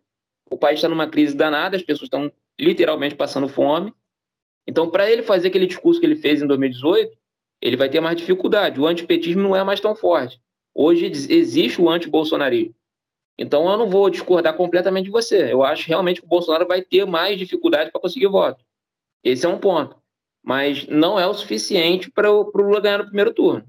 o 0.50 0.56
país 0.56 0.78
está 0.78 0.88
numa 0.88 1.08
crise 1.08 1.36
danada, 1.36 1.76
as 1.76 1.82
pessoas 1.82 2.06
estão 2.06 2.32
literalmente 2.58 3.14
passando 3.14 3.48
fome. 3.48 3.92
Então, 4.66 4.90
para 4.90 5.10
ele 5.10 5.22
fazer 5.22 5.48
aquele 5.48 5.66
discurso 5.66 6.00
que 6.00 6.04
ele 6.04 6.16
fez 6.16 6.42
em 6.42 6.46
2018, 6.46 7.16
ele 7.60 7.76
vai 7.76 7.88
ter 7.88 8.00
mais 8.00 8.16
dificuldade. 8.16 8.80
O 8.80 8.86
antipetismo 8.86 9.42
não 9.42 9.56
é 9.56 9.62
mais 9.64 9.80
tão 9.80 9.94
forte. 9.94 10.40
Hoje 10.74 11.06
existe 11.06 11.80
o 11.80 11.88
anti-bolsonarismo. 11.88 12.74
Então 13.38 13.68
eu 13.70 13.76
não 13.76 13.88
vou 13.88 14.10
discordar 14.10 14.56
completamente 14.56 15.06
de 15.06 15.10
você. 15.10 15.52
Eu 15.52 15.62
acho 15.62 15.86
realmente 15.86 16.20
que 16.20 16.26
o 16.26 16.28
Bolsonaro 16.28 16.66
vai 16.66 16.82
ter 16.82 17.04
mais 17.06 17.38
dificuldade 17.38 17.90
para 17.90 18.00
conseguir 18.00 18.26
voto. 18.26 18.64
Esse 19.22 19.46
é 19.46 19.48
um 19.48 19.58
ponto. 19.58 19.96
Mas 20.48 20.86
não 20.88 21.20
é 21.20 21.26
o 21.26 21.34
suficiente 21.34 22.10
para 22.10 22.32
o 22.32 22.50
Lula 22.54 22.80
ganhar 22.80 22.96
no 22.96 23.04
primeiro 23.04 23.34
turno. 23.34 23.68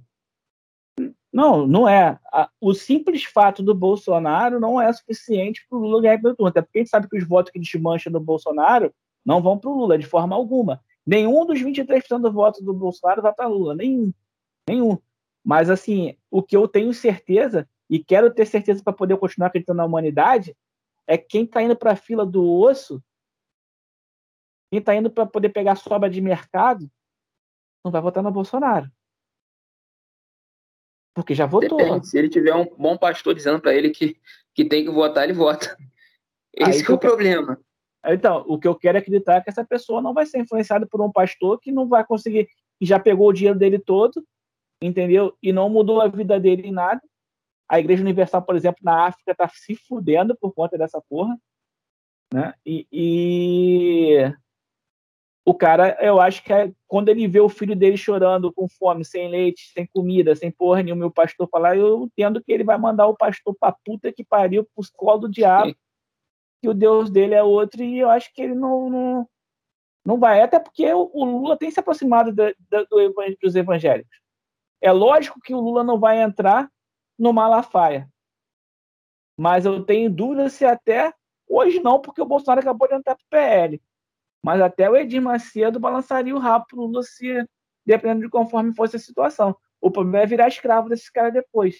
Não, 1.29 1.67
não 1.67 1.89
é. 1.89 2.17
O 2.61 2.73
simples 2.73 3.25
fato 3.25 3.61
do 3.61 3.75
Bolsonaro 3.75 4.61
não 4.61 4.79
é 4.79 4.91
suficiente 4.93 5.67
para 5.69 5.77
o 5.77 5.81
Lula 5.81 6.01
ganhar 6.01 6.13
no 6.13 6.19
primeiro 6.19 6.37
turno. 6.37 6.49
Até 6.49 6.61
porque 6.61 6.79
a 6.79 6.81
gente 6.81 6.89
sabe 6.89 7.09
que 7.09 7.17
os 7.17 7.27
votos 7.27 7.51
que 7.51 7.59
desmancham 7.59 8.13
do 8.13 8.21
Bolsonaro 8.21 8.93
não 9.25 9.41
vão 9.41 9.57
para 9.57 9.69
o 9.69 9.77
Lula 9.77 9.97
de 9.97 10.05
forma 10.05 10.33
alguma. 10.33 10.79
Nenhum 11.05 11.45
dos 11.45 11.59
23% 11.59 12.21
dos 12.21 12.33
votos 12.33 12.61
do 12.61 12.73
Bolsonaro 12.73 13.21
vai 13.21 13.33
para 13.33 13.47
Lula. 13.47 13.75
Nenhum. 13.75 14.13
Nenhum. 14.65 14.97
Mas, 15.43 15.69
assim, 15.69 16.15
o 16.31 16.41
que 16.41 16.55
eu 16.55 16.65
tenho 16.65 16.93
certeza, 16.93 17.67
e 17.89 17.99
quero 17.99 18.33
ter 18.33 18.45
certeza 18.45 18.81
para 18.81 18.93
poder 18.93 19.17
continuar 19.17 19.47
acreditando 19.47 19.79
na 19.79 19.85
humanidade, 19.85 20.55
é 21.05 21.17
quem 21.17 21.43
está 21.43 21.61
indo 21.61 21.75
para 21.75 21.91
a 21.91 21.97
fila 21.97 22.25
do 22.25 22.49
osso, 22.49 23.03
quem 24.71 24.79
está 24.79 24.95
indo 24.95 25.09
para 25.09 25.25
poder 25.25 25.49
pegar 25.49 25.75
sobra 25.75 26.09
de 26.09 26.21
mercado, 26.21 26.89
não 27.83 27.91
vai 27.91 28.01
votar 28.01 28.23
no 28.23 28.31
Bolsonaro. 28.31 28.89
Porque 31.13 31.33
já 31.33 31.45
votou. 31.45 31.77
Depende. 31.77 32.07
Se 32.07 32.17
ele 32.17 32.29
tiver 32.29 32.55
um 32.55 32.65
bom 32.77 32.97
pastor 32.97 33.33
dizendo 33.33 33.59
para 33.59 33.73
ele 33.73 33.89
que, 33.89 34.19
que 34.53 34.63
tem 34.63 34.85
que 34.85 34.91
votar, 34.91 35.23
ele 35.23 35.33
vota. 35.33 35.75
Esse 36.53 36.89
é 36.89 36.93
o 36.93 36.97
problema. 36.97 37.59
Então, 38.05 38.45
o 38.47 38.57
que 38.57 38.67
eu 38.67 38.75
quero 38.75 38.97
acreditar 38.97 39.35
é 39.35 39.41
que 39.41 39.49
essa 39.49 39.65
pessoa 39.65 40.01
não 40.01 40.13
vai 40.13 40.25
ser 40.25 40.39
influenciada 40.39 40.87
por 40.87 41.01
um 41.01 41.11
pastor 41.11 41.59
que 41.59 41.71
não 41.71 41.87
vai 41.87 42.05
conseguir, 42.05 42.47
que 42.79 42.85
já 42.85 42.99
pegou 42.99 43.27
o 43.27 43.33
dinheiro 43.33 43.59
dele 43.59 43.79
todo 43.79 44.23
entendeu? 44.81 45.37
E 45.41 45.51
não 45.51 45.69
mudou 45.69 46.01
a 46.01 46.07
vida 46.07 46.39
dele 46.39 46.67
em 46.67 46.71
nada. 46.71 47.01
A 47.67 47.79
Igreja 47.79 48.01
Universal, 48.01 48.41
por 48.41 48.55
exemplo, 48.55 48.79
na 48.83 49.07
África, 49.07 49.35
tá 49.35 49.47
se 49.47 49.75
fudendo 49.75 50.35
por 50.35 50.53
conta 50.53 50.77
dessa 50.77 51.01
porra. 51.01 51.37
Né? 52.33 52.53
E, 52.65 52.87
e, 52.91 54.33
o 55.45 55.53
cara, 55.53 55.97
eu 55.99 56.19
acho 56.19 56.43
que 56.43 56.53
é, 56.53 56.71
quando 56.87 57.09
ele 57.09 57.27
vê 57.27 57.39
o 57.39 57.49
filho 57.49 57.75
dele 57.75 57.97
chorando 57.97 58.53
com 58.53 58.67
fome, 58.67 59.03
sem 59.03 59.29
leite, 59.29 59.71
sem 59.73 59.87
comida, 59.87 60.35
sem 60.35 60.51
porra 60.51 60.83
nenhuma, 60.83 61.05
o 61.05 61.11
pastor 61.11 61.47
falar, 61.49 61.77
eu 61.77 62.03
entendo 62.03 62.43
que 62.43 62.51
ele 62.51 62.63
vai 62.63 62.77
mandar 62.77 63.07
o 63.07 63.15
pastor 63.15 63.55
pra 63.59 63.75
puta 63.83 64.11
que 64.11 64.23
pariu 64.23 64.63
pro 64.63 64.85
colo 64.95 65.21
do 65.21 65.29
diabo, 65.29 65.69
Sim. 65.69 65.75
que 66.61 66.69
o 66.69 66.73
Deus 66.73 67.09
dele 67.09 67.33
é 67.33 67.41
outro, 67.41 67.81
e 67.81 67.97
eu 67.99 68.09
acho 68.09 68.31
que 68.33 68.41
ele 68.41 68.53
não, 68.53 68.89
não, 68.89 69.29
não 70.05 70.19
vai. 70.19 70.41
Até 70.41 70.59
porque 70.59 70.91
o, 70.93 71.09
o 71.13 71.25
Lula 71.25 71.57
tem 71.57 71.71
se 71.71 71.79
aproximado 71.79 72.31
do, 72.31 72.53
do, 72.69 73.35
dos 73.41 73.55
evangélicos. 73.55 74.19
É 74.81 74.91
lógico 74.91 75.39
que 75.41 75.53
o 75.53 75.59
Lula 75.59 75.83
não 75.83 75.99
vai 75.99 76.21
entrar 76.21 76.69
no 77.17 77.33
Malafaia. 77.33 78.07
Mas 79.37 79.65
eu 79.65 79.83
tenho 79.83 80.09
dúvida 80.09 80.49
se 80.49 80.65
até 80.65 81.13
hoje 81.47 81.79
não, 81.79 81.99
porque 81.99 82.21
o 82.21 82.25
Bolsonaro 82.25 82.59
acabou 82.59 82.87
de 82.87 82.95
entrar 82.95 83.15
para 83.15 83.23
o 83.23 83.29
PL. 83.29 83.81
Mas 84.43 84.61
até 84.61 84.89
o 84.89 84.95
Edir 84.95 85.21
Macedo 85.21 85.79
balançaria 85.79 86.35
o 86.35 86.39
rabo 86.39 86.65
para 86.67 86.79
o 86.79 86.85
Lula 86.85 87.03
se 87.03 87.45
dependendo 87.85 88.21
de 88.21 88.29
conforme 88.29 88.73
fosse 88.73 88.95
a 88.95 88.99
situação. 88.99 89.55
O 89.81 89.89
problema 89.89 90.23
é 90.23 90.25
virar 90.25 90.47
escravo 90.47 90.89
desses 90.89 91.09
caras 91.09 91.33
depois. 91.33 91.75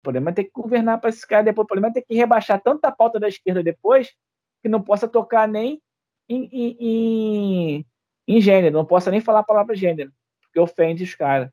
O 0.00 0.02
problema 0.02 0.30
é 0.30 0.34
ter 0.34 0.44
que 0.44 0.52
governar 0.52 1.00
para 1.00 1.10
esses 1.10 1.24
caras 1.24 1.44
depois. 1.44 1.64
O 1.64 1.68
problema 1.68 1.88
é 1.88 1.92
ter 1.92 2.02
que 2.02 2.14
rebaixar 2.14 2.60
tanta 2.62 2.90
pauta 2.92 3.18
da 3.18 3.28
esquerda 3.28 3.62
depois 3.62 4.14
que 4.62 4.68
não 4.68 4.82
possa 4.82 5.08
tocar 5.08 5.48
nem 5.48 5.82
em, 6.28 6.48
em, 6.52 6.76
em, 6.80 7.86
em 8.26 8.40
gênero, 8.40 8.76
não 8.76 8.84
possa 8.84 9.10
nem 9.10 9.20
falar 9.20 9.40
a 9.40 9.44
palavra 9.44 9.74
gênero 9.74 10.12
que 10.52 10.60
ofende 10.60 11.04
os 11.04 11.14
caras. 11.14 11.50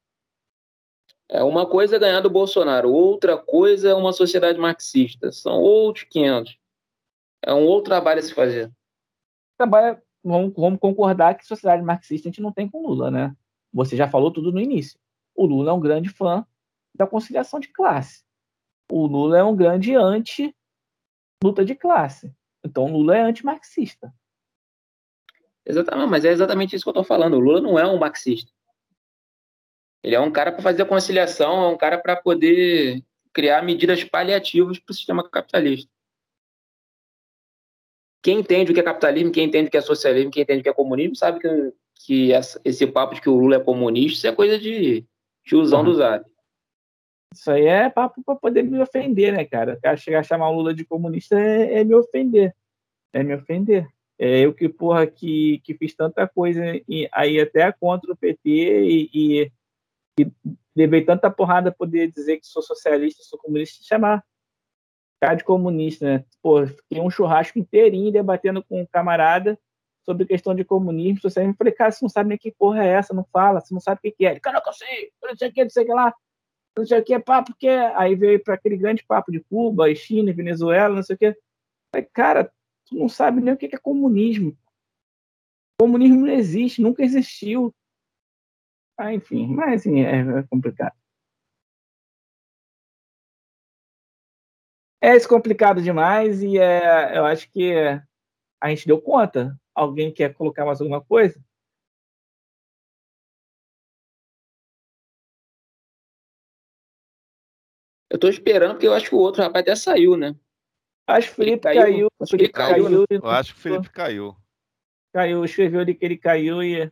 É 1.30 1.44
uma 1.44 1.68
coisa 1.68 1.96
é 1.96 2.00
ganhar 2.00 2.22
do 2.22 2.30
Bolsonaro, 2.30 2.92
outra 2.92 3.38
coisa 3.38 3.90
é 3.90 3.94
uma 3.94 4.14
sociedade 4.14 4.60
marxista. 4.60 5.32
São 5.32 5.60
outros 5.60 6.06
500. 6.06 6.58
É 7.42 7.54
um 7.54 7.66
outro 7.66 7.90
trabalho 7.90 8.20
a 8.20 8.24
se 8.24 8.34
fazer. 8.34 8.72
Trabalho, 9.58 10.02
vamos, 10.24 10.54
vamos 10.56 10.80
concordar 10.80 11.36
que 11.36 11.46
sociedade 11.46 11.84
marxista 11.84 12.28
a 12.28 12.32
gente 12.32 12.42
não 12.42 12.52
tem 12.52 12.70
com 12.70 12.86
Lula, 12.86 13.10
né? 13.10 13.36
Você 13.74 13.96
já 13.96 14.08
falou 14.08 14.32
tudo 14.32 14.52
no 14.52 14.60
início. 14.60 15.00
O 15.36 15.46
Lula 15.46 15.72
é 15.72 15.74
um 15.74 15.80
grande 15.80 16.10
fã 16.10 16.46
da 16.94 17.06
conciliação 17.06 17.60
de 17.60 17.68
classe. 17.70 18.24
O 18.90 19.06
Lula 19.06 19.38
é 19.38 19.44
um 19.44 19.56
grande 19.56 19.96
anti-luta 19.96 21.66
de 21.66 21.76
classe. 21.76 22.34
Então, 22.64 22.86
o 22.86 22.98
Lula 22.98 23.18
é 23.18 23.22
anti-marxista. 23.22 24.14
Exatamente, 25.66 26.10
mas 26.10 26.24
é 26.24 26.30
exatamente 26.30 26.76
isso 26.76 26.86
que 26.86 26.90
eu 26.90 26.92
estou 26.92 27.04
falando. 27.04 27.36
O 27.36 27.40
Lula 27.40 27.60
não 27.60 27.78
é 27.78 27.86
um 27.86 27.98
marxista. 27.98 28.52
Ele 30.04 30.16
é 30.16 30.20
um 30.20 30.32
cara 30.32 30.52
para 30.52 30.62
fazer 30.62 30.86
conciliação, 30.86 31.64
é 31.64 31.68
um 31.68 31.78
cara 31.78 31.98
para 31.98 32.16
poder 32.16 33.04
criar 33.34 33.64
medidas 33.64 34.04
paliativas 34.04 34.78
para 34.78 34.92
o 34.92 34.96
sistema 34.96 35.28
capitalista. 35.28 35.92
Quem 38.26 38.40
entende 38.40 38.72
o 38.72 38.74
que 38.74 38.80
é 38.80 38.84
capitalismo, 38.84 39.32
quem 39.32 39.46
entende 39.46 39.68
o 39.68 39.72
que 39.72 39.78
é 39.78 39.82
socialismo, 39.82 40.32
quem 40.32 40.42
entende 40.42 40.62
o 40.62 40.64
que 40.64 40.70
é 40.70 40.74
comunismo, 40.74 41.16
sabe 41.16 41.40
que, 41.40 41.74
que 42.04 42.34
essa, 42.34 42.60
esse 42.66 42.88
papo 42.88 43.14
de 43.14 43.22
que 43.22 43.30
o 43.30 43.36
Lula 43.36 43.58
é 43.58 43.60
comunista, 43.60 44.18
isso 44.18 44.28
é 44.28 44.32
coisa 44.32 44.58
de 44.58 45.06
tiozão 45.44 45.82
uhum. 45.82 45.86
do 45.86 45.94
Zap. 45.94 46.26
Isso 47.32 47.52
aí 47.52 47.68
é 47.68 47.88
papo 47.88 48.24
para 48.26 48.36
poder 48.36 48.64
me 48.64 48.82
ofender, 48.82 49.32
né, 49.32 49.46
cara? 49.46 49.76
O 49.76 49.80
cara 49.80 49.96
chegar 49.96 50.22
a 50.22 50.24
chamar 50.24 50.50
o 50.50 50.56
Lula 50.56 50.74
de 50.74 50.84
comunista 50.84 51.40
é, 51.40 51.82
é 51.82 51.84
me 51.84 51.94
ofender. 51.94 52.56
É 53.14 53.22
me 53.22 53.36
ofender. 53.36 53.88
É 54.18 54.40
eu 54.40 54.56
que, 54.56 54.68
porra, 54.70 55.06
que, 55.06 55.62
que 55.64 55.76
fiz 55.76 55.94
tanta 55.94 56.28
coisa 56.28 56.64
e, 56.90 57.08
aí 57.12 57.40
até 57.40 57.72
contra 57.74 58.12
o 58.12 58.18
PT 58.18 58.50
e, 58.50 59.10
e 59.14 59.52
que 60.18 60.32
levei 60.76 61.06
tanta 61.06 61.30
porrada 61.30 61.72
poder 61.72 62.12
dizer 62.12 62.40
que 62.40 62.48
sou 62.48 62.64
socialista, 62.64 63.22
sou 63.22 63.38
comunista, 63.38 63.84
chamar 63.84 64.24
cara 65.26 65.36
de 65.36 65.44
comunista, 65.44 66.06
né? 66.06 66.26
Pô, 66.40 66.68
fiquei 66.68 67.02
um 67.02 67.10
churrasco 67.10 67.58
inteirinho 67.58 68.12
debatendo 68.12 68.64
com 68.64 68.82
um 68.82 68.86
camarada 68.86 69.60
sobre 70.04 70.24
questão 70.24 70.54
de 70.54 70.64
comunismo, 70.64 71.20
socialismo. 71.20 71.54
Eu 71.54 71.58
falei, 71.58 71.74
cara, 71.74 71.92
você 71.92 72.06
não 72.06 72.10
sabe 72.10 72.30
nem 72.30 72.38
que 72.38 72.52
porra 72.52 72.86
é 72.86 72.90
essa, 72.90 73.12
não 73.12 73.26
fala, 73.34 73.60
você 73.60 73.74
não 73.74 73.82
sabe 73.82 73.98
o 73.98 74.02
que, 74.04 74.12
que 74.12 74.26
é. 74.28 74.32
Ele, 74.32 74.40
cara, 74.40 74.62
não 74.64 74.74
sei, 74.74 75.12
não 75.24 75.36
sei 75.36 75.50
o 75.50 75.52
que, 75.52 75.64
não 75.64 75.70
sei 75.72 75.84
o 75.84 75.86
que 75.88 75.94
lá, 75.94 76.14
não 76.78 76.86
sei 76.86 77.00
o 77.00 77.04
que, 77.04 77.14
é 77.16 77.20
papo 77.20 77.56
que 77.58 77.68
é. 77.68 77.96
Aí 77.96 78.14
veio 78.14 78.44
para 78.44 78.54
aquele 78.54 78.78
grande 78.78 79.04
papo 79.04 79.32
de 79.32 79.40
Cuba, 79.40 79.94
China, 79.96 80.32
Venezuela, 80.32 80.96
não 80.96 81.02
sei 81.02 81.16
o 81.16 81.18
que. 81.18 81.26
Eu 81.26 81.36
falei, 81.92 82.08
cara, 82.14 82.54
tu 82.86 82.96
não 82.96 83.10
sabe 83.10 83.42
nem 83.42 83.56
o 83.56 83.58
que 83.58 83.66
é 83.66 83.80
comunismo. 83.80 84.56
Comunismo 85.82 86.22
não 86.28 86.34
existe, 86.34 86.84
nunca 86.84 87.04
existiu. 87.04 87.74
Ah, 88.96 89.12
enfim, 89.12 89.48
mas 89.48 89.82
assim, 89.82 90.02
é, 90.02 90.20
é 90.20 90.44
complicado. 90.44 90.94
É 95.06 95.28
complicado 95.28 95.84
demais 95.84 96.42
e 96.42 96.58
é, 96.58 97.16
eu 97.16 97.26
acho 97.26 97.48
que 97.52 97.76
a 98.60 98.70
gente 98.70 98.88
deu 98.88 99.00
conta. 99.00 99.56
Alguém 99.76 100.12
quer 100.12 100.34
colocar 100.34 100.66
mais 100.66 100.82
alguma 100.82 101.00
coisa? 101.00 101.40
Eu 108.10 108.18
tô 108.18 108.28
esperando 108.28 108.72
porque 108.72 108.88
eu 108.88 108.94
acho 108.96 109.08
que 109.08 109.14
o 109.14 109.20
outro 109.20 109.44
rapaz 109.44 109.62
até 109.62 109.76
saiu, 109.76 110.18
né? 110.18 110.36
Acho 111.08 111.28
que 111.28 111.34
o 111.34 111.36
Felipe 111.36 111.62
caiu. 111.62 111.82
caiu. 111.82 112.08
Acho 112.20 112.38
que 112.38 112.50
caiu. 112.50 112.84
caiu 112.86 113.00
né? 113.02 113.06
Eu 113.12 113.30
acho 113.30 113.54
que 113.54 113.60
o 113.60 113.62
Felipe 113.62 113.90
caiu. 113.92 114.36
Caiu, 115.14 115.46
escreveu 115.46 115.82
ali 115.82 115.94
que 115.94 116.04
ele 116.04 116.18
caiu 116.18 116.64
e, 116.64 116.92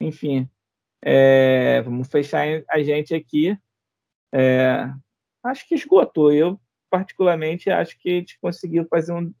enfim. 0.00 0.48
É, 1.04 1.82
vamos 1.82 2.06
fechar 2.06 2.46
a 2.68 2.80
gente 2.80 3.12
aqui. 3.12 3.58
É, 4.32 4.88
acho 5.42 5.66
que 5.66 5.74
esgotou. 5.74 6.32
Eu, 6.32 6.60
particularmente, 6.90 7.70
acho 7.70 7.98
que 7.98 8.10
a 8.10 8.14
gente 8.14 8.38
conseguiu 8.40 8.86
fazer 8.88 9.12
um, 9.12 9.32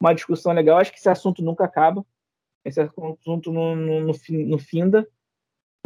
uma 0.00 0.14
discussão 0.14 0.52
legal. 0.52 0.78
Acho 0.78 0.92
que 0.92 0.98
esse 0.98 1.08
assunto 1.08 1.42
nunca 1.42 1.64
acaba. 1.64 2.04
Esse 2.64 2.80
assunto 2.80 3.52
no, 3.52 3.76
no, 3.76 4.00
no 4.02 4.58
finda. 4.58 5.08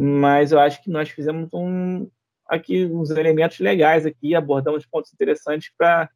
mas 0.01 0.51
eu 0.51 0.59
acho 0.59 0.81
que 0.83 0.89
nós 0.89 1.09
fizemos 1.09 1.49
um 1.53 2.09
aqui 2.45 2.85
uns 2.85 3.09
elementos 3.09 3.59
legais 3.59 4.05
aqui, 4.05 4.35
abordamos 4.35 4.85
pontos 4.85 5.13
interessantes 5.13 5.71
para 5.77 6.09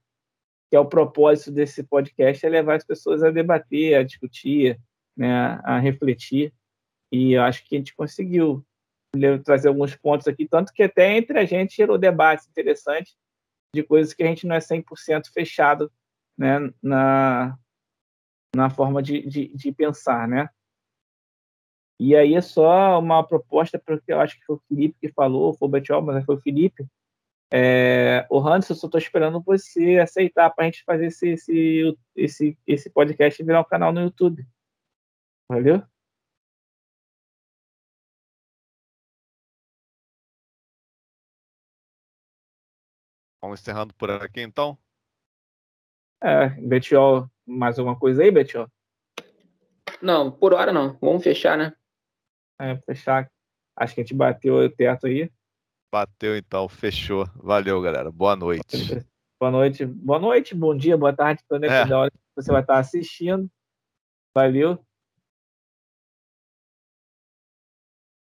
que 0.69 0.75
é 0.75 0.79
o 0.79 0.85
propósito 0.85 1.51
desse 1.51 1.81
podcast 1.83 2.45
é 2.45 2.49
levar 2.49 2.75
as 2.75 2.83
pessoas 2.83 3.23
a 3.23 3.31
debater, 3.31 3.95
a 3.95 4.03
discutir, 4.03 4.77
né, 5.15 5.59
a 5.63 5.79
refletir. 5.79 6.53
E 7.09 7.33
eu 7.33 7.41
acho 7.43 7.65
que 7.65 7.75
a 7.75 7.77
gente 7.77 7.95
conseguiu 7.95 8.65
trazer 9.45 9.69
alguns 9.69 9.95
pontos 9.95 10.27
aqui, 10.27 10.45
tanto 10.45 10.73
que 10.73 10.83
até 10.83 11.15
entre 11.17 11.39
a 11.39 11.45
gente 11.45 11.77
gerou 11.77 11.97
debates 11.97 12.47
interessantes 12.49 13.15
de 13.73 13.83
coisas 13.83 14.13
que 14.13 14.23
a 14.23 14.27
gente 14.27 14.47
não 14.47 14.55
é 14.55 14.59
100% 14.59 15.31
fechado 15.33 15.91
né, 16.37 16.71
na, 16.81 17.57
na 18.55 18.69
forma 18.69 19.01
de, 19.01 19.27
de, 19.27 19.47
de 19.49 19.71
pensar, 19.71 20.27
né? 20.27 20.49
E 21.99 22.15
aí 22.15 22.35
é 22.35 22.41
só 22.41 22.99
uma 22.99 23.25
proposta, 23.25 23.79
porque 23.79 24.13
eu 24.13 24.19
acho 24.19 24.39
que 24.39 24.45
foi 24.45 24.55
o 24.55 24.61
Felipe 24.67 24.97
que 24.99 25.11
falou, 25.11 25.55
foi 25.55 25.67
o 25.67 25.71
Betiol, 25.71 26.01
mas 26.01 26.23
foi 26.25 26.35
o 26.35 26.41
Felipe. 26.41 26.85
É, 27.51 28.27
o 28.29 28.39
Hans, 28.39 28.69
eu 28.69 28.75
só 28.75 28.87
estou 28.87 28.99
esperando 28.99 29.41
você 29.41 29.97
aceitar 29.97 30.49
para 30.51 30.65
a 30.65 30.67
gente 30.67 30.83
fazer 30.83 31.07
esse, 31.07 31.29
esse, 31.29 31.97
esse, 32.15 32.57
esse 32.67 32.89
podcast 32.89 33.41
e 33.41 33.45
virar 33.45 33.61
um 33.61 33.63
canal 33.63 33.91
no 33.91 34.01
YouTube. 34.01 34.45
Valeu? 35.49 35.81
Vamos 43.47 43.61
encerrando 43.61 43.93
por 43.93 44.11
aqui 44.11 44.41
então? 44.41 44.77
É, 46.21 46.49
Betiol, 46.49 47.31
mais 47.45 47.79
alguma 47.79 47.97
coisa 47.97 48.21
aí, 48.21 48.29
Betiol? 48.29 48.67
Não, 50.01 50.29
por 50.29 50.53
hora 50.53 50.73
não. 50.73 50.97
Vamos 50.99 51.23
fechar, 51.23 51.57
né? 51.57 51.73
É, 52.59 52.75
fechar. 52.79 53.31
Acho 53.73 53.95
que 53.95 54.01
a 54.01 54.03
gente 54.03 54.13
bateu 54.13 54.55
o 54.55 54.69
teto 54.69 55.07
aí. 55.07 55.31
Bateu 55.89 56.35
então, 56.35 56.67
fechou. 56.67 57.25
Valeu, 57.35 57.81
galera. 57.81 58.11
Boa 58.11 58.35
noite. 58.35 59.07
Boa 59.39 59.51
noite, 59.51 59.85
boa 59.85 60.19
noite, 60.19 60.53
bom 60.53 60.75
dia, 60.75 60.97
boa 60.97 61.15
tarde, 61.15 61.41
dependendo 61.43 61.73
é. 61.73 61.85
da 61.85 61.99
hora 61.99 62.11
que 62.11 62.17
você 62.35 62.51
vai 62.51 62.61
estar 62.61 62.79
assistindo. 62.79 63.49
Valeu. 64.35 64.85